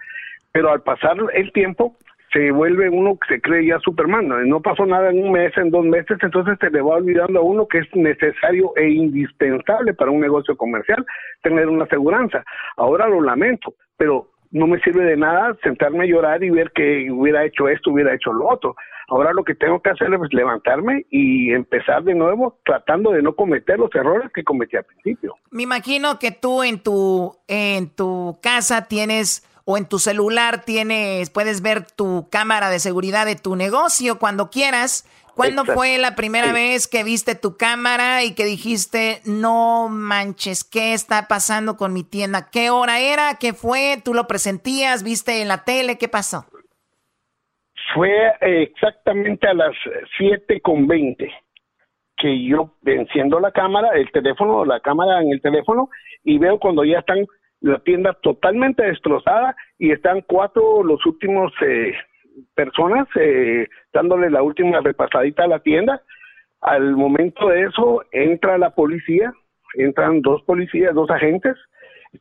Pero 0.51 0.69
al 0.69 0.83
pasar 0.83 1.17
el 1.33 1.51
tiempo 1.53 1.97
se 2.31 2.51
vuelve 2.51 2.87
uno 2.87 3.17
que 3.17 3.33
se 3.33 3.41
cree 3.41 3.65
ya 3.65 3.79
Superman. 3.79 4.27
No, 4.27 4.37
No 4.45 4.61
pasó 4.61 4.85
nada 4.85 5.09
en 5.09 5.23
un 5.23 5.31
mes, 5.31 5.57
en 5.57 5.71
dos 5.71 5.85
meses, 5.85 6.19
entonces 6.21 6.55
se 6.61 6.69
le 6.69 6.83
va 6.83 6.97
olvidando 6.97 7.39
a 7.39 7.41
uno 7.41 7.67
que 7.67 7.79
es 7.79 7.87
necesario 7.95 8.73
e 8.75 8.89
indispensable 8.91 9.95
para 9.95 10.11
un 10.11 10.19
negocio 10.19 10.55
comercial 10.55 11.03
tener 11.41 11.67
una 11.67 11.85
aseguranza. 11.85 12.43
Ahora 12.77 13.07
lo 13.07 13.21
lamento, 13.21 13.73
pero 13.97 14.27
no 14.51 14.67
me 14.67 14.79
sirve 14.81 15.03
de 15.03 15.17
nada 15.17 15.57
sentarme 15.63 16.03
a 16.03 16.07
llorar 16.07 16.43
y 16.43 16.51
ver 16.51 16.69
que 16.75 17.09
hubiera 17.09 17.43
hecho 17.43 17.67
esto, 17.69 17.89
hubiera 17.89 18.13
hecho 18.13 18.31
lo 18.31 18.47
otro. 18.49 18.75
Ahora 19.07 19.33
lo 19.33 19.43
que 19.43 19.53
tengo 19.55 19.81
que 19.81 19.91
hacer 19.91 20.07
es 20.13 20.33
levantarme 20.33 21.05
y 21.11 21.51
empezar 21.53 22.03
de 22.03 22.15
nuevo 22.15 22.57
tratando 22.65 23.11
de 23.11 23.21
no 23.21 23.35
cometer 23.35 23.77
los 23.77 23.93
errores 23.93 24.31
que 24.33 24.43
cometí 24.43 24.77
al 24.77 24.83
principio. 24.85 25.35
Me 25.51 25.63
imagino 25.63 26.17
que 26.19 26.31
tú 26.31 26.63
en 26.63 26.79
tu, 26.79 27.37
en 27.47 27.89
tu 27.89 28.39
casa 28.41 28.87
tienes 28.87 29.47
o 29.63 29.77
en 29.77 29.85
tu 29.85 29.99
celular 29.99 30.63
tienes, 30.63 31.29
puedes 31.29 31.61
ver 31.61 31.85
tu 31.89 32.27
cámara 32.31 32.69
de 32.69 32.79
seguridad 32.79 33.25
de 33.25 33.35
tu 33.35 33.55
negocio 33.55 34.17
cuando 34.19 34.49
quieras. 34.49 35.07
¿Cuándo 35.35 35.63
Exacto. 35.63 35.79
fue 35.79 35.97
la 35.97 36.15
primera 36.15 36.47
Sí. 36.47 36.53
vez 36.53 36.87
que 36.87 37.03
viste 37.03 37.35
tu 37.35 37.57
cámara 37.57 38.23
y 38.23 38.31
que 38.35 38.45
dijiste, 38.45 39.21
no 39.25 39.89
manches, 39.89 40.63
¿qué 40.63 40.93
está 40.93 41.27
pasando 41.27 41.75
con 41.75 41.91
mi 41.91 42.03
tienda? 42.05 42.49
¿Qué 42.49 42.69
hora 42.69 42.99
era? 43.01 43.33
¿Qué 43.35 43.51
fue? 43.51 44.01
¿Tú 44.03 44.13
lo 44.13 44.27
presentías? 44.27 45.03
¿Viste 45.03 45.41
en 45.41 45.49
la 45.49 45.65
tele? 45.65 45.97
¿Qué 45.97 46.07
pasó? 46.07 46.45
Fue 47.93 48.11
eh, 48.41 48.63
exactamente 48.63 49.47
a 49.47 49.53
las 49.53 49.75
7 50.17 50.61
con 50.61 50.87
20 50.87 51.31
que 52.17 52.45
yo 52.45 52.71
enciendo 52.85 53.39
la 53.39 53.51
cámara, 53.51 53.89
el 53.93 54.09
teléfono, 54.11 54.63
la 54.65 54.79
cámara 54.79 55.21
en 55.21 55.31
el 55.31 55.41
teléfono 55.41 55.89
y 56.23 56.37
veo 56.37 56.59
cuando 56.59 56.83
ya 56.83 56.99
están 56.99 57.25
la 57.61 57.79
tienda 57.79 58.13
totalmente 58.21 58.83
destrozada 58.83 59.55
y 59.79 59.91
están 59.91 60.21
cuatro 60.21 60.83
los 60.83 61.05
últimos 61.05 61.51
eh, 61.61 61.93
personas 62.53 63.07
eh, 63.15 63.67
dándole 63.93 64.29
la 64.29 64.43
última 64.43 64.79
repasadita 64.81 65.43
a 65.43 65.47
la 65.47 65.59
tienda. 65.59 66.01
Al 66.61 66.95
momento 66.95 67.49
de 67.49 67.63
eso 67.63 68.03
entra 68.11 68.57
la 68.57 68.71
policía, 68.71 69.33
entran 69.75 70.21
dos 70.21 70.41
policías, 70.43 70.93
dos 70.93 71.09
agentes, 71.09 71.55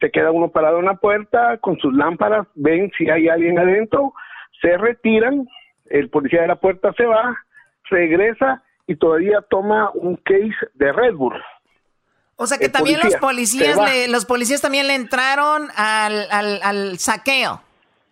se 0.01 0.11
queda 0.11 0.33
uno 0.33 0.51
parado 0.51 0.81
en 0.81 0.87
la 0.87 0.97
puerta 0.97 1.59
con 1.59 1.79
sus 1.79 1.95
lámparas, 1.95 2.47
ven 2.55 2.91
si 2.97 3.09
hay 3.09 3.29
alguien 3.29 3.59
adentro, 3.59 4.13
se 4.61 4.77
retiran, 4.77 5.47
el 5.87 6.09
policía 6.11 6.43
de 6.43 6.49
la 6.49 6.57
puerta 6.57 6.93
se 6.97 7.05
va, 7.05 7.37
regresa 7.91 8.63
y 8.87 8.97
todavía 8.97 9.41
toma 9.49 9.91
un 9.95 10.17
case 10.17 10.55
de 10.75 10.93
Red 10.93 11.15
Bull. 11.15 11.35
O 12.37 12.47
sea 12.47 12.59
que 12.59 12.67
El 12.67 12.73
también 12.73 12.99
los 13.03 13.15
policía, 13.17 13.75
policías, 13.75 13.91
le- 13.95 14.09
los 14.09 14.25
policías 14.25 14.61
también 14.61 14.87
le 14.89 14.95
entraron 14.95 15.69
al, 15.77 16.27
al, 16.31 16.61
al 16.63 16.99
saqueo. 16.99 17.61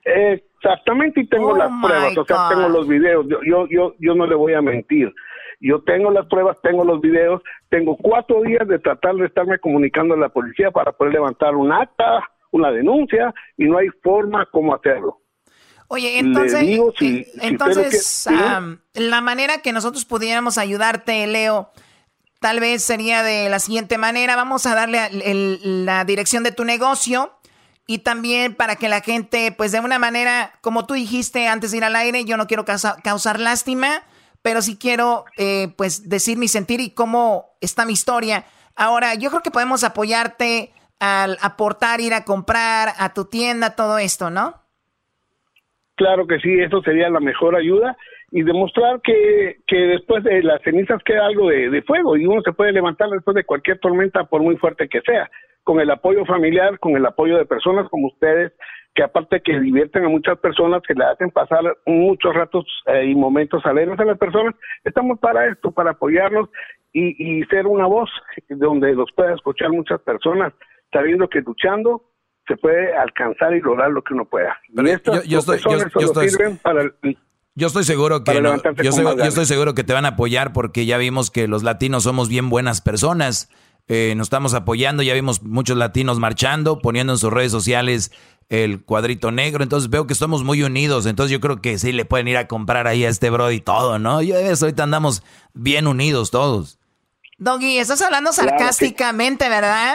Exactamente, 0.05 1.21
y 1.21 1.27
tengo 1.27 1.51
Oh, 1.53 1.57
las 1.57 1.71
pruebas, 1.83 2.17
o 2.19 2.25
sea, 2.25 2.49
tengo 2.51 2.69
los 2.69 2.87
videos. 2.89 3.27
Yo, 3.29 3.39
yo, 3.45 3.67
yo, 3.69 3.95
yo 3.99 4.15
no 4.15 4.27
le 4.27 4.35
voy 4.35 4.55
a 4.55 4.63
mentir. 4.63 5.13
Yo 5.61 5.81
tengo 5.83 6.11
las 6.11 6.27
pruebas, 6.27 6.57
tengo 6.63 6.85
los 6.85 7.01
videos, 7.01 7.41
tengo 7.69 7.97
cuatro 7.97 8.43
días 8.43 8.67
de 8.67 8.79
tratar 8.81 9.15
de 9.15 9.27
estarme 9.27 9.59
comunicando 9.59 10.15
a 10.15 10.19
la 10.19 10.29
policía 10.29 10.71
para 10.73 10.93
poder 10.93 11.15
levantar 11.15 11.55
un 11.55 11.71
acta, 11.73 12.29
una 12.51 12.71
denuncia, 12.73 13.33
y 13.57 13.65
no 13.65 13.79
hay 13.79 13.89
forma 14.03 14.47
como 14.47 14.75
hacerlo. 14.75 15.19
Oye, 15.93 16.19
entonces, 16.19 16.61
digo, 16.61 16.93
si- 16.99 17.07
si 17.25 17.31
usted 17.33 17.43
entonces 17.49 18.27
la 18.95 19.21
manera 19.21 19.59
que 19.59 19.73
nosotros 19.75 20.07
pudiéramos 20.07 20.57
ayudarte, 20.57 21.27
Leo, 21.27 21.71
tal 22.41 22.61
vez 22.61 22.83
sería 22.83 23.23
de 23.23 23.51
la 23.51 23.59
siguiente 23.59 23.99
manera. 23.99 24.35
Vamos 24.35 24.65
a 24.65 24.75
darle 24.75 25.05
el- 25.07 25.85
la 25.85 26.05
dirección 26.07 26.45
de 26.45 26.53
tu 26.53 26.65
negocio 26.65 27.39
y 27.87 27.99
también 27.99 28.55
para 28.55 28.77
que 28.77 28.89
la 28.89 29.03
gente, 29.03 29.53
pues 29.53 29.71
de 29.71 29.81
una 29.81 29.99
manera, 29.99 30.55
como 30.63 30.87
tú 30.87 30.95
dijiste 30.95 31.47
antes 31.47 31.73
de 31.73 31.77
ir 31.77 31.85
al 31.85 31.95
aire, 31.97 32.25
yo 32.25 32.39
no 32.39 32.47
quiero 32.47 32.65
causa- 32.65 32.97
causar 33.05 33.39
lástima, 33.39 34.03
pero 34.41 34.63
sí 34.63 34.77
quiero, 34.79 35.27
eh, 35.37 35.75
pues, 35.77 36.09
decir 36.09 36.39
mi 36.39 36.49
sentir 36.49 36.81
y 36.81 36.91
cómo 36.93 37.51
está 37.61 37.85
mi 37.85 37.93
historia. 37.93 38.47
Ahora, 38.77 39.15
yo 39.15 39.29
creo 39.29 39.43
que 39.43 39.51
podemos 39.51 39.85
apoyarte 39.85 40.73
al 41.01 41.37
aportar, 41.43 42.01
ir 42.01 42.15
a 42.15 42.25
comprar 42.25 42.95
a 42.97 43.13
tu 43.13 43.27
tienda, 43.27 43.77
todo 43.77 43.99
esto, 43.99 44.31
¿no? 44.31 44.62
Claro 46.03 46.27
que 46.27 46.41
sí, 46.41 46.59
eso 46.59 46.83
sería 46.83 47.09
la 47.11 47.21
mejor 47.21 47.55
ayuda 47.55 47.97
y 48.33 48.43
demostrar 48.43 49.01
que, 49.03 49.59
que 49.69 49.77
después 49.77 50.25
de 50.25 50.43
las 50.43 50.61
cenizas 50.63 51.01
queda 51.05 51.27
algo 51.27 51.49
de, 51.49 51.71
de 51.71 51.83
fuego 51.83 52.17
y 52.17 52.27
uno 52.27 52.43
se 52.43 52.53
puede 52.53 52.73
levantar 52.73 53.09
después 53.09 53.37
de 53.37 53.45
cualquier 53.45 53.79
tormenta 53.79 54.25
por 54.25 54.43
muy 54.43 54.57
fuerte 54.57 54.89
que 54.89 55.01
sea, 55.03 55.31
con 55.63 55.79
el 55.79 55.89
apoyo 55.93 56.25
familiar, 56.25 56.77
con 56.81 56.97
el 56.97 57.07
apoyo 57.07 57.39
de 57.39 57.47
personas 57.47 57.89
como 57.89 58.09
ustedes, 58.09 58.53
que 58.97 59.05
aparte 59.05 59.43
que 59.43 59.61
divierten 59.61 60.05
a 60.05 60.09
muchas 60.09 60.41
personas, 60.41 60.83
que 60.83 60.95
le 60.95 61.05
hacen 61.05 61.31
pasar 61.31 61.61
muchos 61.87 62.35
ratos 62.35 62.65
eh, 62.87 63.05
y 63.07 63.15
momentos 63.15 63.65
alegres 63.65 64.01
a 64.01 64.05
las 64.05 64.19
personas, 64.19 64.57
estamos 64.83 65.21
para 65.21 65.47
esto, 65.47 65.71
para 65.71 65.93
apoyarnos 65.93 66.49
y, 66.93 67.15
y 67.39 67.45
ser 67.45 67.69
una 67.69 67.87
voz 67.87 68.11
donde 68.49 68.93
los 68.95 69.13
pueda 69.13 69.35
escuchar 69.35 69.71
muchas 69.71 70.01
personas, 70.01 70.53
sabiendo 70.91 71.29
que 71.29 71.43
luchando 71.43 72.03
se 72.55 72.57
puede 72.59 72.95
alcanzar 72.97 73.55
y 73.55 73.61
lograr 73.61 73.91
lo 73.91 74.03
que 74.03 74.15
uno 74.15 74.25
pueda. 74.25 74.57
Pero 74.75 74.89
y 74.89 74.91
yo- 74.93 75.23
yo 75.25 75.39
estoy- 75.39 75.59
yo- 75.59 75.79
yo 76.01 76.07
estoy- 76.07 76.29
sirven 76.31 76.59
para 76.59 76.83
el- 76.83 77.19
Yo 77.55 77.67
estoy 77.67 77.85
seguro 77.85 78.25
que 78.25 78.33
no, 78.41 78.57
yo, 78.83 78.91
estoy, 78.91 79.05
yo 79.05 79.25
estoy 79.25 79.45
seguro 79.47 79.75
que 79.75 79.85
te 79.85 79.93
van 79.93 80.07
a 80.07 80.09
apoyar 80.09 80.53
porque 80.55 80.87
ya 80.87 80.97
vimos 80.97 81.31
que 81.31 81.49
los 81.49 81.63
latinos 81.63 82.05
somos 82.05 82.29
bien 82.31 82.49
buenas 82.49 82.81
personas. 82.81 83.51
Eh, 83.89 84.15
nos 84.17 84.27
estamos 84.27 84.55
apoyando, 84.55 85.03
ya 85.03 85.13
vimos 85.13 85.43
muchos 85.43 85.77
latinos 85.77 86.19
marchando, 86.19 86.79
poniendo 86.79 87.13
en 87.13 87.19
sus 87.19 87.31
redes 87.33 87.53
sociales 87.53 88.11
el 88.49 88.83
cuadrito 88.83 89.33
negro. 89.33 89.63
Entonces 89.63 89.91
veo 89.91 90.07
que 90.07 90.13
estamos 90.15 90.45
muy 90.45 90.63
unidos. 90.63 91.05
Entonces 91.05 91.31
yo 91.31 91.41
creo 91.41 91.61
que 91.61 91.77
sí 91.79 91.93
le 91.93 92.05
pueden 92.07 92.29
ir 92.29 92.37
a 92.39 92.49
comprar 92.49 92.87
ahí 92.87 93.05
a 93.05 93.09
este 93.11 93.29
Brody 93.29 93.61
todo, 93.61 93.99
¿no? 93.99 94.23
Yo 94.23 94.37
eso, 94.37 94.65
ahorita 94.67 94.85
andamos 94.85 95.23
bien 95.53 95.87
unidos 95.87 96.31
todos. 96.31 96.79
Doggy, 97.39 97.79
estás 97.79 98.01
hablando 98.03 98.31
Claro 98.31 98.51
que- 98.53 98.59
sarcásticamente, 98.59 99.49
¿verdad? 99.49 99.95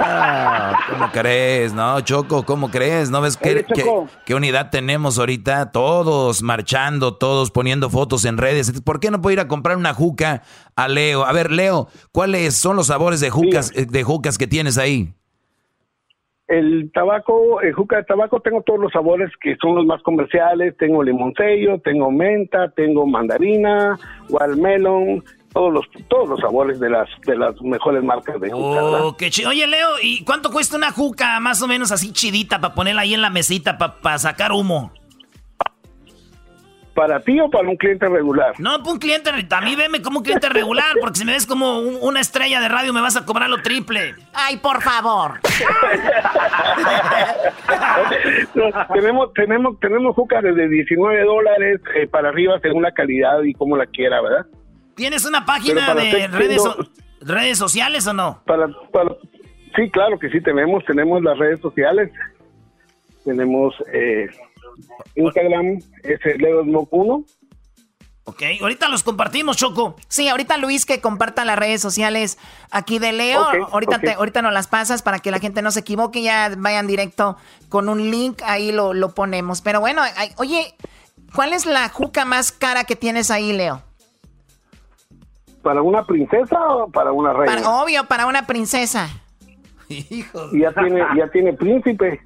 Ah, 0.00 0.72
¿Cómo 0.90 1.10
crees? 1.12 1.74
No, 1.74 2.00
Choco, 2.00 2.44
¿cómo 2.44 2.70
crees? 2.70 3.10
¿No 3.10 3.20
ves 3.20 3.36
qué, 3.36 3.50
Oye, 3.50 3.64
qué- 3.74 3.82
Choco. 3.82 4.08
qué 4.24 4.34
unidad 4.34 4.70
tenemos 4.70 5.18
ahorita? 5.18 5.72
Todos 5.72 6.42
marchando, 6.42 7.16
todos 7.16 7.50
poniendo 7.50 7.90
fotos 7.90 8.24
en 8.24 8.38
redes. 8.38 8.80
¿Por 8.82 8.98
qué 8.98 9.10
no 9.10 9.20
puedo 9.20 9.34
ir 9.34 9.40
a 9.40 9.48
comprar 9.48 9.76
una 9.76 9.92
juca 9.92 10.42
a 10.74 10.88
Leo? 10.88 11.24
A 11.24 11.32
ver, 11.32 11.50
Leo, 11.50 11.88
¿cuáles 12.12 12.56
son 12.56 12.76
los 12.76 12.86
sabores 12.86 13.20
de 13.20 13.30
jucas, 13.30 13.70
eh, 13.76 13.86
de 13.86 14.02
jucas 14.02 14.38
que 14.38 14.46
tienes 14.46 14.78
ahí? 14.78 15.12
El 16.46 16.90
tabaco, 16.92 17.60
el 17.62 17.72
juca 17.72 17.96
de 17.96 18.04
tabaco, 18.04 18.40
tengo 18.40 18.62
todos 18.62 18.78
los 18.78 18.92
sabores 18.92 19.30
que 19.40 19.56
son 19.60 19.74
los 19.76 19.86
más 19.86 20.02
comerciales. 20.02 20.76
Tengo 20.78 21.02
limoncello, 21.02 21.78
tengo 21.80 22.10
menta, 22.10 22.70
tengo 22.76 23.06
mandarina, 23.06 23.98
watermelon, 24.28 25.24
todos 25.54 25.72
los 25.72 25.84
todos 26.08 26.28
los 26.28 26.40
sabores 26.40 26.78
de 26.80 26.90
las 26.90 27.08
de 27.26 27.36
las 27.36 27.54
mejores 27.62 28.02
marcas 28.04 28.38
de 28.40 28.50
juca. 28.50 28.82
¿verdad? 28.82 29.04
Oh, 29.06 29.16
qué 29.16 29.30
chido. 29.30 29.50
Oye, 29.50 29.66
Leo, 29.66 29.88
¿y 30.02 30.22
cuánto 30.24 30.50
cuesta 30.50 30.76
una 30.76 30.90
juca 30.90 31.40
más 31.40 31.62
o 31.62 31.66
menos 31.68 31.92
así 31.92 32.12
chidita 32.12 32.60
para 32.60 32.74
ponerla 32.74 33.02
ahí 33.02 33.14
en 33.14 33.22
la 33.22 33.30
mesita 33.30 33.78
para 33.78 34.18
sacar 34.18 34.52
humo? 34.52 34.92
¿Para 36.94 37.18
ti 37.18 37.40
o 37.40 37.50
para 37.50 37.68
un 37.68 37.76
cliente 37.76 38.08
regular? 38.08 38.54
No, 38.60 38.78
para 38.78 38.92
un 38.92 38.98
cliente, 39.00 39.28
a 39.50 39.60
mí 39.62 39.74
veme 39.74 40.00
como 40.00 40.18
un 40.18 40.24
cliente 40.24 40.48
regular, 40.48 40.94
porque 41.00 41.18
si 41.18 41.24
me 41.24 41.32
ves 41.32 41.44
como 41.44 41.80
un- 41.80 41.98
una 42.00 42.20
estrella 42.20 42.60
de 42.60 42.68
radio 42.68 42.92
me 42.92 43.00
vas 43.00 43.16
a 43.16 43.24
cobrar 43.24 43.50
lo 43.50 43.60
triple. 43.62 44.14
Ay, 44.32 44.58
por 44.58 44.80
favor. 44.80 45.40
No, 48.54 48.64
tenemos 48.92 49.32
tenemos 49.32 49.78
tenemos 49.80 50.14
juca 50.14 50.40
desde 50.40 50.68
19 50.68 51.24
dólares 51.24 51.80
eh, 51.96 52.06
para 52.06 52.28
arriba 52.28 52.58
según 52.60 52.82
la 52.82 52.92
calidad 52.92 53.42
y 53.42 53.52
como 53.54 53.76
la 53.76 53.86
quiera, 53.86 54.20
¿verdad? 54.20 54.46
¿Tienes 54.96 55.24
una 55.24 55.44
página 55.44 55.94
de 55.94 56.28
redes, 56.28 56.62
so- 56.62 56.76
redes 57.20 57.58
sociales 57.58 58.06
o 58.06 58.12
no? 58.12 58.42
Para, 58.46 58.68
para 58.92 59.10
sí, 59.76 59.90
claro 59.90 60.18
que 60.18 60.28
sí 60.30 60.40
tenemos 60.40 60.84
tenemos 60.84 61.22
las 61.22 61.36
redes 61.38 61.60
sociales, 61.60 62.10
tenemos 63.24 63.74
eh, 63.92 64.26
Instagram 65.16 65.78
es 66.02 66.20
el 66.24 66.38
Leo 66.38 66.62
Smoke 66.64 66.88
1 66.92 67.24
Ok, 68.26 68.42
ahorita 68.62 68.88
los 68.88 69.02
compartimos, 69.02 69.58
Choco. 69.58 69.96
Sí, 70.08 70.28
ahorita 70.28 70.56
Luis 70.56 70.86
que 70.86 70.98
comparta 71.02 71.44
las 71.44 71.58
redes 71.58 71.82
sociales 71.82 72.38
aquí 72.70 72.98
de 72.98 73.12
Leo. 73.12 73.44
Ahorita, 73.70 73.98
te- 73.98 74.14
ahorita 74.14 74.40
nos 74.40 74.54
las 74.54 74.66
pasas 74.66 75.02
para 75.02 75.18
que 75.18 75.30
la 75.30 75.40
gente 75.40 75.60
no 75.60 75.70
se 75.70 75.80
equivoque. 75.80 76.22
Ya 76.22 76.50
vayan 76.56 76.86
directo 76.86 77.36
con 77.68 77.90
un 77.90 78.10
link, 78.10 78.40
ahí 78.46 78.72
lo, 78.72 78.94
lo 78.94 79.12
ponemos. 79.14 79.60
Pero 79.60 79.80
bueno, 79.80 80.00
ay, 80.16 80.30
oye, 80.38 80.74
¿cuál 81.34 81.52
es 81.52 81.66
la 81.66 81.86
juca 81.90 82.24
más 82.24 82.50
cara 82.50 82.84
que 82.84 82.96
tienes 82.96 83.30
ahí, 83.30 83.52
Leo? 83.52 83.82
Para 85.64 85.82
una 85.82 86.04
princesa 86.06 86.60
o 86.68 86.88
para 86.88 87.10
una 87.10 87.32
reina. 87.32 87.56
Para- 87.56 87.68
obvio, 87.82 88.04
para 88.04 88.26
una 88.26 88.46
princesa. 88.46 89.08
Y 89.88 90.22
ya 90.60 90.70
tiene 90.72 91.02
ya 91.16 91.26
tiene 91.28 91.52
príncipe. 91.54 92.20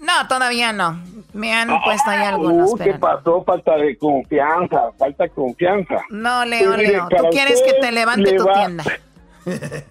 No, 0.00 0.26
todavía 0.28 0.72
no. 0.72 1.00
Me 1.32 1.52
han 1.54 1.68
puesto 1.84 2.10
ahí 2.10 2.22
algunos. 2.24 2.72
Uh, 2.72 2.76
¿Qué 2.76 2.84
pero- 2.84 3.00
pasó? 3.00 3.44
Falta 3.44 3.76
de 3.76 3.96
confianza, 3.98 4.90
falta 4.98 5.24
de 5.24 5.30
confianza. 5.30 5.96
No, 6.10 6.44
Leo, 6.44 6.66
Pues 6.68 6.78
mire, 6.78 6.92
Leo. 6.92 7.08
Tú 7.08 7.24
quieres 7.30 7.62
que 7.62 7.74
te 7.74 7.92
levante 7.92 8.30
le 8.32 8.36
tu 8.38 8.46
va- 8.46 8.54
tienda. 8.54 8.84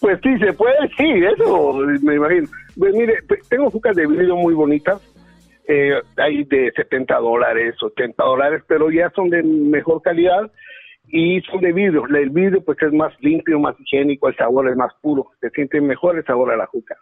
pues 0.00 0.18
sí, 0.22 0.38
se 0.38 0.52
puede, 0.52 0.76
sí, 0.96 1.10
eso 1.36 1.74
me 2.02 2.14
imagino. 2.14 2.48
Pues 2.78 2.94
mire, 2.94 3.18
tengo 3.48 3.70
jucas 3.70 3.96
de 3.96 4.06
vidrio 4.06 4.36
muy 4.36 4.54
bonitas, 4.54 5.00
eh, 5.66 6.00
hay 6.16 6.44
de 6.44 6.72
70 6.76 7.16
dólares, 7.18 7.74
80 7.82 8.22
dólares, 8.22 8.62
pero 8.66 8.90
ya 8.90 9.10
son 9.14 9.28
de 9.30 9.42
mejor 9.42 10.00
calidad 10.02 10.50
y 11.10 11.40
son 11.42 11.60
de 11.60 11.72
vidrio. 11.72 12.04
El 12.06 12.30
vidrio 12.30 12.62
pues 12.64 12.78
es 12.82 12.92
más 12.92 13.12
limpio, 13.20 13.58
más 13.58 13.74
higiénico, 13.80 14.28
el 14.28 14.36
sabor 14.36 14.68
es 14.68 14.76
más 14.76 14.92
puro, 15.00 15.30
se 15.40 15.50
siente 15.50 15.80
mejor 15.80 16.16
el 16.18 16.24
sabor 16.24 16.52
a 16.52 16.56
la 16.56 16.66
juca. 16.66 16.96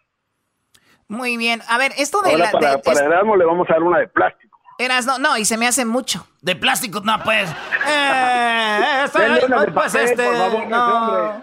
Muy 1.09 1.37
bien. 1.37 1.63
A 1.69 1.79
ver, 1.79 1.93
esto 1.99 2.21
de 2.23 2.33
Ahora 2.33 2.45
la. 2.47 2.51
para, 2.51 2.71
de- 2.77 2.79
para 2.83 3.01
es- 3.01 3.07
Erasmo 3.07 3.37
le 3.37 3.45
vamos 3.45 3.69
a 3.71 3.75
dar 3.75 3.83
una 3.83 3.99
de 3.99 4.09
plástico. 4.09 4.59
Eras, 4.79 5.07
no, 5.07 5.19
no, 5.19 5.39
y 5.39 5.45
se 5.47 5.57
me 5.57 5.67
hace 5.67 5.85
mucho. 5.87 6.27
De 6.43 6.55
plástico, 6.57 7.01
no, 7.05 7.19
pues. 7.25 7.49
Eh, 7.89 9.07
ay, 9.15 9.35
de 9.41 9.49
pues 9.73 9.93
papel, 9.93 10.05
este. 10.05 10.25
por 10.27 10.37
favor, 10.37 10.67
no. 10.67 11.43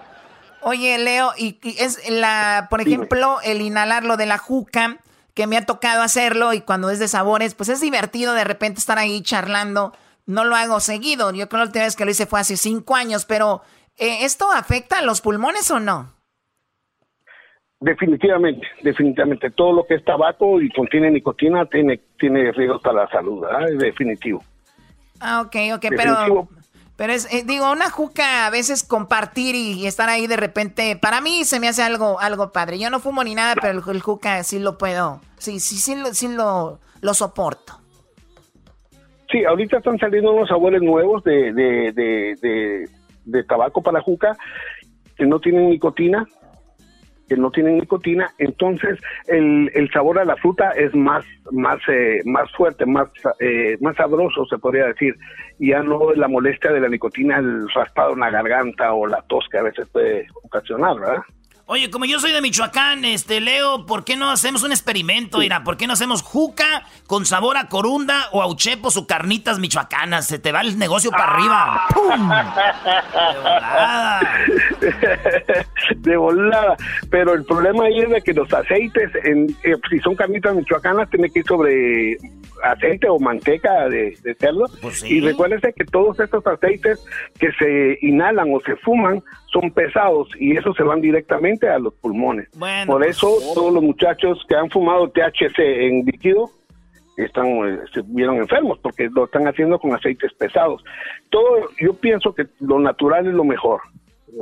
Oye, 0.61 0.97
Leo, 0.97 1.31
y, 1.37 1.57
y 1.63 1.75
es 1.79 2.09
la, 2.09 2.67
por 2.69 2.81
ejemplo, 2.81 3.39
el 3.43 3.61
inhalar 3.61 4.03
lo 4.05 4.17
de 4.17 4.25
la 4.25 4.37
juca, 4.37 4.97
que 5.33 5.47
me 5.47 5.57
ha 5.57 5.65
tocado 5.65 6.01
hacerlo 6.03 6.53
y 6.53 6.61
cuando 6.61 6.89
es 6.89 6.99
de 6.99 7.07
sabores, 7.07 7.55
pues 7.55 7.69
es 7.69 7.81
divertido 7.81 8.33
de 8.33 8.43
repente 8.43 8.79
estar 8.79 8.97
ahí 8.99 9.21
charlando. 9.21 9.93
No 10.25 10.45
lo 10.45 10.55
hago 10.55 10.79
seguido. 10.79 11.31
Yo 11.31 11.49
creo 11.49 11.49
que 11.49 11.57
la 11.57 11.63
última 11.65 11.85
vez 11.85 11.95
que 11.95 12.05
lo 12.05 12.11
hice 12.11 12.25
fue 12.25 12.39
hace 12.39 12.57
cinco 12.57 12.95
años, 12.95 13.25
pero 13.25 13.61
eh, 13.97 14.19
¿esto 14.21 14.51
afecta 14.51 14.99
a 14.99 15.01
los 15.01 15.21
pulmones 15.21 15.69
o 15.71 15.79
no? 15.79 16.13
Definitivamente, 17.79 18.65
definitivamente. 18.81 19.51
Todo 19.51 19.73
lo 19.73 19.85
que 19.85 19.95
es 19.95 20.05
tabaco 20.05 20.61
y 20.61 20.69
contiene 20.69 21.11
nicotina 21.11 21.65
tiene, 21.65 21.99
tiene 22.17 22.51
riesgos 22.53 22.81
para 22.81 23.03
la 23.03 23.09
salud. 23.09 23.43
Es 23.69 23.77
definitivo. 23.77 24.41
Ah, 25.19 25.41
ok, 25.41 25.55
ok, 25.75 25.81
Definitivo. 25.89 26.47
pero, 26.49 26.63
pero 26.95 27.13
es, 27.13 27.31
eh, 27.33 27.43
digo, 27.45 27.69
una 27.69 27.89
juca 27.89 28.45
a 28.45 28.49
veces 28.49 28.83
compartir 28.83 29.55
y, 29.55 29.73
y 29.73 29.87
estar 29.87 30.07
ahí 30.07 30.27
de 30.27 30.37
repente, 30.37 30.95
para 30.95 31.19
mí 31.19 31.43
se 31.43 31.59
me 31.59 31.67
hace 31.67 31.83
algo, 31.83 32.21
algo 32.21 32.53
padre. 32.53 32.79
Yo 32.79 32.89
no 32.89 33.01
fumo 33.01 33.21
ni 33.23 33.35
nada, 33.35 33.55
pero 33.55 33.77
el, 33.77 33.83
el 33.95 34.01
juca 34.01 34.41
sí 34.43 34.59
lo 34.59 34.77
puedo, 34.77 35.19
sí, 35.37 35.59
sí, 35.59 35.75
sí, 35.75 35.95
lo, 35.95 36.13
sí 36.13 36.29
lo, 36.29 36.79
lo 37.01 37.13
soporto. 37.13 37.82
Sí, 39.33 39.43
ahorita 39.43 39.77
están 39.77 39.97
saliendo 39.97 40.31
unos 40.31 40.47
sabores 40.47 40.83
nuevos 40.83 41.23
de, 41.23 41.51
de, 41.53 42.87
de, 43.25 43.43
tabaco 43.45 43.81
para 43.81 43.99
juca 43.99 44.37
que 45.17 45.25
no 45.25 45.39
tienen 45.39 45.71
nicotina, 45.71 46.27
que 47.27 47.35
no 47.35 47.49
tienen 47.49 47.79
nicotina, 47.79 48.29
entonces 48.37 48.99
el, 49.25 49.71
el 49.73 49.89
sabor 49.89 50.19
a 50.19 50.25
la 50.25 50.35
fruta 50.35 50.69
es 50.73 50.93
más 50.93 51.25
más 51.51 51.79
eh, 51.87 52.19
más 52.25 52.51
fuerte, 52.51 52.85
más 52.85 53.07
eh, 53.39 53.75
más 53.81 53.95
sabroso 53.95 54.45
se 54.45 54.59
podría 54.59 54.85
decir, 54.85 55.15
ya 55.57 55.81
no 55.81 56.13
la 56.13 56.27
molestia 56.27 56.71
de 56.71 56.81
la 56.81 56.89
nicotina, 56.89 57.39
el 57.39 57.67
raspado 57.71 58.13
en 58.13 58.19
la 58.19 58.29
garganta 58.29 58.93
o 58.93 59.07
la 59.07 59.23
tos 59.23 59.47
que 59.51 59.57
a 59.57 59.63
veces 59.63 59.87
puede 59.91 60.27
ocasionar, 60.43 60.99
¿verdad? 60.99 61.23
Oye, 61.65 61.89
como 61.89 62.03
yo 62.03 62.19
soy 62.19 62.33
de 62.33 62.41
Michoacán, 62.41 63.05
este, 63.05 63.39
Leo, 63.39 63.85
¿por 63.85 64.03
qué 64.03 64.17
no 64.17 64.29
hacemos 64.29 64.63
un 64.63 64.73
experimento? 64.73 65.37
Mira, 65.37 65.63
¿por 65.63 65.77
qué 65.77 65.87
no 65.87 65.93
hacemos 65.93 66.21
juca 66.21 66.83
con 67.07 67.25
sabor 67.25 67.55
a 67.55 67.69
corunda 67.69 68.27
o 68.33 68.41
a 68.41 68.47
uchepos 68.47 68.97
o 68.97 69.07
carnitas 69.07 69.59
michoacanas? 69.59 70.27
Se 70.27 70.39
te 70.39 70.51
va 70.51 70.59
el 70.59 70.77
negocio 70.77 71.09
para 71.09 71.31
arriba. 71.31 71.87
¡Pum! 71.93 72.29
de 76.01 76.17
volada. 76.17 76.75
Pero 77.09 77.33
el 77.33 77.45
problema 77.45 77.85
ahí 77.85 77.99
es 77.99 78.09
de 78.09 78.21
que 78.21 78.33
los 78.33 78.51
aceites, 78.53 79.09
en, 79.23 79.47
eh, 79.63 79.77
si 79.89 79.99
son 79.99 80.15
carnitas 80.15 80.53
michoacanas, 80.53 81.09
tiene 81.09 81.29
que 81.29 81.39
ir 81.39 81.45
sobre 81.45 82.17
aceite 82.61 83.07
o 83.09 83.19
manteca 83.19 83.87
de, 83.87 84.17
de 84.21 84.35
cerdo. 84.35 84.65
Y 85.05 85.21
recuérdese 85.21 85.73
que 85.73 85.85
todos 85.85 86.19
estos 86.19 86.45
aceites 86.45 86.99
que 87.39 87.51
se 87.53 87.97
inhalan 88.01 88.53
o 88.53 88.59
se 88.65 88.75
fuman 88.77 89.23
son 89.53 89.71
pesados 89.71 90.27
y 90.39 90.57
eso 90.57 90.73
se 90.73 90.83
van 90.83 90.99
directamente 90.99 91.69
a 91.69 91.77
los 91.79 91.93
pulmones. 91.93 92.49
Bueno, 92.57 92.91
Por 92.91 93.01
pues- 93.03 93.15
eso 93.17 93.37
todos 93.53 93.71
los 93.73 93.83
muchachos 93.83 94.43
que 94.49 94.55
han 94.55 94.69
fumado 94.69 95.09
THC 95.09 95.59
en 95.59 96.03
líquido 96.05 96.49
están 97.15 97.45
eh, 97.45 97.79
se 97.93 98.01
vieron 98.07 98.37
enfermos 98.37 98.79
porque 98.79 99.07
lo 99.13 99.25
están 99.25 99.47
haciendo 99.47 99.77
con 99.79 99.93
aceites 99.93 100.33
pesados. 100.33 100.83
Todo, 101.29 101.69
yo 101.79 101.93
pienso 101.93 102.33
que 102.33 102.47
lo 102.59 102.79
natural 102.79 103.27
es 103.27 103.33
lo 103.33 103.43
mejor. 103.43 103.81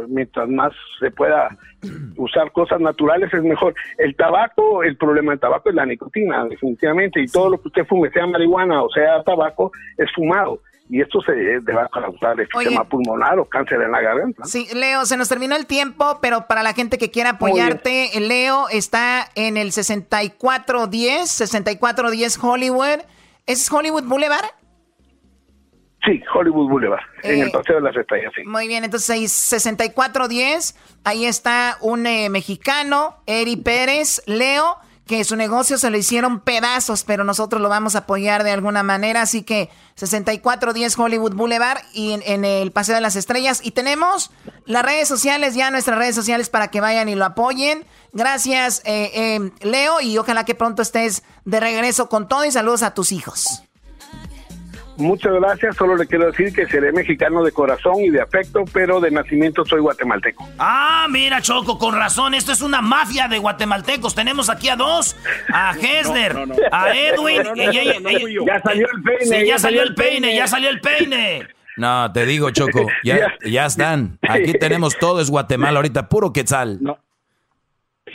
Mientras 0.07 0.47
más 0.47 0.71
se 1.01 1.11
pueda 1.11 1.49
usar 2.15 2.49
cosas 2.53 2.79
naturales 2.79 3.33
es 3.33 3.43
mejor. 3.43 3.73
El 3.97 4.15
tabaco, 4.15 4.83
el 4.83 4.95
problema 4.95 5.33
del 5.33 5.41
tabaco 5.41 5.67
es 5.69 5.75
la 5.75 5.85
nicotina, 5.85 6.45
definitivamente, 6.45 7.21
y 7.21 7.25
todo 7.27 7.49
lo 7.49 7.61
que 7.61 7.67
usted 7.67 7.85
fume, 7.85 8.09
sea 8.11 8.25
marihuana 8.25 8.81
o 8.83 8.89
sea 8.89 9.21
tabaco, 9.23 9.71
es 9.97 10.09
fumado. 10.15 10.61
Y 10.93 10.99
esto 10.99 11.21
se 11.21 11.59
va 11.73 11.83
a 11.83 11.87
causar 11.87 12.35
sistema 12.37 12.83
pulmonar 12.83 13.39
o 13.39 13.45
cáncer 13.45 13.81
en 13.81 13.93
la 13.93 14.01
garganta. 14.01 14.43
Sí, 14.43 14.67
Leo, 14.73 15.05
se 15.05 15.15
nos 15.15 15.29
terminó 15.29 15.55
el 15.55 15.65
tiempo, 15.65 16.19
pero 16.21 16.47
para 16.47 16.63
la 16.63 16.73
gente 16.73 16.97
que 16.97 17.09
quiera 17.09 17.29
apoyarte, 17.29 18.17
el 18.17 18.27
Leo 18.27 18.67
está 18.67 19.25
en 19.35 19.55
el 19.55 19.71
6410, 19.71 21.31
6410 21.31 22.37
Hollywood. 22.43 22.99
¿Es 23.45 23.71
Hollywood 23.71 24.03
Boulevard? 24.03 24.43
Sí, 26.03 26.21
Hollywood 26.33 26.67
Boulevard, 26.67 27.03
en 27.23 27.39
Eh, 27.39 27.41
el 27.43 27.51
Paseo 27.51 27.75
de 27.75 27.81
las 27.83 27.95
Estrellas, 27.95 28.33
sí. 28.35 28.43
Muy 28.43 28.67
bien, 28.67 28.83
entonces 28.83 29.09
ahí 29.11 29.29
6410, 29.29 30.75
ahí 31.05 31.25
está 31.25 31.77
un 31.79 32.05
eh, 32.05 32.29
mexicano, 32.29 33.23
Eri 33.27 33.55
Pérez, 33.55 34.21
Leo, 34.25 34.75
que 35.05 35.23
su 35.23 35.35
negocio 35.35 35.77
se 35.77 35.89
lo 35.89 35.97
hicieron 35.97 36.39
pedazos, 36.39 37.03
pero 37.03 37.23
nosotros 37.23 37.61
lo 37.61 37.69
vamos 37.69 37.95
a 37.95 37.99
apoyar 37.99 38.43
de 38.43 38.51
alguna 38.51 38.83
manera, 38.83 39.23
así 39.23 39.43
que 39.43 39.69
6410 39.95 40.97
Hollywood 40.97 41.33
Boulevard 41.33 41.81
y 41.93 42.11
en, 42.11 42.23
en 42.25 42.45
el 42.45 42.71
Paseo 42.71 42.95
de 42.95 43.01
las 43.01 43.15
Estrellas. 43.15 43.59
Y 43.63 43.71
tenemos 43.71 44.31
las 44.65 44.83
redes 44.83 45.07
sociales, 45.07 45.55
ya 45.55 45.71
nuestras 45.71 45.97
redes 45.97 46.15
sociales 46.15 46.49
para 46.49 46.69
que 46.69 46.81
vayan 46.81 47.09
y 47.09 47.15
lo 47.15 47.25
apoyen. 47.25 47.85
Gracias, 48.13 48.81
eh, 48.85 49.11
eh, 49.13 49.51
Leo, 49.61 50.01
y 50.01 50.17
ojalá 50.17 50.45
que 50.45 50.55
pronto 50.55 50.81
estés 50.81 51.23
de 51.45 51.59
regreso 51.59 52.09
con 52.09 52.27
todo 52.27 52.45
y 52.45 52.51
saludos 52.51 52.83
a 52.83 52.93
tus 52.93 53.11
hijos. 53.11 53.63
Muchas 55.01 55.33
gracias, 55.33 55.75
solo 55.75 55.95
le 55.95 56.05
quiero 56.07 56.27
decir 56.31 56.53
que 56.53 56.65
seré 56.67 56.91
mexicano 56.91 57.43
de 57.43 57.51
corazón 57.51 57.95
y 57.99 58.09
de 58.09 58.21
afecto, 58.21 58.63
pero 58.71 58.99
de 58.99 59.11
nacimiento 59.11 59.65
soy 59.65 59.81
guatemalteco. 59.81 60.47
Ah, 60.59 61.07
mira, 61.09 61.41
Choco, 61.41 61.77
con 61.77 61.95
razón. 61.95 62.33
Esto 62.33 62.51
es 62.51 62.61
una 62.61 62.81
mafia 62.81 63.27
de 63.27 63.37
guatemaltecos. 63.39 64.15
Tenemos 64.15 64.49
aquí 64.49 64.69
a 64.69 64.75
dos: 64.75 65.15
a 65.53 65.71
Hesler, 65.71 66.33
No, 66.35 66.45
no, 66.45 66.53
no. 66.55 66.61
a 66.71 66.95
Edwin. 66.95 67.41
Ya 68.45 68.61
salió 68.61 68.87
el 68.93 69.03
peine, 69.03 69.25
Sí, 69.25 69.29
ya, 69.31 69.45
ya 69.45 69.59
salió 69.59 69.81
el 69.83 69.95
peine, 69.95 70.35
ya 70.35 70.47
salió 70.47 70.69
el 70.69 70.79
peine. 70.81 71.47
No, 71.77 72.11
te 72.11 72.25
digo, 72.25 72.51
Choco, 72.51 72.85
ya, 73.03 73.33
ya 73.45 73.65
están. 73.65 74.19
Aquí 74.27 74.53
tenemos 74.53 74.97
todo, 74.99 75.21
es 75.21 75.29
Guatemala 75.29 75.79
ahorita, 75.79 76.09
puro 76.09 76.31
quetzal. 76.31 76.79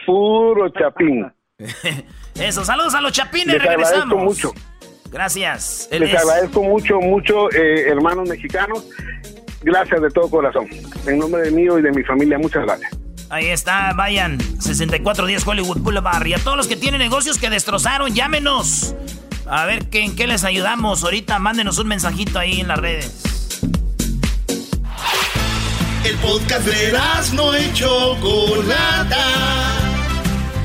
Puro 0.07 0.69
chapín. 0.71 1.33
Eso, 2.35 2.65
saludos 2.65 2.95
a 2.95 3.01
los 3.01 3.13
chapines, 3.13 3.55
Les 3.55 3.63
regresamos. 3.63 4.23
mucho. 4.23 4.53
Gracias. 5.11 5.89
Él 5.91 6.01
Les 6.01 6.15
es- 6.15 6.21
agradezco 6.21 6.63
mucho, 6.63 7.01
mucho, 7.01 7.51
eh, 7.53 7.89
hermanos 7.89 8.29
mexicanos. 8.29 8.85
Gracias 9.63 10.01
de 10.01 10.11
todo 10.11 10.29
corazón. 10.31 10.67
En 11.07 11.19
nombre 11.19 11.43
de 11.43 11.51
mío 11.51 11.79
y 11.79 11.83
de 11.83 11.91
mi 11.93 12.03
familia, 12.05 12.39
muchas 12.39 12.63
gracias. 12.65 12.91
Ahí 13.31 13.47
está, 13.47 13.93
vayan. 13.97 14.39
6410 14.61 15.45
Hollywood 15.47 15.79
Boulevard. 15.79 16.25
Y 16.27 16.35
a 16.35 16.39
todos 16.39 16.57
los 16.57 16.69
que 16.69 16.77
tienen 16.77 17.01
negocios 17.01 17.39
que 17.39 17.51
destrozaron, 17.51 18.15
llámenos. 18.15 18.95
A 19.49 19.65
ver 19.67 19.87
qué, 19.89 20.05
en 20.05 20.15
qué 20.15 20.27
les 20.27 20.45
ayudamos. 20.45 21.03
Ahorita 21.05 21.39
mándenos 21.39 21.79
un 21.79 21.89
mensajito 21.89 22.39
ahí 22.39 22.61
en 22.61 22.69
las 22.69 22.79
redes. 22.79 23.61
El 26.05 26.17
podcast 26.19 26.65
de 26.67 26.93
no 27.35 27.59
y 27.59 27.73
Chocolata. 27.73 29.19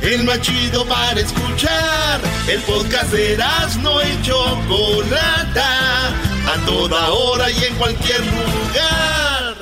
El 0.01 0.23
más 0.23 0.41
chido 0.41 0.85
para 0.87 1.19
escuchar. 1.19 2.19
El 2.47 2.61
podcast 2.63 3.11
de 3.11 3.37
no 3.81 4.01
y 4.01 4.21
Chocolata. 4.23 6.07
A 6.09 6.65
toda 6.65 7.09
hora 7.11 7.49
y 7.51 7.63
en 7.63 7.75
cualquier 7.75 8.19
lugar. 8.25 9.55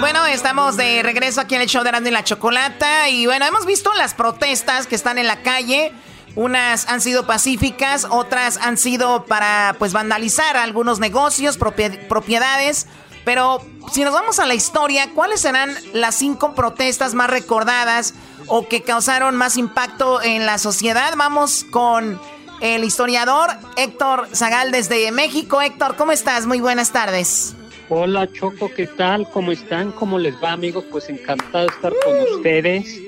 Bueno, 0.00 0.26
estamos 0.26 0.76
de 0.76 1.02
regreso 1.02 1.40
aquí 1.40 1.54
en 1.54 1.62
el 1.62 1.68
show 1.68 1.82
de 1.82 1.90
Erasmo 1.90 2.08
y 2.08 2.10
la 2.10 2.24
Chocolata. 2.24 3.08
Y 3.08 3.26
bueno, 3.26 3.46
hemos 3.46 3.64
visto 3.64 3.92
las 3.94 4.14
protestas 4.14 4.86
que 4.86 4.94
están 4.96 5.18
en 5.18 5.26
la 5.26 5.42
calle. 5.42 5.92
Unas 6.36 6.88
han 6.88 7.00
sido 7.00 7.26
pacíficas, 7.28 8.08
otras 8.10 8.56
han 8.60 8.76
sido 8.76 9.24
para 9.26 9.76
pues 9.78 9.92
vandalizar 9.92 10.56
algunos 10.56 10.98
negocios, 10.98 11.60
propie- 11.60 12.08
propiedades. 12.08 12.88
Pero 13.24 13.60
si 13.92 14.04
nos 14.04 14.12
vamos 14.12 14.38
a 14.38 14.46
la 14.46 14.54
historia, 14.54 15.10
¿cuáles 15.14 15.40
serán 15.40 15.74
las 15.92 16.14
cinco 16.16 16.54
protestas 16.54 17.14
más 17.14 17.30
recordadas 17.30 18.14
o 18.46 18.68
que 18.68 18.82
causaron 18.82 19.36
más 19.36 19.56
impacto 19.56 20.22
en 20.22 20.46
la 20.46 20.58
sociedad? 20.58 21.14
Vamos 21.16 21.64
con 21.64 22.20
el 22.60 22.84
historiador 22.84 23.50
Héctor 23.76 24.28
Zagal 24.34 24.70
desde 24.70 25.10
México. 25.12 25.62
Héctor, 25.62 25.96
¿cómo 25.96 26.12
estás? 26.12 26.46
Muy 26.46 26.60
buenas 26.60 26.92
tardes. 26.92 27.56
Hola 27.88 28.30
Choco, 28.32 28.70
¿qué 28.74 28.86
tal? 28.86 29.28
¿Cómo 29.30 29.52
están? 29.52 29.92
¿Cómo 29.92 30.18
les 30.18 30.34
va 30.42 30.52
amigos? 30.52 30.84
Pues 30.90 31.08
encantado 31.10 31.66
de 31.66 31.72
estar 31.74 31.92
con 32.04 32.18
ustedes. 32.34 33.00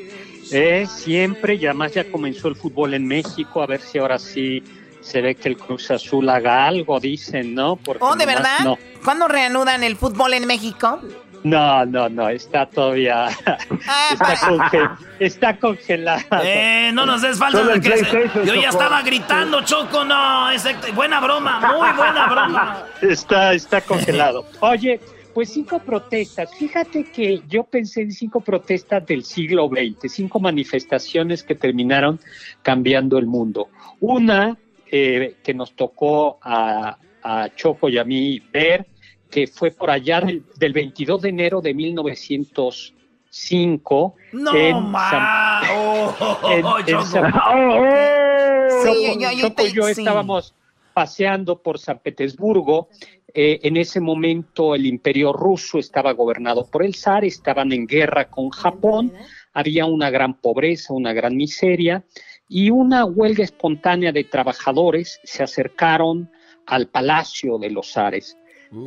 Eh, 0.52 0.86
siempre, 0.86 1.54
y 1.54 1.66
además 1.66 1.92
ya 1.92 2.10
comenzó 2.10 2.48
el 2.48 2.56
fútbol 2.56 2.94
en 2.94 3.06
México, 3.06 3.62
a 3.62 3.66
ver 3.66 3.80
si 3.80 3.98
ahora 3.98 4.18
sí 4.18 4.62
se 5.06 5.20
ve 5.22 5.36
que 5.36 5.48
el 5.48 5.56
Cruz 5.56 5.90
Azul 5.92 6.28
haga 6.28 6.66
algo, 6.66 6.98
dicen, 6.98 7.54
¿no? 7.54 7.76
Porque 7.76 8.02
¿Oh, 8.04 8.16
de 8.16 8.26
verdad? 8.26 8.58
No, 8.64 8.76
¿Cuándo 9.04 9.28
reanudan 9.28 9.84
el 9.84 9.96
fútbol 9.96 10.34
en 10.34 10.46
México? 10.46 11.00
no, 11.44 11.86
no, 11.86 12.08
no, 12.08 12.28
está 12.28 12.66
todavía, 12.66 13.28
está, 14.10 14.36
conge- 14.36 14.96
está 15.20 15.56
congelado. 15.56 16.24
Eh, 16.42 16.90
no 16.92 17.06
nos 17.06 17.22
des 17.22 17.38
falta 17.38 17.62
de 17.62 17.80
que 17.80 17.98
se- 17.98 18.30
Yo 18.44 18.54
ya 18.56 18.70
estaba 18.70 19.00
gritando, 19.02 19.60
Choco, 19.62 20.04
no, 20.04 20.50
es 20.50 20.64
buena 20.94 21.20
broma, 21.20 21.60
muy 21.60 21.90
buena 21.96 22.26
broma. 22.26 22.84
Está, 23.00 23.52
está 23.54 23.80
congelado. 23.80 24.44
Oye, 24.60 24.98
pues 25.34 25.50
cinco 25.52 25.78
protestas. 25.78 26.50
Fíjate 26.58 27.04
que 27.12 27.42
yo 27.46 27.62
pensé 27.62 28.00
en 28.02 28.10
cinco 28.10 28.40
protestas 28.40 29.06
del 29.06 29.22
siglo 29.22 29.68
XX, 29.68 30.10
cinco 30.12 30.40
manifestaciones 30.40 31.44
que 31.44 31.54
terminaron 31.54 32.18
cambiando 32.62 33.18
el 33.18 33.26
mundo. 33.26 33.68
Una 34.00 34.56
eh, 34.90 35.36
que 35.42 35.54
nos 35.54 35.72
tocó 35.74 36.38
a, 36.42 36.98
a 37.22 37.48
Choco 37.54 37.88
y 37.88 37.96
a 37.98 38.04
mí 38.04 38.40
ver, 38.52 38.86
que 39.30 39.46
fue 39.46 39.70
por 39.70 39.90
allá 39.90 40.20
del, 40.20 40.44
del 40.56 40.72
22 40.72 41.22
de 41.22 41.28
enero 41.30 41.60
de 41.60 41.74
1905. 41.74 44.14
No, 44.32 44.54
en 44.54 44.90
ma. 44.90 45.10
San- 45.10 45.46
Oh, 45.78 46.14
en- 46.50 46.64
Sí, 48.82 49.18
yo- 49.20 49.32
yo 49.32 49.48
Choco 49.48 49.66
y 49.66 49.72
yo 49.72 49.84
sí. 49.86 49.92
estábamos 50.00 50.54
paseando 50.92 51.60
por 51.62 51.78
San 51.78 51.98
Petersburgo. 51.98 52.88
Eh, 53.34 53.60
en 53.64 53.76
ese 53.76 54.00
momento 54.00 54.74
el 54.74 54.86
imperio 54.86 55.32
ruso 55.32 55.78
estaba 55.78 56.12
gobernado 56.12 56.66
por 56.70 56.84
el 56.84 56.94
zar, 56.94 57.24
estaban 57.24 57.72
en 57.72 57.86
guerra 57.86 58.28
con 58.30 58.48
Japón, 58.50 59.12
había 59.52 59.84
una 59.86 60.08
gran 60.10 60.34
pobreza, 60.40 60.94
una 60.94 61.12
gran 61.12 61.36
miseria 61.36 62.04
y 62.48 62.70
una 62.70 63.04
huelga 63.04 63.44
espontánea 63.44 64.12
de 64.12 64.24
trabajadores 64.24 65.20
se 65.24 65.42
acercaron 65.42 66.30
al 66.66 66.88
palacio 66.88 67.58
de 67.58 67.70
los 67.70 67.92
zares. 67.92 68.36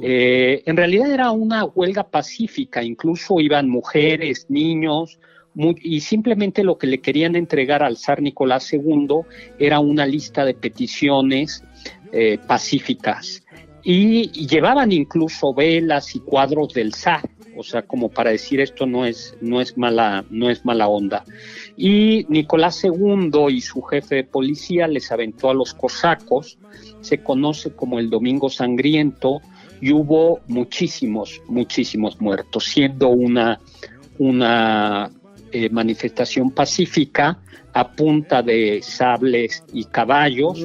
Eh, 0.02 0.62
en 0.66 0.78
realidad 0.78 1.12
era 1.12 1.32
una 1.32 1.66
huelga 1.66 2.04
pacífica, 2.04 2.84
incluso 2.84 3.40
iban 3.40 3.70
mujeres, 3.70 4.46
niños, 4.50 5.20
y 5.56 6.02
simplemente 6.02 6.64
lo 6.64 6.78
que 6.78 6.88
le 6.88 7.02
querían 7.02 7.36
entregar 7.36 7.82
al 7.84 7.98
zar 7.98 8.22
Nicolás 8.22 8.72
II 8.72 9.22
era 9.58 9.80
una 9.80 10.06
lista 10.06 10.46
de 10.46 10.54
peticiones 10.54 11.64
eh, 12.12 12.38
pacíficas. 12.48 13.44
Y, 13.84 14.30
y 14.34 14.48
llevaban 14.48 14.92
incluso 14.92 15.54
velas 15.54 16.16
y 16.16 16.20
cuadros 16.20 16.74
del 16.74 16.94
zar, 16.94 17.30
o 17.60 17.64
sea, 17.64 17.82
como 17.82 18.10
para 18.10 18.32
decir 18.32 18.62
esto 18.62 18.86
no 18.86 19.06
es, 19.06 19.36
no 19.42 19.60
es, 19.60 19.78
mala, 19.78 20.24
no 20.30 20.50
es 20.50 20.64
mala 20.64 20.88
onda. 20.88 21.26
Y 21.76 22.26
Nicolás 22.30 22.82
II 22.86 23.32
y 23.50 23.60
su 23.60 23.82
jefe 23.82 24.16
de 24.16 24.24
policía 24.24 24.88
les 24.88 25.12
aventó 25.12 25.50
a 25.50 25.54
los 25.54 25.74
cosacos, 25.74 26.58
se 27.02 27.22
conoce 27.22 27.72
como 27.72 28.00
el 28.00 28.10
Domingo 28.10 28.50
Sangriento, 28.50 29.42
y 29.82 29.92
hubo 29.92 30.40
muchísimos, 30.48 31.42
muchísimos 31.48 32.20
muertos, 32.22 32.66
siendo 32.66 33.10
una, 33.10 33.60
una 34.18 35.10
eh, 35.52 35.70
manifestación 35.70 36.52
pacífica 36.52 37.40
a 37.80 37.88
punta 37.92 38.42
de 38.42 38.82
sables 38.84 39.64
y 39.74 39.86
caballos, 39.86 40.60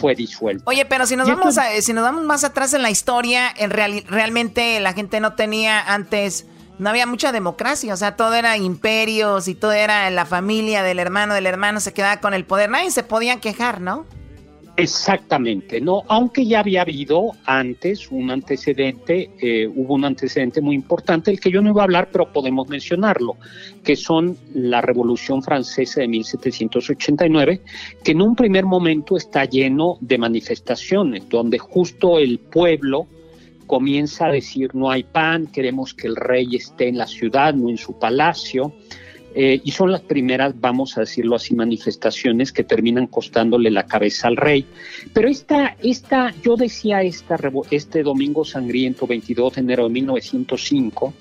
fue 0.00 0.14
disuelta. 0.14 0.62
Oye, 0.66 0.84
pero 0.84 1.06
si 1.06 1.16
nos 1.16 1.26
vamos 1.36 1.58
a, 1.58 1.80
si 1.82 1.92
nos 1.92 2.02
vamos 2.04 2.24
más 2.24 2.44
atrás 2.44 2.72
en 2.74 2.82
la 2.82 2.90
historia, 2.90 3.52
en 3.56 3.70
reali- 3.70 4.04
realmente 4.06 4.80
la 4.80 4.92
gente 4.92 5.20
no 5.20 5.34
tenía 5.34 5.80
antes, 5.80 6.46
no 6.78 6.90
había 6.90 7.06
mucha 7.06 7.32
democracia, 7.32 7.92
o 7.94 7.96
sea, 7.96 8.16
todo 8.16 8.34
era 8.34 8.56
imperios 8.56 9.46
y 9.48 9.54
todo 9.54 9.72
era 9.72 10.08
la 10.10 10.24
familia 10.26 10.82
del 10.82 10.98
hermano 10.98 11.34
del 11.34 11.46
hermano 11.46 11.80
se 11.80 11.92
quedaba 11.92 12.20
con 12.20 12.34
el 12.34 12.44
poder, 12.44 12.70
nadie 12.70 12.90
se 12.90 13.02
podía 13.02 13.40
quejar, 13.40 13.80
¿no? 13.80 14.06
Exactamente, 14.76 15.80
no, 15.80 16.02
aunque 16.08 16.46
ya 16.46 16.58
había 16.58 16.82
habido 16.82 17.30
antes 17.44 18.10
un 18.10 18.28
antecedente, 18.32 19.30
eh, 19.40 19.68
hubo 19.68 19.94
un 19.94 20.04
antecedente 20.04 20.60
muy 20.60 20.74
importante, 20.74 21.30
el 21.30 21.38
que 21.38 21.52
yo 21.52 21.62
no 21.62 21.70
iba 21.70 21.82
a 21.82 21.84
hablar, 21.84 22.08
pero 22.10 22.32
podemos 22.32 22.68
mencionarlo, 22.68 23.36
que 23.84 23.94
son 23.94 24.36
la 24.52 24.80
Revolución 24.80 25.44
Francesa 25.44 26.00
de 26.00 26.08
1789, 26.08 27.60
que 28.02 28.12
en 28.12 28.22
un 28.22 28.34
primer 28.34 28.64
momento 28.64 29.16
está 29.16 29.44
lleno 29.44 29.96
de 30.00 30.18
manifestaciones, 30.18 31.28
donde 31.28 31.58
justo 31.58 32.18
el 32.18 32.40
pueblo 32.40 33.06
comienza 33.68 34.26
a 34.26 34.32
decir 34.32 34.74
no 34.74 34.90
hay 34.90 35.04
pan, 35.04 35.46
queremos 35.46 35.94
que 35.94 36.08
el 36.08 36.16
rey 36.16 36.56
esté 36.56 36.88
en 36.88 36.98
la 36.98 37.06
ciudad, 37.06 37.54
no 37.54 37.70
en 37.70 37.78
su 37.78 37.96
palacio. 37.96 38.74
Eh, 39.36 39.60
y 39.64 39.72
son 39.72 39.90
las 39.90 40.02
primeras, 40.02 40.58
vamos 40.60 40.96
a 40.96 41.00
decirlo 41.00 41.34
así, 41.34 41.54
manifestaciones 41.54 42.52
que 42.52 42.62
terminan 42.62 43.08
costándole 43.08 43.70
la 43.70 43.84
cabeza 43.84 44.28
al 44.28 44.36
rey. 44.36 44.64
Pero 45.12 45.28
esta, 45.28 45.76
esta 45.82 46.32
yo 46.42 46.56
decía 46.56 47.02
esta, 47.02 47.36
este 47.70 48.04
domingo 48.04 48.44
sangriento, 48.44 49.08
22 49.08 49.54
de 49.54 49.60
enero 49.60 49.84
de 49.84 49.90
1905, 49.90 51.14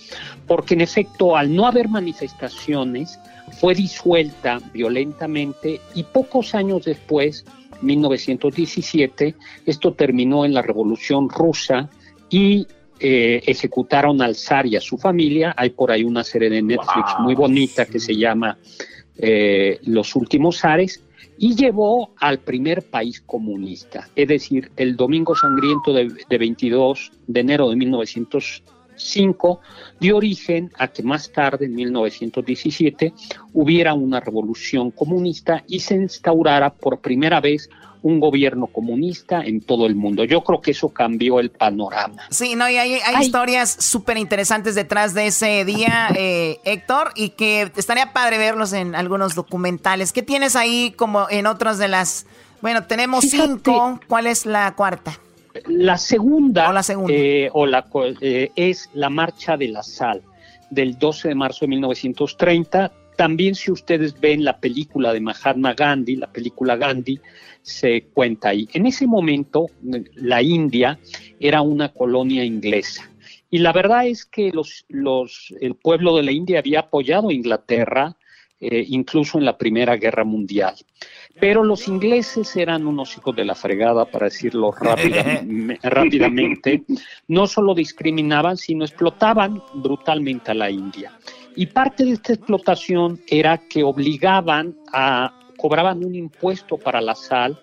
porque 0.45 0.75
en 0.75 0.81
efecto, 0.81 1.35
al 1.35 1.55
no 1.55 1.65
haber 1.65 1.89
manifestaciones, 1.89 3.19
fue 3.59 3.73
disuelta 3.73 4.59
violentamente 4.73 5.81
y 5.95 6.03
pocos 6.03 6.53
años 6.53 6.85
después, 6.85 7.45
1917, 7.81 9.35
esto 9.65 9.93
terminó 9.93 10.45
en 10.45 10.53
la 10.53 10.61
Revolución 10.61 11.29
Rusa 11.29 11.89
y 12.29 12.67
eh, 12.99 13.41
ejecutaron 13.45 14.21
al 14.21 14.35
zar 14.35 14.65
y 14.65 14.75
a 14.75 14.81
su 14.81 14.97
familia. 14.97 15.53
Hay 15.57 15.71
por 15.71 15.91
ahí 15.91 16.03
una 16.03 16.23
serie 16.23 16.49
de 16.49 16.61
Netflix 16.61 17.15
muy 17.19 17.35
bonita 17.35 17.85
que 17.85 17.99
se 17.99 18.15
llama 18.15 18.57
eh, 19.17 19.79
Los 19.83 20.15
Últimos 20.15 20.59
Zares 20.59 21.03
y 21.37 21.55
llevó 21.55 22.13
al 22.17 22.39
primer 22.39 22.83
país 22.83 23.21
comunista. 23.21 24.09
Es 24.15 24.27
decir, 24.27 24.71
el 24.77 24.95
Domingo 24.95 25.35
Sangriento 25.35 25.91
de, 25.91 26.11
de 26.29 26.37
22 26.37 27.11
de 27.27 27.39
enero 27.39 27.69
de 27.69 27.75
1905 27.75 29.59
dio 29.99 30.17
origen 30.17 30.71
a 30.77 30.87
que 30.87 31.03
más 31.03 31.31
tarde, 31.31 31.65
en 31.65 31.75
1917, 31.75 33.13
hubiera 33.53 33.93
una 33.93 34.19
revolución 34.19 34.91
comunista 34.91 35.63
y 35.67 35.79
se 35.79 35.95
instaurara 35.95 36.73
por 36.73 37.01
primera 37.01 37.41
vez 37.41 37.69
un 38.03 38.19
gobierno 38.19 38.67
comunista 38.67 39.41
en 39.41 39.61
todo 39.61 39.85
el 39.87 39.95
mundo. 39.95 40.23
Yo 40.25 40.43
creo 40.43 40.61
que 40.61 40.71
eso 40.71 40.89
cambió 40.89 41.39
el 41.39 41.49
panorama. 41.49 42.21
Sí, 42.29 42.53
no, 42.55 42.69
y 42.69 42.77
hay, 42.77 42.93
hay 42.95 43.25
historias 43.25 43.75
súper 43.79 44.17
interesantes 44.17 44.75
detrás 44.75 45.13
de 45.13 45.27
ese 45.27 45.65
día, 45.65 46.09
eh, 46.15 46.59
Héctor, 46.65 47.11
y 47.15 47.29
que 47.29 47.71
estaría 47.75 48.13
padre 48.13 48.37
verlos 48.37 48.73
en 48.73 48.93
algunos 48.93 49.35
documentales. 49.35 50.11
¿Qué 50.11 50.21
tienes 50.21 50.55
ahí 50.55 50.93
como 50.95 51.27
en 51.29 51.47
otras 51.47 51.77
de 51.79 51.87
las... 51.87 52.25
Bueno, 52.61 52.83
tenemos 52.83 53.23
cinco, 53.25 53.99
¿cuál 54.07 54.27
es 54.27 54.45
la 54.45 54.73
cuarta? 54.75 55.17
La 55.67 55.97
segunda, 55.97 56.73
eh, 57.09 57.49
o 57.53 57.65
la 57.65 57.83
co- 57.83 58.05
eh, 58.21 58.51
es 58.55 58.89
la 58.93 59.09
Marcha 59.09 59.55
de 59.57 59.67
la 59.67 59.81
Sal 59.83 60.21
del 60.69 60.97
12 60.97 61.27
de 61.29 61.35
marzo 61.35 61.59
de 61.61 61.67
1930. 61.67 62.91
También 63.15 63.55
si 63.55 63.71
ustedes 63.71 64.19
ven 64.19 64.43
la 64.43 64.59
película 64.59 65.13
de 65.13 65.19
Mahatma 65.21 65.73
Gandhi, 65.73 66.15
la 66.15 66.31
película 66.31 66.75
Gandhi, 66.75 67.19
se 67.61 68.05
cuenta 68.13 68.49
ahí. 68.49 68.67
En 68.73 68.85
ese 68.85 69.07
momento, 69.07 69.67
la 70.15 70.41
India 70.41 70.99
era 71.39 71.61
una 71.61 71.89
colonia 71.89 72.43
inglesa. 72.43 73.09
Y 73.49 73.59
la 73.59 73.71
verdad 73.71 74.07
es 74.07 74.25
que 74.25 74.51
los, 74.51 74.85
los, 74.89 75.53
el 75.61 75.75
pueblo 75.75 76.15
de 76.17 76.23
la 76.23 76.31
India 76.31 76.59
había 76.59 76.79
apoyado 76.81 77.29
a 77.29 77.33
Inglaterra, 77.33 78.17
eh, 78.59 78.83
incluso 78.89 79.37
en 79.37 79.45
la 79.45 79.57
Primera 79.57 79.95
Guerra 79.97 80.23
Mundial. 80.23 80.73
Pero 81.39 81.63
los 81.63 81.87
ingleses 81.87 82.55
eran 82.55 82.87
unos 82.87 83.17
hijos 83.17 83.35
de 83.35 83.45
la 83.45 83.55
fregada, 83.55 84.05
para 84.05 84.25
decirlo 84.25 84.71
rápida- 84.71 85.43
rápidamente. 85.83 86.83
No 87.27 87.45
solo 87.47 87.73
discriminaban, 87.75 88.57
sino 88.57 88.85
explotaban 88.85 89.61
brutalmente 89.75 90.51
a 90.51 90.53
la 90.53 90.69
India. 90.69 91.11
Y 91.55 91.67
parte 91.67 92.03
de 92.05 92.11
esta 92.11 92.33
explotación 92.33 93.19
era 93.27 93.57
que 93.57 93.83
obligaban 93.83 94.75
a, 94.91 95.33
cobraban 95.57 96.03
un 96.03 96.15
impuesto 96.15 96.77
para 96.77 96.99
la 97.01 97.15
sal, 97.15 97.59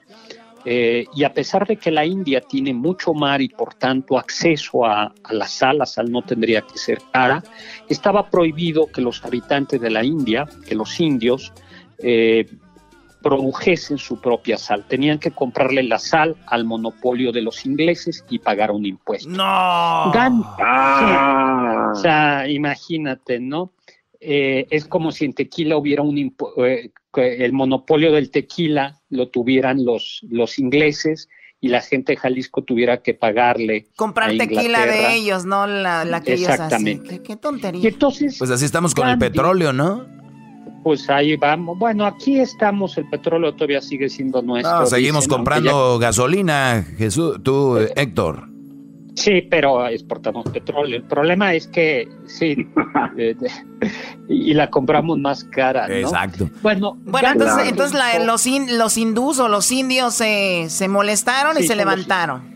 eh, 0.64 1.06
y 1.14 1.24
a 1.24 1.32
pesar 1.32 1.66
de 1.66 1.76
que 1.76 1.90
la 1.90 2.04
India 2.04 2.42
tiene 2.42 2.74
mucho 2.74 3.14
mar 3.14 3.40
y 3.40 3.48
por 3.48 3.72
tanto 3.74 4.18
acceso 4.18 4.84
a, 4.84 5.04
a 5.24 5.32
la 5.32 5.46
sal, 5.48 5.78
la 5.78 5.86
sal 5.86 6.10
no 6.12 6.20
tendría 6.22 6.60
que 6.60 6.76
ser 6.78 6.98
cara, 7.12 7.42
estaba 7.88 8.28
prohibido 8.28 8.86
que 8.86 9.00
los 9.00 9.24
habitantes 9.24 9.80
de 9.80 9.88
la 9.90 10.04
India, 10.04 10.46
que 10.68 10.74
los 10.74 11.00
indios, 11.00 11.52
eh, 11.98 12.46
produjesen 13.22 13.98
su 13.98 14.18
propia 14.20 14.56
sal. 14.56 14.84
Tenían 14.88 15.18
que 15.18 15.30
comprarle 15.30 15.82
la 15.82 15.98
sal 15.98 16.36
al 16.46 16.64
monopolio 16.64 17.32
de 17.32 17.42
los 17.42 17.66
ingleses 17.66 18.24
y 18.30 18.38
pagar 18.38 18.70
un 18.70 18.86
impuesto. 18.86 19.28
No. 19.28 20.10
Gan- 20.12 20.42
Sí. 20.56 21.98
O 21.98 22.02
sea, 22.02 22.48
imagínate, 22.48 23.38
¿no? 23.40 23.72
Eh, 24.20 24.66
es 24.70 24.84
como 24.84 25.12
si 25.12 25.24
en 25.24 25.32
tequila 25.32 25.76
hubiera 25.78 26.02
un 26.02 26.16
impu- 26.16 26.52
eh, 26.66 26.90
el 27.16 27.52
monopolio 27.54 28.12
del 28.12 28.30
tequila 28.30 29.00
lo 29.08 29.28
tuvieran 29.28 29.84
los, 29.84 30.20
los 30.28 30.58
ingleses 30.58 31.28
y 31.62 31.68
la 31.68 31.80
gente 31.80 32.12
de 32.12 32.16
Jalisco 32.18 32.62
tuviera 32.62 33.02
que 33.02 33.14
pagarle 33.14 33.88
Comprar 33.96 34.30
a 34.30 34.36
tequila 34.36 34.84
de 34.86 35.14
ellos, 35.14 35.44
no 35.46 35.66
la, 35.66 36.04
la 36.04 36.22
que 36.22 36.34
ellos 36.34 36.48
hacen. 36.50 36.64
Exactamente. 36.86 37.22
¿Qué, 37.22 37.36
tontería. 37.36 37.82
Y 37.82 37.86
entonces, 37.86 38.36
Pues 38.38 38.50
así 38.50 38.64
estamos 38.66 38.94
con 38.94 39.08
el 39.08 39.18
petróleo, 39.18 39.72
¿no? 39.72 40.06
Pues 40.82 41.10
ahí 41.10 41.36
vamos. 41.36 41.78
Bueno, 41.78 42.06
aquí 42.06 42.40
estamos, 42.40 42.96
el 42.96 43.08
petróleo 43.10 43.54
todavía 43.54 43.82
sigue 43.82 44.08
siendo 44.08 44.40
nuestro. 44.40 44.80
No, 44.80 44.86
seguimos 44.86 45.24
dicen, 45.24 45.36
comprando 45.36 45.98
gasolina, 45.98 46.86
Jesús, 46.96 47.42
tú, 47.42 47.78
Eh, 47.78 47.92
Héctor. 47.96 48.48
Sí, 49.14 49.42
pero 49.50 49.86
exportamos 49.86 50.44
petróleo. 50.50 50.96
El 50.96 51.02
problema 51.04 51.52
es 51.54 51.66
que 51.66 52.08
sí, 52.26 52.56
eh, 53.18 53.36
y 54.28 54.54
la 54.54 54.70
compramos 54.70 55.18
más 55.18 55.44
cara. 55.44 55.88
¿no? 55.88 55.94
Exacto. 55.94 56.48
Bueno, 56.62 56.96
Bueno, 57.04 57.26
ya 57.28 57.32
entonces, 57.32 57.68
entonces 57.68 57.98
la- 57.98 58.24
los, 58.24 58.46
in- 58.46 58.78
los 58.78 58.96
hindús 58.96 59.38
o 59.38 59.48
los 59.48 59.70
indios 59.72 60.14
se, 60.14 60.66
se 60.68 60.88
molestaron 60.88 61.56
y 61.58 61.62
se 61.62 61.68
los- 61.68 61.76
levantaron. 61.78 62.50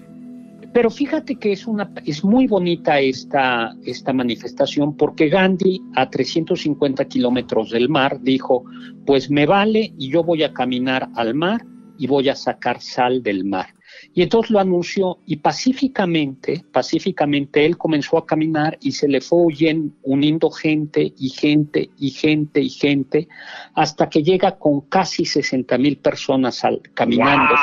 Pero 0.73 0.91
fíjate 0.91 1.37
que 1.37 1.53
es 1.53 1.69
una 1.69 1.89
es 2.05 2.25
muy 2.25 2.49
bonita 2.49 2.99
esta, 2.99 3.77
esta 3.85 4.13
manifestación 4.13 4.97
porque 4.97 5.29
Gandhi 5.29 5.81
a 5.95 6.11
350 6.11 7.05
kilómetros 7.05 7.71
del 7.71 7.89
mar 7.89 8.19
dijo, 8.21 8.65
pues 9.07 9.31
me 9.31 9.47
vale 9.47 9.93
y 9.97 10.11
yo 10.11 10.25
voy 10.25 10.43
a 10.43 10.53
caminar 10.53 11.09
al 11.15 11.35
mar 11.35 11.65
y 11.97 12.09
voy 12.09 12.29
a 12.29 12.35
sacar 12.35 12.81
sal 12.81 13.23
del 13.23 13.45
mar. 13.45 13.69
Y 14.17 14.23
entonces 14.23 14.51
lo 14.53 14.61
anunció 14.61 15.19
y 15.27 15.37
pacíficamente, 15.37 16.65
pacíficamente 16.73 17.67
él 17.67 17.77
comenzó 17.77 18.17
a 18.17 18.25
caminar 18.27 18.79
y 18.81 18.93
se 18.93 19.09
le 19.09 19.21
fue 19.21 19.39
huyendo, 19.43 19.93
uniendo 20.03 20.51
gente 20.51 21.13
y 21.19 21.31
gente 21.31 21.91
y 21.99 22.11
gente 22.11 22.61
y 22.61 22.69
gente 22.71 23.27
hasta 23.75 24.09
que 24.09 24.23
llega 24.23 24.57
con 24.57 24.83
casi 24.83 25.25
60 25.25 25.77
mil 25.79 25.97
personas 25.99 26.65
al, 26.65 26.81
caminando 26.95 27.55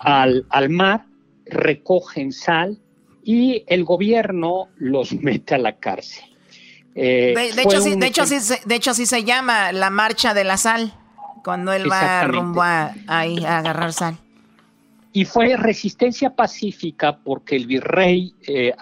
al, 0.00 0.46
al 0.48 0.70
mar, 0.70 1.06
recogen 1.46 2.30
sal 2.32 2.78
y 3.24 3.64
el 3.66 3.84
gobierno 3.84 4.68
los 4.76 5.12
mete 5.22 5.56
a 5.56 5.58
la 5.58 5.76
cárcel. 5.78 6.24
Eh, 6.94 7.34
De, 7.34 7.62
hecho, 7.62 7.80
sí, 7.80 7.96
de, 7.96 8.06
hecho, 8.06 8.26
sí, 8.26 8.38
se- 8.38 8.60
de 8.64 8.74
hecho, 8.76 8.94
sí 8.94 9.06
se 9.06 9.24
llama 9.24 9.72
la 9.72 9.90
marcha 9.90 10.32
de 10.34 10.44
la 10.44 10.56
sal, 10.56 10.94
cuando 11.42 11.72
él 11.72 11.90
va 11.90 12.22
rumbo 12.24 12.62
a, 12.62 12.94
ahí 13.08 13.44
a 13.44 13.58
agarrar 13.58 13.92
sal. 13.92 14.18
Y 15.16 15.24
fue 15.24 15.56
resistencia 15.56 16.34
pacífica 16.34 17.20
porque 17.22 17.54
el 17.54 17.66
virrey, 17.66 18.34
eh, 18.48 18.72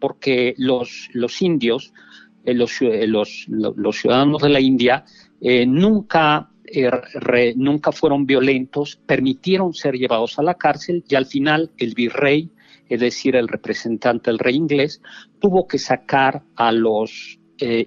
porque 0.00 0.54
los, 0.56 1.10
los 1.12 1.42
indios, 1.42 1.92
eh, 2.42 2.54
los, 2.54 2.80
eh, 2.80 3.06
los, 3.06 3.44
lo- 3.48 3.74
los 3.76 4.00
ciudadanos 4.00 4.40
de 4.40 4.48
la 4.48 4.60
India, 4.60 5.04
eh, 5.42 5.66
nunca, 5.66 6.50
nunca 7.56 7.92
fueron 7.92 8.24
violentos, 8.24 8.98
permitieron 9.06 9.74
ser 9.74 9.94
llevados 9.96 10.38
a 10.38 10.42
la 10.42 10.54
cárcel 10.54 11.04
y 11.06 11.14
al 11.16 11.26
final 11.26 11.70
el 11.76 11.92
virrey, 11.94 12.50
es 12.88 13.00
decir, 13.00 13.36
el 13.36 13.46
representante 13.46 14.30
del 14.30 14.38
rey 14.38 14.56
inglés, 14.56 15.02
tuvo 15.38 15.66
que 15.68 15.78
sacar 15.78 16.42
a 16.56 16.72
los 16.72 17.38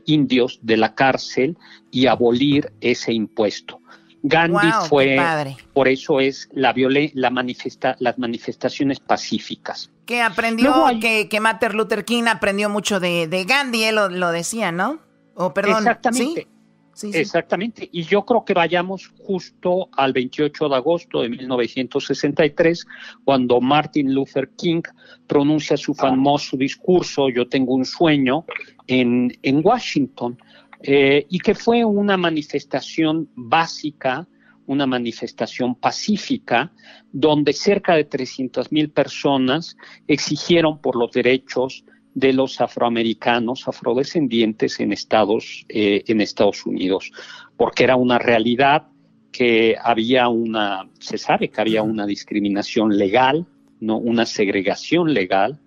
indios 0.06 0.60
de 0.62 0.78
la 0.78 0.96
cárcel 0.96 1.58
y 1.92 2.06
abolir 2.08 2.72
ese 2.80 3.12
impuesto. 3.12 3.82
Gandhi 4.28 4.70
Wow, 4.72 4.86
fue, 4.88 5.16
padre. 5.18 5.58
por 5.74 5.88
eso 5.88 6.20
es 6.20 6.50
la 6.54 6.74
violen- 6.74 7.12
la 7.14 7.30
manifesta 7.30 7.96
las 8.00 8.18
manifestaciones 8.18 9.00
pacíficas. 9.00 9.90
Que 10.06 10.22
aprendió, 10.22 10.86
hay- 10.86 11.00
que, 11.00 11.28
que 11.30 11.40
Martin 11.40 11.74
Luther 11.74 12.06
King 12.06 12.24
aprendió 12.28 12.70
mucho 12.70 13.00
de, 13.00 13.28
de 13.28 13.44
Gandhi, 13.46 13.84
él 13.84 13.96
lo, 13.96 14.10
lo 14.10 14.32
decía, 14.32 14.72
¿no? 14.72 15.00
O 15.36 15.54
perdón, 15.54 15.78
Exactamente. 15.80 16.42
¿sí? 16.42 16.48
Sí, 16.94 17.12
sí. 17.12 17.20
Exactamente. 17.20 17.88
Y 17.92 18.02
yo 18.04 18.26
creo 18.26 18.44
que 18.44 18.56
vayamos 18.56 19.12
justo 19.20 19.88
al 19.96 20.14
28 20.14 20.68
de 20.68 20.76
agosto 20.76 21.22
de 21.22 21.30
1963, 21.30 22.86
cuando 23.24 23.62
Martin 23.62 24.16
Luther 24.16 24.50
King 24.58 24.82
pronuncia 25.28 25.78
su 25.78 25.94
famoso 25.94 26.58
discurso 26.58 27.30
Yo 27.30 27.48
tengo 27.48 27.76
un 27.76 27.86
sueño 27.86 28.46
en, 28.88 29.38
en 29.44 29.62
Washington, 29.64 30.40
eh, 30.82 31.26
y 31.30 31.40
que 31.40 31.56
fue 31.56 31.84
una 31.84 32.18
manifestación 32.18 33.30
básica, 33.36 34.28
una 34.66 34.86
manifestación 34.86 35.76
pacífica, 35.76 36.72
donde 37.12 37.54
cerca 37.54 37.96
de 37.96 38.04
300 38.04 38.72
mil 38.72 38.90
personas 38.90 39.78
exigieron 40.08 40.80
por 40.82 40.96
los 40.96 41.12
derechos 41.12 41.86
de 42.14 42.34
los 42.34 42.60
afroamericanos, 42.62 43.68
afrodescendientes 43.68 44.80
en 44.80 44.92
Estados, 44.92 45.66
eh, 45.70 46.04
en 46.08 46.20
Estados 46.20 46.66
Unidos, 46.66 47.12
porque 47.56 47.84
era 47.84 47.96
una 47.96 48.18
realidad 48.18 48.88
que 49.32 49.76
había 49.82 50.28
una, 50.28 50.90
se 51.00 51.18
sabe 51.18 51.50
que 51.50 51.62
había 51.62 51.84
una 51.84 52.06
discriminación 52.06 52.98
legal, 52.98 53.46
no 53.80 53.98
una 53.98 54.26
segregación 54.26 55.14
legal 55.14 55.60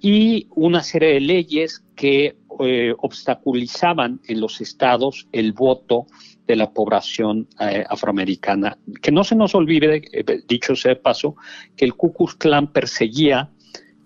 y 0.00 0.46
una 0.50 0.82
serie 0.82 1.14
de 1.14 1.20
leyes 1.20 1.84
que 1.94 2.36
eh, 2.60 2.94
obstaculizaban 2.98 4.20
en 4.26 4.40
los 4.40 4.60
estados 4.60 5.28
el 5.32 5.52
voto 5.52 6.06
de 6.46 6.56
la 6.56 6.70
población 6.70 7.46
eh, 7.60 7.84
afroamericana. 7.88 8.76
Que 9.00 9.12
no 9.12 9.22
se 9.24 9.36
nos 9.36 9.54
olvide, 9.54 10.02
eh, 10.12 10.42
dicho 10.48 10.74
sea 10.74 10.94
de 10.94 10.96
paso, 10.96 11.36
que 11.76 11.84
el 11.84 11.94
Ku 11.94 12.12
Klux 12.12 12.34
Klan 12.34 12.72
perseguía 12.72 13.50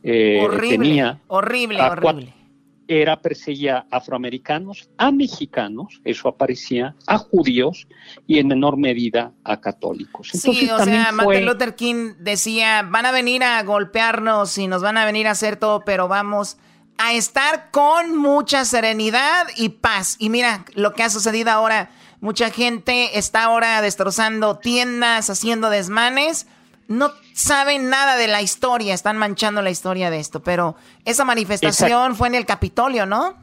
eh, 0.02 0.40
horrible, 0.42 0.68
tenía 0.68 1.20
horrible, 1.28 1.80
horrible. 1.80 2.34
Era 2.88 3.20
perseguía 3.20 3.86
a 3.90 3.96
afroamericanos, 3.96 4.88
a 4.98 5.10
mexicanos, 5.10 6.00
eso 6.04 6.28
aparecía, 6.28 6.94
a 7.06 7.18
judíos 7.18 7.86
y 8.26 8.38
en 8.38 8.48
menor 8.48 8.76
medida 8.76 9.32
a 9.44 9.60
católicos. 9.60 10.28
Sí, 10.32 10.38
Entonces, 10.38 10.70
o 10.72 10.76
también 10.76 11.02
sea, 11.02 11.12
fue- 11.12 11.24
Martin 11.24 11.46
Luther 11.46 11.74
King 11.74 12.12
decía, 12.18 12.82
van 12.82 13.06
a 13.06 13.10
venir 13.12 13.42
a 13.42 13.62
golpearnos 13.62 14.58
y 14.58 14.66
nos 14.66 14.82
van 14.82 14.96
a 14.98 15.04
venir 15.04 15.26
a 15.28 15.32
hacer 15.32 15.56
todo, 15.56 15.84
pero 15.84 16.08
vamos 16.08 16.58
a 16.98 17.12
estar 17.14 17.70
con 17.70 18.16
mucha 18.16 18.64
serenidad 18.64 19.46
y 19.56 19.70
paz. 19.70 20.16
Y 20.18 20.28
mira 20.30 20.64
lo 20.74 20.92
que 20.94 21.02
ha 21.02 21.10
sucedido 21.10 21.50
ahora. 21.50 21.90
Mucha 22.20 22.50
gente 22.50 23.18
está 23.18 23.44
ahora 23.44 23.82
destrozando 23.82 24.56
tiendas, 24.58 25.28
haciendo 25.28 25.70
desmanes. 25.70 26.46
No 26.88 27.10
saben 27.32 27.88
nada 27.88 28.16
de 28.16 28.28
la 28.28 28.42
historia, 28.42 28.94
están 28.94 29.16
manchando 29.16 29.62
la 29.62 29.70
historia 29.70 30.10
de 30.10 30.20
esto. 30.20 30.42
Pero 30.42 30.76
esa 31.04 31.24
manifestación 31.24 32.14
fue 32.14 32.28
en 32.28 32.34
el 32.34 32.46
Capitolio, 32.46 33.06
¿no? 33.06 33.34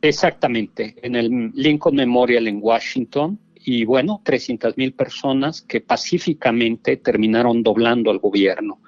Exactamente, 0.00 0.96
en 1.02 1.14
el 1.14 1.52
Lincoln 1.54 1.94
Memorial 1.96 2.48
en 2.48 2.58
Washington. 2.60 3.38
Y 3.64 3.84
bueno, 3.84 4.20
300 4.24 4.76
mil 4.76 4.92
personas 4.92 5.62
que 5.62 5.80
pacíficamente 5.80 6.96
terminaron 6.96 7.62
doblando 7.62 8.10
al 8.10 8.18
gobierno. 8.18 8.80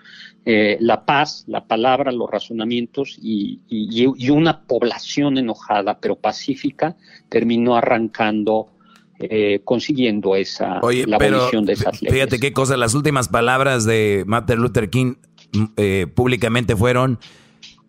Eh, 0.45 0.77
la 0.81 1.05
paz, 1.07 1.45
la 1.47 1.65
palabra, 1.67 2.11
los 2.11 2.29
razonamientos 2.29 3.17
y, 3.23 3.61
y- 3.69 4.05
y 4.19 4.31
una 4.31 4.63
población 4.67 5.39
enojada 5.39 5.99
pero 6.01 6.17
pacífica 6.17 6.97
terminó 7.31 7.77
arrancando, 7.77 8.69
eh, 9.21 9.61
consiguiendo 9.65 10.35
esa, 10.37 10.81
Oye, 10.83 11.07
la 11.07 11.19
pero 11.19 11.37
abolición 11.37 11.65
de 11.65 11.75
esas 11.75 12.03
leyes. 12.03 12.15
fíjate 12.15 12.41
qué 12.41 12.53
cosa, 12.53 12.77
las 12.77 12.95
últimas 12.95 13.29
palabras 13.29 13.85
de 13.85 14.25
Martin 14.27 14.57
Luther 14.57 14.91
King 14.91 15.15
mm, 15.53 15.65
eh, 15.77 16.07
públicamente 16.13 16.75
fueron, 16.75 17.19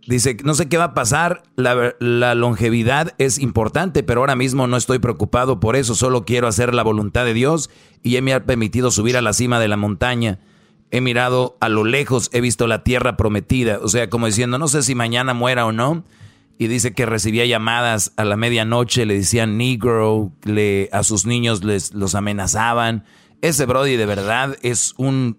dice, 0.07 0.38
no 0.43 0.53
sé 0.53 0.69
qué 0.69 0.77
va 0.77 0.84
a 0.85 0.93
pasar, 0.93 1.43
la, 1.56 1.95
la 1.99 2.35
longevidad 2.35 3.14
es 3.18 3.39
importante, 3.39 4.03
pero 4.03 4.22
ahora 4.22 4.35
mismo 4.35 4.68
no 4.68 4.77
estoy 4.77 4.99
preocupado 4.99 5.60
por 5.60 5.76
eso, 5.76 5.95
solo 5.95 6.26
quiero 6.26 6.47
hacer 6.47 6.73
la 6.76 6.84
voluntad 6.84 7.26
de 7.26 7.34
Dios 7.34 7.69
y 8.03 8.18
Él 8.18 8.23
me 8.23 8.34
ha 8.34 8.45
permitido 8.45 8.91
subir 8.91 9.18
a 9.18 9.22
la 9.22 9.34
cima 9.34 9.60
de 9.60 9.68
la 9.68 9.77
montaña. 9.77 10.39
He 10.91 11.02
mirado 11.02 11.57
a 11.60 11.69
lo 11.69 11.84
lejos, 11.84 12.30
he 12.31 12.39
visto 12.41 12.68
la 12.68 12.84
tierra 12.84 13.18
prometida, 13.18 13.80
o 13.81 13.88
sea, 13.88 14.10
como 14.10 14.27
diciendo, 14.27 14.60
no 14.60 14.68
sé 14.68 14.84
si 14.84 14.93
mañana 14.93 15.34
muera 15.34 15.65
o 15.65 15.72
no, 15.72 16.03
y 16.57 16.68
dice 16.68 16.94
que 16.94 17.06
recibía 17.06 17.45
llamadas 17.45 18.14
a 18.18 18.23
la 18.23 18.38
medianoche, 18.38 19.06
le 19.06 19.15
decían 19.15 19.57
negro, 19.57 20.32
le, 20.44 20.90
a 20.91 21.03
sus 21.03 21.26
niños 21.26 21.64
les 21.64 21.94
los 21.94 22.15
amenazaban. 22.15 23.03
Ese 23.41 23.65
Brody 23.65 23.98
de 23.98 24.06
verdad 24.06 24.57
es 24.61 24.94
un, 24.98 25.38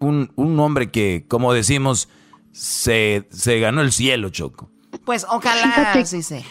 un, 0.00 0.32
un 0.34 0.58
hombre 0.60 0.90
que, 0.90 1.24
como 1.28 1.52
decimos, 1.52 2.08
se, 2.52 3.26
se 3.30 3.60
ganó 3.60 3.82
el 3.82 3.92
cielo, 3.92 4.30
Choco. 4.30 4.70
Pues 5.04 5.24
ojalá 5.30 5.62
Fíjate. 5.62 6.04
sí 6.06 6.22
sea. 6.22 6.42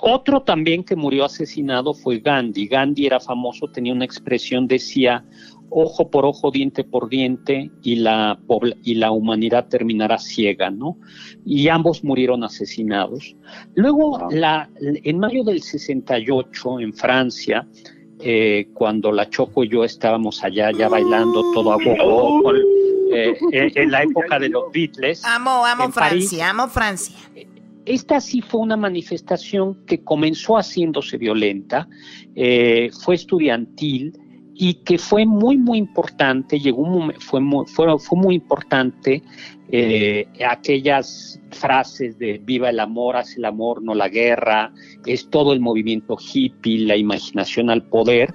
Otro 0.00 0.42
también 0.42 0.84
que 0.84 0.94
murió 0.94 1.24
asesinado 1.24 1.94
fue 1.94 2.18
Gandhi. 2.18 2.68
Gandhi 2.68 3.06
era 3.06 3.20
famoso, 3.20 3.68
tenía 3.68 3.92
una 3.92 4.04
expresión, 4.04 4.68
decía, 4.68 5.24
ojo 5.70 6.10
por 6.10 6.24
ojo, 6.24 6.50
diente 6.50 6.84
por 6.84 7.08
diente, 7.08 7.70
y 7.82 7.96
la, 7.96 8.38
pobla- 8.46 8.76
y 8.84 8.94
la 8.94 9.10
humanidad 9.10 9.68
terminará 9.68 10.18
ciega, 10.18 10.70
¿no? 10.70 10.96
Y 11.44 11.68
ambos 11.68 12.02
murieron 12.04 12.44
asesinados. 12.44 13.36
Luego, 13.74 14.28
la, 14.30 14.68
en 14.80 15.18
mayo 15.18 15.44
del 15.44 15.62
68, 15.62 16.80
en 16.80 16.92
Francia, 16.94 17.66
eh, 18.20 18.68
cuando 18.74 19.12
la 19.12 19.28
Choco 19.30 19.62
y 19.64 19.68
yo 19.68 19.84
estábamos 19.84 20.42
allá 20.42 20.70
ya 20.72 20.88
bailando 20.88 21.42
todo 21.52 21.72
a 21.72 21.76
gogo, 21.76 22.42
con, 22.42 22.56
eh, 22.56 23.34
eh, 23.52 23.72
en 23.74 23.90
la 23.90 24.02
época 24.02 24.38
de 24.38 24.48
los 24.48 24.64
Beatles. 24.72 25.24
Amo, 25.24 25.64
amo 25.64 25.90
París, 25.92 26.30
Francia, 26.30 26.50
amo 26.50 26.68
Francia. 26.68 27.14
esta 27.86 28.20
sí 28.20 28.42
fue 28.42 28.60
una 28.60 28.76
manifestación 28.76 29.84
que 29.86 30.02
comenzó 30.02 30.56
haciéndose 30.58 31.16
violenta, 31.16 31.88
eh, 32.34 32.90
fue 33.02 33.14
estudiantil 33.14 34.12
y 34.60 34.74
que 34.74 34.98
fue 34.98 35.24
muy, 35.24 35.56
muy 35.56 35.78
importante, 35.78 36.58
llegó 36.58 36.82
un 36.82 37.12
fue, 37.20 37.40
muy, 37.40 37.64
fue, 37.66 37.96
fue 38.00 38.18
muy 38.18 38.34
importante 38.34 39.22
eh, 39.70 40.26
aquellas 40.44 41.40
frases 41.52 42.18
de 42.18 42.38
viva 42.38 42.68
el 42.68 42.80
amor, 42.80 43.16
hace 43.16 43.38
el 43.38 43.44
amor, 43.44 43.80
no 43.80 43.94
la 43.94 44.08
guerra, 44.08 44.72
es 45.06 45.30
todo 45.30 45.52
el 45.52 45.60
movimiento 45.60 46.16
hippie, 46.18 46.86
la 46.86 46.96
imaginación 46.96 47.70
al 47.70 47.84
poder, 47.84 48.34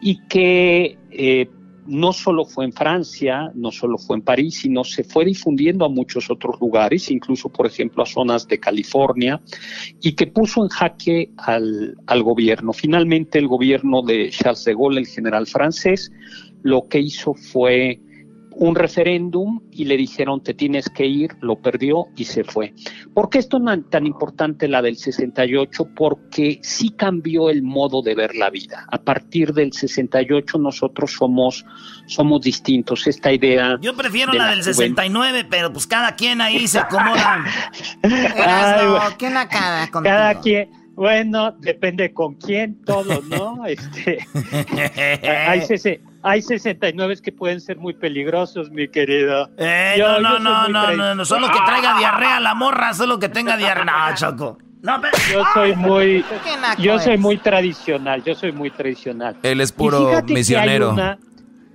y 0.00 0.20
que 0.28 0.96
eh, 1.10 1.50
no 1.86 2.12
solo 2.12 2.44
fue 2.44 2.64
en 2.64 2.72
Francia, 2.72 3.50
no 3.54 3.70
solo 3.70 3.98
fue 3.98 4.16
en 4.16 4.22
París, 4.22 4.60
sino 4.60 4.84
se 4.84 5.04
fue 5.04 5.24
difundiendo 5.24 5.84
a 5.84 5.88
muchos 5.88 6.30
otros 6.30 6.60
lugares, 6.60 7.10
incluso, 7.10 7.48
por 7.48 7.66
ejemplo, 7.66 8.02
a 8.02 8.06
zonas 8.06 8.46
de 8.48 8.58
California, 8.58 9.40
y 10.00 10.12
que 10.12 10.26
puso 10.26 10.62
en 10.62 10.68
jaque 10.68 11.30
al, 11.36 11.96
al 12.06 12.22
gobierno. 12.22 12.72
Finalmente, 12.72 13.38
el 13.38 13.48
gobierno 13.48 14.02
de 14.02 14.30
Charles 14.30 14.64
de 14.64 14.74
Gaulle, 14.74 15.00
el 15.00 15.06
general 15.06 15.46
francés, 15.46 16.12
lo 16.62 16.88
que 16.88 16.98
hizo 16.98 17.34
fue 17.34 18.00
un 18.58 18.74
referéndum 18.74 19.60
y 19.70 19.84
le 19.84 19.96
dijeron 19.96 20.42
te 20.42 20.54
tienes 20.54 20.88
que 20.88 21.06
ir, 21.06 21.36
lo 21.40 21.56
perdió 21.56 22.06
y 22.16 22.24
se 22.24 22.42
fue. 22.42 22.72
¿Por 23.14 23.28
qué 23.28 23.38
es 23.38 23.48
tan, 23.48 23.84
tan 23.90 24.06
importante 24.06 24.66
la 24.68 24.82
del 24.82 24.96
68? 24.96 25.88
Porque 25.94 26.58
sí 26.62 26.90
cambió 26.90 27.50
el 27.50 27.62
modo 27.62 28.02
de 28.02 28.14
ver 28.14 28.34
la 28.34 28.50
vida. 28.50 28.86
A 28.90 28.98
partir 28.98 29.52
del 29.52 29.72
68 29.72 30.58
nosotros 30.58 31.12
somos, 31.12 31.64
somos 32.06 32.40
distintos. 32.40 33.06
Esta 33.06 33.32
idea... 33.32 33.78
Yo 33.80 33.94
prefiero 33.94 34.32
la, 34.32 34.50
del 34.50 34.62
69, 34.62 35.46
pero 35.50 35.72
pues 35.72 35.86
cada 35.86 36.16
quien 36.16 36.40
ahí 36.40 36.66
se 36.66 36.78
acomoda. 36.78 37.44
¿Quién 39.18 39.34
cada 39.34 39.90
Cada 39.90 40.40
quien... 40.40 40.86
Bueno, 40.96 41.52
depende 41.58 42.14
con 42.14 42.36
quién, 42.36 42.82
todo, 42.82 43.20
¿no? 43.28 43.66
este, 43.66 44.26
hay, 45.22 45.60
hay 46.26 46.42
69 46.42 47.18
que 47.22 47.30
pueden 47.30 47.60
ser 47.60 47.76
muy 47.76 47.94
peligrosos, 47.94 48.70
mi 48.70 48.88
querido. 48.88 49.48
Eh, 49.58 49.94
no, 49.96 50.18
no, 50.18 50.38
no, 50.40 50.68
no, 50.68 51.14
no, 51.14 51.24
solo 51.24 51.46
que 51.46 51.58
traiga 51.64 51.96
diarrea 51.98 52.40
la 52.40 52.54
morra, 52.54 52.92
solo 52.94 53.20
que 53.20 53.28
tenga 53.28 53.56
diarrea. 53.56 53.84
No, 53.84 54.16
Choco. 54.16 54.58
No, 54.82 55.00
pero... 55.00 55.16
Yo 55.32 55.44
soy 55.54 55.76
muy, 55.76 56.24
yo 56.78 56.98
soy 56.98 57.16
muy 57.16 57.38
tradicional, 57.38 58.24
yo 58.24 58.34
soy 58.34 58.50
muy 58.50 58.70
tradicional. 58.70 59.36
Él 59.44 59.60
es 59.60 59.70
puro 59.70 60.20
misionero. 60.24 60.90
Hay 60.90 60.94
una, 60.94 61.18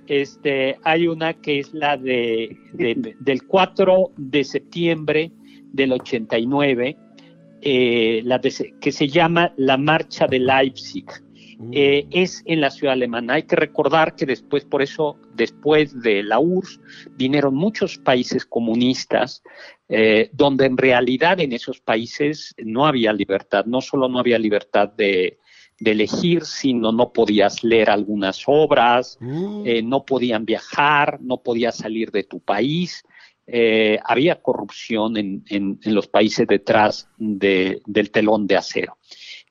este, 0.06 0.78
hay 0.84 1.08
una 1.08 1.32
que 1.32 1.60
es 1.60 1.72
la 1.72 1.96
de, 1.96 2.54
del 2.74 3.46
4 3.46 4.10
de 4.18 4.44
septiembre 4.44 5.32
del 5.72 5.92
89, 5.92 6.96
eh, 7.62 8.20
la 8.24 8.38
que 8.38 8.92
se 8.92 9.08
llama 9.08 9.52
la 9.56 9.78
Marcha 9.78 10.26
de 10.26 10.38
Leipzig. 10.38 11.06
Eh, 11.70 12.06
es 12.10 12.42
en 12.46 12.60
la 12.60 12.70
ciudad 12.70 12.94
alemana. 12.94 13.34
Hay 13.34 13.44
que 13.44 13.56
recordar 13.56 14.16
que 14.16 14.26
después, 14.26 14.64
por 14.64 14.82
eso, 14.82 15.18
después 15.34 16.00
de 16.02 16.22
la 16.22 16.40
URSS, 16.40 16.80
vinieron 17.12 17.54
muchos 17.54 17.98
países 17.98 18.44
comunistas, 18.44 19.42
eh, 19.88 20.30
donde 20.32 20.66
en 20.66 20.76
realidad 20.76 21.40
en 21.40 21.52
esos 21.52 21.80
países 21.80 22.54
no 22.58 22.86
había 22.86 23.12
libertad, 23.12 23.64
no 23.66 23.80
solo 23.80 24.08
no 24.08 24.18
había 24.18 24.38
libertad 24.38 24.88
de, 24.88 25.38
elegir, 25.84 26.44
sino 26.44 26.92
no 26.92 27.12
podías 27.12 27.64
leer 27.64 27.90
algunas 27.90 28.44
obras, 28.46 29.18
mm. 29.20 29.66
eh, 29.66 29.82
no 29.82 30.04
podían 30.04 30.44
viajar, 30.44 31.18
no 31.20 31.42
podías 31.42 31.76
salir 31.76 32.12
de 32.12 32.22
tu 32.22 32.38
país. 32.38 33.04
había 34.04 34.40
corrupción 34.40 35.16
en, 35.16 35.78
los 35.84 36.06
países 36.06 36.46
detrás 36.46 37.08
del 37.18 38.10
telón 38.12 38.46
de 38.46 38.56
acero. 38.56 38.96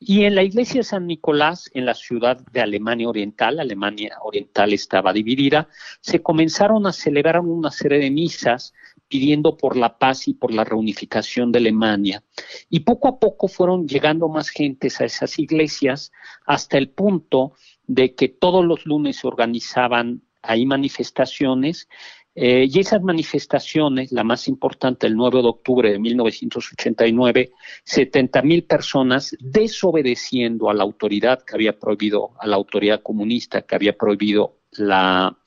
Y 0.03 0.25
en 0.25 0.33
la 0.33 0.41
iglesia 0.41 0.79
de 0.79 0.83
San 0.83 1.05
Nicolás, 1.05 1.69
en 1.75 1.85
la 1.85 1.93
ciudad 1.93 2.35
de 2.51 2.59
Alemania 2.59 3.07
Oriental, 3.07 3.59
Alemania 3.59 4.17
Oriental 4.23 4.73
estaba 4.73 5.13
dividida, 5.13 5.69
se 5.99 6.23
comenzaron 6.23 6.87
a 6.87 6.91
celebrar 6.91 7.39
una 7.41 7.69
serie 7.69 7.99
de 7.99 8.09
misas 8.09 8.73
pidiendo 9.07 9.55
por 9.55 9.77
la 9.77 9.99
paz 9.99 10.27
y 10.27 10.33
por 10.33 10.51
la 10.55 10.63
reunificación 10.63 11.51
de 11.51 11.59
Alemania. 11.59 12.23
Y 12.67 12.79
poco 12.79 13.09
a 13.09 13.19
poco 13.19 13.47
fueron 13.47 13.87
llegando 13.87 14.27
más 14.27 14.49
gentes 14.49 14.99
a 15.01 15.05
esas 15.05 15.37
iglesias 15.37 16.11
hasta 16.47 16.79
el 16.79 16.89
punto 16.89 17.53
de 17.85 18.15
que 18.15 18.27
todos 18.27 18.65
los 18.65 18.87
lunes 18.87 19.17
se 19.17 19.27
organizaban 19.27 20.23
ahí 20.41 20.65
manifestaciones 20.65 21.87
eh, 22.33 22.65
y 22.69 22.79
esas 22.79 23.01
manifestaciones, 23.01 24.11
la 24.13 24.23
más 24.23 24.47
importante 24.47 25.05
el 25.05 25.15
9 25.15 25.41
de 25.41 25.47
octubre 25.49 25.91
de 25.91 25.99
1989, 25.99 27.51
70 27.83 28.41
mil 28.43 28.63
personas 28.63 29.35
desobedeciendo 29.39 30.69
a 30.69 30.73
la 30.73 30.83
autoridad 30.83 31.43
que 31.43 31.55
había 31.55 31.77
prohibido, 31.77 32.31
a 32.39 32.47
la 32.47 32.55
autoridad 32.55 33.01
comunista 33.01 33.63
que 33.63 33.75
había 33.75 33.97
prohibido 33.97 34.59
la, 34.71 35.37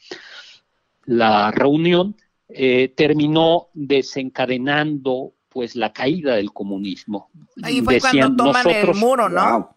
la 1.07 1.51
reunión, 1.53 2.17
eh, 2.49 2.93
terminó 2.95 3.69
desencadenando 3.73 5.33
pues 5.49 5.77
la 5.77 5.93
caída 5.93 6.35
del 6.35 6.53
comunismo. 6.53 7.31
Ahí 7.63 7.81
fue 7.81 7.99
cuando 7.99 8.45
toman 8.45 8.69
el 8.69 8.95
muro, 8.95 9.29
¿no? 9.31 9.75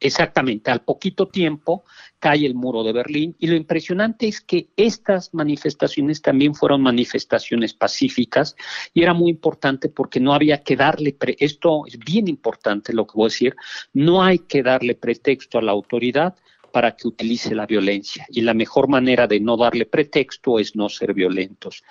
Exactamente, 0.00 0.70
al 0.70 0.82
poquito 0.82 1.26
tiempo 1.26 1.84
cae 2.18 2.46
el 2.46 2.54
muro 2.54 2.82
de 2.82 2.92
Berlín 2.92 3.36
y 3.38 3.46
lo 3.46 3.56
impresionante 3.56 4.28
es 4.28 4.40
que 4.40 4.68
estas 4.76 5.32
manifestaciones 5.32 6.20
también 6.20 6.54
fueron 6.54 6.82
manifestaciones 6.82 7.74
pacíficas 7.74 8.56
y 8.92 9.02
era 9.02 9.14
muy 9.14 9.30
importante 9.30 9.88
porque 9.88 10.20
no 10.20 10.34
había 10.34 10.62
que 10.62 10.76
darle, 10.76 11.16
esto 11.38 11.86
es 11.86 11.98
bien 11.98 12.28
importante 12.28 12.92
lo 12.92 13.06
que 13.06 13.12
voy 13.14 13.26
a 13.26 13.32
decir, 13.32 13.56
no 13.92 14.22
hay 14.22 14.40
que 14.40 14.62
darle 14.62 14.94
pretexto 14.94 15.58
a 15.58 15.62
la 15.62 15.72
autoridad 15.72 16.34
para 16.72 16.94
que 16.94 17.08
utilice 17.08 17.54
la 17.54 17.66
violencia 17.66 18.26
y 18.28 18.42
la 18.42 18.54
mejor 18.54 18.88
manera 18.88 19.26
de 19.26 19.40
no 19.40 19.56
darle 19.56 19.86
pretexto 19.86 20.58
es 20.58 20.76
no 20.76 20.88
ser 20.88 21.14
violentos. 21.14 21.82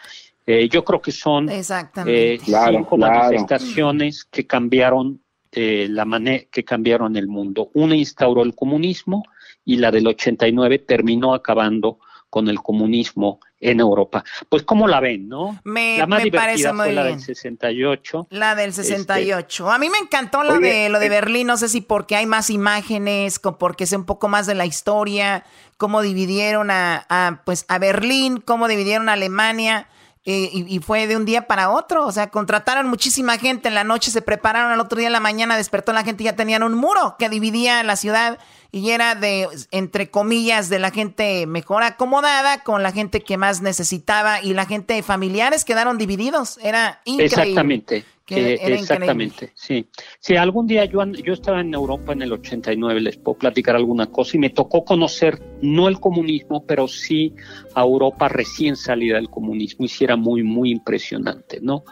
Eh, 0.45 0.69
yo 0.69 0.83
creo 0.83 1.01
que 1.01 1.11
son 1.11 1.49
eh, 1.49 2.39
cinco 2.41 2.97
manifestaciones 2.97 4.23
que 4.25 4.47
cambiaron 4.47 5.21
eh, 5.51 5.87
la 5.89 6.05
manera 6.05 6.45
que 6.51 6.63
cambiaron 6.63 7.15
el 7.15 7.27
mundo. 7.27 7.71
Una 7.73 7.95
instauró 7.95 8.43
el 8.43 8.53
comunismo 8.53 9.23
y 9.67 9.75
la 9.75 9.91
del 9.91 10.07
89 10.07 10.79
terminó 10.79 11.33
acabando 11.33 11.99
con 12.29 12.47
el 12.47 12.61
comunismo 12.61 13.41
en 13.59 13.81
Europa. 13.81 14.23
Pues 14.47 14.63
como 14.63 14.87
la 14.87 15.01
ven, 15.01 15.27
¿no? 15.27 15.59
Me, 15.65 15.97
la 15.97 16.07
más 16.07 16.23
parece 16.31 16.71
muy 16.71 16.85
fue 16.85 16.93
la 16.93 17.03
del 17.03 17.19
68. 17.19 18.27
La 18.29 18.55
del 18.55 18.73
68. 18.73 19.63
Este, 19.63 19.75
a 19.75 19.77
mí 19.77 19.89
me 19.89 19.97
encantó 19.97 20.43
lo 20.43 20.59
de 20.59 20.87
lo 20.87 20.99
de 20.99 21.07
eh, 21.07 21.09
Berlín, 21.09 21.47
no 21.47 21.57
sé 21.57 21.67
si 21.67 21.81
porque 21.81 22.15
hay 22.15 22.25
más 22.25 22.49
imágenes, 22.49 23.39
porque 23.59 23.85
sé 23.85 23.97
un 23.97 24.05
poco 24.05 24.29
más 24.29 24.47
de 24.47 24.55
la 24.55 24.65
historia, 24.65 25.43
cómo 25.75 26.01
dividieron 26.01 26.71
a, 26.71 27.05
a 27.09 27.41
pues 27.45 27.65
a 27.67 27.77
Berlín, 27.77 28.39
cómo 28.39 28.69
dividieron 28.69 29.09
a 29.09 29.13
Alemania. 29.13 29.89
Eh, 30.29 30.49
y, 30.51 30.79
fue 30.79 31.07
de 31.07 31.15
un 31.15 31.23
día 31.23 31.47
para 31.47 31.69
otro. 31.69 32.05
O 32.05 32.11
sea, 32.11 32.29
contrataron 32.29 32.89
muchísima 32.89 33.37
gente 33.37 33.69
en 33.69 33.75
la 33.75 33.85
noche, 33.85 34.11
se 34.11 34.21
prepararon 34.21 34.73
al 34.73 34.81
otro 34.81 34.97
día 34.97 35.07
en 35.07 35.13
la 35.13 35.21
mañana, 35.21 35.55
despertó 35.55 35.93
la 35.93 36.03
gente 36.03 36.23
y 36.23 36.25
ya 36.25 36.35
tenían 36.35 36.63
un 36.63 36.73
muro 36.73 37.15
que 37.17 37.29
dividía 37.29 37.81
la 37.83 37.95
ciudad 37.95 38.37
y 38.69 38.89
era 38.89 39.15
de, 39.15 39.47
entre 39.71 40.09
comillas, 40.09 40.67
de 40.67 40.79
la 40.79 40.91
gente 40.91 41.47
mejor 41.47 41.83
acomodada 41.83 42.61
con 42.65 42.83
la 42.83 42.91
gente 42.91 43.21
que 43.21 43.37
más 43.37 43.61
necesitaba 43.61 44.41
y 44.41 44.53
la 44.53 44.65
gente 44.65 45.01
familiares 45.01 45.63
quedaron 45.63 45.97
divididos. 45.97 46.59
Era 46.61 46.99
increíble. 47.05 47.43
Exactamente. 47.43 48.05
Exactamente, 48.35 49.51
sí. 49.55 49.87
Si 50.19 50.35
algún 50.35 50.67
día 50.67 50.85
yo, 50.85 51.03
yo 51.05 51.33
estaba 51.33 51.61
en 51.61 51.73
Europa 51.73 52.13
en 52.13 52.21
el 52.21 52.33
89, 52.33 53.01
les 53.01 53.17
puedo 53.17 53.37
platicar 53.37 53.75
alguna 53.75 54.07
cosa 54.07 54.37
y 54.37 54.39
me 54.39 54.49
tocó 54.49 54.83
conocer 54.83 55.41
no 55.61 55.87
el 55.87 55.99
comunismo, 55.99 56.65
pero 56.65 56.87
sí 56.87 57.33
a 57.75 57.81
Europa 57.81 58.27
recién 58.27 58.75
salida 58.75 59.15
del 59.15 59.29
comunismo 59.29 59.85
y 59.85 59.87
sí 59.87 60.03
era 60.03 60.15
muy, 60.15 60.43
muy 60.43 60.71
impresionante, 60.71 61.59
¿no? 61.61 61.83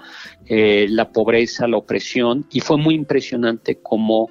Eh, 0.45 0.87
la 0.89 1.11
pobreza, 1.11 1.67
la 1.67 1.77
opresión 1.77 2.45
y 2.51 2.59
fue 2.59 2.77
muy 2.77 2.95
impresionante 2.95 3.79
como 3.81 4.29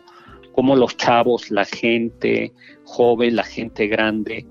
como 0.55 0.77
los 0.77 0.97
chavos, 0.97 1.51
la 1.51 1.65
gente 1.65 2.53
joven, 2.85 3.35
la 3.35 3.43
gente 3.43 3.89
grande, 3.89 4.47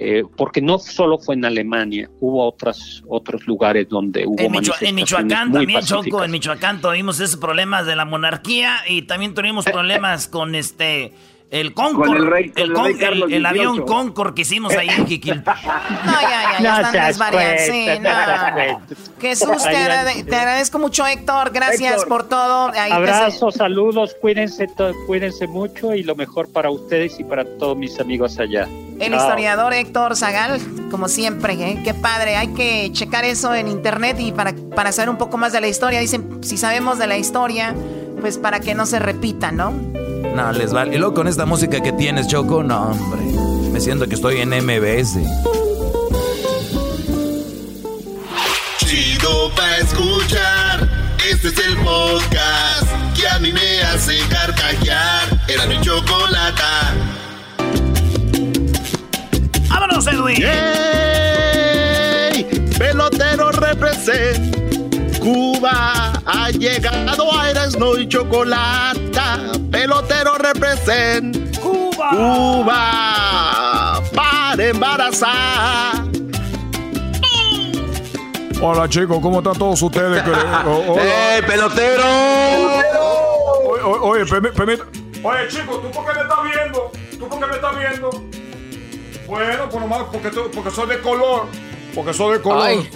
eh, 0.00 0.22
porque 0.36 0.62
no 0.62 0.78
solo 0.78 1.18
fue 1.18 1.34
en 1.34 1.44
Alemania, 1.44 2.08
hubo 2.20 2.46
otras, 2.46 3.02
otros 3.08 3.46
lugares 3.46 3.88
donde 3.88 4.26
hubo 4.26 4.38
en, 4.38 4.54
en 4.80 4.94
Michoacán 4.94 5.52
también, 5.52 5.80
Choco, 5.82 6.22
en 6.22 6.30
Michoacán 6.30 6.80
tuvimos 6.80 7.18
esos 7.20 7.38
problemas 7.38 7.84
de 7.86 7.96
la 7.96 8.04
monarquía 8.04 8.76
y 8.86 9.02
también 9.02 9.34
tuvimos 9.34 9.64
problemas 9.64 10.28
con 10.28 10.54
este 10.54 11.12
el 11.50 11.72
Concord, 11.72 12.36
el, 12.56 13.32
el, 13.32 13.46
avión 13.46 13.86
Concord 13.86 14.34
que 14.34 14.42
hicimos 14.42 14.74
ahí 14.76 14.88
en. 14.98 15.44
No, 15.44 16.20
ya, 16.20 16.58
ya, 16.58 16.60
ya 16.60 16.80
están 16.80 17.06
desvariando. 17.06 17.62
Sí, 17.64 17.86
no. 18.00 18.98
Jesús, 19.18 19.62
te, 19.62 20.24
te, 20.24 20.36
agradezco 20.36 20.78
mucho, 20.78 21.06
Héctor. 21.06 21.50
Gracias 21.50 22.04
por 22.04 22.28
todo. 22.28 22.70
Abrazos, 22.90 23.54
saludos, 23.54 24.14
cuídense, 24.20 24.68
cuídense 25.06 25.46
mucho 25.46 25.94
y 25.94 26.02
lo 26.02 26.14
mejor 26.14 26.52
para 26.52 26.70
ustedes 26.70 27.18
y 27.18 27.24
para 27.24 27.44
todos 27.56 27.76
mis 27.76 27.98
amigos 27.98 28.38
allá. 28.38 28.68
El 29.00 29.14
historiador 29.14 29.72
Héctor 29.72 30.16
Zagal, 30.16 30.60
como 30.90 31.08
siempre, 31.08 31.54
¿eh? 31.54 31.80
qué 31.82 31.94
padre. 31.94 32.36
Hay 32.36 32.48
que 32.48 32.90
checar 32.92 33.24
eso 33.24 33.54
en 33.54 33.68
internet 33.68 34.16
y 34.18 34.32
para, 34.32 34.52
para 34.74 34.92
saber 34.92 35.08
un 35.08 35.18
poco 35.18 35.38
más 35.38 35.52
de 35.52 35.60
la 35.60 35.68
historia. 35.68 36.00
Dicen, 36.00 36.42
si 36.42 36.58
sabemos 36.58 36.98
de 36.98 37.06
la 37.06 37.16
historia, 37.16 37.74
pues 38.20 38.36
para 38.38 38.60
que 38.60 38.74
no 38.74 38.86
se 38.86 38.98
repita, 38.98 39.52
¿no? 39.52 39.72
No, 40.38 40.52
les 40.52 40.72
vale. 40.72 40.94
Y 40.94 40.98
luego 40.98 41.14
con 41.14 41.26
esta 41.26 41.46
música 41.46 41.80
que 41.80 41.90
tienes, 41.90 42.28
Choco, 42.28 42.62
no, 42.62 42.92
hombre. 42.92 43.22
Me 43.72 43.80
siento 43.80 44.06
que 44.06 44.14
estoy 44.14 44.36
en 44.36 44.50
MBS. 44.50 45.18
Chido 48.78 49.50
pa' 49.56 49.78
escuchar. 49.78 50.88
Este 51.28 51.48
es 51.48 51.58
el 51.58 51.76
podcast 51.78 52.86
que 53.16 53.26
a 53.26 53.40
mí 53.40 53.52
me 53.52 53.82
hace 53.82 54.20
carcajear. 54.28 55.40
Era 55.48 55.66
mi 55.66 55.80
chocolata. 55.80 56.94
¡Vámonos, 59.68 60.06
Edwin! 60.06 60.44
¡Ey! 60.44 62.44
Pelotero 62.78 63.50
represent. 63.50 64.56
Cuba 65.18 66.12
ha 66.24 66.50
llegado 66.50 67.36
a 67.36 67.50
Erasmo 67.50 67.96
y 67.96 68.06
Chocolata. 68.06 69.57
Pelotero 69.78 70.32
represent. 70.38 71.56
Cuba. 71.60 72.10
Cuba 72.10 74.02
para 74.12 74.64
embarazar. 74.66 76.02
Hola 78.60 78.88
chicos, 78.88 79.18
¿cómo 79.22 79.38
están 79.38 79.56
todos 79.56 79.80
ustedes? 79.80 80.20
¡Eh, 80.26 81.42
pelotero! 81.46 82.02
Oye, 83.68 83.82
oye, 83.84 84.00
oye, 84.02 84.24
permi- 84.24 84.52
permita- 84.52 84.84
Oye, 85.22 85.46
chicos, 85.48 85.80
¿tú 85.80 85.90
por 85.92 86.04
qué 86.06 86.12
me 86.14 86.22
estás 86.22 86.38
viendo? 86.42 86.90
¿Tú 87.16 87.28
por 87.28 87.38
qué 87.38 87.46
me 87.46 87.54
estás 87.54 87.78
viendo? 87.78 88.10
Bueno, 89.28 89.68
por 89.70 89.80
nomás 89.80 90.02
porque, 90.12 90.30
tú- 90.30 90.50
porque 90.52 90.72
soy 90.72 90.88
de 90.88 90.98
color. 91.00 91.46
Porque 91.94 92.12
soy 92.12 92.32
de 92.38 92.42
color. 92.42 92.62
Ay. 92.66 92.90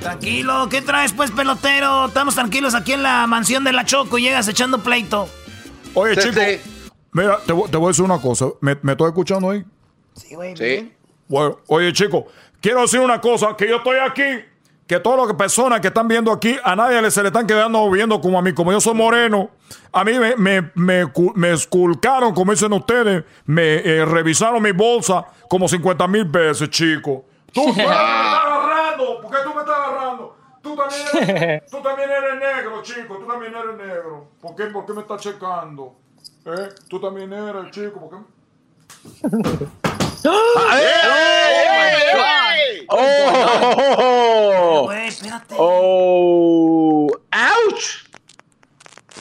Tranquilo, 0.00 0.68
¿qué 0.70 0.80
traes 0.80 1.12
pues, 1.12 1.32
pelotero? 1.32 2.06
Estamos 2.06 2.36
tranquilos 2.36 2.76
aquí 2.76 2.92
en 2.92 3.02
la 3.02 3.26
mansión 3.26 3.64
de 3.64 3.72
la 3.72 3.84
Choco 3.84 4.16
y 4.16 4.22
llegas 4.22 4.46
echando 4.46 4.78
pleito. 4.78 5.28
Oye, 5.94 6.16
chicos, 6.16 6.42
mira, 7.12 7.38
te, 7.46 7.52
voy- 7.52 7.68
te 7.70 7.76
voy 7.76 7.86
a 7.86 7.88
decir 7.88 8.04
una 8.04 8.20
cosa. 8.20 8.46
¿Me, 8.60 8.76
me 8.82 8.92
estoy 8.92 9.08
escuchando 9.08 9.50
ahí? 9.50 9.64
Sí, 10.14 10.34
güey. 10.34 10.56
Sí. 10.56 10.92
Bueno, 11.28 11.58
oye, 11.68 11.92
chicos, 11.92 12.24
quiero 12.60 12.82
decir 12.82 13.00
una 13.00 13.20
cosa, 13.20 13.56
que 13.56 13.68
yo 13.68 13.76
estoy 13.76 13.98
aquí, 13.98 14.44
que 14.86 14.98
todas 14.98 15.26
las 15.28 15.36
personas 15.36 15.80
que 15.80 15.88
están 15.88 16.08
viendo 16.08 16.32
aquí, 16.32 16.56
a 16.64 16.74
nadie 16.74 17.00
le- 17.00 17.10
se 17.10 17.22
le 17.22 17.28
están 17.28 17.46
quedando 17.46 17.88
viendo 17.90 18.20
como 18.20 18.38
a 18.38 18.42
mí, 18.42 18.52
como 18.52 18.72
yo 18.72 18.80
soy 18.80 18.94
moreno, 18.94 19.50
a 19.92 20.04
mí 20.04 20.12
me, 20.18 20.36
me, 20.36 20.70
me, 20.74 21.06
cu- 21.06 21.32
me 21.36 21.52
esculcaron, 21.52 22.34
como 22.34 22.52
dicen 22.52 22.72
ustedes, 22.72 23.24
me 23.46 23.76
eh, 23.76 24.04
revisaron 24.04 24.62
mi 24.62 24.72
bolsa 24.72 25.24
como 25.48 25.68
50 25.68 26.06
mil 26.08 26.24
veces, 26.24 26.68
chico. 26.70 27.24
Tú, 27.52 27.64
tú 27.66 27.74
me 27.76 27.82
estás 27.82 27.96
agarrando, 27.96 29.20
¿por 29.22 29.30
qué 29.30 29.36
tú 29.44 29.54
me 29.54 29.60
estás 29.60 29.76
agarrando? 29.76 30.36
Tú 30.62 30.76
también, 30.76 31.06
eres, 31.14 31.66
tú 31.70 31.82
también 31.82 32.10
eres 32.10 32.38
negro, 32.38 32.82
chico, 32.82 33.16
tú 33.16 33.26
también 33.26 33.54
eres 33.54 33.76
negro. 33.76 34.28
¿Por 34.40 34.54
qué, 34.54 34.66
por 34.66 34.84
qué 34.86 34.92
me 34.92 35.00
estás 35.02 35.20
checando? 35.22 35.96
¿Eh? 36.44 36.68
Tú 36.88 37.00
también 37.00 37.32
eres, 37.32 37.70
chico, 37.70 38.00
¿por 38.00 38.10
qué? 38.10 38.16
¡Oh! 42.88 44.90
¡Oh! 45.56 47.08
¡Ouch! 47.32 48.04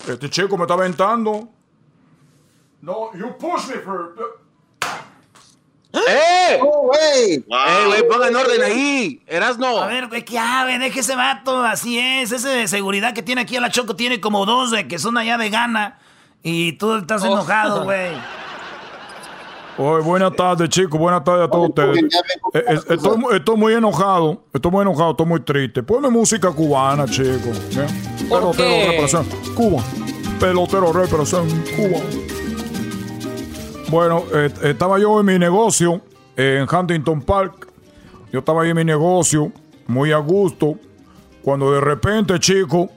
Este 0.08 0.30
chico 0.30 0.58
me 0.58 0.64
está 0.64 0.74
aventando. 0.74 1.48
No, 2.82 3.12
you 3.14 3.38
push 3.38 3.68
me 3.68 3.76
for. 3.82 4.16
¡Eh! 6.08 6.60
güey! 6.62 7.34
¡Eh, 7.36 7.86
güey, 7.88 8.08
ponga 8.08 8.28
en 8.28 8.36
orden 8.36 8.64
ahí! 8.64 9.22
¡Erasno! 9.28 9.78
A 9.80 9.88
ver, 9.88 10.08
güey, 10.08 10.24
que 10.24 10.40
güey, 10.64 10.78
deje 10.78 11.00
ese 11.00 11.16
vato, 11.16 11.64
así 11.64 12.00
es. 12.00 12.32
Ese 12.32 12.50
de 12.50 12.68
seguridad 12.68 13.14
que 13.14 13.22
tiene 13.24 13.42
aquí 13.42 13.56
a 13.58 13.62
la 13.62 13.70
Choco 13.70 13.96
tiene 13.96 14.20
como 14.22 14.46
dos 14.46 14.72
de 14.72 14.88
que 14.88 15.00
son 15.00 15.18
allá 15.18 15.38
de 15.38 15.50
gana. 15.50 16.00
Y 16.44 16.74
tú 16.74 16.96
estás 16.96 17.24
enojado, 17.24 17.84
güey. 17.86 18.12
Oye, 19.78 20.04
buenas 20.04 20.36
tardes, 20.36 20.68
chicos. 20.70 21.00
Buenas 21.00 21.24
tardes 21.24 21.48
a 21.48 21.50
todos 21.50 21.70
ustedes. 21.70 22.04
Eh, 22.54 22.64
eh, 22.68 22.80
Estoy, 22.90 23.18
mu- 23.18 23.32
estoy 23.32 23.56
muy 23.56 23.74
enojado. 23.74 24.44
Estoy 24.54 24.72
muy 24.72 24.82
enojado. 24.82 25.12
Estoy 25.12 25.26
muy 25.26 25.40
triste. 25.40 25.82
Ponme 25.84 26.10
música 26.10 26.52
cubana, 26.52 27.06
chicos. 27.06 27.58
¿eh? 27.78 27.88
Pelotero 28.30 28.54
qué? 28.58 28.88
representa 28.92 29.36
Cuba. 29.56 29.82
Pelotero 30.38 30.92
representa 30.92 31.56
Cuba. 31.78 32.00
Bueno, 33.90 34.24
eh, 34.32 34.54
estaba 34.64 35.00
yo 35.00 35.20
en 35.20 35.26
mi 35.26 35.40
negocio 35.40 36.02
en 36.36 36.68
Huntington 36.72 37.22
Park. 37.22 37.68
Yo 38.32 38.40
estaba 38.40 38.62
ahí 38.62 38.70
en 38.70 38.76
mi 38.76 38.86
negocio, 38.86 39.52
muy 39.88 40.12
a 40.12 40.18
gusto. 40.18 40.76
Cuando 41.42 41.72
de 41.72 41.82
repente, 41.82 42.40
chico, 42.40 42.90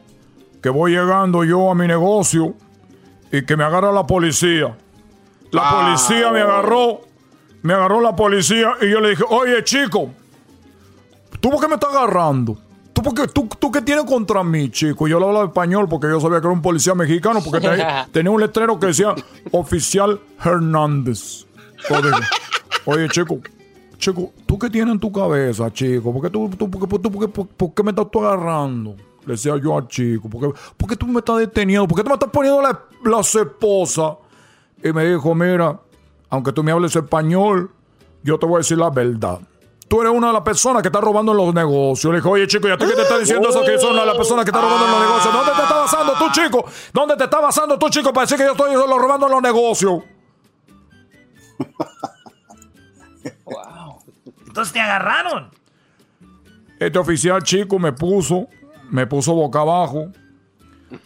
que 0.62 0.69
voy 0.69 0.93
llegando 0.93 1.44
yo 1.44 1.70
a 1.70 1.74
mi 1.74 1.86
negocio 1.86 2.55
y 3.31 3.43
que 3.44 3.56
me 3.56 3.64
agarra 3.64 3.90
la 3.90 4.06
policía. 4.06 4.77
La 5.51 5.70
policía 5.70 6.31
me 6.31 6.40
agarró, 6.40 7.01
me 7.62 7.73
agarró 7.73 8.01
la 8.02 8.14
policía 8.14 8.74
y 8.82 8.90
yo 8.90 9.01
le 9.01 9.10
dije, 9.10 9.24
oye 9.28 9.64
chico, 9.64 10.10
¿tú 11.40 11.51
por 11.51 11.60
qué 11.60 11.69
me 11.69 11.74
estás 11.74 11.90
agarrando? 11.94 12.59
¿Tú, 13.03 13.15
por 13.15 13.15
qué, 13.15 13.33
tú, 13.33 13.49
tú 13.59 13.70
qué 13.70 13.81
tienes 13.83 14.05
contra 14.05 14.43
mí, 14.45 14.70
chico? 14.70 15.09
Yo 15.09 15.19
le 15.19 15.27
hablaba 15.27 15.47
español 15.47 15.89
porque 15.89 16.09
yo 16.09 16.20
sabía 16.20 16.41
que 16.41 16.47
era 16.47 16.55
un 16.55 16.62
policía 16.62 16.95
mexicano 16.95 17.41
porque 17.45 17.61
tenía, 17.61 18.07
tenía 18.12 18.31
un 18.31 18.41
letrero 18.41 18.79
que 18.79 18.87
decía 18.87 19.15
oficial 19.51 20.20
Hernández. 20.45 21.47
Oye 22.85 23.09
chico, 23.09 23.39
chico, 23.99 24.33
¿tú 24.47 24.59
qué 24.59 24.70
tienes 24.70 24.95
en 24.95 25.01
tu 25.01 25.11
cabeza, 25.12 25.70
chico? 25.73 26.12
¿Por 26.12 26.23
qué, 26.23 26.31
tú, 26.31 26.49
tú- 26.57 26.70
por 26.70 26.89
por 26.89 27.31
por- 27.33 27.47
por 27.49 27.74
qué 27.74 27.83
me 27.83 27.91
estás 27.91 28.07
tú 28.11 28.24
agarrando? 28.24 28.95
Le 29.24 29.33
decía 29.35 29.57
yo 29.62 29.77
al 29.79 29.87
chico, 29.89 30.29
¿por 30.29 30.41
qué, 30.53 30.61
por 30.77 30.89
qué 30.89 30.97
tú 30.97 31.07
me 31.07 31.19
estás 31.20 31.39
deteniendo? 31.39 31.87
¿Por 31.87 31.97
qué 31.97 32.03
tú 32.03 32.09
me 32.09 32.15
estás 32.15 32.31
poniendo 32.31 32.61
la, 32.62 32.81
la 33.05 33.20
esposa? 33.20 34.16
Y 34.83 34.93
me 34.93 35.05
dijo, 35.07 35.33
mira, 35.35 35.79
aunque 36.29 36.53
tú 36.53 36.62
me 36.65 36.73
hables 36.73 36.95
español, 36.97 37.70
yo 38.24 38.39
te 38.39 38.47
voy 38.47 38.57
a 38.57 38.59
decir 38.59 38.79
la 38.79 38.91
verdad. 38.91 39.39
Tú 39.93 40.01
eres 40.01 40.10
una 40.10 40.28
de 40.28 40.32
las 40.32 40.43
personas 40.43 40.81
que 40.81 40.89
está 40.89 41.02
robando 41.02 41.32
en 41.32 41.36
los 41.36 41.52
negocios. 41.52 42.10
Le 42.10 42.20
dije, 42.20 42.28
oye, 42.31 42.47
chico, 42.47 42.66
¿y 42.66 42.70
a 42.70 42.78
ti 42.78 42.86
qué 42.86 42.94
te 42.94 43.02
está 43.02 43.19
diciendo 43.19 43.51
eso? 43.51 43.62
Que 43.62 43.78
son 43.78 43.93
una 43.93 44.01
de 44.01 44.06
las 44.06 44.16
personas 44.16 44.43
que 44.43 44.51
está 44.51 44.62
robando 44.62 44.86
en 44.86 44.90
los 44.90 45.01
negocios. 45.02 45.35
¿Dónde 45.35 45.52
te 45.52 45.60
está 45.60 45.74
basando 45.74 46.14
tú, 46.14 46.31
chico? 46.32 46.64
¿Dónde 46.94 47.16
te 47.16 47.24
está 47.24 47.40
basando 47.40 47.78
tú, 47.78 47.90
chico, 47.90 48.10
para 48.10 48.24
decir 48.24 48.39
que 48.39 48.44
yo 48.44 48.52
estoy 48.52 48.73
solo 48.73 48.98
robando 48.98 49.27
en 49.27 49.32
los 49.32 49.43
negocios? 49.43 50.02
Entonces 54.47 54.73
te 54.73 54.81
agarraron. 54.81 55.51
Este 56.78 56.98
oficial 56.98 57.43
chico 57.43 57.78
me 57.78 57.93
puso, 57.93 58.48
me 58.89 59.06
puso 59.06 59.35
boca 59.35 59.60
abajo. 59.60 60.06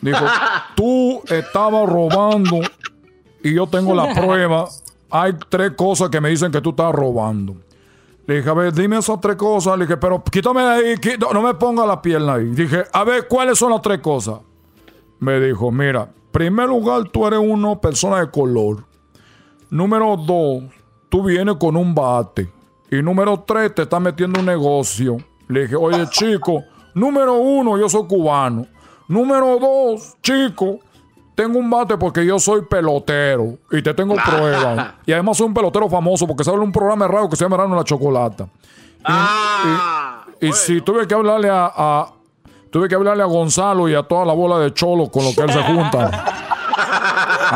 Dijo, 0.01 0.25
tú 0.77 1.25
estabas 1.27 1.89
robando 1.89 2.61
y 3.43 3.53
yo 3.53 3.67
tengo 3.67 3.97
la 3.97 4.15
prueba. 4.21 4.69
Hay 5.11 5.33
tres 5.49 5.73
cosas 5.73 6.09
que 6.09 6.21
me 6.21 6.29
dicen 6.29 6.53
que 6.53 6.61
tú 6.61 6.71
estás 6.71 6.93
robando. 6.93 7.66
Le 8.27 8.37
dije, 8.37 8.51
a 8.51 8.55
ver, 8.55 8.73
dime 8.73 8.99
esas 8.99 9.21
tres 9.21 9.37
cosas. 9.37 9.79
Le 9.79 9.85
dije, 9.87 9.97
pero 9.97 10.23
quítame 10.23 10.63
de 10.63 10.69
ahí, 10.69 10.95
no, 11.33 11.43
me 11.43 11.55
ponga 11.55 11.87
la 11.87 12.03
pierna 12.03 12.35
ahí. 12.35 12.47
Dije, 12.47 12.85
a 12.93 13.05
ver, 13.05 13.29
¿cuáles 13.29 13.59
son 13.59 13.71
las 13.71 13.83
tres 13.83 14.01
cosas? 14.01 14.41
Me 15.21 15.41
dijo, 15.41 15.71
mira, 15.71 16.03
en 16.03 16.33
primer 16.33 16.69
lugar, 16.69 17.09
tú 17.09 17.27
eres 17.27 17.39
una 17.39 17.81
persona 17.81 18.21
de 18.21 18.31
color. 18.31 18.85
Número 19.71 20.17
dos, 20.17 20.65
tú 21.09 21.23
vienes 21.23 21.57
con 21.57 21.77
un 21.77 21.95
bate. 21.95 22.51
Y 22.91 23.03
número 23.03 23.41
tres, 23.47 23.75
te 23.75 23.83
estás 23.83 24.01
metiendo 24.01 24.39
en 24.41 24.47
un 24.49 24.53
negocio. 24.53 25.17
Le 25.49 25.63
dije, 25.63 25.77
oye, 25.77 26.07
chico, 26.11 26.63
número 26.95 27.35
uno, 27.35 27.79
yo 27.79 27.89
soy 27.89 28.07
cubano. 28.07 28.67
Número 29.09 29.59
dos, 29.59 30.17
chico, 30.21 30.81
tengo 31.37 31.59
un 31.61 31.71
bate 31.71 31.97
porque 31.97 32.27
yo 32.27 32.41
soy 32.41 32.63
pelotero. 32.63 33.59
Y 33.71 33.81
te 33.83 33.95
tengo 33.95 34.17
pruebas. 34.27 34.95
Y 35.07 35.13
además 35.13 35.37
soy 35.37 35.47
un 35.47 35.55
pelotero 35.55 35.89
famoso 35.89 36.27
porque 36.27 36.43
sale 36.43 36.59
un 36.59 36.73
programa 36.73 37.07
radio 37.07 37.29
que 37.31 37.37
se 37.37 37.45
llama 37.45 37.59
Rano 37.59 37.77
la 37.77 37.85
Chocolata. 37.85 38.49
Y, 40.41 40.47
y 40.49 40.53
si 40.53 40.81
tuve 40.81 41.07
que 41.07 41.15
hablarle 41.15 41.49
a, 41.49 41.71
a- 41.75 42.13
tuve 42.71 42.89
que 42.89 42.95
hablarle 42.95 43.23
a 43.23 43.27
Gonzalo 43.27 43.89
y 43.89 43.95
a 43.95 44.03
toda 44.03 44.25
la 44.25 44.33
bola 44.33 44.59
de 44.59 44.75
cholos 44.75 45.09
con 45.11 45.25
lo 45.25 45.31
que 45.33 45.43
él 45.43 45.53
se 45.53 45.63
junta. 45.63 46.25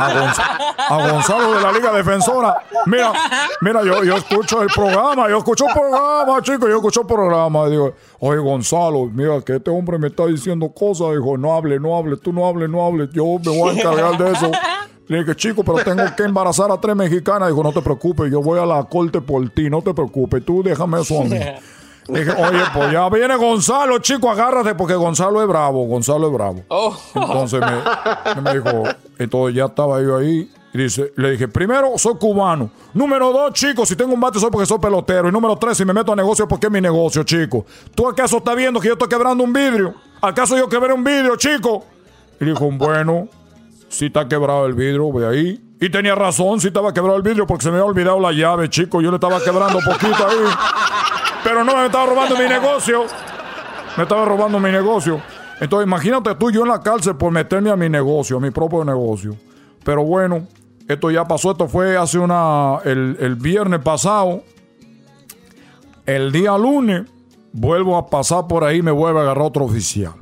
A, 0.00 0.14
Gonz- 0.14 0.42
a 0.88 1.10
Gonzalo 1.12 1.54
de 1.54 1.60
la 1.60 1.72
Liga 1.72 1.92
Defensora. 1.92 2.56
Mira, 2.86 3.12
mira, 3.60 3.82
yo, 3.82 4.02
yo 4.04 4.16
escucho 4.16 4.62
el 4.62 4.68
programa, 4.68 5.28
yo 5.28 5.38
escucho 5.38 5.66
el 5.68 5.72
programa, 5.74 6.40
chicos, 6.42 6.68
yo 6.68 6.76
escucho 6.76 7.00
el 7.02 7.06
programa. 7.06 7.68
Digo, 7.68 7.92
oye, 8.20 8.38
Gonzalo, 8.38 9.06
mira 9.12 9.40
que 9.42 9.56
este 9.56 9.70
hombre 9.70 9.98
me 9.98 10.08
está 10.08 10.26
diciendo 10.26 10.68
cosas. 10.72 11.08
Dijo, 11.12 11.36
no 11.36 11.54
hable, 11.54 11.78
no 11.78 11.96
hable, 11.96 12.16
tú 12.16 12.32
no 12.32 12.46
hables, 12.46 12.68
no 12.70 12.84
hables, 12.86 13.10
yo 13.12 13.24
me 13.44 13.56
voy 13.58 13.70
a 13.70 13.72
encargar 13.80 14.16
de 14.18 14.32
eso. 14.32 14.50
Le 15.08 15.18
dije, 15.18 15.34
chico, 15.34 15.64
pero 15.64 15.78
tengo 15.82 16.04
que 16.16 16.22
embarazar 16.22 16.70
a 16.70 16.80
tres 16.80 16.94
mexicanas. 16.94 17.48
Dijo, 17.48 17.62
no 17.62 17.72
te 17.72 17.82
preocupes, 17.82 18.30
yo 18.30 18.40
voy 18.42 18.60
a 18.60 18.66
la 18.66 18.82
corte 18.84 19.20
por 19.20 19.48
ti, 19.50 19.68
no 19.68 19.82
te 19.82 19.92
preocupes, 19.92 20.44
tú 20.44 20.62
déjame 20.62 21.00
eso 21.00 21.20
a 21.20 21.24
mí. 21.24 21.36
Dije, 22.18 22.30
oye, 22.30 22.62
pues 22.74 22.92
ya 22.92 23.08
viene 23.08 23.36
Gonzalo, 23.36 23.98
chico, 23.98 24.30
agárrate, 24.30 24.74
porque 24.74 24.94
Gonzalo 24.94 25.40
es 25.42 25.48
bravo, 25.48 25.84
Gonzalo 25.86 26.26
es 26.26 26.32
bravo. 26.32 26.64
Entonces 27.14 27.60
me, 27.60 28.42
me 28.42 28.54
dijo, 28.54 28.82
entonces 29.18 29.54
ya 29.54 29.66
estaba 29.66 30.00
yo 30.00 30.16
ahí. 30.16 30.50
Y 30.72 30.78
dice, 30.78 31.12
le 31.16 31.32
dije, 31.32 31.48
primero, 31.48 31.92
soy 31.96 32.14
cubano. 32.14 32.70
Número 32.94 33.32
dos, 33.32 33.52
chico, 33.54 33.84
si 33.84 33.96
tengo 33.96 34.14
un 34.14 34.20
bate 34.20 34.38
soy 34.38 34.50
porque 34.50 34.66
soy 34.66 34.78
pelotero. 34.78 35.28
Y 35.28 35.32
número 35.32 35.56
tres, 35.56 35.76
si 35.76 35.84
me 35.84 35.92
meto 35.92 36.12
a 36.12 36.16
negocio, 36.16 36.46
porque 36.46 36.66
es 36.66 36.72
mi 36.72 36.80
negocio, 36.80 37.24
chico. 37.24 37.66
¿Tú 37.94 38.08
acaso 38.08 38.36
estás 38.36 38.54
viendo 38.54 38.78
que 38.78 38.86
yo 38.86 38.92
estoy 38.92 39.08
quebrando 39.08 39.42
un 39.42 39.52
vidrio? 39.52 39.94
¿Acaso 40.20 40.56
yo 40.56 40.68
quebré 40.68 40.92
un 40.92 41.02
vidrio, 41.02 41.34
chico? 41.36 41.84
Y 42.40 42.44
dijo, 42.44 42.70
bueno, 42.70 43.28
si 43.88 44.06
está 44.06 44.28
quebrado 44.28 44.66
el 44.66 44.74
vidrio, 44.74 45.12
ve 45.12 45.26
ahí 45.26 45.60
Y 45.80 45.90
tenía 45.90 46.14
razón, 46.14 46.60
sí 46.60 46.68
estaba 46.68 46.94
quebrado 46.94 47.16
el 47.16 47.22
vidrio 47.22 47.46
porque 47.46 47.64
se 47.64 47.70
me 47.70 47.78
había 47.78 47.86
olvidado 47.86 48.20
la 48.20 48.30
llave, 48.30 48.70
chico. 48.70 49.00
Yo 49.00 49.10
le 49.10 49.16
estaba 49.16 49.42
quebrando 49.42 49.80
poquito 49.80 50.24
ahí. 50.26 50.36
Pero 51.44 51.64
no, 51.64 51.76
me 51.76 51.86
estaba 51.86 52.06
robando 52.06 52.36
mi 52.36 52.48
negocio. 52.48 53.04
Me 53.96 54.02
estaba 54.04 54.24
robando 54.24 54.58
mi 54.60 54.70
negocio. 54.70 55.20
Entonces, 55.60 55.86
imagínate 55.86 56.34
tú, 56.36 56.50
yo 56.50 56.62
en 56.62 56.68
la 56.68 56.80
cárcel 56.80 57.16
por 57.16 57.30
meterme 57.32 57.70
a 57.70 57.76
mi 57.76 57.88
negocio, 57.88 58.36
a 58.36 58.40
mi 58.40 58.50
propio 58.50 58.84
negocio. 58.84 59.36
Pero 59.84 60.04
bueno, 60.04 60.46
esto 60.88 61.10
ya 61.10 61.24
pasó. 61.24 61.52
Esto 61.52 61.68
fue 61.68 61.96
hace 61.96 62.18
una. 62.18 62.78
El, 62.84 63.16
el 63.20 63.34
viernes 63.36 63.80
pasado. 63.80 64.42
El 66.06 66.32
día 66.32 66.56
lunes, 66.58 67.02
vuelvo 67.52 67.96
a 67.96 68.06
pasar 68.06 68.46
por 68.46 68.64
ahí 68.64 68.78
y 68.78 68.82
me 68.82 68.90
vuelve 68.90 69.20
a 69.20 69.22
agarrar 69.22 69.44
otro 69.46 69.64
oficial. 69.64 70.14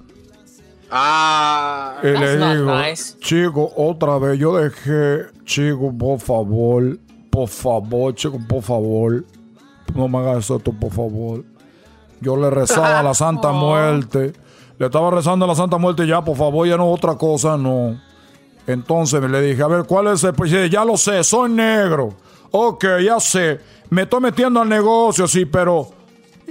Ah, 0.91 1.97
Y 2.03 2.07
le 2.07 2.37
digo, 2.37 2.75
nice. 2.81 3.19
chico, 3.19 3.71
otra 3.77 4.19
vez, 4.19 4.39
yo 4.39 4.57
dejé, 4.57 5.27
chico, 5.45 5.93
por 5.97 6.19
favor, 6.19 6.99
por 7.31 7.49
favor, 7.49 8.15
chico, 8.15 8.39
por 8.49 8.63
favor, 8.63 9.25
no 9.95 10.09
me 10.09 10.19
hagas 10.19 10.51
esto, 10.51 10.73
por 10.73 10.91
favor. 10.93 11.45
Yo 12.21 12.37
le 12.37 12.51
rezaba 12.51 13.01
a 13.01 13.03
la 13.03 13.15
Santa 13.15 13.53
Muerte, 13.53 14.33
le 14.79 14.87
estaba 14.87 15.11
rezando 15.11 15.45
a 15.45 15.49
la 15.49 15.55
Santa 15.55 15.79
Muerte 15.79 16.07
ya, 16.07 16.23
por 16.23 16.37
favor, 16.37 16.67
ya 16.67 16.77
no 16.77 16.91
otra 16.91 17.17
cosa, 17.17 17.57
no. 17.57 17.99
Entonces 18.67 19.23
le 19.23 19.41
dije, 19.41 19.63
a 19.63 19.67
ver, 19.67 19.85
¿cuál 19.85 20.09
es 20.09 20.23
el? 20.25 20.33
Dice, 20.35 20.69
ya 20.69 20.85
lo 20.85 20.97
sé, 20.97 21.25
soy 21.25 21.51
negro. 21.51 22.11
Ok, 22.51 22.85
ya 23.05 23.19
sé, 23.21 23.61
me 23.91 24.03
estoy 24.03 24.21
metiendo 24.21 24.61
al 24.61 24.69
negocio, 24.69 25.27
sí, 25.29 25.45
pero... 25.45 25.89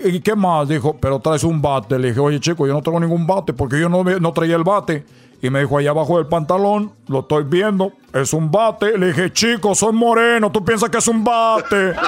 ¿Y 0.04 0.20
qué 0.20 0.36
más? 0.36 0.68
Dijo, 0.68 0.96
pero 1.00 1.20
traes 1.20 1.44
un 1.44 1.60
bate. 1.60 1.98
Le 1.98 2.10
dije, 2.10 2.20
oye, 2.20 2.40
chico, 2.40 2.68
yo 2.68 2.74
no 2.74 2.84
tengo 2.84 3.00
ningún 3.00 3.26
bate 3.26 3.52
porque 3.54 3.80
yo 3.80 3.90
no, 3.90 4.04
me- 4.04 4.20
no 4.20 4.32
traía 4.32 4.56
el 4.56 4.64
bate. 4.64 5.04
Y 5.42 5.50
me 5.52 5.60
dijo, 5.60 5.78
allá 5.78 5.92
abajo 5.92 6.18
del 6.18 6.26
pantalón, 6.28 6.92
lo 7.08 7.20
estoy 7.20 7.44
viendo, 7.44 7.92
es 8.14 8.34
un 8.34 8.50
bate. 8.52 8.98
Le 8.98 9.08
dije, 9.08 9.32
chico, 9.32 9.76
soy 9.76 9.94
moreno, 9.94 10.52
tú 10.52 10.66
piensas 10.66 10.90
que 10.90 10.98
es 10.98 11.08
un 11.08 11.24
bate. 11.24 11.94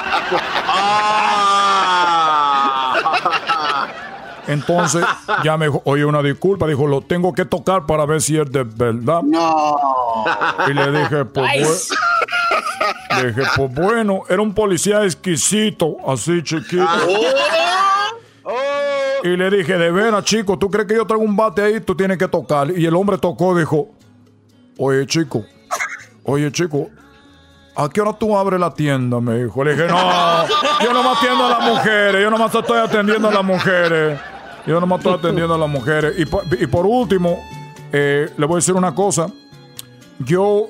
Entonces 4.46 5.04
ya 5.44 5.56
me 5.56 5.66
dijo, 5.66 5.80
oye, 5.84 6.04
una 6.04 6.22
disculpa. 6.22 6.66
Dijo, 6.66 6.86
lo 6.86 7.02
tengo 7.02 7.32
que 7.32 7.44
tocar 7.44 7.86
para 7.86 8.04
ver 8.04 8.20
si 8.20 8.36
es 8.38 8.50
de 8.50 8.64
verdad. 8.64 9.22
No. 9.22 9.76
Y 10.68 10.72
le 10.72 10.90
dije, 10.90 11.24
pues, 11.26 11.52
Nice. 11.52 11.94
bue- 11.94 13.22
le 13.22 13.28
dije, 13.32 13.42
pues 13.54 13.74
bueno, 13.74 14.22
era 14.28 14.42
un 14.42 14.52
policía 14.54 15.04
exquisito, 15.04 15.96
así 16.06 16.42
chiquito. 16.42 16.84
Y 19.22 19.36
le 19.36 19.50
dije, 19.50 19.76
de 19.76 19.90
veras, 19.90 20.24
chico, 20.24 20.58
¿tú 20.58 20.70
crees 20.70 20.86
que 20.88 20.94
yo 20.94 21.06
traigo 21.06 21.24
un 21.24 21.36
bate 21.36 21.62
ahí? 21.62 21.80
Tú 21.80 21.94
tienes 21.94 22.16
que 22.18 22.28
tocar. 22.28 22.70
Y 22.76 22.86
el 22.86 22.94
hombre 22.94 23.18
tocó, 23.18 23.56
dijo, 23.56 23.88
oye, 24.78 25.06
chico, 25.06 25.44
oye, 26.24 26.50
chico, 26.52 26.88
¿a 27.76 27.88
qué 27.88 28.00
hora 28.00 28.12
tú 28.14 28.36
abres 28.36 28.58
la 28.60 28.72
tienda? 28.72 29.20
Me 29.20 29.44
dijo. 29.44 29.62
Le 29.64 29.72
dije, 29.72 29.86
no, 29.88 29.96
yo 30.82 30.92
no 30.92 31.02
me 31.02 31.08
atiendo 31.10 31.44
a 31.46 31.48
las 31.50 31.68
mujeres, 31.68 32.22
yo 32.22 32.30
nomás 32.30 32.54
estoy 32.54 32.78
atendiendo 32.78 33.28
a 33.28 33.32
las 33.32 33.44
mujeres. 33.44 34.18
Yo 34.66 34.78
nomás 34.78 34.98
estoy 35.00 35.14
atendiendo 35.14 35.54
a 35.54 35.58
las 35.58 35.68
mujeres. 35.70 36.14
Y, 36.18 36.26
por- 36.26 36.44
y 36.60 36.66
por 36.66 36.84
último, 36.86 37.38
eh, 37.92 38.30
le 38.36 38.46
voy 38.46 38.54
a 38.54 38.56
decir 38.56 38.74
una 38.74 38.94
cosa. 38.94 39.26
Yo 40.18 40.66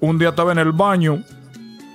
un 0.00 0.18
día 0.18 0.30
estaba 0.30 0.50
en 0.52 0.58
el 0.58 0.72
baño 0.72 1.22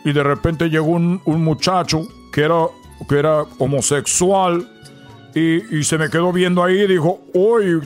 y 0.05 0.13
de 0.13 0.23
repente 0.23 0.69
llegó 0.69 0.88
un, 0.88 1.21
un 1.25 1.43
muchacho 1.43 2.07
que 2.31 2.43
era, 2.43 2.65
que 3.09 3.19
era 3.19 3.43
homosexual 3.59 4.69
y, 5.35 5.77
y 5.80 5.84
se 5.84 5.97
me 5.97 6.10
quedó 6.10 6.31
viendo 6.31 6.64
ahí 6.64 6.81
y 6.81 6.88
dijo, 6.88 7.22
oye, 7.34 7.80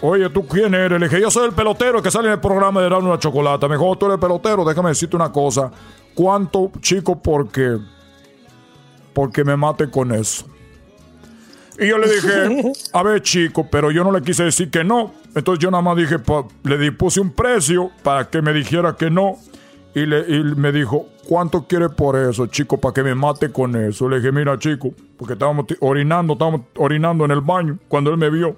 oye, 0.00 0.28
¿tú 0.30 0.46
quién 0.46 0.74
eres? 0.74 0.98
Le 1.00 1.08
dije, 1.08 1.20
yo 1.20 1.30
soy 1.30 1.46
el 1.46 1.52
pelotero 1.54 2.02
que 2.02 2.10
sale 2.10 2.26
en 2.28 2.34
el 2.34 2.40
programa 2.40 2.80
de 2.82 2.88
Dar 2.88 3.00
una 3.02 3.18
Chocolata. 3.18 3.68
Me 3.68 3.74
dijo, 3.76 3.86
"Oh, 3.88 3.96
tú 3.96 4.06
eres 4.06 4.14
el 4.16 4.20
pelotero, 4.20 4.64
déjame 4.64 4.90
decirte 4.90 5.16
una 5.16 5.30
cosa. 5.32 5.70
¿Cuánto, 6.14 6.70
chico, 6.80 7.20
porque, 7.22 7.78
porque 9.12 9.44
me 9.44 9.56
mate 9.56 9.88
con 9.90 10.12
eso? 10.14 10.46
Y 11.78 11.86
yo 11.88 11.98
le 11.98 12.08
dije, 12.12 12.72
a 12.92 13.02
ver, 13.02 13.22
chico, 13.22 13.68
pero 13.70 13.90
yo 13.90 14.02
no 14.02 14.10
le 14.12 14.22
quise 14.22 14.44
decir 14.44 14.70
que 14.70 14.82
no. 14.82 15.14
Entonces 15.34 15.62
yo 15.62 15.70
nada 15.70 15.82
más 15.82 15.96
dije, 15.96 16.18
pa- 16.18 16.44
le 16.64 16.78
di- 16.78 16.90
puse 16.90 17.20
un 17.20 17.30
precio 17.30 17.90
para 18.02 18.28
que 18.28 18.42
me 18.42 18.52
dijera 18.52 18.96
que 18.96 19.10
no. 19.10 19.36
Y, 19.94 20.06
le, 20.06 20.20
y 20.28 20.42
me 20.42 20.72
dijo, 20.72 21.06
¿cuánto 21.28 21.66
quiere 21.66 21.90
por 21.90 22.16
eso, 22.16 22.46
chico, 22.46 22.78
para 22.78 22.94
que 22.94 23.02
me 23.02 23.14
mate 23.14 23.52
con 23.52 23.76
eso? 23.76 24.08
Le 24.08 24.16
dije, 24.16 24.32
mira, 24.32 24.58
chico, 24.58 24.90
porque 25.18 25.34
estábamos 25.34 25.66
orinando, 25.80 26.32
estábamos 26.32 26.62
orinando 26.76 27.24
en 27.26 27.30
el 27.32 27.42
baño 27.42 27.78
cuando 27.88 28.10
él 28.10 28.16
me 28.16 28.30
vio. 28.30 28.56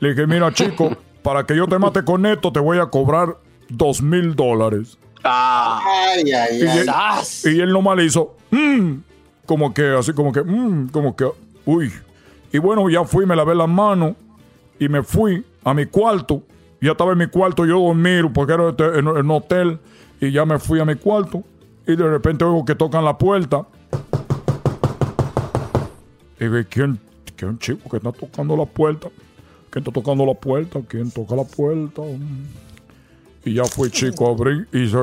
Le 0.00 0.10
dije, 0.10 0.26
mira, 0.26 0.52
chico, 0.52 0.90
para 1.22 1.44
que 1.44 1.56
yo 1.56 1.66
te 1.66 1.78
mate 1.78 2.04
con 2.04 2.24
esto, 2.26 2.52
te 2.52 2.60
voy 2.60 2.78
a 2.78 2.86
cobrar 2.86 3.36
dos 3.68 4.00
mil 4.00 4.34
dólares. 4.36 4.96
Ay, 5.24 6.30
ay, 6.32 6.58
Y 6.60 6.62
él, 6.62 6.88
ay. 6.94 7.24
y 7.44 7.60
él 7.60 7.72
nomás 7.72 7.96
le 7.96 8.04
hizo, 8.04 8.36
"Mm", 8.52 8.92
como 9.44 9.74
que, 9.74 9.82
así 9.88 10.12
como 10.12 10.30
que, 10.32 10.42
"Mm", 10.42 10.88
como 10.90 11.16
que, 11.16 11.26
uy. 11.64 11.90
Y 12.52 12.58
bueno, 12.58 12.88
ya 12.88 13.02
fui, 13.04 13.26
me 13.26 13.34
lavé 13.34 13.56
las 13.56 13.68
manos 13.68 14.14
y 14.78 14.88
me 14.88 15.02
fui 15.02 15.44
a 15.64 15.74
mi 15.74 15.86
cuarto. 15.86 16.42
Ya 16.80 16.92
estaba 16.92 17.10
en 17.12 17.18
mi 17.18 17.26
cuarto, 17.26 17.66
yo 17.66 17.80
dormir 17.80 18.26
porque 18.32 18.52
era 18.52 18.68
este- 18.68 18.84
en 18.98 19.08
en 19.08 19.08
un 19.08 19.30
hotel. 19.32 19.80
Y 20.20 20.32
ya 20.32 20.44
me 20.44 20.58
fui 20.58 20.80
a 20.80 20.84
mi 20.84 20.96
cuarto. 20.96 21.42
Y 21.86 21.94
de 21.96 22.08
repente 22.08 22.44
oigo 22.44 22.64
que 22.64 22.74
tocan 22.74 23.04
la 23.04 23.16
puerta. 23.16 23.64
Y 26.40 26.44
digo, 26.44 26.56
¿quién, 26.68 26.98
¿quién 27.36 27.58
chico 27.58 27.88
que 27.88 27.98
está 27.98 28.12
tocando 28.12 28.56
la 28.56 28.64
puerta? 28.66 29.08
¿Quién 29.70 29.82
está 29.84 29.92
tocando 29.92 30.26
la 30.26 30.34
puerta? 30.34 30.80
¿Quién 30.88 31.10
toca 31.10 31.36
la 31.36 31.44
puerta? 31.44 32.02
Y 33.44 33.54
ya 33.54 33.64
fui 33.64 33.90
chico 33.90 34.26
a 34.28 34.32
abrir 34.32 34.68
y 34.72 34.88
se 34.88 34.96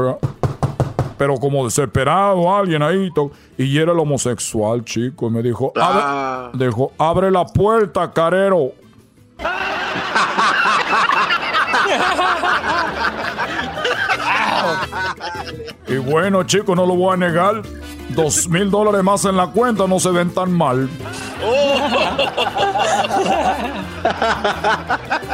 pero 1.18 1.36
como 1.38 1.64
desesperado 1.64 2.54
alguien 2.54 2.82
ahí 2.82 3.10
to- 3.14 3.32
y 3.58 3.78
era 3.78 3.94
el 3.94 4.00
homosexual 4.00 4.84
chico 4.84 5.28
y 5.28 5.32
me 5.32 5.42
dijo 5.44 5.72
Ah. 5.78 6.50
abre, 6.52 6.66
dijo 6.66 6.92
abre 6.98 7.32
la 7.32 7.46
puerta 7.46 8.12
carero 8.12 8.72
y 15.94 15.98
bueno 15.98 16.44
chicos 16.44 16.76
no 16.76 16.86
lo 16.86 16.96
voy 16.96 17.14
a 17.14 17.18
negar. 17.18 17.62
Dos 18.10 18.50
mil 18.50 18.70
dólares 18.70 19.04
más 19.04 19.26
en 19.26 19.38
la 19.38 19.48
cuenta 19.48 19.88
no 19.88 20.00
se 20.00 20.12
ven 20.12 20.34
tan 20.34 20.52
mal 20.52 20.90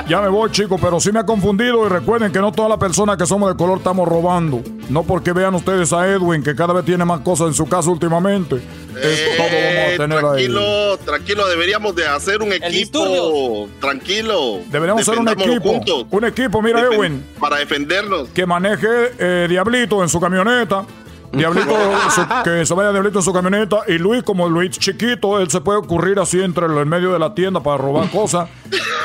Ya 0.08 0.22
me 0.22 0.28
voy, 0.30 0.50
chicos, 0.52 0.80
pero 0.82 1.00
sí 1.00 1.12
me 1.12 1.20
ha 1.20 1.24
confundido 1.26 1.86
y 1.86 1.90
recuerden 1.90 2.32
que 2.32 2.40
no 2.40 2.52
todas 2.52 2.70
las 2.70 2.80
personas 2.80 3.16
que 3.18 3.26
somos 3.26 3.50
de 3.52 3.56
color 3.58 3.78
estamos 3.78 4.08
robando. 4.08 4.62
No 4.90 5.04
porque 5.04 5.34
vean 5.34 5.54
ustedes 5.54 5.94
a 5.94 6.08
Edwin, 6.08 6.42
que 6.44 6.56
cada 6.56 6.74
vez 6.74 6.84
tiene 6.86 7.06
más 7.06 7.20
cosas 7.22 7.48
en 7.48 7.54
su 7.54 7.68
casa 7.68 7.90
últimamente. 7.92 8.56
Todo 8.58 9.04
vamos 9.38 9.52
a 9.54 9.94
Eh, 9.94 9.94
tener 9.98 10.18
ahí. 10.18 10.24
tranquilo, 10.24 10.98
tranquilo, 11.06 11.48
deberíamos 11.48 11.96
de 11.96 12.08
hacer 12.08 12.42
un 12.42 12.52
equipo. 12.54 13.70
Tranquilo. 13.80 14.60
Deberíamos 14.72 15.06
ser 15.06 15.20
un 15.20 15.30
equipo. 15.30 15.70
juntos. 15.70 16.06
Un 16.10 16.26
equipo, 16.26 16.62
mira, 16.62 16.82
Defen- 16.82 16.94
Edwin. 16.96 17.26
Para 17.40 17.58
defendernos. 17.58 18.30
Que 18.30 18.46
maneje 18.48 18.88
eh, 19.20 19.46
Diablito 19.48 20.02
en 20.02 20.10
su 20.10 20.20
camioneta. 20.20 20.86
Diablito, 21.32 21.74
su- 22.16 22.44
que 22.44 22.66
se 22.66 22.74
vaya 22.74 22.92
Diablito 22.92 23.20
en 23.20 23.24
su 23.26 23.34
camioneta. 23.34 23.80
Y 23.88 23.98
Luis, 23.98 24.24
como 24.24 24.48
Luis 24.50 24.72
chiquito, 24.78 25.40
él 25.40 25.50
se 25.50 25.62
puede 25.62 25.80
ocurrir 25.80 26.20
así 26.20 26.42
entre 26.42 26.66
el 26.66 26.78
en 26.78 26.90
medio 26.90 27.12
de 27.14 27.20
la 27.20 27.34
tienda 27.34 27.60
para 27.62 27.78
robar 27.78 28.10
cosas. 28.10 28.50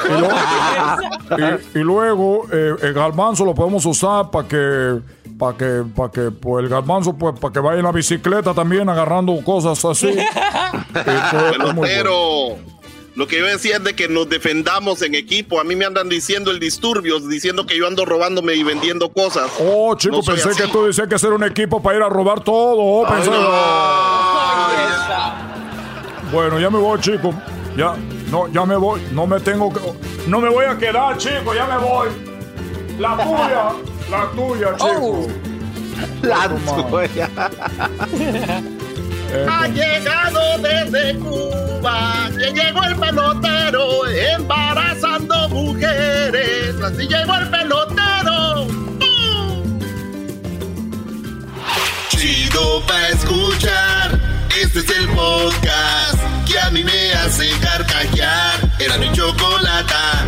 Y 0.06 0.10
luego, 0.20 0.34
y- 1.74 1.78
y 1.78 1.82
luego, 1.82 2.46
eh, 2.52 2.74
el 2.82 2.92
garbanzo 2.94 3.44
lo 3.44 3.54
podemos 3.54 3.84
usar 3.86 4.30
para 4.30 4.46
que, 4.48 5.00
para 5.38 5.56
que, 5.56 5.82
para 5.96 6.10
que, 6.10 6.30
pues 6.30 6.64
el 6.64 6.68
garbanzo, 6.70 7.12
pues 7.14 7.38
para 7.38 7.52
que 7.52 7.60
vaya 7.60 7.78
en 7.78 7.84
la 7.84 7.92
bicicleta 7.92 8.54
también 8.54 8.88
agarrando 8.88 9.34
cosas 9.44 9.84
así. 9.84 10.14
Pelotero. 10.92 12.56
Lo 13.16 13.28
que 13.28 13.38
yo 13.38 13.46
decía 13.46 13.76
es 13.76 13.84
de 13.84 13.94
que 13.94 14.08
nos 14.08 14.28
defendamos 14.28 15.00
en 15.02 15.14
equipo. 15.14 15.60
A 15.60 15.64
mí 15.64 15.76
me 15.76 15.84
andan 15.84 16.08
diciendo 16.08 16.50
el 16.50 16.58
disturbios, 16.58 17.28
diciendo 17.28 17.64
que 17.64 17.76
yo 17.78 17.86
ando 17.86 18.04
robándome 18.04 18.54
y 18.54 18.64
vendiendo 18.64 19.12
cosas. 19.12 19.50
Oh, 19.60 19.94
chico, 19.96 20.16
No 20.16 20.22
pensé 20.22 20.48
así. 20.48 20.62
que 20.62 20.68
tú 20.68 20.84
decías 20.84 21.06
que 21.06 21.14
hacer 21.14 21.30
un 21.32 21.44
equipo 21.44 21.80
para 21.80 21.98
ir 21.98 22.02
a 22.02 22.08
robar 22.08 22.42
todo. 22.42 22.76
Oh, 22.78 23.06
pensé- 23.06 23.30
Bueno, 26.32 26.58
ya 26.58 26.70
me 26.70 26.78
voy, 26.78 26.98
chico. 27.00 27.32
Ya, 27.76 27.94
no, 28.30 28.48
ya 28.48 28.64
me 28.64 28.76
voy. 28.76 29.00
No 29.12 29.26
me 29.28 29.38
tengo 29.40 29.72
que. 29.72 29.80
No 30.26 30.40
me 30.40 30.48
voy 30.48 30.64
a 30.64 30.76
quedar, 30.76 31.16
chico, 31.16 31.54
ya 31.54 31.66
me 31.66 31.78
voy. 31.78 32.08
La 32.98 33.16
tuya, 33.16 33.70
la 34.10 34.30
tuya, 34.32 34.76
chico. 34.76 35.28
La 36.22 36.48
tuya. 36.90 37.30
Ha 39.48 39.68
llegado 39.68 40.58
desde 40.58 41.18
Cuba, 41.18 42.28
que 42.38 42.52
llegó 42.52 42.84
el 42.84 42.96
pelotero 42.96 44.06
embarazando 44.06 45.48
mujeres. 45.48 46.74
Así 46.82 47.06
llegó 47.08 47.36
el 47.36 47.50
pelotero. 47.50 48.66
Chido 52.10 52.82
pa' 52.86 53.08
escuchar. 53.08 54.20
Este 54.60 54.78
es 54.80 54.90
el 54.90 55.08
podcast 55.08 56.18
que 56.46 56.58
a 56.58 56.70
mí 56.70 56.84
me 56.84 57.12
hace 57.14 57.50
carcajear. 57.60 58.70
Era 58.78 58.98
mi 58.98 59.10
chocolata. 59.12 60.24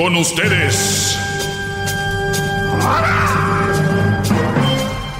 con 0.00 0.16
ustedes. 0.16 1.14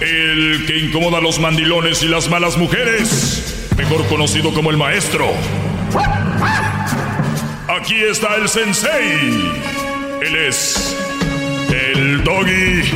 El 0.01 0.65
que 0.67 0.79
incomoda 0.79 1.19
a 1.19 1.21
los 1.21 1.39
mandilones 1.39 2.03
y 2.03 2.09
las 2.09 2.31
malas 2.31 2.57
mujeres, 2.57 3.69
mejor 3.77 4.07
conocido 4.07 4.55
como 4.55 4.71
el 4.71 4.79
maestro. 4.79 5.27
Aquí 7.69 7.97
está 7.97 8.37
el 8.37 8.49
sensei. 8.49 9.53
Él 10.23 10.37
es 10.37 10.97
el 11.69 12.25
doggy. 12.25 12.83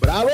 ¡Bravo! 0.00 0.28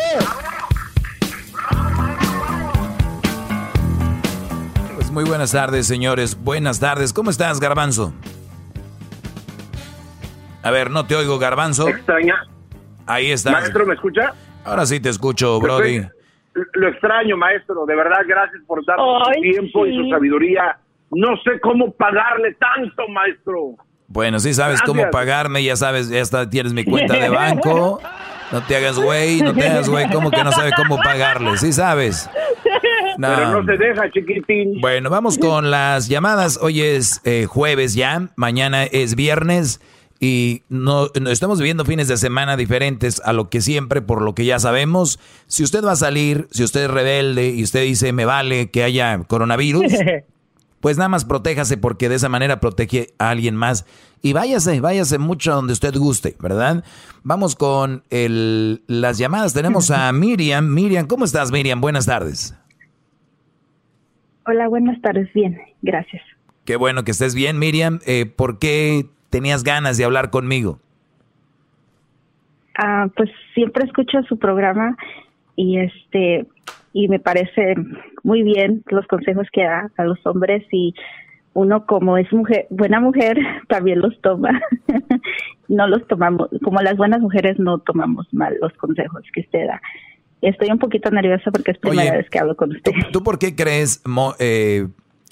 Pues 4.95 5.11
muy 5.11 5.25
buenas 5.25 5.53
tardes, 5.53 5.87
señores. 5.87 6.35
Buenas 6.43 6.81
tardes. 6.81 7.13
¿Cómo 7.13 7.29
estás, 7.31 7.61
Garbanzo? 7.61 8.15
A 10.63 10.71
ver, 10.71 10.91
no 10.91 11.07
te 11.07 11.17
oigo, 11.17 11.39
Garbanzo. 11.39 11.89
Extraña. 11.89 12.47
Ahí 13.07 13.31
estás. 13.31 13.53
Maestro, 13.53 13.87
¿me 13.87 13.95
escucha? 13.95 14.35
Ahora 14.65 14.85
sí 14.87 15.01
te 15.01 15.09
escucho, 15.09 15.59
Brody. 15.61 16.03
Lo 16.75 16.89
extraño, 16.89 17.37
maestro. 17.37 17.87
De 17.87 17.95
verdad, 17.95 18.19
gracias 18.27 18.61
por 18.67 18.81
Ay, 18.81 19.35
su 19.35 19.41
tiempo 19.41 19.87
y 19.87 19.97
su 19.97 20.11
sabiduría. 20.11 20.79
No 21.11 21.37
sé 21.43 21.61
cómo 21.61 21.93
pagarle 21.93 22.55
tanto, 22.55 23.09
maestro. 23.09 23.77
Bueno, 24.09 24.41
sí 24.41 24.55
sabes 24.55 24.83
cómo 24.83 25.11
pagarme, 25.11 25.63
ya 25.63 25.77
sabes, 25.77 26.09
ya 26.09 26.21
está, 26.21 26.49
tienes 26.49 26.73
mi 26.73 26.85
cuenta 26.85 27.15
de 27.15 27.29
banco. 27.29 28.01
No 28.51 28.63
te 28.63 28.77
hagas 28.77 28.99
güey, 28.99 29.43
no 29.43 29.53
te 29.53 29.69
hagas 29.69 29.89
güey, 29.89 30.09
¿cómo 30.11 30.31
que 30.31 30.43
no 30.43 30.51
sabe 30.53 30.73
cómo 30.75 30.97
pagarle? 30.97 31.57
Sí 31.59 31.73
sabes. 31.73 32.29
No. 33.19 33.29
Pero 33.35 33.63
no 33.63 33.65
se 33.65 33.77
deja, 33.77 34.11
chiquitín. 34.11 34.81
Bueno, 34.81 35.11
vamos 35.11 35.39
con 35.39 35.71
las 35.71 36.09
llamadas. 36.09 36.59
Hoy 36.63 36.83
es 36.83 37.21
eh, 37.25 37.47
jueves 37.47 37.95
ya, 37.95 38.29
mañana 38.37 38.85
es 38.85 39.15
viernes 39.17 39.81
y 40.21 40.63
no, 40.69 41.09
no- 41.21 41.31
estamos 41.31 41.59
viviendo 41.59 41.85
fines 41.85 42.09
de 42.09 42.17
semana 42.17 42.57
diferentes 42.57 43.21
a 43.25 43.33
lo 43.33 43.49
que 43.51 43.61
siempre, 43.61 44.03
por 44.03 44.23
lo 44.23 44.35
que 44.35 44.45
ya 44.45 44.59
sabemos. 44.59 45.19
Si 45.47 45.63
usted 45.63 45.85
va 45.85 45.93
a 45.93 45.97
salir, 45.97 46.49
si 46.51 46.65
usted 46.65 46.85
es 46.85 46.91
rebelde 46.91 47.51
y 47.51 47.63
usted 47.63 47.85
dice 47.85 48.13
me 48.13 48.25
vale 48.25 48.71
que 48.71 48.83
haya 48.83 49.19
coronavirus, 49.29 49.93
pues 50.81 50.97
nada 50.97 51.09
más 51.09 51.25
protéjase 51.25 51.77
porque 51.77 52.09
de 52.09 52.17
esa 52.17 52.29
manera 52.29 52.61
protege 52.61 53.15
a 53.19 53.31
alguien 53.31 53.55
más. 53.55 53.85
Y 54.21 54.33
váyase, 54.33 54.81
váyase 54.81 55.19
mucho 55.19 55.53
a 55.53 55.55
donde 55.55 55.73
usted 55.73 55.95
guste, 55.97 56.35
¿verdad? 56.41 56.83
Vamos 57.23 57.55
con 57.55 58.03
el, 58.11 58.83
las 58.89 59.19
llamadas. 59.19 59.55
Tenemos 59.55 59.93
a 59.93 60.11
Miriam. 60.13 60.75
Miriam, 60.75 61.07
¿cómo 61.07 61.25
estás, 61.25 61.53
Miriam? 61.53 61.81
Buenas 61.81 62.07
tardes. 62.07 62.55
Hola, 64.47 64.67
buenas 64.69 65.01
tardes. 65.03 65.33
Bien, 65.35 65.57
gracias. 65.83 66.23
Qué 66.65 66.77
bueno 66.77 67.05
que 67.05 67.13
estés 67.13 67.35
bien, 67.35 67.59
Miriam. 67.59 68.01
Eh, 68.07 68.27
¿Por 68.27 68.59
qué 68.59 69.07
tenías 69.31 69.65
ganas 69.65 69.97
de 69.97 70.05
hablar 70.05 70.31
conmigo? 70.31 70.79
Ah, 72.77 73.09
pues 73.17 73.31
siempre 73.55 73.85
escucho 73.85 74.23
su 74.29 74.39
programa 74.39 74.97
y 75.57 75.79
este 75.79 76.47
y 76.93 77.09
me 77.09 77.19
parece 77.19 77.75
muy 78.23 78.43
bien 78.43 78.83
los 78.87 79.07
consejos 79.07 79.47
que 79.53 79.63
da 79.65 79.91
a 79.97 80.05
los 80.05 80.25
hombres 80.27 80.65
y 80.73 80.95
uno 81.55 81.87
como 81.87 82.17
es 82.19 82.33
mujer, 82.33 82.67
buena 82.71 83.01
mujer, 83.01 83.37
también 83.69 84.01
los 84.01 84.19
toma. 84.21 84.61
no 85.69 85.87
los 85.87 86.07
tomamos, 86.07 86.49
como 86.63 86.81
las 86.81 86.97
buenas 86.97 87.21
mujeres 87.21 87.59
no 87.59 87.79
tomamos 87.79 88.27
mal 88.33 88.57
los 88.61 88.73
consejos 88.75 89.23
que 89.35 89.41
usted 89.41 89.67
da. 89.67 89.81
Estoy 90.41 90.71
un 90.71 90.79
poquito 90.79 91.11
nerviosa 91.11 91.51
porque 91.51 91.73
es 91.73 91.79
primera 91.79 92.03
Oye, 92.13 92.19
vez 92.19 92.31
que 92.31 92.39
hablo 92.39 92.55
con 92.57 92.71
usted. 92.71 92.93
¿Tú 93.13 93.23
por 93.25 93.39
qué 93.41 93.57
crees, 93.57 94.01
Mo- 94.07 94.35
eh, 94.39 94.87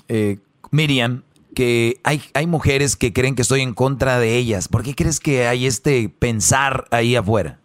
eh, 0.09 0.39
Miriam, 0.73 1.23
que 1.57 1.95
hay, 2.05 2.21
hay 2.35 2.47
mujeres 2.47 2.97
que 2.97 3.15
creen 3.15 3.35
que 3.35 3.41
estoy 3.41 3.63
en 3.63 3.73
contra 3.73 4.21
de 4.21 4.37
ellas? 4.37 4.69
¿Por 4.69 4.85
qué 4.85 4.95
crees 4.95 5.19
que 5.19 5.47
hay 5.47 5.65
este 5.65 6.11
pensar 6.11 6.85
ahí 6.91 7.17
afuera? 7.17 7.59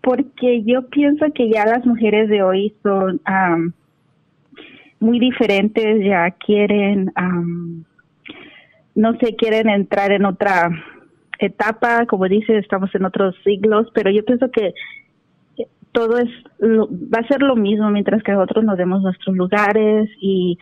Porque 0.00 0.62
yo 0.62 0.88
pienso 0.88 1.26
que 1.34 1.50
ya 1.50 1.66
las 1.66 1.84
mujeres 1.84 2.28
de 2.28 2.40
hoy 2.44 2.72
son 2.84 3.20
muy 5.00 5.18
diferentes, 5.18 6.04
ya 6.04 6.30
quieren, 6.30 7.12
no 8.94 9.18
sé, 9.18 9.34
quieren 9.34 9.68
entrar 9.68 10.12
en 10.12 10.24
otra 10.24 10.70
etapa, 11.40 12.06
como 12.06 12.28
dice, 12.28 12.58
estamos 12.58 12.94
en 12.94 13.06
otros 13.06 13.34
siglos, 13.42 13.88
pero 13.92 14.08
yo 14.12 14.24
pienso 14.24 14.52
que 14.52 14.72
todo 15.90 16.18
es 16.18 16.28
va 16.62 17.18
a 17.18 17.28
ser 17.28 17.42
lo 17.42 17.56
mismo 17.56 17.90
mientras 17.90 18.22
que 18.22 18.30
nosotros 18.30 18.64
nos 18.64 18.78
demos 18.78 19.02
nuestros 19.02 19.34
lugares 19.34 20.08
y 20.20 20.58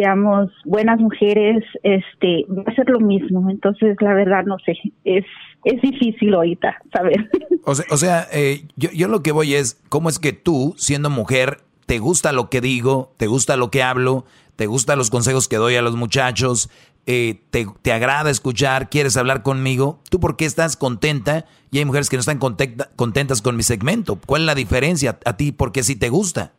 seamos 0.00 0.50
buenas 0.64 0.98
mujeres, 0.98 1.62
este, 1.82 2.44
va 2.48 2.64
a 2.66 2.74
ser 2.74 2.88
lo 2.88 3.00
mismo. 3.00 3.50
Entonces, 3.50 3.96
la 4.00 4.14
verdad, 4.14 4.44
no 4.44 4.56
sé, 4.64 4.72
es 5.04 5.24
es 5.64 5.82
difícil 5.82 6.32
ahorita 6.34 6.76
saber. 6.92 7.28
O 7.66 7.74
sea, 7.98 8.26
eh, 8.32 8.62
yo, 8.76 8.88
yo 8.92 9.06
lo 9.06 9.22
que 9.22 9.32
voy 9.32 9.54
es, 9.54 9.82
¿cómo 9.90 10.08
es 10.08 10.18
que 10.18 10.32
tú, 10.32 10.74
siendo 10.78 11.10
mujer, 11.10 11.58
te 11.84 11.98
gusta 11.98 12.32
lo 12.32 12.48
que 12.48 12.62
digo, 12.62 13.12
te 13.18 13.26
gusta 13.26 13.56
lo 13.58 13.70
que 13.70 13.82
hablo, 13.82 14.24
te 14.56 14.66
gustan 14.66 14.96
los 14.96 15.10
consejos 15.10 15.46
que 15.46 15.56
doy 15.56 15.76
a 15.76 15.82
los 15.82 15.94
muchachos, 15.94 16.70
eh, 17.06 17.42
te, 17.50 17.66
te 17.82 17.92
agrada 17.92 18.30
escuchar, 18.30 18.88
quieres 18.88 19.16
hablar 19.18 19.42
conmigo? 19.42 20.00
¿Tú 20.08 20.20
por 20.20 20.36
qué 20.36 20.46
estás 20.46 20.76
contenta? 20.76 21.44
Y 21.70 21.78
hay 21.78 21.84
mujeres 21.84 22.08
que 22.08 22.16
no 22.16 22.20
están 22.20 22.38
contenta- 22.38 22.88
contentas 22.96 23.42
con 23.42 23.56
mi 23.56 23.62
segmento. 23.62 24.18
¿Cuál 24.26 24.42
es 24.42 24.46
la 24.46 24.54
diferencia 24.54 25.18
a 25.26 25.36
ti? 25.36 25.52
Porque 25.52 25.82
si 25.82 25.96
te 25.96 26.08
gusta. 26.08 26.52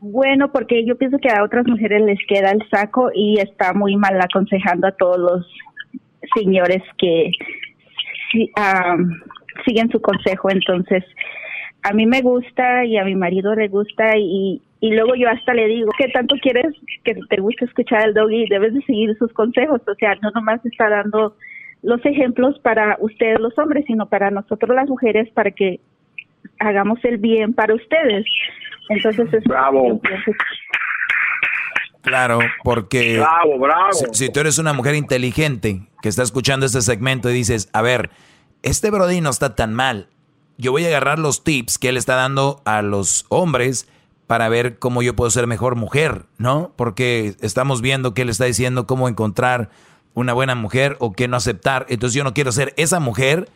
Bueno, 0.00 0.52
porque 0.52 0.84
yo 0.84 0.96
pienso 0.96 1.18
que 1.18 1.28
a 1.28 1.42
otras 1.42 1.66
mujeres 1.66 2.02
les 2.02 2.18
queda 2.28 2.52
el 2.52 2.62
saco 2.70 3.10
y 3.12 3.40
está 3.40 3.72
muy 3.72 3.96
mal 3.96 4.20
aconsejando 4.20 4.86
a 4.86 4.92
todos 4.92 5.18
los 5.18 5.46
señores 6.34 6.82
que 6.98 7.30
am, 8.56 9.20
siguen 9.66 9.90
su 9.90 10.00
consejo. 10.00 10.50
Entonces, 10.50 11.04
a 11.82 11.92
mí 11.92 12.06
me 12.06 12.22
gusta 12.22 12.84
y 12.84 12.96
a 12.96 13.04
mi 13.04 13.16
marido 13.16 13.54
le 13.54 13.68
gusta 13.68 14.16
y, 14.16 14.62
y 14.80 14.90
luego 14.92 15.16
yo 15.16 15.28
hasta 15.28 15.52
le 15.54 15.66
digo, 15.66 15.90
¿qué 15.98 16.08
tanto 16.08 16.36
quieres 16.40 16.74
que 17.02 17.14
te 17.28 17.40
guste 17.40 17.64
escuchar 17.64 18.02
al 18.02 18.14
doggy? 18.14 18.48
Debes 18.48 18.74
de 18.74 18.82
seguir 18.82 19.16
sus 19.18 19.32
consejos. 19.32 19.80
O 19.88 19.94
sea, 19.96 20.14
no 20.22 20.30
nomás 20.30 20.64
está 20.64 20.88
dando 20.88 21.34
los 21.82 22.04
ejemplos 22.04 22.58
para 22.60 22.96
ustedes 23.00 23.40
los 23.40 23.56
hombres, 23.58 23.84
sino 23.86 24.08
para 24.08 24.30
nosotros 24.30 24.74
las 24.74 24.88
mujeres, 24.88 25.28
para 25.30 25.50
que 25.50 25.80
hagamos 26.60 27.04
el 27.04 27.18
bien 27.18 27.52
para 27.52 27.74
ustedes. 27.74 28.24
Entonces, 28.88 29.32
es 29.32 29.44
Bravo. 29.44 30.00
Claro, 32.02 32.38
porque 32.64 33.18
Bravo, 33.18 33.58
bravo. 33.58 33.92
Si, 33.92 34.06
si 34.12 34.32
tú 34.32 34.40
eres 34.40 34.58
una 34.58 34.72
mujer 34.72 34.94
inteligente 34.94 35.82
que 36.00 36.08
está 36.08 36.22
escuchando 36.22 36.64
este 36.64 36.80
segmento 36.80 37.28
y 37.28 37.34
dices, 37.34 37.68
a 37.72 37.82
ver, 37.82 38.10
este 38.62 38.90
Brody 38.90 39.20
no 39.20 39.30
está 39.30 39.54
tan 39.54 39.74
mal, 39.74 40.08
yo 40.56 40.72
voy 40.72 40.84
a 40.84 40.88
agarrar 40.88 41.18
los 41.18 41.44
tips 41.44 41.78
que 41.78 41.88
él 41.88 41.96
está 41.96 42.14
dando 42.14 42.62
a 42.64 42.82
los 42.82 43.26
hombres 43.28 43.88
para 44.26 44.48
ver 44.48 44.78
cómo 44.78 45.02
yo 45.02 45.16
puedo 45.16 45.30
ser 45.30 45.46
mejor 45.46 45.74
mujer, 45.76 46.26
¿no? 46.36 46.72
Porque 46.76 47.34
estamos 47.40 47.80
viendo 47.80 48.12
que 48.12 48.22
él 48.22 48.28
está 48.28 48.44
diciendo 48.44 48.86
cómo 48.86 49.08
encontrar 49.08 49.70
una 50.14 50.32
buena 50.32 50.54
mujer 50.54 50.96
o 51.00 51.12
qué 51.12 51.28
no 51.28 51.36
aceptar. 51.36 51.86
Entonces 51.88 52.14
yo 52.14 52.24
no 52.24 52.34
quiero 52.34 52.52
ser 52.52 52.74
esa 52.76 53.00
mujer 53.00 53.48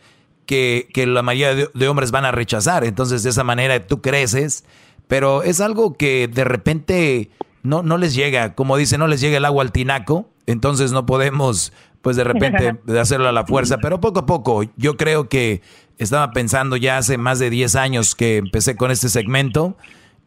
que, 0.45 0.87
que 0.93 1.05
la 1.05 1.21
mayoría 1.21 1.53
de, 1.55 1.69
de 1.73 1.87
hombres 1.87 2.11
van 2.11 2.25
a 2.25 2.31
rechazar. 2.31 2.85
Entonces 2.85 3.21
de 3.23 3.29
esa 3.29 3.43
manera 3.43 3.85
tú 3.85 4.01
creces, 4.01 4.65
pero 5.07 5.43
es 5.43 5.61
algo 5.61 5.93
que 5.93 6.27
de 6.27 6.43
repente 6.43 7.31
no, 7.63 7.83
no 7.83 7.97
les 7.97 8.13
llega, 8.13 8.55
como 8.55 8.77
dice, 8.77 8.97
no 8.97 9.07
les 9.07 9.21
llega 9.21 9.37
el 9.37 9.45
agua 9.45 9.63
al 9.63 9.71
tinaco, 9.71 10.29
entonces 10.45 10.91
no 10.91 11.05
podemos, 11.05 11.73
pues 12.01 12.15
de 12.15 12.23
repente, 12.23 12.75
hacerlo 12.99 13.27
a 13.27 13.31
la 13.31 13.45
fuerza, 13.45 13.77
pero 13.77 13.99
poco 14.01 14.19
a 14.19 14.25
poco, 14.25 14.63
yo 14.75 14.97
creo 14.97 15.29
que 15.29 15.61
estaba 15.97 16.31
pensando 16.31 16.75
ya 16.75 16.97
hace 16.97 17.17
más 17.17 17.39
de 17.39 17.49
10 17.49 17.75
años 17.75 18.15
que 18.15 18.37
empecé 18.37 18.75
con 18.75 18.91
este 18.91 19.09
segmento 19.09 19.77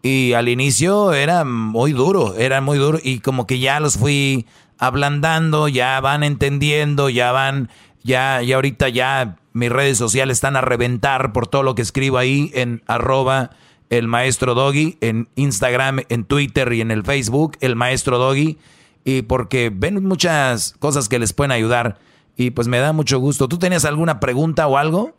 y 0.03 0.32
al 0.32 0.48
inicio 0.48 1.12
era 1.12 1.44
muy 1.44 1.93
duro, 1.93 2.35
era 2.36 2.61
muy 2.61 2.78
duro 2.78 2.98
y 3.03 3.20
como 3.20 3.47
que 3.47 3.59
ya 3.59 3.81
los 3.81 3.98
fui 3.98 4.47
ablandando, 4.78 5.69
ya 5.69 6.01
van 6.01 6.23
entendiendo, 6.23 7.09
ya 7.09 7.32
van, 7.32 7.70
ya, 8.03 8.40
ya 8.43 8.57
ahorita 8.57 8.89
ya 8.89 9.36
mis 9.53 9.70
redes 9.70 9.98
sociales 9.98 10.36
están 10.36 10.57
a 10.57 10.61
reventar 10.61 11.32
por 11.32 11.47
todo 11.47 11.62
lo 11.62 11.74
que 11.74 11.82
escribo 11.82 12.19
ahí 12.19 12.51
en 12.55 12.82
arroba 12.86 13.51
el 13.90 14.08
maestro 14.08 14.54
Doggy, 14.54 14.96
en 15.00 15.28
Instagram, 15.36 16.00
en 16.08 16.24
Twitter 16.24 16.72
y 16.72 16.80
en 16.80 16.90
el 16.90 17.04
Facebook, 17.04 17.56
el 17.60 17.76
maestro 17.76 18.18
Doggy, 18.18 18.58
y 19.04 19.22
porque 19.22 19.70
ven 19.72 20.04
muchas 20.04 20.74
cosas 20.78 21.08
que 21.08 21.18
les 21.18 21.32
pueden 21.32 21.52
ayudar 21.52 21.98
y 22.36 22.50
pues 22.50 22.68
me 22.68 22.78
da 22.78 22.92
mucho 22.92 23.18
gusto. 23.18 23.48
¿Tú 23.48 23.58
tenías 23.58 23.84
alguna 23.84 24.20
pregunta 24.20 24.66
o 24.66 24.76
algo? 24.76 25.14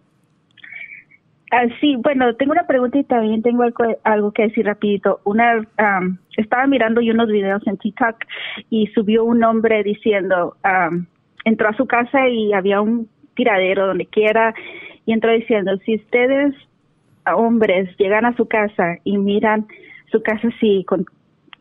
Ah, 1.52 1.66
sí, 1.80 1.96
bueno, 1.96 2.36
tengo 2.36 2.52
una 2.52 2.68
pregunta 2.68 2.98
y 2.98 3.06
también 3.06 3.42
tengo 3.42 3.64
algo, 3.64 3.86
algo 4.04 4.32
que 4.34 4.44
decir 4.44 4.66
rapidito. 4.66 5.22
Una, 5.24 5.66
am, 5.78 6.20
estaba 6.36 6.68
mirando 6.68 7.00
yo 7.00 7.14
unos 7.14 7.30
videos 7.30 7.66
en 7.68 7.78
TikTok 7.78 8.18
y 8.70 8.88
subió 8.88 9.24
un 9.24 9.44
hombre 9.44 9.82
diciendo, 9.84 10.58
am, 10.64 11.08
entró 11.46 11.70
a 11.70 11.78
su 11.78 11.86
casa 11.86 12.28
y 12.28 12.52
había 12.52 12.82
un 12.82 13.08
tiradero 13.36 13.88
donde 13.88 14.08
quiera 14.08 14.54
y 15.06 15.14
entró 15.14 15.32
diciendo, 15.32 15.72
si 15.86 15.96
ustedes 15.96 16.54
hombres 17.36 17.90
llegan 17.98 18.26
a 18.26 18.36
su 18.36 18.48
casa 18.48 18.98
y 19.04 19.18
miran 19.18 19.68
su 20.12 20.22
casa 20.22 20.48
así 20.48 20.86
con 20.88 21.06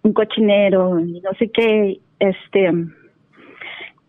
un 0.02 0.12
cochinero 0.12 1.00
y 1.00 1.20
no 1.20 1.30
sé 1.38 1.50
qué, 1.50 1.98
este, 2.20 2.68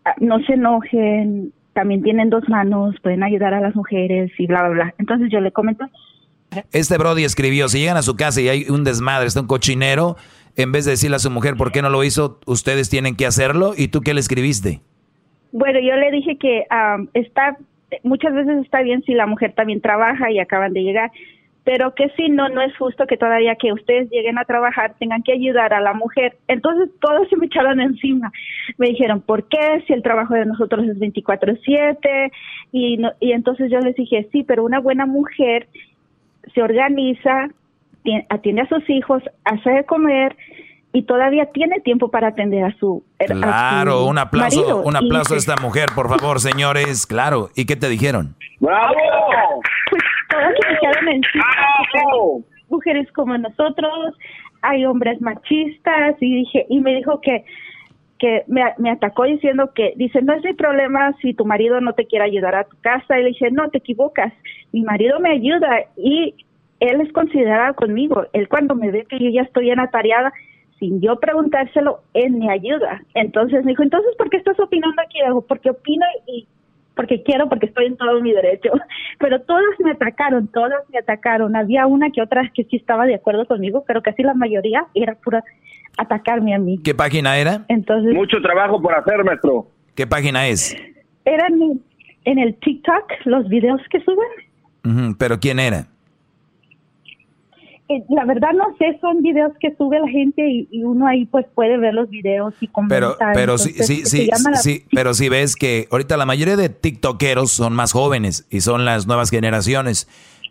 ah, 0.04 0.14
no 0.20 0.38
se 0.44 0.54
enojen, 0.54 1.52
también 1.72 2.02
tienen 2.02 2.30
dos 2.30 2.48
manos, 2.48 2.94
pueden 3.02 3.22
ayudar 3.22 3.54
a 3.54 3.60
las 3.60 3.74
mujeres 3.74 4.30
y 4.38 4.46
bla, 4.46 4.62
bla, 4.62 4.70
bla. 4.70 4.94
Entonces 4.98 5.28
yo 5.30 5.40
le 5.40 5.52
comento. 5.52 5.86
Este 6.72 6.96
Brody 6.96 7.24
escribió, 7.24 7.68
si 7.68 7.78
llegan 7.78 7.96
a 7.96 8.02
su 8.02 8.16
casa 8.16 8.40
y 8.40 8.48
hay 8.48 8.64
un 8.68 8.84
desmadre, 8.84 9.26
está 9.26 9.40
un 9.40 9.46
cochinero, 9.46 10.16
en 10.56 10.72
vez 10.72 10.84
de 10.84 10.92
decirle 10.92 11.16
a 11.16 11.20
su 11.20 11.30
mujer 11.30 11.54
por 11.56 11.72
qué 11.72 11.82
no 11.82 11.90
lo 11.90 12.02
hizo, 12.04 12.40
ustedes 12.46 12.88
tienen 12.88 13.16
que 13.16 13.26
hacerlo. 13.26 13.74
¿Y 13.76 13.88
tú 13.88 14.00
qué 14.00 14.14
le 14.14 14.20
escribiste? 14.20 14.80
Bueno, 15.52 15.78
yo 15.80 15.94
le 15.96 16.10
dije 16.10 16.36
que 16.36 16.64
am, 16.70 17.08
está, 17.14 17.56
muchas 18.02 18.34
veces 18.34 18.64
está 18.64 18.82
bien 18.82 19.02
si 19.04 19.14
la 19.14 19.26
mujer 19.26 19.52
también 19.54 19.80
trabaja 19.80 20.30
y 20.30 20.40
acaban 20.40 20.72
de 20.72 20.82
llegar, 20.82 21.10
pero 21.68 21.94
que 21.94 22.08
si 22.16 22.30
no, 22.30 22.48
no 22.48 22.62
es 22.62 22.74
justo 22.78 23.06
que 23.06 23.18
todavía 23.18 23.54
que 23.56 23.74
ustedes 23.74 24.08
lleguen 24.10 24.38
a 24.38 24.46
trabajar 24.46 24.94
tengan 24.98 25.22
que 25.22 25.34
ayudar 25.34 25.74
a 25.74 25.82
la 25.82 25.92
mujer. 25.92 26.38
Entonces 26.48 26.88
todos 26.98 27.28
se 27.28 27.36
me 27.36 27.44
echaron 27.44 27.78
encima. 27.78 28.32
Me 28.78 28.88
dijeron, 28.88 29.20
¿por 29.20 29.46
qué? 29.48 29.84
Si 29.86 29.92
el 29.92 30.02
trabajo 30.02 30.32
de 30.32 30.46
nosotros 30.46 30.88
es 30.88 30.98
24/7 30.98 32.32
y, 32.72 32.96
no, 32.96 33.12
y 33.20 33.32
entonces 33.32 33.70
yo 33.70 33.80
les 33.80 33.94
dije, 33.96 34.26
sí, 34.32 34.44
pero 34.44 34.64
una 34.64 34.80
buena 34.80 35.04
mujer 35.04 35.68
se 36.54 36.62
organiza, 36.62 37.50
tien- 38.02 38.24
atiende 38.30 38.62
a 38.62 38.68
sus 38.68 38.88
hijos, 38.88 39.22
hace 39.44 39.68
de 39.68 39.84
comer 39.84 40.36
y 40.92 41.02
todavía 41.02 41.46
tiene 41.52 41.80
tiempo 41.80 42.10
para 42.10 42.28
atender 42.28 42.64
a 42.64 42.72
su 42.78 43.04
a 43.18 43.26
su 43.26 43.34
Claro, 43.34 44.04
un 44.06 44.18
aplauso, 44.18 44.60
marido. 44.60 44.82
un 44.82 44.94
Y 44.94 45.06
aplauso 45.06 45.34
a 45.34 45.36
esta 45.36 45.56
mujer, 45.60 45.86
por 45.94 46.08
favor, 46.08 46.40
señores. 46.40 47.06
Claro. 47.06 47.50
¿Y 47.54 47.66
qué 47.66 47.76
te 47.76 47.88
dijeron? 47.88 48.34
¡Bravo! 48.60 48.94
Pues 49.90 50.02
todas 50.30 50.52
se 50.60 50.72
echaron 50.74 51.08
encima. 51.08 51.44
Mujeres 52.68 53.10
como 53.12 53.36
nosotros, 53.38 54.14
hay 54.62 54.84
hombres 54.84 55.20
machistas 55.20 56.16
y 56.20 56.36
dije 56.36 56.66
y 56.68 56.80
me 56.80 56.96
dijo 56.96 57.20
que 57.20 57.44
que 58.18 58.42
me, 58.48 58.62
me 58.78 58.90
atacó 58.90 59.24
diciendo 59.24 59.70
que 59.74 59.92
dice 59.96 60.20
no 60.22 60.34
es 60.34 60.42
mi 60.42 60.52
problema 60.52 61.14
si 61.22 61.34
tu 61.34 61.44
marido 61.44 61.80
no 61.80 61.92
te 61.92 62.06
quiere 62.06 62.24
ayudar 62.24 62.56
a 62.56 62.64
tu 62.64 62.76
casa 62.80 63.18
y 63.18 63.22
le 63.22 63.28
dije 63.28 63.50
no 63.52 63.70
te 63.70 63.78
equivocas 63.78 64.32
mi 64.72 64.82
marido 64.82 65.20
me 65.20 65.30
ayuda 65.30 65.84
y 65.96 66.34
él 66.80 67.00
es 67.00 67.12
considerado 67.12 67.74
conmigo 67.74 68.26
él 68.32 68.48
cuando 68.48 68.74
me 68.74 68.90
ve 68.90 69.06
que 69.08 69.20
yo 69.20 69.30
ya 69.30 69.42
estoy 69.42 69.70
en 69.70 69.78
atareada 69.78 70.32
sin 70.78 71.00
yo 71.00 71.18
preguntárselo 71.18 72.00
él 72.14 72.32
me 72.32 72.50
ayuda 72.50 73.02
entonces 73.14 73.64
me 73.64 73.72
dijo 73.72 73.82
entonces 73.82 74.14
por 74.16 74.30
qué 74.30 74.36
estás 74.36 74.58
opinando 74.60 75.00
aquí 75.02 75.18
Digo, 75.24 75.42
porque 75.46 75.70
opino 75.70 76.04
y 76.26 76.46
porque 76.98 77.22
quiero, 77.22 77.48
porque 77.48 77.66
estoy 77.66 77.86
en 77.86 77.96
todo 77.96 78.20
mi 78.20 78.32
derecho. 78.32 78.70
Pero 79.20 79.40
todas 79.42 79.62
me 79.78 79.92
atacaron, 79.92 80.48
todas 80.48 80.82
me 80.92 80.98
atacaron. 80.98 81.54
Había 81.54 81.86
una 81.86 82.10
que 82.10 82.20
otra 82.20 82.50
que 82.52 82.64
sí 82.64 82.74
estaba 82.74 83.06
de 83.06 83.14
acuerdo 83.14 83.46
conmigo, 83.46 83.84
pero 83.86 84.02
casi 84.02 84.24
la 84.24 84.34
mayoría 84.34 84.84
era 84.94 85.14
pura 85.14 85.44
atacarme 85.96 86.56
a 86.56 86.58
mí. 86.58 86.78
¿Qué 86.82 86.96
página 86.96 87.38
era? 87.38 87.64
Entonces, 87.68 88.12
Mucho 88.14 88.42
trabajo 88.42 88.82
por 88.82 88.96
hacer, 88.96 89.22
maestro. 89.22 89.68
¿Qué 89.94 90.08
página 90.08 90.48
es? 90.48 90.76
eran 91.24 91.62
en, 91.62 91.82
en 92.24 92.38
el 92.38 92.56
TikTok 92.56 93.04
los 93.26 93.48
videos 93.48 93.80
que 93.90 94.00
suben. 94.00 95.14
¿Pero 95.18 95.38
quién 95.38 95.60
era? 95.60 95.86
Eh, 97.90 98.04
la 98.10 98.24
verdad 98.26 98.50
no 98.54 98.64
sé, 98.78 98.98
son 99.00 99.22
videos 99.22 99.52
que 99.60 99.74
sube 99.76 99.98
la 99.98 100.08
gente 100.08 100.46
y, 100.46 100.68
y 100.70 100.84
uno 100.84 101.06
ahí 101.06 101.24
pues 101.24 101.46
puede 101.54 101.78
ver 101.78 101.94
los 101.94 102.10
videos 102.10 102.52
y 102.60 102.66
Pero, 102.88 103.16
comentar. 103.16 103.32
pero 103.34 103.56
sí, 103.56 103.70
Entonces, 103.70 104.10
sí, 104.10 104.26
sí, 104.26 104.26
la- 104.26 104.56
sí, 104.58 104.84
pero 104.92 105.14
si 105.14 105.28
ves 105.30 105.56
que 105.56 105.88
ahorita 105.90 106.16
la 106.18 106.26
mayoría 106.26 106.56
de 106.56 106.68
tiktokeros 106.68 107.50
son 107.50 107.74
más 107.74 107.92
jóvenes 107.92 108.46
y 108.50 108.60
son 108.60 108.84
las 108.84 109.06
nuevas 109.06 109.30
generaciones. 109.30 110.06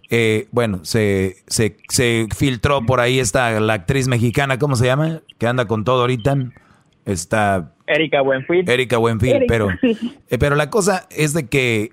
Eh, 0.09 0.47
bueno, 0.51 0.79
se, 0.85 1.35
se, 1.47 1.75
se 1.89 2.27
filtró 2.35 2.85
por 2.85 3.01
ahí 3.01 3.19
esta, 3.19 3.59
la 3.59 3.73
actriz 3.73 4.07
mexicana, 4.07 4.57
¿cómo 4.57 4.75
se 4.77 4.85
llama? 4.85 5.19
Que 5.37 5.47
anda 5.47 5.67
con 5.67 5.83
todo 5.83 6.01
ahorita. 6.01 6.35
Está 7.05 7.73
Erika 7.87 8.21
Buenfil. 8.21 8.69
Erika 8.69 8.97
Buenfil, 8.97 9.29
Erika, 9.35 9.45
pero, 9.53 9.69
sí. 9.81 9.97
eh, 10.29 10.37
pero 10.37 10.55
la 10.55 10.69
cosa 10.69 11.07
es 11.09 11.33
de 11.33 11.47
que 11.47 11.91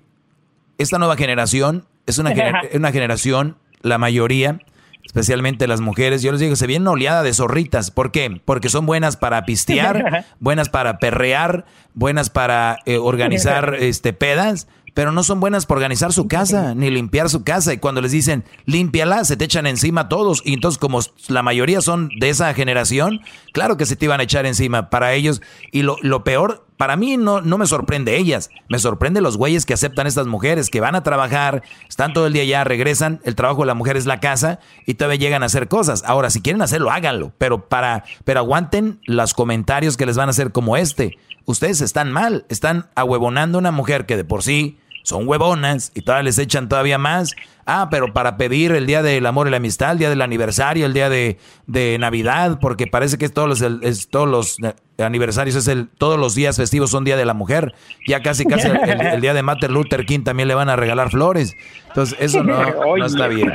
esta 0.77 0.97
nueva 0.97 1.15
generación 1.17 1.85
es 2.05 2.17
una, 2.17 2.31
gener- 2.31 2.69
una 2.75 2.91
generación, 2.91 3.57
la 3.81 3.97
mayoría, 3.97 4.59
especialmente 5.05 5.67
las 5.67 5.81
mujeres, 5.81 6.21
yo 6.21 6.31
les 6.31 6.41
digo, 6.41 6.55
se 6.55 6.67
viene 6.67 6.83
una 6.83 6.91
oleada 6.91 7.23
de 7.23 7.33
zorritas. 7.33 7.91
¿Por 7.91 8.11
qué? 8.11 8.41
Porque 8.43 8.69
son 8.69 8.85
buenas 8.85 9.17
para 9.17 9.45
pistear, 9.45 10.25
buenas 10.39 10.69
para 10.69 10.99
perrear, 10.99 11.65
buenas 11.93 12.29
para 12.29 12.79
eh, 12.85 12.97
organizar 12.97 13.75
este 13.79 14.13
pedas, 14.13 14.67
pero 14.93 15.11
no 15.11 15.23
son 15.23 15.41
buenas 15.41 15.65
para 15.65 15.77
organizar 15.77 16.13
su 16.13 16.27
casa, 16.27 16.73
ni 16.73 16.89
limpiar 16.89 17.29
su 17.29 17.43
casa. 17.43 17.73
Y 17.73 17.79
cuando 17.79 18.01
les 18.01 18.13
dicen, 18.13 18.45
límpiala, 18.65 19.25
se 19.25 19.35
te 19.35 19.43
echan 19.43 19.67
encima 19.67 20.07
todos. 20.07 20.41
Y 20.45 20.53
entonces, 20.53 20.79
como 20.79 21.01
la 21.27 21.43
mayoría 21.43 21.81
son 21.81 22.09
de 22.17 22.29
esa 22.29 22.53
generación, 22.53 23.19
claro 23.51 23.75
que 23.75 23.85
se 23.85 23.97
te 23.97 24.05
iban 24.05 24.21
a 24.21 24.23
echar 24.23 24.45
encima 24.45 24.89
para 24.89 25.13
ellos. 25.13 25.41
Y 25.73 25.81
lo, 25.81 25.97
lo 26.01 26.23
peor, 26.23 26.65
para 26.77 26.95
mí 26.95 27.17
no, 27.17 27.41
no 27.41 27.57
me 27.57 27.65
sorprende 27.65 28.17
ellas, 28.17 28.49
me 28.69 28.79
sorprende 28.79 29.21
los 29.21 29.37
güeyes 29.37 29.65
que 29.65 29.73
aceptan 29.73 30.07
estas 30.07 30.27
mujeres, 30.27 30.69
que 30.69 30.81
van 30.81 30.95
a 30.95 31.03
trabajar, 31.03 31.63
están 31.87 32.13
todo 32.13 32.27
el 32.27 32.33
día 32.33 32.43
allá, 32.43 32.63
regresan, 32.63 33.21
el 33.23 33.35
trabajo 33.35 33.61
de 33.61 33.67
la 33.67 33.73
mujer 33.73 33.97
es 33.97 34.05
la 34.05 34.19
casa 34.19 34.59
y 34.85 34.95
todavía 34.95 35.19
llegan 35.19 35.43
a 35.43 35.47
hacer 35.47 35.67
cosas. 35.67 36.03
Ahora, 36.05 36.29
si 36.29 36.41
quieren 36.41 36.61
hacerlo, 36.61 36.91
háganlo, 36.91 37.31
pero 37.37 37.67
para, 37.69 38.03
pero 38.23 38.39
aguanten 38.39 38.99
los 39.05 39.33
comentarios 39.33 39.97
que 39.97 40.05
les 40.05 40.17
van 40.17 40.29
a 40.29 40.31
hacer 40.31 40.51
como 40.51 40.77
este. 40.77 41.17
Ustedes 41.45 41.81
están 41.81 42.11
mal, 42.11 42.45
están 42.49 42.89
ahuevonando 42.95 43.57
a 43.57 43.59
una 43.59 43.71
mujer 43.71 44.05
que 44.05 44.17
de 44.17 44.25
por 44.25 44.43
sí 44.43 44.79
son 45.05 45.27
huevonas 45.27 45.91
y 45.95 46.01
todavía 46.01 46.23
les 46.23 46.37
echan 46.37 46.67
todavía 46.67 46.97
más. 46.97 47.33
Ah, 47.67 47.87
pero 47.89 48.13
para 48.13 48.37
pedir 48.37 48.71
el 48.73 48.85
día 48.85 49.01
del 49.01 49.25
amor 49.25 49.47
y 49.47 49.51
la 49.51 49.57
amistad, 49.57 49.93
el 49.93 49.97
día 49.97 50.09
del 50.09 50.21
aniversario, 50.21 50.85
el 50.85 50.93
día 50.93 51.09
de, 51.09 51.39
de 51.65 51.97
Navidad, 51.97 52.59
porque 52.61 52.85
parece 52.85 53.17
que 53.17 53.25
es 53.25 53.33
todos 53.33 53.47
los, 53.47 53.61
es 53.81 54.07
todos 54.09 54.27
los 54.29 54.57
eh, 54.61 54.75
aniversarios, 55.03 55.55
es 55.55 55.67
el, 55.67 55.87
todos 55.87 56.19
los 56.19 56.35
días 56.35 56.57
festivos 56.57 56.91
son 56.91 57.03
día 57.05 57.17
de 57.17 57.25
la 57.25 57.33
mujer. 57.33 57.73
Ya 58.07 58.21
casi 58.21 58.45
casi 58.45 58.67
el, 58.67 58.77
el- 58.77 59.01
el 59.01 59.21
día 59.21 59.33
de 59.33 59.41
Martin 59.41 59.71
Luther 59.73 60.05
King 60.05 60.21
también 60.23 60.47
le 60.47 60.53
van 60.53 60.69
a 60.69 60.75
regalar 60.75 61.09
flores. 61.09 61.53
Entonces, 61.87 62.15
eso 62.19 62.43
no, 62.43 62.61
no 62.97 63.05
está 63.05 63.27
bien. 63.27 63.51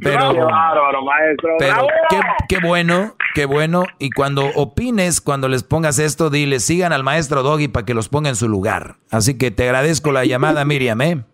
Pero, 0.00 0.32
Qué 0.32 0.40
bárbaro, 0.40 1.04
maestro. 1.04 1.50
pero 1.58 1.86
qué, 2.08 2.20
qué 2.48 2.58
bueno, 2.66 3.14
qué 3.34 3.44
bueno. 3.44 3.84
Y 3.98 4.10
cuando 4.10 4.46
opines, 4.54 5.20
cuando 5.20 5.48
les 5.48 5.62
pongas 5.62 5.98
esto, 5.98 6.30
dile, 6.30 6.60
sigan 6.60 6.92
al 6.92 7.02
maestro 7.02 7.42
Doggy 7.42 7.68
para 7.68 7.84
que 7.86 7.94
los 7.94 8.08
ponga 8.08 8.28
en 8.28 8.36
su 8.36 8.48
lugar. 8.48 8.96
Así 9.10 9.36
que 9.36 9.50
te 9.50 9.64
agradezco 9.64 10.12
la 10.12 10.24
llamada, 10.24 10.64
Miriam, 10.64 11.00
¿eh? 11.00 11.24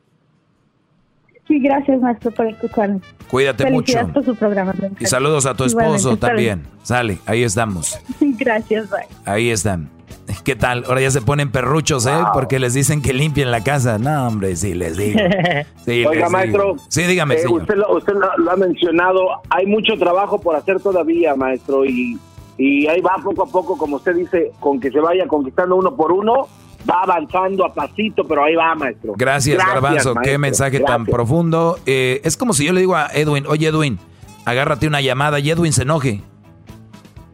Sí, 1.47 1.59
gracias 1.61 2.01
maestro 2.01 2.31
por 2.31 2.47
escucharme. 2.47 3.01
Cuídate 3.29 3.71
mucho. 3.71 4.09
por 4.09 4.25
su 4.25 4.35
programa. 4.35 4.73
Y 4.99 5.07
saludos 5.07 5.45
a 5.47 5.55
tu 5.55 5.65
esposo 5.65 6.17
también. 6.17 6.67
Sale, 6.83 7.19
ahí 7.27 7.43
estamos. 7.43 7.99
Gracias, 8.21 8.89
bye. 8.91 9.07
Ahí 9.25 9.51
están. 9.51 9.94
¿Qué 10.45 10.57
tal? 10.57 10.85
Ahora 10.87 11.01
ya 11.01 11.11
se 11.11 11.21
ponen 11.21 11.51
perruchos, 11.51 12.07
¿eh? 12.07 12.17
Porque 12.33 12.59
les 12.59 12.75
dicen 12.75 13.03
que 13.03 13.13
limpien 13.13 13.51
la 13.51 13.63
casa. 13.63 13.99
No, 13.99 14.27
hombre, 14.27 14.57
sí, 14.57 14.75
les 14.75 14.97
digo. 14.97 15.21
Sí, 15.85 16.05
Oiga, 16.07 16.23
les 16.23 16.31
maestro. 16.31 16.65
digo. 16.75 16.77
Sí, 16.89 17.03
dígame, 17.03 17.35
eh, 17.35 17.39
señor. 17.41 17.61
Usted, 17.61 17.75
lo, 17.75 17.97
usted 17.97 18.15
lo, 18.39 18.51
ha 18.51 18.57
mencionado. 18.57 19.21
Hay 19.51 19.67
mucho 19.67 19.99
trabajo 19.99 20.41
por 20.41 20.57
hacer 20.57 20.81
todavía, 20.81 21.35
maestro. 21.37 21.85
Y, 21.85 22.19
y 22.57 22.87
ahí 22.87 23.03
va 23.03 23.17
poco 23.23 23.43
a 23.43 23.47
poco, 23.47 23.77
como 23.77 23.97
usted 23.97 24.15
dice, 24.15 24.53
con 24.61 24.81
que 24.81 24.91
se 24.91 24.99
vaya 25.01 25.27
conquistando 25.27 25.77
uno 25.77 25.95
por 25.95 26.11
uno. 26.11 26.49
Va 26.89 27.03
avanzando 27.03 27.65
a 27.65 27.73
pasito, 27.73 28.27
pero 28.27 28.45
ahí 28.45 28.55
va, 28.55 28.75
maestro. 28.75 29.15
Gracias, 29.17 29.59
Garbanzo. 29.59 30.15
Qué 30.15 30.39
maestro. 30.39 30.39
mensaje 30.39 30.81
tan 30.81 31.05
Gracias. 31.05 31.15
profundo. 31.15 31.79
Eh, 31.87 32.21
es 32.25 32.37
como 32.37 32.53
si 32.53 32.65
yo 32.67 32.73
le 32.73 32.81
digo 32.81 32.95
a 32.95 33.09
Edwin, 33.13 33.47
oye 33.47 33.69
Edwin, 33.69 33.99
agárrate 34.45 34.87
una 34.87 35.01
llamada 35.01 35.39
y 35.39 35.51
Edwin 35.51 35.73
se 35.73 35.83
enoje. 35.83 36.23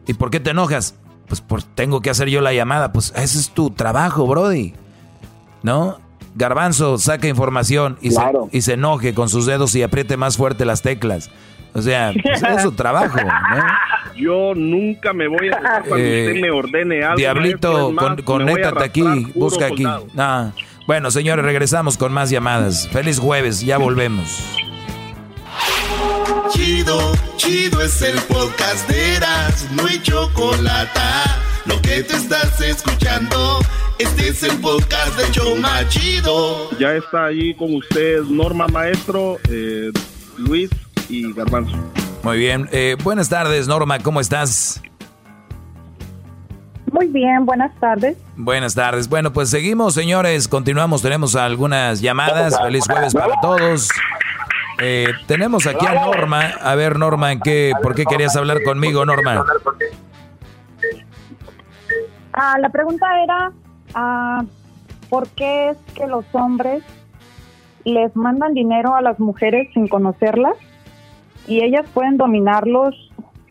¿Y 0.07 0.13
por 0.13 0.29
qué 0.29 0.39
te 0.39 0.51
enojas? 0.51 0.97
Pues 1.31 1.39
por 1.39 1.63
tengo 1.63 2.01
que 2.01 2.09
hacer 2.09 2.27
yo 2.27 2.41
la 2.41 2.51
llamada. 2.51 2.91
Pues 2.91 3.13
ese 3.15 3.39
es 3.39 3.51
tu 3.51 3.69
trabajo, 3.69 4.27
Brody. 4.27 4.73
¿No? 5.63 5.97
Garbanzo 6.35 6.97
saca 6.97 7.29
información 7.29 7.97
y, 8.01 8.09
Claro. 8.09 8.49
se, 8.51 8.57
y 8.57 8.61
se 8.63 8.73
enoje 8.73 9.13
con 9.13 9.29
sus 9.29 9.45
dedos 9.45 9.73
y 9.75 9.81
apriete 9.81 10.17
más 10.17 10.35
fuerte 10.35 10.65
las 10.65 10.81
teclas. 10.81 11.29
O 11.73 11.81
sea, 11.81 12.11
pues, 12.21 12.43
es 12.43 12.63
su 12.63 12.73
trabajo, 12.73 13.17
¿no? 13.21 13.63
Yo 14.17 14.53
nunca 14.55 15.13
me 15.13 15.29
voy 15.29 15.47
a 15.47 15.55
dejar 15.57 15.83
cuando 15.87 16.05
Eh, 16.05 16.27
usted 16.27 16.41
me 16.41 16.51
ordene 16.51 17.01
algo. 17.01 17.15
Diablito, 17.15 17.91
más, 17.93 18.03
con, 18.03 18.21
conéctate 18.23 18.83
aquí, 18.83 19.03
busca 19.33 19.67
aquí. 19.67 19.85
Ah, 20.17 20.51
Bueno, 20.85 21.11
señores, 21.11 21.45
regresamos 21.45 21.95
con 21.97 22.11
más 22.11 22.29
llamadas. 22.29 22.89
Feliz 22.89 23.19
jueves, 23.19 23.61
ya 23.61 23.77
volvemos. 23.77 24.43
Chido, 26.49 27.11
chido 27.37 27.81
es 27.81 28.01
el 28.01 28.19
podcast 28.23 28.87
de 28.89 29.15
Eras, 29.15 29.67
no 29.71 29.85
hay 29.85 30.01
chocolate. 30.01 30.99
Lo 31.65 31.81
que 31.81 32.03
te 32.03 32.15
estás 32.15 32.59
escuchando, 32.61 33.59
este 33.99 34.29
es 34.29 34.43
el 34.43 34.59
podcast 34.59 35.17
de 35.17 35.31
Choma 35.31 35.87
Chido. 35.89 36.69
Ya 36.79 36.93
está 36.93 37.25
allí 37.25 37.53
con 37.55 37.75
usted 37.75 38.21
Norma 38.23 38.67
Maestro, 38.67 39.37
eh, 39.49 39.91
Luis 40.37 40.69
y 41.09 41.31
Garbanzo. 41.33 41.77
Muy 42.23 42.37
bien. 42.37 42.67
Eh, 42.71 42.95
buenas 43.03 43.29
tardes, 43.29 43.67
Norma, 43.67 43.99
¿cómo 43.99 44.19
estás? 44.19 44.81
Muy 46.91 47.07
bien, 47.07 47.45
buenas 47.45 47.73
tardes. 47.79 48.17
Buenas 48.35 48.75
tardes. 48.75 49.07
Bueno, 49.07 49.31
pues 49.31 49.49
seguimos, 49.49 49.93
señores. 49.93 50.47
Continuamos. 50.47 51.01
Tenemos 51.01 51.35
algunas 51.35 52.01
llamadas. 52.01 52.59
Feliz 52.61 52.83
jueves 52.85 53.13
para 53.13 53.39
todos. 53.41 53.87
Eh, 54.81 55.13
tenemos 55.27 55.67
aquí 55.67 55.85
a 55.85 55.93
Norma. 55.93 56.41
A 56.59 56.75
ver, 56.75 56.97
Norma, 56.97 57.31
¿en 57.31 57.39
qué, 57.39 57.71
¿por 57.83 57.93
qué 57.93 58.03
querías 58.05 58.35
hablar 58.35 58.63
conmigo, 58.63 59.05
Norma? 59.05 59.45
Ah, 62.33 62.57
la 62.59 62.69
pregunta 62.69 63.05
era, 63.23 63.51
ah, 63.93 64.43
¿por 65.09 65.27
qué 65.29 65.69
es 65.69 65.77
que 65.93 66.07
los 66.07 66.25
hombres 66.33 66.83
les 67.83 68.15
mandan 68.15 68.53
dinero 68.53 68.95
a 68.95 69.01
las 69.01 69.19
mujeres 69.19 69.69
sin 69.73 69.87
conocerlas 69.87 70.55
y 71.47 71.63
ellas 71.63 71.85
pueden 71.93 72.17
dominarlos 72.17 72.95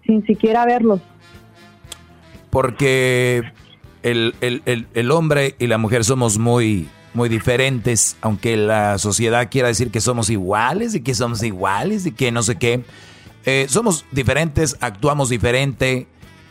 sin 0.05 0.27
siquiera 0.27 0.65
verlos? 0.65 1.01
Porque 2.51 3.53
el, 4.03 4.35
el, 4.41 4.63
el, 4.65 4.89
el 4.95 5.11
hombre 5.13 5.55
y 5.61 5.69
la 5.69 5.79
mujer 5.79 6.03
somos 6.05 6.39
muy, 6.39 6.89
muy 7.15 7.29
diferentes, 7.29 8.17
aunque 8.21 8.57
la 8.57 8.99
sociedad 8.99 9.49
quiera 9.51 9.69
decir 9.69 9.91
que 9.91 10.01
somos 10.01 10.31
iguales 10.31 10.95
y 10.95 11.01
que 11.01 11.15
somos 11.15 11.43
iguales 11.43 12.07
y 12.07 12.13
que 12.13 12.31
no 12.33 12.43
sé 12.43 12.57
qué. 12.57 12.85
Eh, 13.45 13.67
somos 13.69 14.05
diferentes, 14.13 14.77
actuamos 14.81 15.29
diferente. 15.29 16.07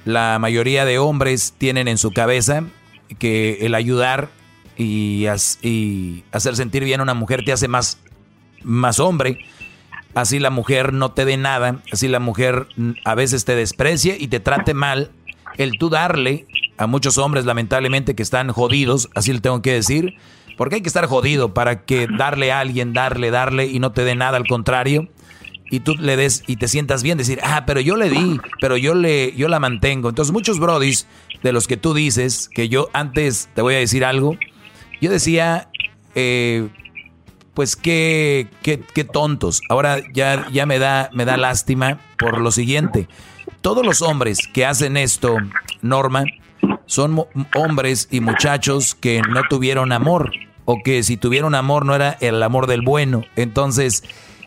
La 0.05 0.37
mayoría 0.39 0.85
de 0.85 0.97
hombres 0.97 1.53
tienen 1.57 1.87
en 1.87 1.97
su 1.97 2.11
cabeza 2.11 2.63
que 3.19 3.59
el 3.61 3.75
ayudar 3.75 4.29
y, 4.77 5.25
hacer 6.31 6.55
sentir 6.55 6.83
bien 6.83 7.01
a 7.01 7.03
una 7.03 7.13
mujer 7.13 7.43
te 7.43 7.51
hace 7.51 7.67
más, 7.67 7.99
más 8.63 8.99
hombre. 8.99 9.39
Así 10.15 10.39
la 10.39 10.49
mujer 10.49 10.93
no 10.93 11.11
te 11.11 11.25
dé 11.25 11.37
nada, 11.37 11.81
así 11.91 12.07
la 12.07 12.19
mujer 12.19 12.67
a 13.05 13.15
veces 13.15 13.45
te 13.45 13.55
desprecie 13.55 14.17
y 14.19 14.27
te 14.27 14.39
trate 14.39 14.73
mal. 14.73 15.11
El 15.57 15.77
tú 15.77 15.89
darle 15.89 16.47
a 16.77 16.87
muchos 16.87 17.17
hombres, 17.17 17.45
lamentablemente, 17.45 18.15
que 18.15 18.23
están 18.23 18.51
jodidos, 18.51 19.09
así 19.13 19.33
le 19.33 19.41
tengo 19.41 19.61
que 19.61 19.73
decir, 19.73 20.15
porque 20.59 20.75
hay 20.75 20.81
que 20.81 20.89
estar 20.89 21.05
jodido 21.05 21.53
para 21.53 21.85
que 21.85 22.05
darle 22.05 22.51
a 22.51 22.59
alguien, 22.59 22.91
darle, 22.91 23.31
darle 23.31 23.67
y 23.67 23.79
no 23.79 23.93
te 23.93 24.03
dé 24.03 24.13
nada, 24.13 24.35
al 24.35 24.45
contrario 24.45 25.07
y 25.71 25.79
tú 25.79 25.95
le 25.95 26.17
des 26.17 26.43
y 26.47 26.57
te 26.57 26.67
sientas 26.67 27.01
bien, 27.01 27.17
decir, 27.17 27.39
ah, 27.43 27.63
pero 27.65 27.79
yo 27.79 27.95
le 27.95 28.09
di, 28.09 28.41
pero 28.59 28.75
yo 28.75 28.93
le, 28.93 29.33
yo 29.37 29.47
la 29.47 29.61
mantengo. 29.61 30.09
Entonces 30.09 30.33
muchos 30.33 30.59
brodis 30.59 31.07
de 31.43 31.53
los 31.53 31.65
que 31.65 31.77
tú 31.77 31.93
dices, 31.93 32.49
que 32.53 32.67
yo 32.67 32.89
antes 32.91 33.47
te 33.55 33.61
voy 33.61 33.75
a 33.75 33.77
decir 33.77 34.03
algo, 34.03 34.37
yo 34.99 35.09
decía, 35.09 35.69
eh, 36.13 36.67
pues 37.53 37.77
qué, 37.77 38.49
qué, 38.61 38.81
qué 38.81 39.05
tontos. 39.05 39.61
Ahora 39.69 40.01
ya, 40.13 40.45
ya 40.51 40.65
me 40.65 40.77
da, 40.77 41.09
me 41.13 41.23
da 41.23 41.37
lástima 41.37 42.01
por 42.17 42.41
lo 42.41 42.51
siguiente. 42.51 43.07
Todos 43.61 43.85
los 43.85 44.01
hombres 44.01 44.39
que 44.53 44.65
hacen 44.65 44.97
esto, 44.97 45.37
Norma, 45.81 46.25
son 46.85 47.23
hombres 47.55 48.09
y 48.11 48.19
muchachos 48.19 48.93
que 48.93 49.21
no 49.21 49.43
tuvieron 49.49 49.93
amor 49.93 50.29
o 50.71 50.83
que 50.83 51.01
si 51.01 51.17
tuvieron 51.17 51.55
amor 51.55 51.83
no 51.83 51.95
era 51.95 52.15
el 52.21 52.43
amor 52.43 52.67
del 52.67 52.83
bueno. 52.83 53.23
Entonces, 53.35 54.03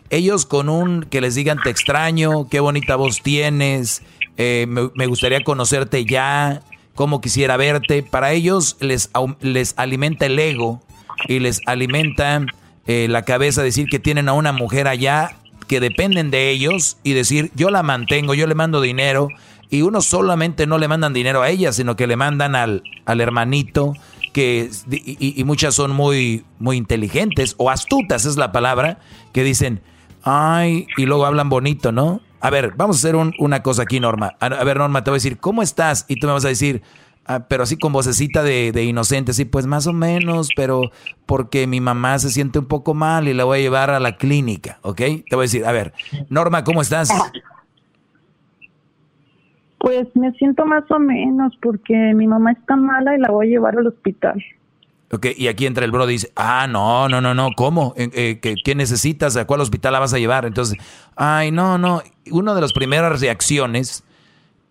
ellos 0.09 0.45
con 0.45 0.69
un 0.69 1.03
que 1.03 1.19
les 1.19 1.35
digan 1.35 1.57
te 1.61 1.69
extraño, 1.69 2.47
qué 2.47 2.61
bonita 2.61 2.95
voz 2.95 3.21
tienes, 3.21 4.03
eh, 4.37 4.65
me, 4.69 5.05
gustaría 5.05 5.43
conocerte 5.43 6.05
ya, 6.05 6.61
cómo 6.95 7.19
quisiera 7.19 7.57
verte, 7.57 8.03
para 8.03 8.31
ellos 8.31 8.77
les, 8.79 9.09
les 9.41 9.73
alimenta 9.75 10.25
el 10.25 10.39
ego 10.39 10.81
y 11.27 11.39
les 11.39 11.59
alimenta 11.65 12.45
eh, 12.87 13.07
la 13.09 13.23
cabeza 13.23 13.61
decir 13.61 13.89
que 13.89 13.99
tienen 13.99 14.29
a 14.29 14.33
una 14.33 14.53
mujer 14.53 14.87
allá 14.87 15.35
que 15.67 15.81
dependen 15.81 16.31
de 16.31 16.51
ellos 16.51 16.95
y 17.03 17.11
decir 17.11 17.51
yo 17.53 17.69
la 17.69 17.83
mantengo, 17.83 18.33
yo 18.33 18.47
le 18.47 18.55
mando 18.55 18.79
dinero 18.79 19.27
y 19.69 19.81
uno 19.81 19.99
solamente 19.99 20.67
no 20.67 20.77
le 20.77 20.87
mandan 20.87 21.11
dinero 21.11 21.41
a 21.41 21.49
ella, 21.49 21.73
sino 21.73 21.97
que 21.97 22.07
le 22.07 22.15
mandan 22.15 22.55
al, 22.55 22.81
al 23.05 23.19
hermanito 23.19 23.93
que 24.33 24.69
y, 24.91 25.39
y- 25.39 25.43
muchas 25.45 25.75
son 25.75 25.91
muy 25.91 26.43
muy 26.59 26.75
inteligentes 26.77 27.55
o 27.57 27.69
astutas 27.69 28.25
es 28.25 28.35
la 28.35 28.51
palabra 28.51 28.99
que 29.31 29.43
dicen 29.43 29.81
ay 30.23 30.87
y 30.97 31.05
luego 31.05 31.25
hablan 31.25 31.49
bonito, 31.49 31.91
¿no? 31.91 32.19
A 32.41 32.49
ver, 32.49 32.73
vamos 32.75 32.97
a 32.97 32.99
hacer 32.99 33.15
un- 33.15 33.33
una 33.39 33.63
cosa 33.63 33.83
aquí, 33.83 33.99
Norma. 34.01 34.35
A, 34.41 34.47
a 34.47 34.63
ver, 34.65 34.77
Norma, 34.77 35.03
te 35.03 35.11
voy 35.11 35.15
a 35.15 35.19
decir, 35.19 35.37
¿cómo 35.37 35.61
estás? 35.61 36.05
Y 36.09 36.17
tú 36.19 36.27
me 36.27 36.33
vas 36.33 36.43
a 36.43 36.49
decir, 36.49 36.81
"Ah, 37.25 37.45
pero 37.47 37.63
así 37.63 37.77
con 37.77 37.93
vocecita 37.93 38.43
de, 38.43 38.71
de 38.73 38.83
inocente, 38.83 39.31
sí, 39.33 39.45
pues 39.45 39.65
más 39.65 39.87
o 39.87 39.93
menos, 39.93 40.49
pero 40.55 40.91
porque 41.25 41.67
mi 41.67 41.79
mamá 41.79 42.19
se 42.19 42.29
siente 42.31 42.59
un 42.59 42.65
poco 42.65 42.93
mal 42.93 43.29
y 43.29 43.33
la 43.33 43.45
voy 43.45 43.59
a 43.59 43.61
llevar 43.61 43.91
a 43.91 43.99
la 44.01 44.17
clínica, 44.17 44.79
¿ok? 44.81 44.97
Te 44.97 45.23
voy 45.35 45.43
a 45.43 45.47
decir, 45.47 45.65
a 45.65 45.71
ver, 45.71 45.93
Norma, 46.29 46.65
¿cómo 46.65 46.81
estás? 46.81 47.09
Pues 49.83 50.07
me 50.15 50.31
siento 50.35 50.65
más 50.65 50.89
o 50.91 50.97
menos 50.97 51.57
porque 51.61 51.93
mi 52.15 52.25
mamá 52.25 52.53
está 52.53 52.77
mala 52.77 53.17
y 53.17 53.19
la 53.19 53.29
voy 53.29 53.47
a 53.47 53.49
llevar 53.49 53.77
al 53.77 53.87
hospital. 53.87 54.41
Ok, 55.11 55.27
y 55.35 55.49
aquí 55.49 55.65
entra 55.65 55.83
el 55.83 55.91
bro 55.91 56.09
y 56.09 56.13
dice, 56.13 56.31
ah, 56.37 56.67
no, 56.69 57.09
no, 57.09 57.19
no, 57.19 57.33
no, 57.33 57.49
¿cómo? 57.53 57.93
Eh, 57.97 58.39
eh, 58.41 58.55
¿qué, 58.63 58.75
necesitas? 58.75 59.35
¿A 59.35 59.43
cuál 59.43 59.59
hospital 59.59 59.91
la 59.91 59.99
vas 59.99 60.13
a 60.13 60.19
llevar? 60.19 60.45
Entonces, 60.45 60.77
ay, 61.17 61.51
no, 61.51 61.77
no. 61.77 62.01
Una 62.31 62.55
de 62.55 62.61
las 62.61 62.71
primeras 62.71 63.19
reacciones 63.19 64.05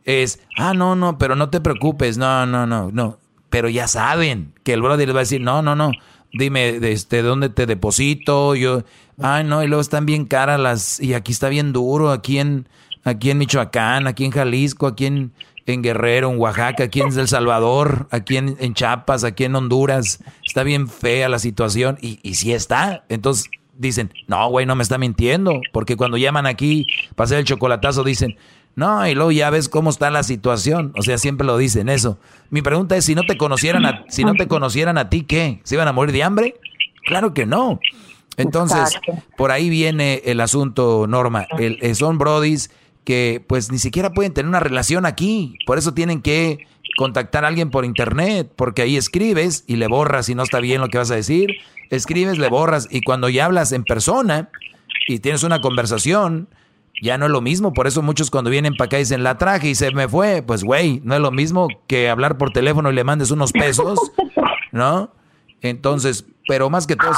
es, 0.04 0.40
ah, 0.56 0.72
no, 0.72 0.96
no, 0.96 1.18
pero 1.18 1.36
no 1.36 1.50
te 1.50 1.60
preocupes, 1.60 2.16
no, 2.16 2.46
no, 2.46 2.66
no, 2.66 2.90
no. 2.90 3.18
Pero 3.50 3.68
ya 3.68 3.88
saben 3.88 4.54
que 4.64 4.72
el 4.72 4.80
brother 4.80 5.08
les 5.08 5.14
va 5.14 5.20
a 5.20 5.28
decir, 5.28 5.42
no, 5.42 5.60
no, 5.60 5.76
no, 5.76 5.92
dime, 6.32 6.78
este, 6.90 7.20
¿dónde 7.20 7.50
te 7.50 7.66
deposito? 7.66 8.54
Yo, 8.54 8.82
ay, 9.20 9.44
no, 9.44 9.62
y 9.62 9.66
luego 9.66 9.82
están 9.82 10.06
bien 10.06 10.24
caras 10.24 10.58
las, 10.58 11.00
y 11.00 11.12
aquí 11.12 11.32
está 11.32 11.50
bien 11.50 11.74
duro, 11.74 12.12
aquí 12.12 12.38
en, 12.38 12.66
aquí 13.04 13.30
en 13.30 13.38
Michoacán, 13.38 14.06
aquí 14.06 14.24
en 14.24 14.30
Jalisco, 14.30 14.86
aquí 14.86 15.06
en, 15.06 15.32
en 15.66 15.82
Guerrero, 15.82 16.30
en 16.30 16.38
Oaxaca, 16.38 16.84
aquí 16.84 17.00
en 17.00 17.18
El 17.18 17.28
Salvador, 17.28 18.08
aquí 18.10 18.36
en, 18.36 18.56
en 18.60 18.74
Chiapas, 18.74 19.24
aquí 19.24 19.44
en 19.44 19.54
Honduras. 19.54 20.20
Está 20.46 20.62
bien 20.62 20.88
fea 20.88 21.28
la 21.28 21.38
situación 21.38 21.98
y, 22.00 22.18
y 22.22 22.34
sí 22.34 22.52
está. 22.52 23.04
Entonces 23.08 23.50
dicen, 23.76 24.12
no, 24.28 24.48
güey, 24.48 24.66
no 24.66 24.74
me 24.74 24.82
está 24.82 24.98
mintiendo. 24.98 25.60
Porque 25.72 25.96
cuando 25.96 26.16
llaman 26.16 26.46
aquí 26.46 26.86
para 27.14 27.26
hacer 27.26 27.38
el 27.38 27.44
chocolatazo 27.44 28.04
dicen, 28.04 28.36
no, 28.74 29.06
y 29.06 29.14
luego 29.14 29.32
ya 29.32 29.50
ves 29.50 29.68
cómo 29.68 29.90
está 29.90 30.10
la 30.10 30.22
situación. 30.22 30.92
O 30.96 31.02
sea, 31.02 31.18
siempre 31.18 31.46
lo 31.46 31.58
dicen 31.58 31.88
eso. 31.88 32.18
Mi 32.50 32.62
pregunta 32.62 32.96
es, 32.96 33.04
si 33.04 33.14
no 33.14 33.22
te 33.22 33.36
conocieran 33.36 33.84
a, 33.84 34.04
si 34.08 34.24
no 34.24 34.34
te 34.34 34.48
conocieran 34.48 34.96
a 34.96 35.10
ti, 35.10 35.22
¿qué? 35.22 35.60
¿Se 35.64 35.74
iban 35.74 35.88
a 35.88 35.92
morir 35.92 36.12
de 36.12 36.22
hambre? 36.22 36.54
Claro 37.04 37.34
que 37.34 37.44
no. 37.44 37.80
Entonces, 38.38 38.98
por 39.36 39.50
ahí 39.50 39.68
viene 39.68 40.22
el 40.24 40.40
asunto, 40.40 41.06
Norma. 41.06 41.46
El, 41.58 41.78
eh, 41.82 41.94
son 41.94 42.16
brodis 42.16 42.70
que 43.04 43.44
pues 43.46 43.70
ni 43.70 43.78
siquiera 43.78 44.10
pueden 44.10 44.32
tener 44.32 44.48
una 44.48 44.60
relación 44.60 45.06
aquí. 45.06 45.56
Por 45.66 45.78
eso 45.78 45.94
tienen 45.94 46.22
que 46.22 46.66
contactar 46.96 47.44
a 47.44 47.48
alguien 47.48 47.70
por 47.70 47.84
internet, 47.84 48.50
porque 48.56 48.82
ahí 48.82 48.96
escribes 48.96 49.64
y 49.66 49.76
le 49.76 49.86
borras 49.86 50.26
si 50.26 50.34
no 50.34 50.42
está 50.42 50.60
bien 50.60 50.80
lo 50.80 50.88
que 50.88 50.98
vas 50.98 51.10
a 51.10 51.16
decir. 51.16 51.50
Escribes, 51.90 52.38
le 52.38 52.48
borras 52.48 52.88
y 52.90 53.02
cuando 53.02 53.28
ya 53.28 53.46
hablas 53.46 53.72
en 53.72 53.84
persona 53.84 54.50
y 55.08 55.18
tienes 55.18 55.42
una 55.42 55.60
conversación, 55.60 56.48
ya 57.02 57.18
no 57.18 57.26
es 57.26 57.32
lo 57.32 57.40
mismo. 57.40 57.72
Por 57.72 57.86
eso 57.86 58.02
muchos 58.02 58.30
cuando 58.30 58.50
vienen 58.50 58.74
para 58.74 58.86
acá 58.86 58.96
dicen, 58.98 59.22
la 59.22 59.38
traje 59.38 59.70
y 59.70 59.74
se 59.74 59.90
me 59.92 60.08
fue. 60.08 60.42
Pues 60.42 60.64
güey, 60.64 61.00
no 61.04 61.14
es 61.14 61.20
lo 61.20 61.30
mismo 61.30 61.68
que 61.86 62.08
hablar 62.08 62.38
por 62.38 62.52
teléfono 62.52 62.90
y 62.90 62.94
le 62.94 63.04
mandes 63.04 63.30
unos 63.30 63.52
pesos, 63.52 63.98
¿no? 64.72 65.12
Entonces, 65.60 66.26
pero 66.48 66.70
más 66.70 66.86
que 66.86 66.96
todo 66.96 67.10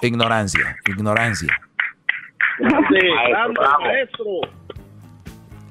es 0.00 0.08
ignorancia, 0.08 0.76
ignorancia. 0.86 1.48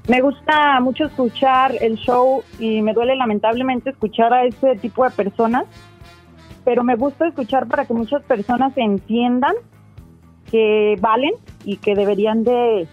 Me 0.07 0.21
gusta 0.21 0.79
mucho 0.79 1.05
escuchar 1.05 1.75
el 1.79 1.95
show 1.97 2.43
y 2.59 2.81
me 2.81 2.93
duele 2.93 3.15
lamentablemente 3.15 3.91
escuchar 3.91 4.33
a 4.33 4.45
ese 4.45 4.75
tipo 4.77 5.03
de 5.03 5.11
personas, 5.11 5.65
pero 6.65 6.83
me 6.83 6.95
gusta 6.95 7.27
escuchar 7.27 7.67
para 7.67 7.85
que 7.85 7.93
muchas 7.93 8.23
personas 8.23 8.73
entiendan 8.77 9.53
que 10.49 10.95
valen 10.99 11.33
y 11.63 11.77
que 11.77 11.95
deberían 11.95 12.43
de, 12.43 12.87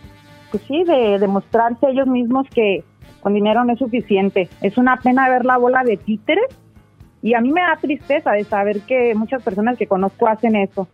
pues 0.51 0.63
sí, 0.69 0.85
de 0.85 1.19
demostrarse 1.19 1.89
ellos 1.89 2.07
mismos 2.07 2.47
que 2.55 2.85
con 3.21 3.35
dinero 3.35 3.65
no 3.65 3.73
es 3.73 3.79
suficiente. 3.79 4.49
Es 4.61 4.77
una 4.79 4.99
pena 4.99 5.29
ver 5.29 5.45
la 5.45 5.57
bola 5.57 5.83
de 5.85 5.97
títeres 5.97 6.47
y 7.23 7.35
a 7.35 7.41
mí 7.41 7.51
me 7.51 7.63
da 7.63 7.77
tristeza 7.81 8.33
de 8.33 8.45
saber 8.45 8.81
que 8.83 9.15
muchas 9.15 9.43
personas 9.43 9.77
que 9.77 9.87
conozco 9.87 10.29
hacen 10.29 10.57
eso. 10.57 10.89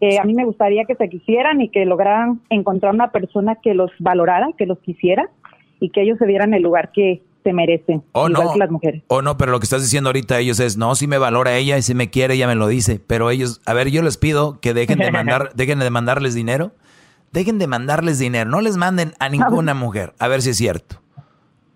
Que 0.00 0.18
a 0.18 0.24
mí 0.24 0.34
me 0.34 0.44
gustaría 0.44 0.84
que 0.84 0.94
se 0.94 1.08
quisieran 1.08 1.60
y 1.60 1.68
que 1.70 1.84
lograran 1.86 2.40
encontrar 2.50 2.94
una 2.94 3.10
persona 3.12 3.56
que 3.62 3.72
los 3.74 3.90
valorara, 3.98 4.48
que 4.58 4.66
los 4.66 4.78
quisiera 4.80 5.30
y 5.80 5.90
que 5.90 6.02
ellos 6.02 6.18
se 6.18 6.26
dieran 6.26 6.52
el 6.54 6.62
lugar 6.62 6.90
que 6.92 7.22
se 7.44 7.52
merecen, 7.52 8.02
O 8.12 8.28
igual 8.28 8.44
no, 8.46 8.52
que 8.54 8.58
las 8.58 8.70
mujeres. 8.72 9.02
o 9.06 9.22
no, 9.22 9.36
pero 9.38 9.52
lo 9.52 9.60
que 9.60 9.64
estás 9.64 9.80
diciendo 9.80 10.08
ahorita 10.08 10.38
ellos 10.40 10.58
es, 10.58 10.76
no, 10.76 10.96
si 10.96 11.06
me 11.06 11.16
valora 11.16 11.56
ella 11.56 11.78
y 11.78 11.82
si 11.82 11.94
me 11.94 12.10
quiere, 12.10 12.34
ella 12.34 12.48
me 12.48 12.56
lo 12.56 12.66
dice. 12.66 13.00
Pero 13.06 13.30
ellos, 13.30 13.60
a 13.66 13.72
ver, 13.72 13.88
yo 13.90 14.02
les 14.02 14.16
pido 14.16 14.58
que 14.60 14.74
dejen 14.74 14.98
de 14.98 15.12
mandar, 15.12 15.52
dejen 15.54 15.78
de 15.78 15.88
mandarles 15.90 16.34
dinero. 16.34 16.72
Dejen 17.32 17.58
de 17.58 17.66
mandarles 17.66 18.18
dinero. 18.18 18.50
No 18.50 18.60
les 18.60 18.76
manden 18.76 19.12
a 19.20 19.28
ninguna 19.28 19.74
mujer. 19.74 20.14
A 20.18 20.26
ver 20.28 20.42
si 20.42 20.50
es 20.50 20.56
cierto. 20.56 20.96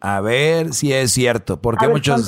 A 0.01 0.21
ver 0.21 0.73
si 0.73 0.93
es 0.93 1.13
cierto. 1.13 1.61
Porque 1.61 1.85
A 1.85 1.89
ver 1.89 1.97
muchos. 1.97 2.27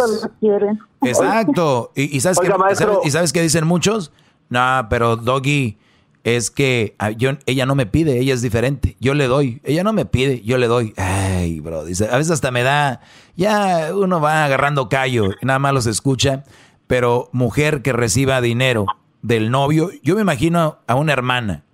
Exacto. 1.02 1.92
¿Y, 1.94 2.16
y 2.16 2.20
sabes 2.20 2.38
Oiga, 2.38 2.52
qué, 2.54 2.58
maestro. 2.58 2.92
sabes- 2.94 3.06
¿Y 3.06 3.10
sabes 3.10 3.32
qué 3.32 3.42
dicen 3.42 3.66
muchos? 3.66 4.12
No, 4.52 4.86
pero 4.90 5.16
Doggy, 5.16 5.78
es 6.24 6.50
que 6.50 6.94
ah, 6.98 7.10
yo, 7.10 7.30
ella 7.46 7.64
no 7.64 7.74
me 7.74 7.86
pide, 7.86 8.18
ella 8.18 8.34
es 8.34 8.42
diferente. 8.42 8.96
Yo 9.00 9.14
le 9.14 9.28
doy. 9.28 9.62
Ella 9.64 9.82
no 9.82 9.94
me 9.94 10.04
pide, 10.04 10.42
yo 10.42 10.58
le 10.58 10.66
doy. 10.66 10.92
Ay, 10.98 11.60
bro. 11.60 11.86
Dice, 11.86 12.06
a 12.10 12.18
veces 12.18 12.32
hasta 12.32 12.50
me 12.50 12.62
da. 12.62 13.00
Ya 13.34 13.92
uno 13.94 14.20
va 14.20 14.44
agarrando 14.44 14.90
callo, 14.90 15.30
nada 15.40 15.58
más 15.58 15.72
los 15.72 15.86
escucha. 15.86 16.44
Pero 16.86 17.30
mujer 17.32 17.80
que 17.80 17.94
reciba 17.94 18.42
dinero 18.42 18.84
del 19.22 19.50
novio, 19.50 19.88
yo 20.02 20.16
me 20.16 20.20
imagino 20.20 20.80
a 20.86 20.96
una 20.96 21.12
hermana 21.12 21.64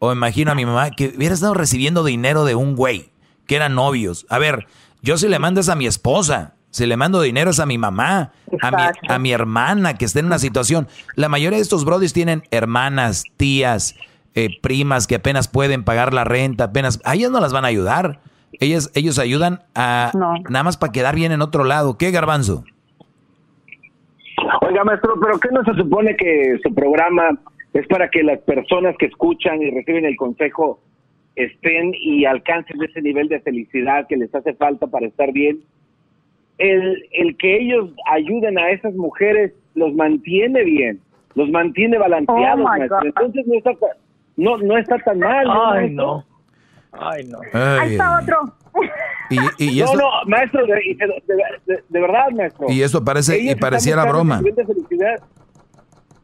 O 0.00 0.10
imagino 0.12 0.50
a 0.50 0.54
mi 0.56 0.66
mamá 0.66 0.90
que 0.90 1.12
hubiera 1.16 1.34
estado 1.34 1.54
recibiendo 1.54 2.02
dinero 2.02 2.44
de 2.44 2.56
un 2.56 2.74
güey, 2.74 3.12
que 3.46 3.54
eran 3.54 3.76
novios. 3.76 4.26
A 4.28 4.38
ver, 4.38 4.66
yo 5.02 5.18
si 5.18 5.28
le 5.28 5.38
mando 5.38 5.60
es 5.60 5.68
a 5.68 5.76
mi 5.76 5.86
esposa, 5.86 6.53
si 6.74 6.86
le 6.86 6.96
mando 6.96 7.22
dinero 7.22 7.52
es 7.52 7.60
a 7.60 7.66
mi 7.66 7.78
mamá, 7.78 8.32
a 8.60 8.70
mi, 8.72 8.82
a 9.08 9.18
mi 9.20 9.30
hermana 9.30 9.94
que 9.94 10.04
está 10.04 10.18
en 10.18 10.26
una 10.26 10.40
situación. 10.40 10.88
La 11.14 11.28
mayoría 11.28 11.58
de 11.58 11.62
estos 11.62 11.84
brodis 11.84 12.12
tienen 12.12 12.42
hermanas, 12.50 13.22
tías, 13.36 13.94
eh, 14.34 14.48
primas 14.60 15.06
que 15.06 15.14
apenas 15.14 15.46
pueden 15.46 15.84
pagar 15.84 16.12
la 16.12 16.24
renta, 16.24 16.64
apenas... 16.64 17.00
A 17.04 17.14
ellas 17.14 17.30
no 17.30 17.38
las 17.40 17.52
van 17.52 17.64
a 17.64 17.68
ayudar. 17.68 18.18
Ellas, 18.58 18.90
ellos 18.96 19.20
ayudan 19.20 19.60
a 19.76 20.10
nada 20.50 20.64
más 20.64 20.76
para 20.76 20.90
quedar 20.90 21.14
bien 21.14 21.30
en 21.30 21.42
otro 21.42 21.62
lado. 21.62 21.96
¿Qué, 21.96 22.10
Garbanzo? 22.10 22.64
Oiga, 24.62 24.82
maestro, 24.82 25.14
pero 25.20 25.38
¿qué 25.38 25.50
no 25.52 25.62
se 25.62 25.74
supone 25.80 26.16
que 26.16 26.58
su 26.60 26.74
programa 26.74 27.38
es 27.72 27.86
para 27.86 28.10
que 28.10 28.24
las 28.24 28.40
personas 28.40 28.96
que 28.98 29.06
escuchan 29.06 29.62
y 29.62 29.70
reciben 29.70 30.06
el 30.06 30.16
consejo 30.16 30.80
estén 31.36 31.92
y 31.94 32.24
alcancen 32.24 32.82
ese 32.82 33.00
nivel 33.00 33.28
de 33.28 33.38
felicidad 33.42 34.08
que 34.08 34.16
les 34.16 34.34
hace 34.34 34.54
falta 34.54 34.88
para 34.88 35.06
estar 35.06 35.30
bien? 35.30 35.60
El, 36.58 37.04
el 37.12 37.36
que 37.36 37.56
ellos 37.58 37.90
ayuden 38.10 38.58
a 38.58 38.70
esas 38.70 38.94
mujeres 38.94 39.52
los 39.74 39.92
mantiene 39.94 40.62
bien, 40.62 41.00
los 41.34 41.48
mantiene 41.50 41.98
balanceados, 41.98 42.64
Oh. 42.64 43.04
Entonces 43.04 43.44
no 43.46 43.54
está, 43.58 43.70
no, 44.36 44.58
no 44.58 44.78
está 44.78 44.96
tan 44.98 45.18
mal. 45.18 45.46
Ay, 45.50 45.90
maestro? 45.90 46.04
no. 46.06 46.24
Ay, 46.92 47.24
no. 47.24 47.38
Ay, 47.52 47.78
Ahí 47.80 47.92
está 47.92 48.20
otro. 48.22 48.36
Y, 49.58 49.78
y 49.78 49.80
no, 49.82 49.94
no, 49.94 50.08
maestro, 50.26 50.64
de, 50.66 50.74
de, 50.74 51.06
de- 51.66 51.84
de 51.88 52.00
verdad, 52.00 52.26
maestro. 52.36 52.66
y 52.70 52.82
esto 52.82 53.04
parece, 53.04 53.38
y 53.40 53.54
pareciera 53.56 54.04
broma. 54.04 54.40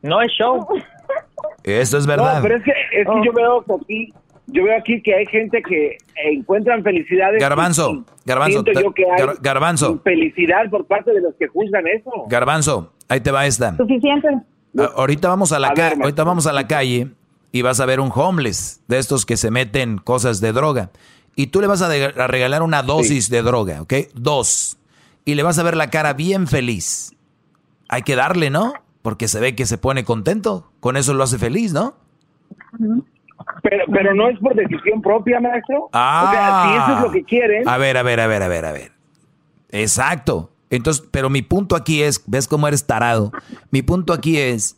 No 0.03 0.23
es 0.23 0.31
show. 0.33 0.67
Esto 1.65 1.99
es 1.99 2.07
verdad. 2.07 2.37
No, 2.37 2.43
pero 2.43 2.57
es 2.57 2.63
que, 2.63 2.71
es 2.71 3.07
que 3.07 3.27
yo 3.27 3.33
veo 3.33 3.63
que 3.63 3.73
aquí, 3.75 4.15
yo 4.53 4.65
veo 4.65 4.77
aquí 4.79 5.03
que 5.03 5.15
hay 5.15 5.27
gente 5.27 5.63
que 5.63 5.99
encuentran 6.33 6.83
felicidad. 6.83 7.33
en- 7.35 7.41
Garbanzo, 7.41 8.05
Garbanzo, 8.25 8.65
yo 8.65 8.93
que 8.93 9.05
hay 9.05 9.23
Gar- 9.27 9.39
Garbanzo. 9.41 10.01
felicidad 10.03 10.69
por 10.71 10.87
parte 10.87 11.13
de 11.13 11.21
los 11.21 11.35
que 11.37 11.47
juzgan 11.49 11.87
eso. 11.87 12.11
Garbanzo, 12.29 12.93
ahí 13.09 13.21
te 13.21 13.31
va 13.31 13.47
esta. 13.47 13.77
Suficiente. 13.77 14.29
A- 14.79 14.85
Ahorita 14.97 15.29
vamos 15.29 15.53
a 15.53 15.59
la 15.59 15.69
A 15.69 15.75
ca- 15.75 15.75
ver, 15.75 15.83
maestro. 15.91 16.05
ahorita 16.05 16.25
vamos 16.25 16.47
a 16.47 16.53
la 16.53 16.67
calle 16.69 17.09
y 17.53 17.63
vas 17.63 17.81
a 17.81 17.87
ver 17.87 18.01
un 18.01 18.11
homeless 18.15 18.83
de 18.89 18.99
estos 18.99 19.27
que 19.27 19.37
se 19.37 19.51
meten 19.51 19.99
cosas 19.99 20.41
de 20.41 20.53
droga 20.53 20.91
y 21.37 21.49
tú 21.49 21.61
le 21.61 21.67
vas 21.67 21.83
a 21.83 21.89
regalar 22.29 22.63
una 22.63 22.83
dosis 22.83 23.29
de 23.31 23.43
droga, 23.43 23.83
¿ok? 23.83 23.95
Dos 24.15 24.79
y 25.25 25.35
le 25.35 25.43
vas 25.43 25.59
a 25.59 25.63
ver 25.63 25.77
la 25.77 25.91
cara 25.91 26.13
bien 26.13 26.47
feliz. 26.47 27.13
Hay 27.89 28.03
que 28.03 28.15
darle, 28.17 28.51
¿no? 28.51 28.73
Porque 29.03 29.27
se 29.29 29.41
ve 29.41 29.57
que 29.57 29.67
se 29.67 29.79
pone 29.79 30.05
contento. 30.05 30.71
Con 30.81 30.97
eso 30.97 31.15
lo 31.15 31.25
hace 31.25 31.39
feliz, 31.39 31.73
¿no? 31.73 31.95
Pero, 33.63 33.85
pero 33.93 34.15
no 34.15 34.29
es 34.29 34.39
por 34.39 34.55
decisión 34.55 35.01
propia, 35.03 35.41
maestro. 35.41 35.89
Ah. 35.93 36.25
O 36.27 36.31
sea, 36.33 36.63
si 36.65 36.77
eso 36.93 36.99
es 36.99 37.05
lo 37.07 37.13
que 37.13 37.25
quieren. 37.25 37.69
A 37.69 37.79
ver, 37.79 37.97
a 37.97 38.03
ver, 38.03 38.21
a 38.21 38.27
ver, 38.27 38.43
a 38.43 38.49
ver, 38.49 38.65
a 38.65 38.73
ver. 38.73 38.93
Exacto. 39.71 40.51
Entonces, 40.73 41.05
pero 41.11 41.31
mi 41.31 41.43
punto 41.43 41.75
aquí 41.75 42.01
es, 42.03 42.23
¿ves 42.29 42.47
cómo 42.47 42.69
eres 42.69 42.87
tarado? 42.87 43.33
Mi 43.73 43.83
punto 43.83 44.13
aquí 44.13 44.37
es, 44.39 44.77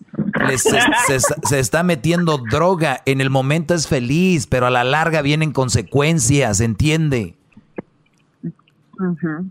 les- 0.49 0.63
se, 0.63 0.81
se- 1.07 1.35
se 1.43 1.59
está 1.59 1.83
metiendo 1.83 2.39
droga, 2.51 3.03
en 3.05 3.21
el 3.21 3.29
momento 3.29 3.75
es 3.75 3.87
feliz, 3.89 4.47
pero 4.47 4.65
a 4.67 4.71
la 4.71 4.85
larga 4.85 5.21
vienen 5.21 5.53
consecuencias, 5.53 6.61
¿entiende? 6.61 7.35
Ujú. 8.99 9.51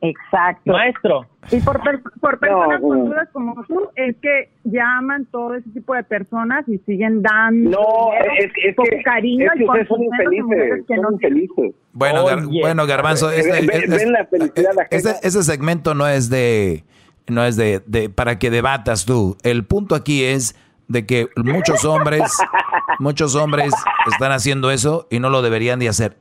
Exacto. 0.00 0.72
Maestro. 0.72 1.26
Y 1.50 1.60
por, 1.60 1.80
per- 1.82 2.00
por 2.20 2.38
personas 2.38 2.80
No, 2.80 2.88
no. 2.88 3.00
conchudas 3.00 3.28
como 3.32 3.64
tú, 3.64 3.88
es 3.96 4.16
que 4.22 4.50
llaman 4.64 5.26
todo 5.32 5.54
ese 5.54 5.68
tipo 5.70 5.94
de 5.94 6.04
personas 6.04 6.68
y 6.68 6.78
siguen 6.78 7.22
dando 7.22 7.70
No, 7.70 8.10
dinero, 8.12 8.32
es, 8.38 8.52
es 8.64 8.74
poco 8.76 8.88
que, 8.90 9.02
cariño 9.02 9.46
es 9.46 9.52
que 9.52 9.64
y 9.64 9.66
ustedes 9.68 9.88
son 9.88 10.02
infelices. 10.02 10.84
que 10.86 10.94
Son 10.94 11.02
no 11.02 11.12
infelices. 11.12 11.74
Bueno, 11.92 12.26
Gar- 12.26 12.60
bueno 12.60 12.86
Garbanzo, 12.86 13.30
este, 13.30 13.66
ven- 13.66 13.82
es- 13.84 13.90
ven 13.90 14.12
la 14.12 14.24
felicidad 14.26 14.70
ajena. 14.78 14.86
ese, 14.90 15.16
ese 15.22 15.42
segmento 15.42 15.94
no 15.94 16.06
es 16.06 16.28
de, 16.30 16.84
no 17.26 17.44
es 17.44 17.56
de, 17.56 17.82
de- 17.86 18.08
para 18.10 18.38
que 18.38 18.50
debatas 18.50 19.04
tú. 19.06 19.36
El 19.42 19.64
punto 19.64 19.94
aquí 19.94 20.22
es 20.24 20.54
de 20.86 21.06
que 21.06 21.28
muchos 21.36 21.84
hombres, 21.84 22.22
muchos 22.98 23.34
hombres 23.34 23.72
están 24.12 24.32
haciendo 24.32 24.70
eso 24.70 25.06
y 25.10 25.18
no 25.18 25.28
lo 25.30 25.42
deberían 25.42 25.78
de 25.78 25.88
hacer. 25.88 26.16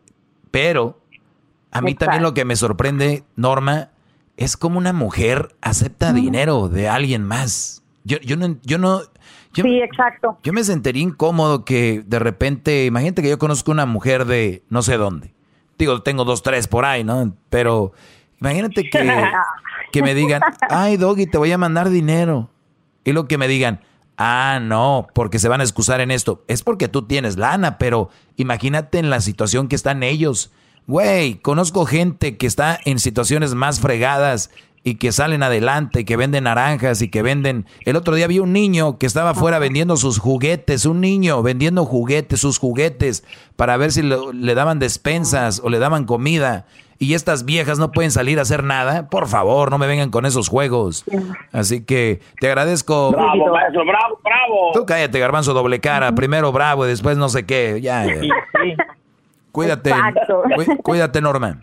Pero 0.51 0.99
a 1.71 1.81
mí 1.81 1.95
también 1.95 2.23
lo 2.23 2.33
que 2.33 2.45
me 2.45 2.55
sorprende, 2.55 3.23
Norma, 3.35 3.89
es 4.37 4.57
como 4.57 4.77
una 4.77 4.93
mujer 4.93 5.55
acepta 5.61 6.13
dinero 6.13 6.69
de 6.69 6.87
alguien 6.87 7.23
más. 7.23 7.83
Yo, 8.03 8.17
yo 8.19 8.37
no, 8.37 8.57
yo 8.63 8.77
no, 8.77 9.01
yo, 9.53 9.63
Sí, 9.63 9.81
exacto. 9.81 10.37
yo 10.43 10.53
me 10.53 10.63
sentiría 10.63 11.03
incómodo 11.03 11.65
que 11.65 12.03
de 12.05 12.19
repente, 12.19 12.85
imagínate 12.85 13.21
que 13.21 13.29
yo 13.29 13.39
conozco 13.39 13.71
una 13.71 13.85
mujer 13.85 14.25
de 14.25 14.63
no 14.69 14.81
sé 14.81 14.97
dónde. 14.97 15.33
Digo, 15.77 16.01
tengo 16.01 16.23
dos, 16.23 16.41
tres 16.43 16.67
por 16.67 16.85
ahí, 16.85 17.03
¿no? 17.03 17.35
Pero 17.49 17.91
imagínate 18.39 18.89
que, 18.89 19.23
que 19.91 20.01
me 20.01 20.13
digan, 20.15 20.41
ay, 20.69 20.97
Doggy, 20.97 21.27
te 21.27 21.37
voy 21.37 21.51
a 21.51 21.57
mandar 21.57 21.89
dinero. 21.89 22.49
Y 23.03 23.13
lo 23.13 23.27
que 23.27 23.37
me 23.37 23.47
digan, 23.47 23.81
ah, 24.17 24.59
no, 24.61 25.07
porque 25.13 25.39
se 25.39 25.47
van 25.47 25.61
a 25.61 25.63
excusar 25.63 26.01
en 26.01 26.11
esto. 26.11 26.43
Es 26.47 26.63
porque 26.63 26.87
tú 26.87 27.03
tienes 27.03 27.37
lana, 27.37 27.77
pero 27.77 28.09
imagínate 28.35 28.99
en 28.99 29.09
la 29.09 29.21
situación 29.21 29.67
que 29.67 29.75
están 29.75 30.03
ellos. 30.03 30.51
Güey, 30.87 31.35
conozco 31.35 31.85
gente 31.85 32.37
que 32.37 32.47
está 32.47 32.79
en 32.85 32.99
situaciones 32.99 33.53
más 33.55 33.79
fregadas 33.81 34.49
y 34.83 34.95
que 34.95 35.11
salen 35.11 35.43
adelante, 35.43 36.05
que 36.05 36.15
venden 36.15 36.45
naranjas 36.45 37.01
y 37.01 37.09
que 37.09 37.21
venden... 37.21 37.65
El 37.83 37.97
otro 37.97 38.15
día 38.15 38.25
vi 38.27 38.39
un 38.39 38.53
niño 38.53 38.97
que 38.97 39.05
estaba 39.05 39.31
afuera 39.31 39.59
vendiendo 39.59 39.97
sus 39.97 40.17
juguetes, 40.17 40.85
un 40.85 41.01
niño 41.01 41.43
vendiendo 41.43 41.83
juguetes, 41.83 42.39
sus 42.39 42.57
juguetes, 42.57 43.25
para 43.57 43.75
ver 43.75 43.91
si 43.91 44.01
lo- 44.01 44.31
le 44.31 44.55
daban 44.55 44.79
despensas 44.79 45.59
o 45.61 45.67
le 45.69 45.79
daban 45.79 46.05
comida. 46.05 46.65
Y 46.99 47.15
estas 47.15 47.43
viejas 47.43 47.79
no 47.79 47.91
pueden 47.91 48.11
salir 48.11 48.39
a 48.39 48.43
hacer 48.43 48.63
nada. 48.63 49.09
Por 49.09 49.27
favor, 49.27 49.69
no 49.71 49.77
me 49.77 49.87
vengan 49.87 50.09
con 50.09 50.25
esos 50.25 50.47
juegos. 50.47 51.03
Así 51.51 51.83
que 51.83 52.21
te 52.39 52.47
agradezco. 52.47 53.11
Bravo, 53.11 53.51
maestro, 53.53 53.85
bravo, 53.85 54.19
bravo. 54.23 54.71
Tú 54.73 54.85
cállate, 54.85 55.19
garbanzo 55.19 55.53
doble 55.53 55.81
cara. 55.81 56.15
Primero 56.15 56.51
bravo 56.53 56.85
y 56.85 56.89
después 56.89 57.17
no 57.17 57.27
sé 57.27 57.45
qué. 57.45 57.81
Ya, 57.81 58.05
ya. 58.05 58.21
Sí, 58.21 58.29
sí. 58.29 58.73
Cuídate. 59.57 59.89
Exacto. 59.89 60.43
Cuídate, 60.83 61.19
Norma. 61.19 61.59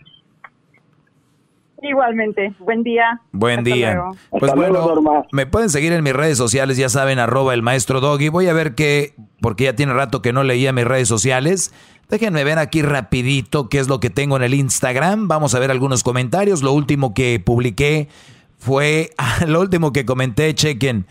Igualmente. 1.81 2.53
Buen 2.59 2.83
día. 2.83 3.21
Buen 3.31 3.59
Hasta 3.59 3.73
día. 3.73 3.93
luego. 3.93 4.17
Pues 4.31 4.43
Hasta 4.43 4.55
luego, 4.57 4.81
bueno, 4.81 5.01
Norma. 5.01 5.25
me 5.31 5.45
pueden 5.45 5.69
seguir 5.69 5.93
en 5.93 6.03
mis 6.03 6.11
redes 6.11 6.37
sociales, 6.37 6.75
ya 6.75 6.89
saben, 6.89 7.19
arroba 7.19 7.53
el 7.53 7.61
maestro 7.61 8.01
Doggy. 8.01 8.27
Voy 8.27 8.49
a 8.49 8.53
ver 8.53 8.75
qué, 8.75 9.15
porque 9.39 9.63
ya 9.63 9.77
tiene 9.77 9.93
rato 9.93 10.21
que 10.21 10.33
no 10.33 10.43
leía 10.43 10.73
mis 10.73 10.83
redes 10.83 11.07
sociales. 11.07 11.73
Déjenme 12.09 12.43
ver 12.43 12.59
aquí 12.59 12.81
rapidito 12.81 13.69
qué 13.69 13.79
es 13.79 13.87
lo 13.87 14.01
que 14.01 14.09
tengo 14.09 14.35
en 14.35 14.43
el 14.43 14.55
Instagram. 14.55 15.29
Vamos 15.29 15.55
a 15.55 15.59
ver 15.59 15.71
algunos 15.71 16.03
comentarios. 16.03 16.63
Lo 16.63 16.73
último 16.73 17.13
que 17.13 17.39
publiqué 17.39 18.09
fue, 18.57 19.11
lo 19.47 19.61
último 19.61 19.93
que 19.93 20.05
comenté, 20.05 20.53
chequen. 20.53 21.07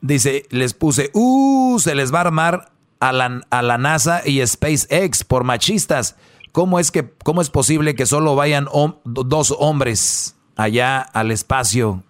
Dice, 0.00 0.46
les 0.50 0.74
puse, 0.74 1.10
uh, 1.14 1.78
se 1.78 1.94
les 1.94 2.12
va 2.12 2.18
a 2.18 2.22
armar 2.22 2.73
a 3.08 3.12
la, 3.12 3.40
a 3.50 3.62
la 3.62 3.78
NASA 3.78 4.22
y 4.24 4.44
SpaceX 4.46 5.24
por 5.24 5.44
machistas. 5.44 6.16
¿Cómo 6.52 6.78
es, 6.78 6.90
que, 6.90 7.12
¿Cómo 7.24 7.40
es 7.42 7.50
posible 7.50 7.94
que 7.94 8.06
solo 8.06 8.34
vayan 8.36 8.66
hom- 8.66 8.98
dos 9.04 9.54
hombres 9.58 10.36
allá 10.56 11.00
al 11.00 11.30
espacio? 11.30 12.02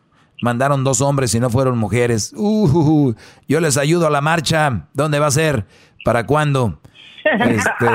Mandaron 0.42 0.84
dos 0.84 1.00
hombres 1.00 1.34
y 1.34 1.40
no 1.40 1.48
fueron 1.50 1.78
mujeres. 1.78 2.32
Uh, 2.36 3.14
yo 3.48 3.60
les 3.60 3.76
ayudo 3.76 4.06
a 4.06 4.10
la 4.10 4.20
marcha. 4.20 4.88
¿Dónde 4.92 5.18
va 5.18 5.28
a 5.28 5.30
ser? 5.30 5.66
¿Para 6.04 6.26
cuándo? 6.26 6.80
Este, 7.24 7.86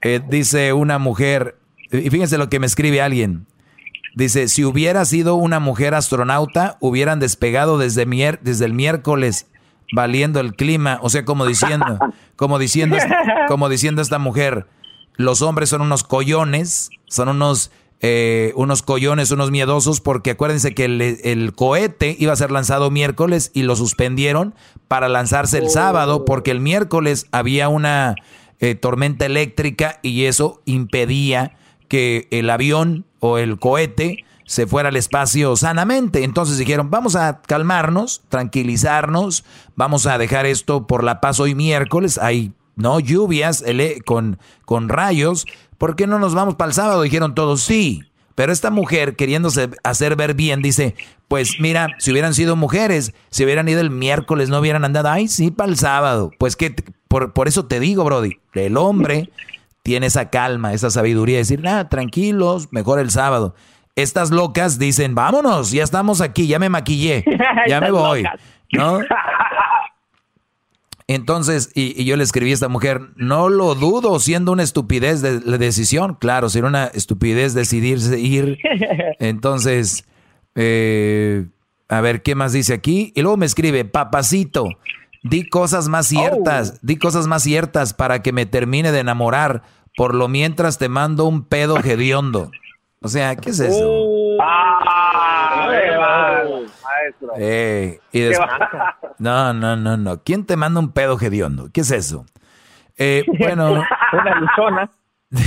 eh, 0.02 0.20
dice 0.28 0.72
una 0.72 0.98
mujer, 0.98 1.58
y 1.90 2.08
fíjense 2.10 2.38
lo 2.38 2.48
que 2.48 2.60
me 2.60 2.66
escribe 2.66 3.02
alguien. 3.02 3.46
Dice, 4.14 4.46
si 4.48 4.64
hubiera 4.64 5.04
sido 5.04 5.34
una 5.34 5.58
mujer 5.58 5.94
astronauta, 5.94 6.76
hubieran 6.80 7.18
despegado 7.18 7.78
desde, 7.78 8.06
mier- 8.06 8.38
desde 8.42 8.66
el 8.66 8.74
miércoles 8.74 9.46
valiendo 9.92 10.40
el 10.40 10.54
clima. 10.54 10.98
O 11.02 11.10
sea, 11.10 11.24
como 11.24 11.46
diciendo, 11.46 11.98
como 12.36 12.58
diciendo, 12.58 12.96
como 13.48 13.68
diciendo 13.68 14.02
esta 14.02 14.18
mujer, 14.18 14.66
los 15.16 15.42
hombres 15.42 15.68
son 15.68 15.82
unos 15.82 16.02
collones, 16.02 16.90
son 17.06 17.28
unos, 17.28 17.70
eh, 18.00 18.52
unos 18.56 18.82
collones, 18.82 19.30
unos 19.30 19.50
miedosos, 19.50 20.00
porque 20.00 20.32
acuérdense 20.32 20.74
que 20.74 20.86
el, 20.86 21.00
el 21.00 21.52
cohete 21.54 22.16
iba 22.18 22.32
a 22.32 22.36
ser 22.36 22.50
lanzado 22.50 22.90
miércoles 22.90 23.50
y 23.54 23.62
lo 23.62 23.76
suspendieron 23.76 24.54
para 24.88 25.08
lanzarse 25.08 25.58
el 25.58 25.70
sábado, 25.70 26.24
porque 26.24 26.50
el 26.50 26.60
miércoles 26.60 27.26
había 27.30 27.68
una 27.68 28.16
eh, 28.58 28.74
tormenta 28.74 29.26
eléctrica 29.26 29.98
y 30.02 30.24
eso 30.24 30.62
impedía 30.66 31.56
que 31.88 32.28
el 32.30 32.48
avión 32.48 33.04
o 33.18 33.38
el 33.38 33.58
cohete 33.58 34.24
se 34.44 34.66
fuera 34.66 34.88
al 34.88 34.96
espacio 34.96 35.56
sanamente. 35.56 36.24
Entonces 36.24 36.58
dijeron, 36.58 36.90
vamos 36.90 37.16
a 37.16 37.40
calmarnos, 37.42 38.22
tranquilizarnos, 38.28 39.44
vamos 39.76 40.06
a 40.06 40.18
dejar 40.18 40.46
esto 40.46 40.86
por 40.86 41.04
la 41.04 41.20
paz 41.20 41.40
hoy 41.40 41.54
miércoles, 41.54 42.18
hay 42.18 42.52
no 42.76 43.00
lluvias 43.00 43.64
con, 44.06 44.38
con 44.64 44.88
rayos, 44.88 45.46
¿por 45.78 45.96
qué 45.96 46.06
no 46.06 46.18
nos 46.18 46.34
vamos 46.34 46.54
para 46.54 46.68
el 46.68 46.74
sábado? 46.74 47.02
Dijeron 47.02 47.34
todos, 47.34 47.62
sí. 47.62 48.02
Pero 48.34 48.52
esta 48.52 48.70
mujer, 48.70 49.14
queriéndose 49.14 49.70
hacer 49.84 50.16
ver 50.16 50.34
bien, 50.34 50.62
dice, 50.62 50.94
pues 51.28 51.60
mira, 51.60 51.88
si 51.98 52.12
hubieran 52.12 52.34
sido 52.34 52.56
mujeres, 52.56 53.12
si 53.30 53.44
hubieran 53.44 53.68
ido 53.68 53.80
el 53.80 53.90
miércoles, 53.90 54.48
no 54.48 54.58
hubieran 54.58 54.84
andado, 54.84 55.10
ay, 55.10 55.28
sí, 55.28 55.50
para 55.50 55.70
el 55.70 55.76
sábado. 55.76 56.30
Pues, 56.38 56.56
¿qué, 56.56 56.74
por, 57.08 57.34
por 57.34 57.46
eso 57.46 57.66
te 57.66 57.78
digo, 57.78 58.04
Brody, 58.04 58.38
el 58.54 58.78
hombre 58.78 59.30
tiene 59.82 60.06
esa 60.06 60.30
calma, 60.30 60.72
esa 60.72 60.90
sabiduría 60.90 61.36
de 61.36 61.42
decir, 61.42 61.60
nada, 61.60 61.88
tranquilos, 61.88 62.68
mejor 62.72 63.00
el 63.00 63.10
sábado. 63.10 63.54
Estas 63.94 64.30
locas 64.30 64.78
dicen, 64.78 65.14
vámonos, 65.14 65.70
ya 65.70 65.84
estamos 65.84 66.20
aquí, 66.20 66.46
ya 66.46 66.58
me 66.58 66.68
maquillé, 66.68 67.24
ya 67.68 67.80
me 67.80 67.90
voy. 67.90 68.24
¿no? 68.72 69.00
Entonces, 71.08 71.70
y, 71.74 72.00
y 72.00 72.04
yo 72.04 72.16
le 72.16 72.24
escribí 72.24 72.52
a 72.52 72.54
esta 72.54 72.68
mujer, 72.68 73.00
no 73.16 73.48
lo 73.48 73.74
dudo, 73.74 74.18
siendo 74.18 74.52
una 74.52 74.62
estupidez 74.62 75.20
de 75.20 75.40
la 75.44 75.58
decisión, 75.58 76.14
claro, 76.14 76.48
si 76.48 76.58
era 76.58 76.68
una 76.68 76.86
estupidez 76.86 77.54
decidirse 77.54 78.18
ir, 78.18 78.58
entonces, 79.18 80.06
eh, 80.54 81.46
a 81.88 82.00
ver, 82.00 82.22
¿qué 82.22 82.34
más 82.34 82.52
dice 82.52 82.72
aquí? 82.72 83.12
Y 83.14 83.22
luego 83.22 83.36
me 83.36 83.46
escribe, 83.46 83.84
papacito, 83.84 84.68
di 85.22 85.48
cosas 85.48 85.88
más 85.88 86.06
ciertas, 86.06 86.78
di 86.82 86.96
cosas 86.96 87.26
más 87.26 87.42
ciertas 87.42 87.92
para 87.92 88.22
que 88.22 88.32
me 88.32 88.46
termine 88.46 88.92
de 88.92 89.00
enamorar, 89.00 89.62
por 89.96 90.14
lo 90.14 90.28
mientras 90.28 90.78
te 90.78 90.88
mando 90.88 91.26
un 91.26 91.44
pedo 91.44 91.78
hediondo. 91.78 92.50
O 93.02 93.08
sea, 93.08 93.34
¿qué 93.36 93.50
es 93.50 93.60
eso? 93.60 94.36
Ah, 94.40 95.68
qué 95.70 95.96
va, 95.96 96.44
maestro. 96.84 97.28
Eh, 97.36 98.00
y 98.12 98.18
Qué 98.20 98.28
des- 98.28 98.40
va. 98.40 98.96
No, 99.18 99.52
no, 99.52 99.76
no, 99.76 99.96
no. 99.96 100.22
¿Quién 100.22 100.44
te 100.46 100.56
manda 100.56 100.80
un 100.80 100.92
pedo 100.92 101.18
hediondo? 101.20 101.68
¿Qué 101.72 101.80
es 101.82 101.90
eso? 101.90 102.26
Eh, 102.98 103.24
bueno, 103.38 103.72
Una 104.12 104.34
luchona. 104.40 104.90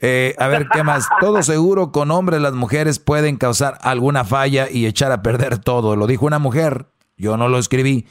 eh, 0.00 0.34
a 0.38 0.48
ver, 0.48 0.68
¿qué 0.72 0.82
más? 0.82 1.08
Todo 1.20 1.42
seguro 1.42 1.92
con 1.92 2.10
hombres 2.10 2.40
las 2.40 2.52
mujeres 2.54 2.98
pueden 2.98 3.36
causar 3.36 3.78
alguna 3.82 4.24
falla 4.24 4.68
y 4.70 4.86
echar 4.86 5.12
a 5.12 5.22
perder 5.22 5.58
todo. 5.58 5.94
Lo 5.96 6.06
dijo 6.06 6.26
una 6.26 6.38
mujer. 6.38 6.86
Yo 7.16 7.36
no 7.36 7.48
lo 7.48 7.58
escribí. 7.58 8.06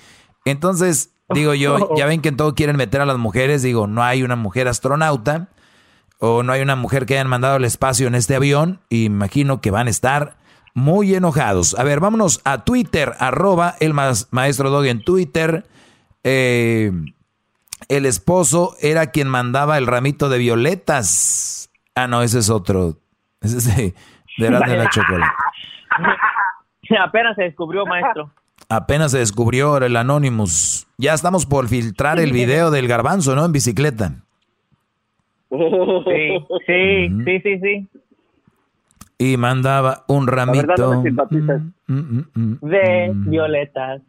Entonces, 0.46 1.12
digo 1.30 1.54
yo, 1.54 1.94
ya 1.98 2.06
ven 2.08 2.22
que 2.22 2.30
en 2.30 2.38
todo 2.38 2.56
quieren 2.56 2.78
meter 2.78 3.02
a 3.02 3.06
las 3.06 3.18
mujeres. 3.18 3.62
Digo, 3.62 3.88
no 3.88 4.04
hay 4.04 4.24
una 4.24 4.36
mujer 4.38 4.68
astronauta 4.70 5.50
o 6.22 6.44
no 6.44 6.54
hay 6.54 6.62
una 6.62 6.76
mujer 6.76 7.08
que 7.08 7.16
hayan 7.16 7.28
mandado 7.28 7.56
al 7.56 7.66
espacio 7.66 8.08
en 8.08 8.14
este 8.14 8.36
avión. 8.36 8.80
Imagino 8.90 9.60
que 9.60 9.72
van 9.72 9.88
a 9.88 9.90
estar 9.90 10.38
muy 10.76 11.16
enojados. 11.16 11.78
A 11.78 11.84
ver, 11.84 12.00
vámonos 12.00 12.42
a 12.46 12.64
Twitter, 12.64 13.14
arroba 13.20 13.76
el 13.80 13.94
maestro 13.94 14.70
Dog 14.70 14.86
en 14.86 15.04
Twitter. 15.04 15.66
Eh, 16.24 16.92
el 17.90 18.06
esposo 18.06 18.76
era 18.82 19.08
quien 19.08 19.28
mandaba 19.28 19.80
el 19.80 19.88
ramito 19.88 20.30
de 20.30 20.38
violetas. 20.38 21.72
Ah, 21.96 22.06
no, 22.08 22.22
ese 22.22 22.38
es 22.38 22.52
otro. 22.52 23.00
Ese 23.42 23.58
es 23.58 23.76
de, 23.76 23.96
de 24.38 24.52
la 24.52 24.90
chocolate. 24.90 25.32
Apenas 27.04 27.36
se 27.36 27.44
descubrió, 27.44 27.84
maestro. 27.88 28.32
Apenas 28.70 29.12
se 29.12 29.18
descubrió 29.18 29.78
el 29.78 29.96
Anonymous. 29.98 30.88
Ya 31.00 31.16
estamos 31.16 31.48
por 31.48 31.68
filtrar 31.68 32.20
el 32.20 32.32
video 32.32 32.70
del 32.70 32.88
garbanzo, 32.88 33.36
¿no? 33.36 33.44
En 33.44 33.52
bicicleta. 33.52 34.14
Sí, 35.52 36.38
sí, 36.66 37.10
sí, 37.26 37.40
sí, 37.42 37.60
sí. 37.60 37.90
Y 39.18 39.38
mandaba 39.38 40.04
un 40.08 40.26
no 40.26 40.32
ramito. 40.32 41.04
simpatizas. 41.04 41.62
Mm, 41.88 42.20
mm, 42.34 42.58
De 42.62 43.12
mm. 43.14 43.30
violetas. 43.30 44.02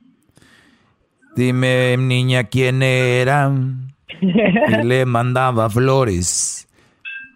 Dime, 1.35 1.97
niña, 1.98 2.44
quién 2.44 2.82
era. 2.82 3.52
Y 4.20 4.85
le 4.85 5.05
mandaba 5.06 5.69
flores 5.69 6.69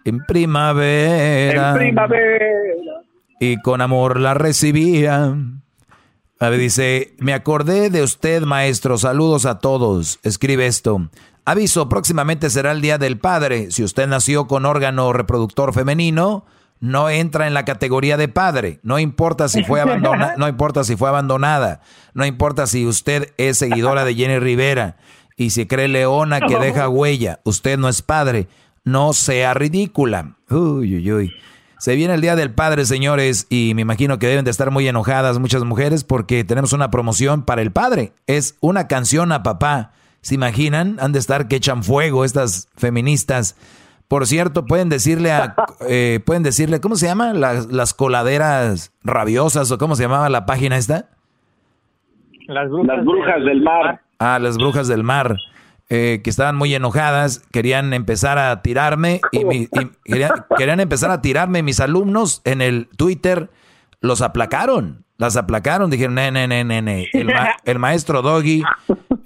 en 0.05 0.23
primavera. 0.25 1.71
En 1.71 1.77
primavera. 1.77 3.01
Y 3.39 3.57
con 3.61 3.81
amor 3.81 4.19
la 4.19 4.33
recibía. 4.33 5.35
A 6.39 6.49
ver, 6.49 6.59
dice, 6.59 7.13
me 7.19 7.33
acordé 7.33 7.89
de 7.89 8.03
usted, 8.03 8.43
maestro. 8.43 8.97
Saludos 8.97 9.45
a 9.45 9.59
todos. 9.59 10.19
Escribe 10.23 10.65
esto. 10.65 11.09
Aviso, 11.47 11.87
próximamente 11.87 12.49
será 12.49 12.73
el 12.73 12.81
Día 12.81 12.97
del 12.97 13.19
Padre. 13.19 13.71
Si 13.71 13.81
usted 13.81 14.05
nació 14.05 14.47
con 14.47 14.65
órgano 14.65 15.13
reproductor 15.13 15.73
femenino, 15.73 16.43
no 16.81 17.09
entra 17.09 17.47
en 17.47 17.53
la 17.53 17.63
categoría 17.63 18.17
de 18.17 18.27
padre. 18.27 18.81
No 18.83 18.99
importa 18.99 19.47
si 19.47 19.63
fue 19.63 19.79
abandonada, 19.79 20.35
no 20.37 20.49
importa 20.49 20.83
si 20.83 20.97
fue 20.97 21.07
abandonada. 21.07 21.79
No 22.13 22.25
importa 22.25 22.67
si 22.67 22.85
usted 22.85 23.33
es 23.37 23.59
seguidora 23.59 24.03
de 24.03 24.15
Jenny 24.15 24.39
Rivera 24.39 24.97
y 25.37 25.51
si 25.51 25.65
cree 25.67 25.87
leona 25.87 26.41
que 26.41 26.59
deja 26.59 26.89
huella. 26.89 27.39
Usted 27.45 27.79
no 27.79 27.87
es 27.87 28.01
padre. 28.01 28.49
No 28.83 29.13
sea 29.13 29.53
ridícula. 29.53 30.35
Uy, 30.49 30.97
uy, 30.97 31.13
uy. 31.13 31.33
Se 31.79 31.95
viene 31.95 32.15
el 32.15 32.19
Día 32.19 32.35
del 32.35 32.51
Padre, 32.51 32.85
señores, 32.85 33.47
y 33.49 33.71
me 33.73 33.83
imagino 33.83 34.19
que 34.19 34.27
deben 34.27 34.43
de 34.43 34.51
estar 34.51 34.69
muy 34.69 34.85
enojadas 34.85 35.39
muchas 35.39 35.63
mujeres 35.63 36.03
porque 36.03 36.43
tenemos 36.43 36.73
una 36.73 36.91
promoción 36.91 37.43
para 37.43 37.61
el 37.61 37.71
padre. 37.71 38.11
Es 38.25 38.55
una 38.59 38.89
canción 38.89 39.31
a 39.31 39.43
papá. 39.43 39.93
¿Se 40.27 40.35
imaginan? 40.35 40.97
Han 40.99 41.13
de 41.13 41.19
estar 41.19 41.47
que 41.47 41.55
echan 41.55 41.83
fuego 41.83 42.25
estas 42.25 42.67
feministas. 42.75 43.55
Por 44.09 44.27
cierto, 44.27 44.65
pueden 44.65 44.89
decirle 44.89 45.31
a, 45.31 45.55
eh, 45.87 46.19
pueden 46.25 46.43
decirle, 46.43 46.81
¿cómo 46.81 46.97
se 46.97 47.05
llama? 47.05 47.31
Las, 47.31 47.67
las 47.67 47.93
coladeras 47.93 48.91
rabiosas 49.05 49.71
o 49.71 49.77
cómo 49.77 49.95
se 49.95 50.03
llamaba 50.03 50.27
la 50.27 50.45
página 50.45 50.75
esta? 50.75 51.11
Las 52.47 52.69
brujas, 52.69 52.97
Las 52.97 53.05
brujas 53.05 53.45
del 53.45 53.61
mar. 53.61 54.01
Ah, 54.19 54.39
las 54.39 54.57
brujas 54.57 54.87
del 54.89 55.03
mar, 55.03 55.37
eh, 55.89 56.19
que 56.25 56.29
estaban 56.29 56.57
muy 56.57 56.75
enojadas, 56.75 57.39
querían 57.53 57.93
empezar 57.93 58.37
a 58.37 58.61
tirarme 58.61 59.21
y, 59.31 59.45
mi- 59.45 59.69
y 59.71 59.91
querían, 60.03 60.31
querían 60.57 60.81
empezar 60.81 61.09
a 61.09 61.21
tirarme. 61.21 61.63
Mis 61.63 61.79
alumnos 61.79 62.41
en 62.43 62.61
el 62.61 62.89
Twitter 62.97 63.49
los 64.01 64.21
aplacaron, 64.21 65.05
las 65.17 65.35
aplacaron. 65.35 65.89
Dijeron, 65.89 66.15
ne, 66.15 66.31
ne, 66.31 66.47
ne, 66.47 66.63
ne, 66.63 66.81
ne. 66.81 67.07
El, 67.13 67.25
ma- 67.27 67.55
el 67.65 67.79
maestro 67.79 68.21
Doggy 68.21 68.63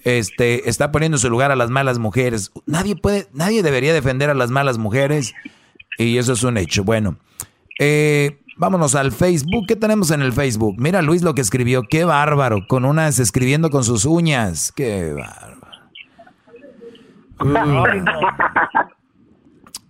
este, 0.03 0.69
está 0.69 0.91
poniendo 0.91 1.15
en 1.17 1.19
su 1.19 1.29
lugar 1.29 1.51
a 1.51 1.55
las 1.55 1.69
malas 1.69 1.99
mujeres. 1.99 2.51
Nadie 2.65 2.95
puede, 2.95 3.27
nadie 3.33 3.63
debería 3.63 3.93
defender 3.93 4.29
a 4.29 4.33
las 4.33 4.51
malas 4.51 4.77
mujeres 4.77 5.33
y 5.97 6.17
eso 6.17 6.33
es 6.33 6.43
un 6.43 6.57
hecho. 6.57 6.83
Bueno, 6.83 7.17
eh, 7.79 8.39
vámonos 8.57 8.95
al 8.95 9.11
Facebook. 9.11 9.65
¿Qué 9.67 9.75
tenemos 9.75 10.11
en 10.11 10.21
el 10.21 10.33
Facebook? 10.33 10.75
Mira 10.77 11.01
Luis 11.01 11.21
lo 11.23 11.33
que 11.35 11.41
escribió. 11.41 11.83
Qué 11.83 12.03
bárbaro. 12.05 12.65
Con 12.67 12.85
unas 12.85 13.19
escribiendo 13.19 13.69
con 13.69 13.83
sus 13.83 14.05
uñas. 14.05 14.71
Qué 14.71 15.13
bárbaro. 15.13 15.61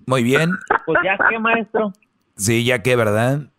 Muy 0.07 0.23
bien. 0.23 0.52
Pues 0.86 0.98
ya 1.03 1.18
qué, 1.30 1.40
maestro. 1.40 1.94
Sí, 2.36 2.64
ya 2.64 2.82
que, 2.82 2.95
¿verdad? 2.95 3.49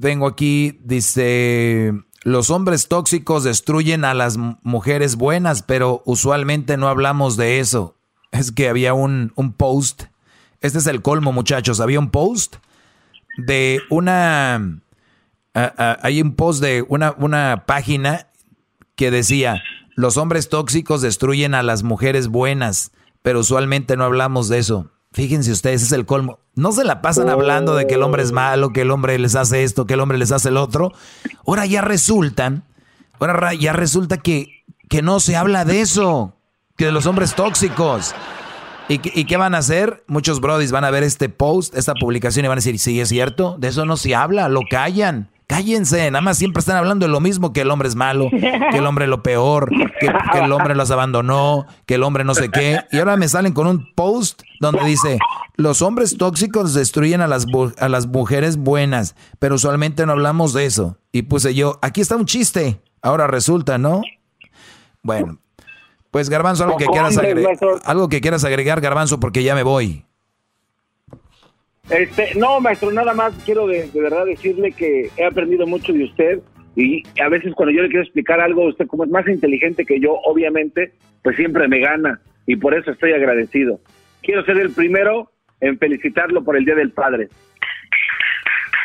Tengo 0.00 0.26
aquí, 0.26 0.80
dice, 0.82 1.92
los 2.22 2.48
hombres 2.50 2.88
tóxicos 2.88 3.44
destruyen 3.44 4.04
a 4.04 4.14
las 4.14 4.38
mujeres 4.38 5.16
buenas, 5.16 5.62
pero 5.62 6.02
usualmente 6.06 6.76
no 6.76 6.88
hablamos 6.88 7.36
de 7.36 7.60
eso. 7.60 7.96
Es 8.32 8.50
que 8.50 8.68
había 8.68 8.94
un, 8.94 9.32
un 9.36 9.52
post, 9.52 10.04
este 10.60 10.78
es 10.78 10.86
el 10.86 11.02
colmo 11.02 11.32
muchachos, 11.32 11.80
había 11.80 11.98
un 11.98 12.10
post 12.10 12.56
de 13.36 13.80
una, 13.90 14.80
hay 15.54 16.22
un 16.22 16.34
post 16.34 16.62
de 16.62 16.84
una, 16.88 17.14
una 17.18 17.64
página 17.66 18.28
que 18.96 19.10
decía, 19.10 19.62
los 19.96 20.16
hombres 20.16 20.48
tóxicos 20.48 21.02
destruyen 21.02 21.54
a 21.54 21.62
las 21.62 21.82
mujeres 21.82 22.28
buenas, 22.28 22.92
pero 23.22 23.40
usualmente 23.40 23.96
no 23.96 24.04
hablamos 24.04 24.48
de 24.48 24.58
eso. 24.58 24.90
Fíjense 25.12 25.50
ustedes, 25.50 25.82
es 25.82 25.92
el 25.92 26.06
colmo. 26.06 26.38
No 26.54 26.70
se 26.72 26.84
la 26.84 27.02
pasan 27.02 27.28
hablando 27.28 27.74
de 27.74 27.86
que 27.86 27.94
el 27.94 28.02
hombre 28.02 28.22
es 28.22 28.30
malo, 28.32 28.72
que 28.72 28.82
el 28.82 28.90
hombre 28.92 29.18
les 29.18 29.34
hace 29.34 29.64
esto, 29.64 29.84
que 29.86 29.94
el 29.94 30.00
hombre 30.00 30.18
les 30.18 30.30
hace 30.30 30.50
el 30.50 30.56
otro. 30.56 30.92
Ahora 31.46 31.66
ya 31.66 31.80
resultan, 31.80 32.64
ahora 33.18 33.32
ra- 33.32 33.54
ya 33.54 33.72
resulta 33.72 34.18
que, 34.18 34.62
que 34.88 35.02
no 35.02 35.18
se 35.18 35.34
habla 35.36 35.64
de 35.64 35.80
eso, 35.80 36.36
que 36.76 36.84
de 36.86 36.92
los 36.92 37.06
hombres 37.06 37.34
tóxicos. 37.34 38.14
¿Y, 38.88 39.00
¿Y 39.18 39.24
qué 39.24 39.36
van 39.36 39.54
a 39.56 39.58
hacer? 39.58 40.04
Muchos 40.06 40.40
brodis 40.40 40.70
van 40.70 40.84
a 40.84 40.90
ver 40.90 41.02
este 41.02 41.28
post, 41.28 41.74
esta 41.76 41.94
publicación 41.94 42.44
y 42.44 42.48
van 42.48 42.58
a 42.58 42.62
decir, 42.62 42.78
sí, 42.78 43.00
es 43.00 43.08
cierto, 43.08 43.56
de 43.58 43.68
eso 43.68 43.84
no 43.86 43.96
se 43.96 44.14
habla, 44.14 44.48
lo 44.48 44.60
callan. 44.70 45.28
Cállense, 45.50 46.08
nada 46.12 46.22
más 46.22 46.38
siempre 46.38 46.60
están 46.60 46.76
hablando 46.76 47.06
de 47.06 47.10
lo 47.10 47.18
mismo, 47.18 47.52
que 47.52 47.62
el 47.62 47.72
hombre 47.72 47.88
es 47.88 47.96
malo, 47.96 48.30
que 48.30 48.78
el 48.78 48.86
hombre 48.86 49.06
es 49.06 49.08
lo 49.08 49.24
peor, 49.24 49.68
que, 49.68 50.08
que 50.32 50.38
el 50.38 50.52
hombre 50.52 50.76
los 50.76 50.92
abandonó, 50.92 51.66
que 51.86 51.96
el 51.96 52.04
hombre 52.04 52.22
no 52.22 52.36
sé 52.36 52.50
qué. 52.50 52.78
Y 52.92 52.98
ahora 52.98 53.16
me 53.16 53.26
salen 53.26 53.52
con 53.52 53.66
un 53.66 53.92
post 53.96 54.42
donde 54.60 54.84
dice, 54.84 55.18
los 55.56 55.82
hombres 55.82 56.16
tóxicos 56.16 56.72
destruyen 56.72 57.20
a 57.20 57.26
las, 57.26 57.46
a 57.78 57.88
las 57.88 58.06
mujeres 58.06 58.58
buenas, 58.58 59.16
pero 59.40 59.56
usualmente 59.56 60.06
no 60.06 60.12
hablamos 60.12 60.52
de 60.52 60.66
eso. 60.66 60.98
Y 61.10 61.22
puse 61.22 61.52
yo, 61.52 61.80
aquí 61.82 62.00
está 62.00 62.14
un 62.14 62.26
chiste, 62.26 62.80
ahora 63.02 63.26
resulta, 63.26 63.76
¿no? 63.76 64.02
Bueno, 65.02 65.38
pues 66.12 66.30
Garbanzo, 66.30 66.62
algo 66.62 66.76
que 66.76 66.86
quieras, 66.86 67.18
agregar, 67.18 67.58
algo 67.84 68.08
que 68.08 68.20
quieras 68.20 68.44
agregar, 68.44 68.80
Garbanzo, 68.80 69.18
porque 69.18 69.42
ya 69.42 69.56
me 69.56 69.64
voy. 69.64 70.04
Este, 71.90 72.34
no, 72.36 72.60
maestro, 72.60 72.90
nada 72.92 73.14
más 73.14 73.32
quiero 73.44 73.66
de, 73.66 73.88
de 73.90 74.00
verdad 74.00 74.24
decirle 74.26 74.72
que 74.72 75.10
he 75.16 75.24
aprendido 75.24 75.66
mucho 75.66 75.92
de 75.92 76.04
usted 76.04 76.40
y 76.76 77.02
a 77.20 77.28
veces 77.28 77.52
cuando 77.54 77.72
yo 77.72 77.82
le 77.82 77.88
quiero 77.88 78.04
explicar 78.04 78.40
algo, 78.40 78.66
usted 78.66 78.86
como 78.86 79.04
es 79.04 79.10
más 79.10 79.26
inteligente 79.26 79.84
que 79.84 79.98
yo, 79.98 80.12
obviamente, 80.24 80.92
pues 81.22 81.36
siempre 81.36 81.66
me 81.66 81.80
gana 81.80 82.20
y 82.46 82.56
por 82.56 82.74
eso 82.74 82.92
estoy 82.92 83.12
agradecido. 83.12 83.80
Quiero 84.22 84.44
ser 84.44 84.58
el 84.58 84.70
primero 84.70 85.32
en 85.60 85.78
felicitarlo 85.78 86.44
por 86.44 86.56
el 86.56 86.64
Día 86.64 86.74
del 86.76 86.92
Padre. 86.92 87.28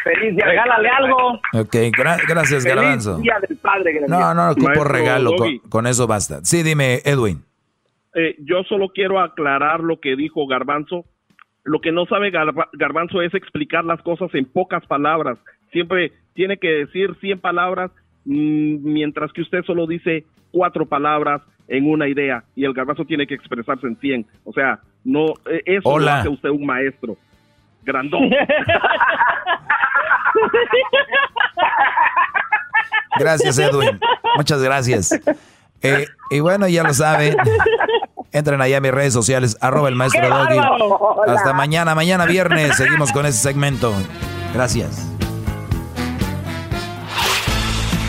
Feliz 0.04 0.36
día, 0.36 0.46
regálale 0.46 0.88
algo. 0.90 1.34
Ok, 1.54 1.74
gra- 1.98 2.22
gracias, 2.28 2.64
Feliz 2.64 2.76
Garbanzo. 2.76 3.18
Día 3.18 3.38
del 3.48 3.58
Padre. 3.58 4.02
No, 4.08 4.34
no, 4.36 4.52
ocupo 4.52 4.68
Maestro 4.68 4.88
regalo, 4.90 5.36
con, 5.36 5.58
con 5.70 5.88
eso 5.88 6.06
basta. 6.06 6.44
Sí, 6.44 6.62
dime, 6.64 7.02
Edwin. 7.06 7.44
eh, 8.14 8.36
yo 8.40 8.62
solo 8.64 8.90
quiero 8.90 9.20
aclarar 9.20 9.80
lo 9.80 10.00
que 10.00 10.16
dijo 10.16 10.46
Garbanzo. 10.48 11.06
Lo 11.66 11.80
que 11.82 11.92
no 11.92 12.06
sabe 12.06 12.32
Garba- 12.32 12.70
Garbanzo 12.74 13.22
es 13.22 13.34
explicar 13.34 13.84
las 13.84 14.02
cosas 14.02 14.30
en 14.34 14.46
pocas 14.46 14.86
palabras. 14.86 15.38
Siempre 15.72 16.14
tiene 16.34 16.58
que 16.58 16.70
decir 16.70 17.16
100 17.20 17.40
palabras, 17.40 17.92
mm, 18.26 18.78
mientras 18.84 19.32
que 19.34 19.42
usted 19.42 19.64
solo 19.66 19.88
dice 19.88 20.24
cuatro 20.52 20.86
palabras 20.86 21.42
en 21.68 21.90
una 21.90 22.08
idea 22.08 22.44
y 22.56 22.64
el 22.66 22.74
Garbanzo 22.74 23.04
tiene 23.06 23.26
que 23.28 23.34
expresarse 23.34 23.88
en 23.88 23.98
100. 23.98 24.26
O 24.46 24.54
sea, 24.54 24.80
no, 25.04 25.26
eh, 25.50 25.62
eso 25.66 25.82
lo 26.00 26.06
hace 26.20 26.30
usted 26.30 26.50
un 26.50 26.66
maestro. 26.66 27.18
Grandón. 27.84 28.30
Gracias, 33.20 33.58
Edwin. 33.60 34.00
Muchas 34.36 34.62
gracias. 34.62 35.12
Eh, 35.82 36.06
y 36.32 36.40
bueno, 36.40 36.68
ya 36.68 36.84
lo 36.84 36.94
saben. 36.94 37.36
Entren 38.36 38.62
allá 38.62 38.80
a 38.80 38.82
mis 38.82 38.92
redes 38.92 39.14
sociales, 39.14 39.56
arroba 39.62 39.88
el 39.88 39.96
maestro 39.96 40.22
¡Qué 40.22 40.28
Doggy. 40.28 40.60
Hasta 41.26 41.54
mañana, 41.54 41.96
mañana 41.96 42.26
viernes. 42.26 42.76
Seguimos 42.76 43.14
con 43.14 43.26
ese 43.26 43.40
segmento. 43.40 43.94
Gracias. 44.54 45.08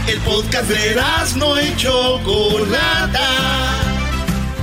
El 0.08 0.18
podcast 0.22 0.68
de 0.68 1.00
no 1.36 1.62
y 1.62 1.76
Chocolata. 1.76 3.20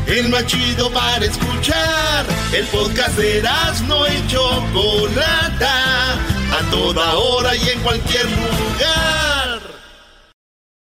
El 0.06 0.28
más 0.28 0.46
chido 0.48 0.92
para 0.92 1.24
escuchar. 1.24 2.26
El 2.54 2.66
podcast 2.66 3.18
de 3.18 3.42
no 3.88 4.06
y 4.06 4.28
Chocolata. 4.28 6.16
A 6.16 6.72
toda 6.72 7.14
hora 7.14 7.56
y 7.56 7.70
en 7.70 7.80
cualquier 7.84 8.26
lugar. 8.26 9.62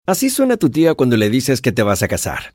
Así 0.06 0.30
suena 0.30 0.56
tu 0.56 0.70
tía 0.70 0.94
cuando 0.94 1.16
le 1.16 1.30
dices 1.30 1.60
que 1.60 1.72
te 1.72 1.82
vas 1.82 2.04
a 2.04 2.06
casar. 2.06 2.54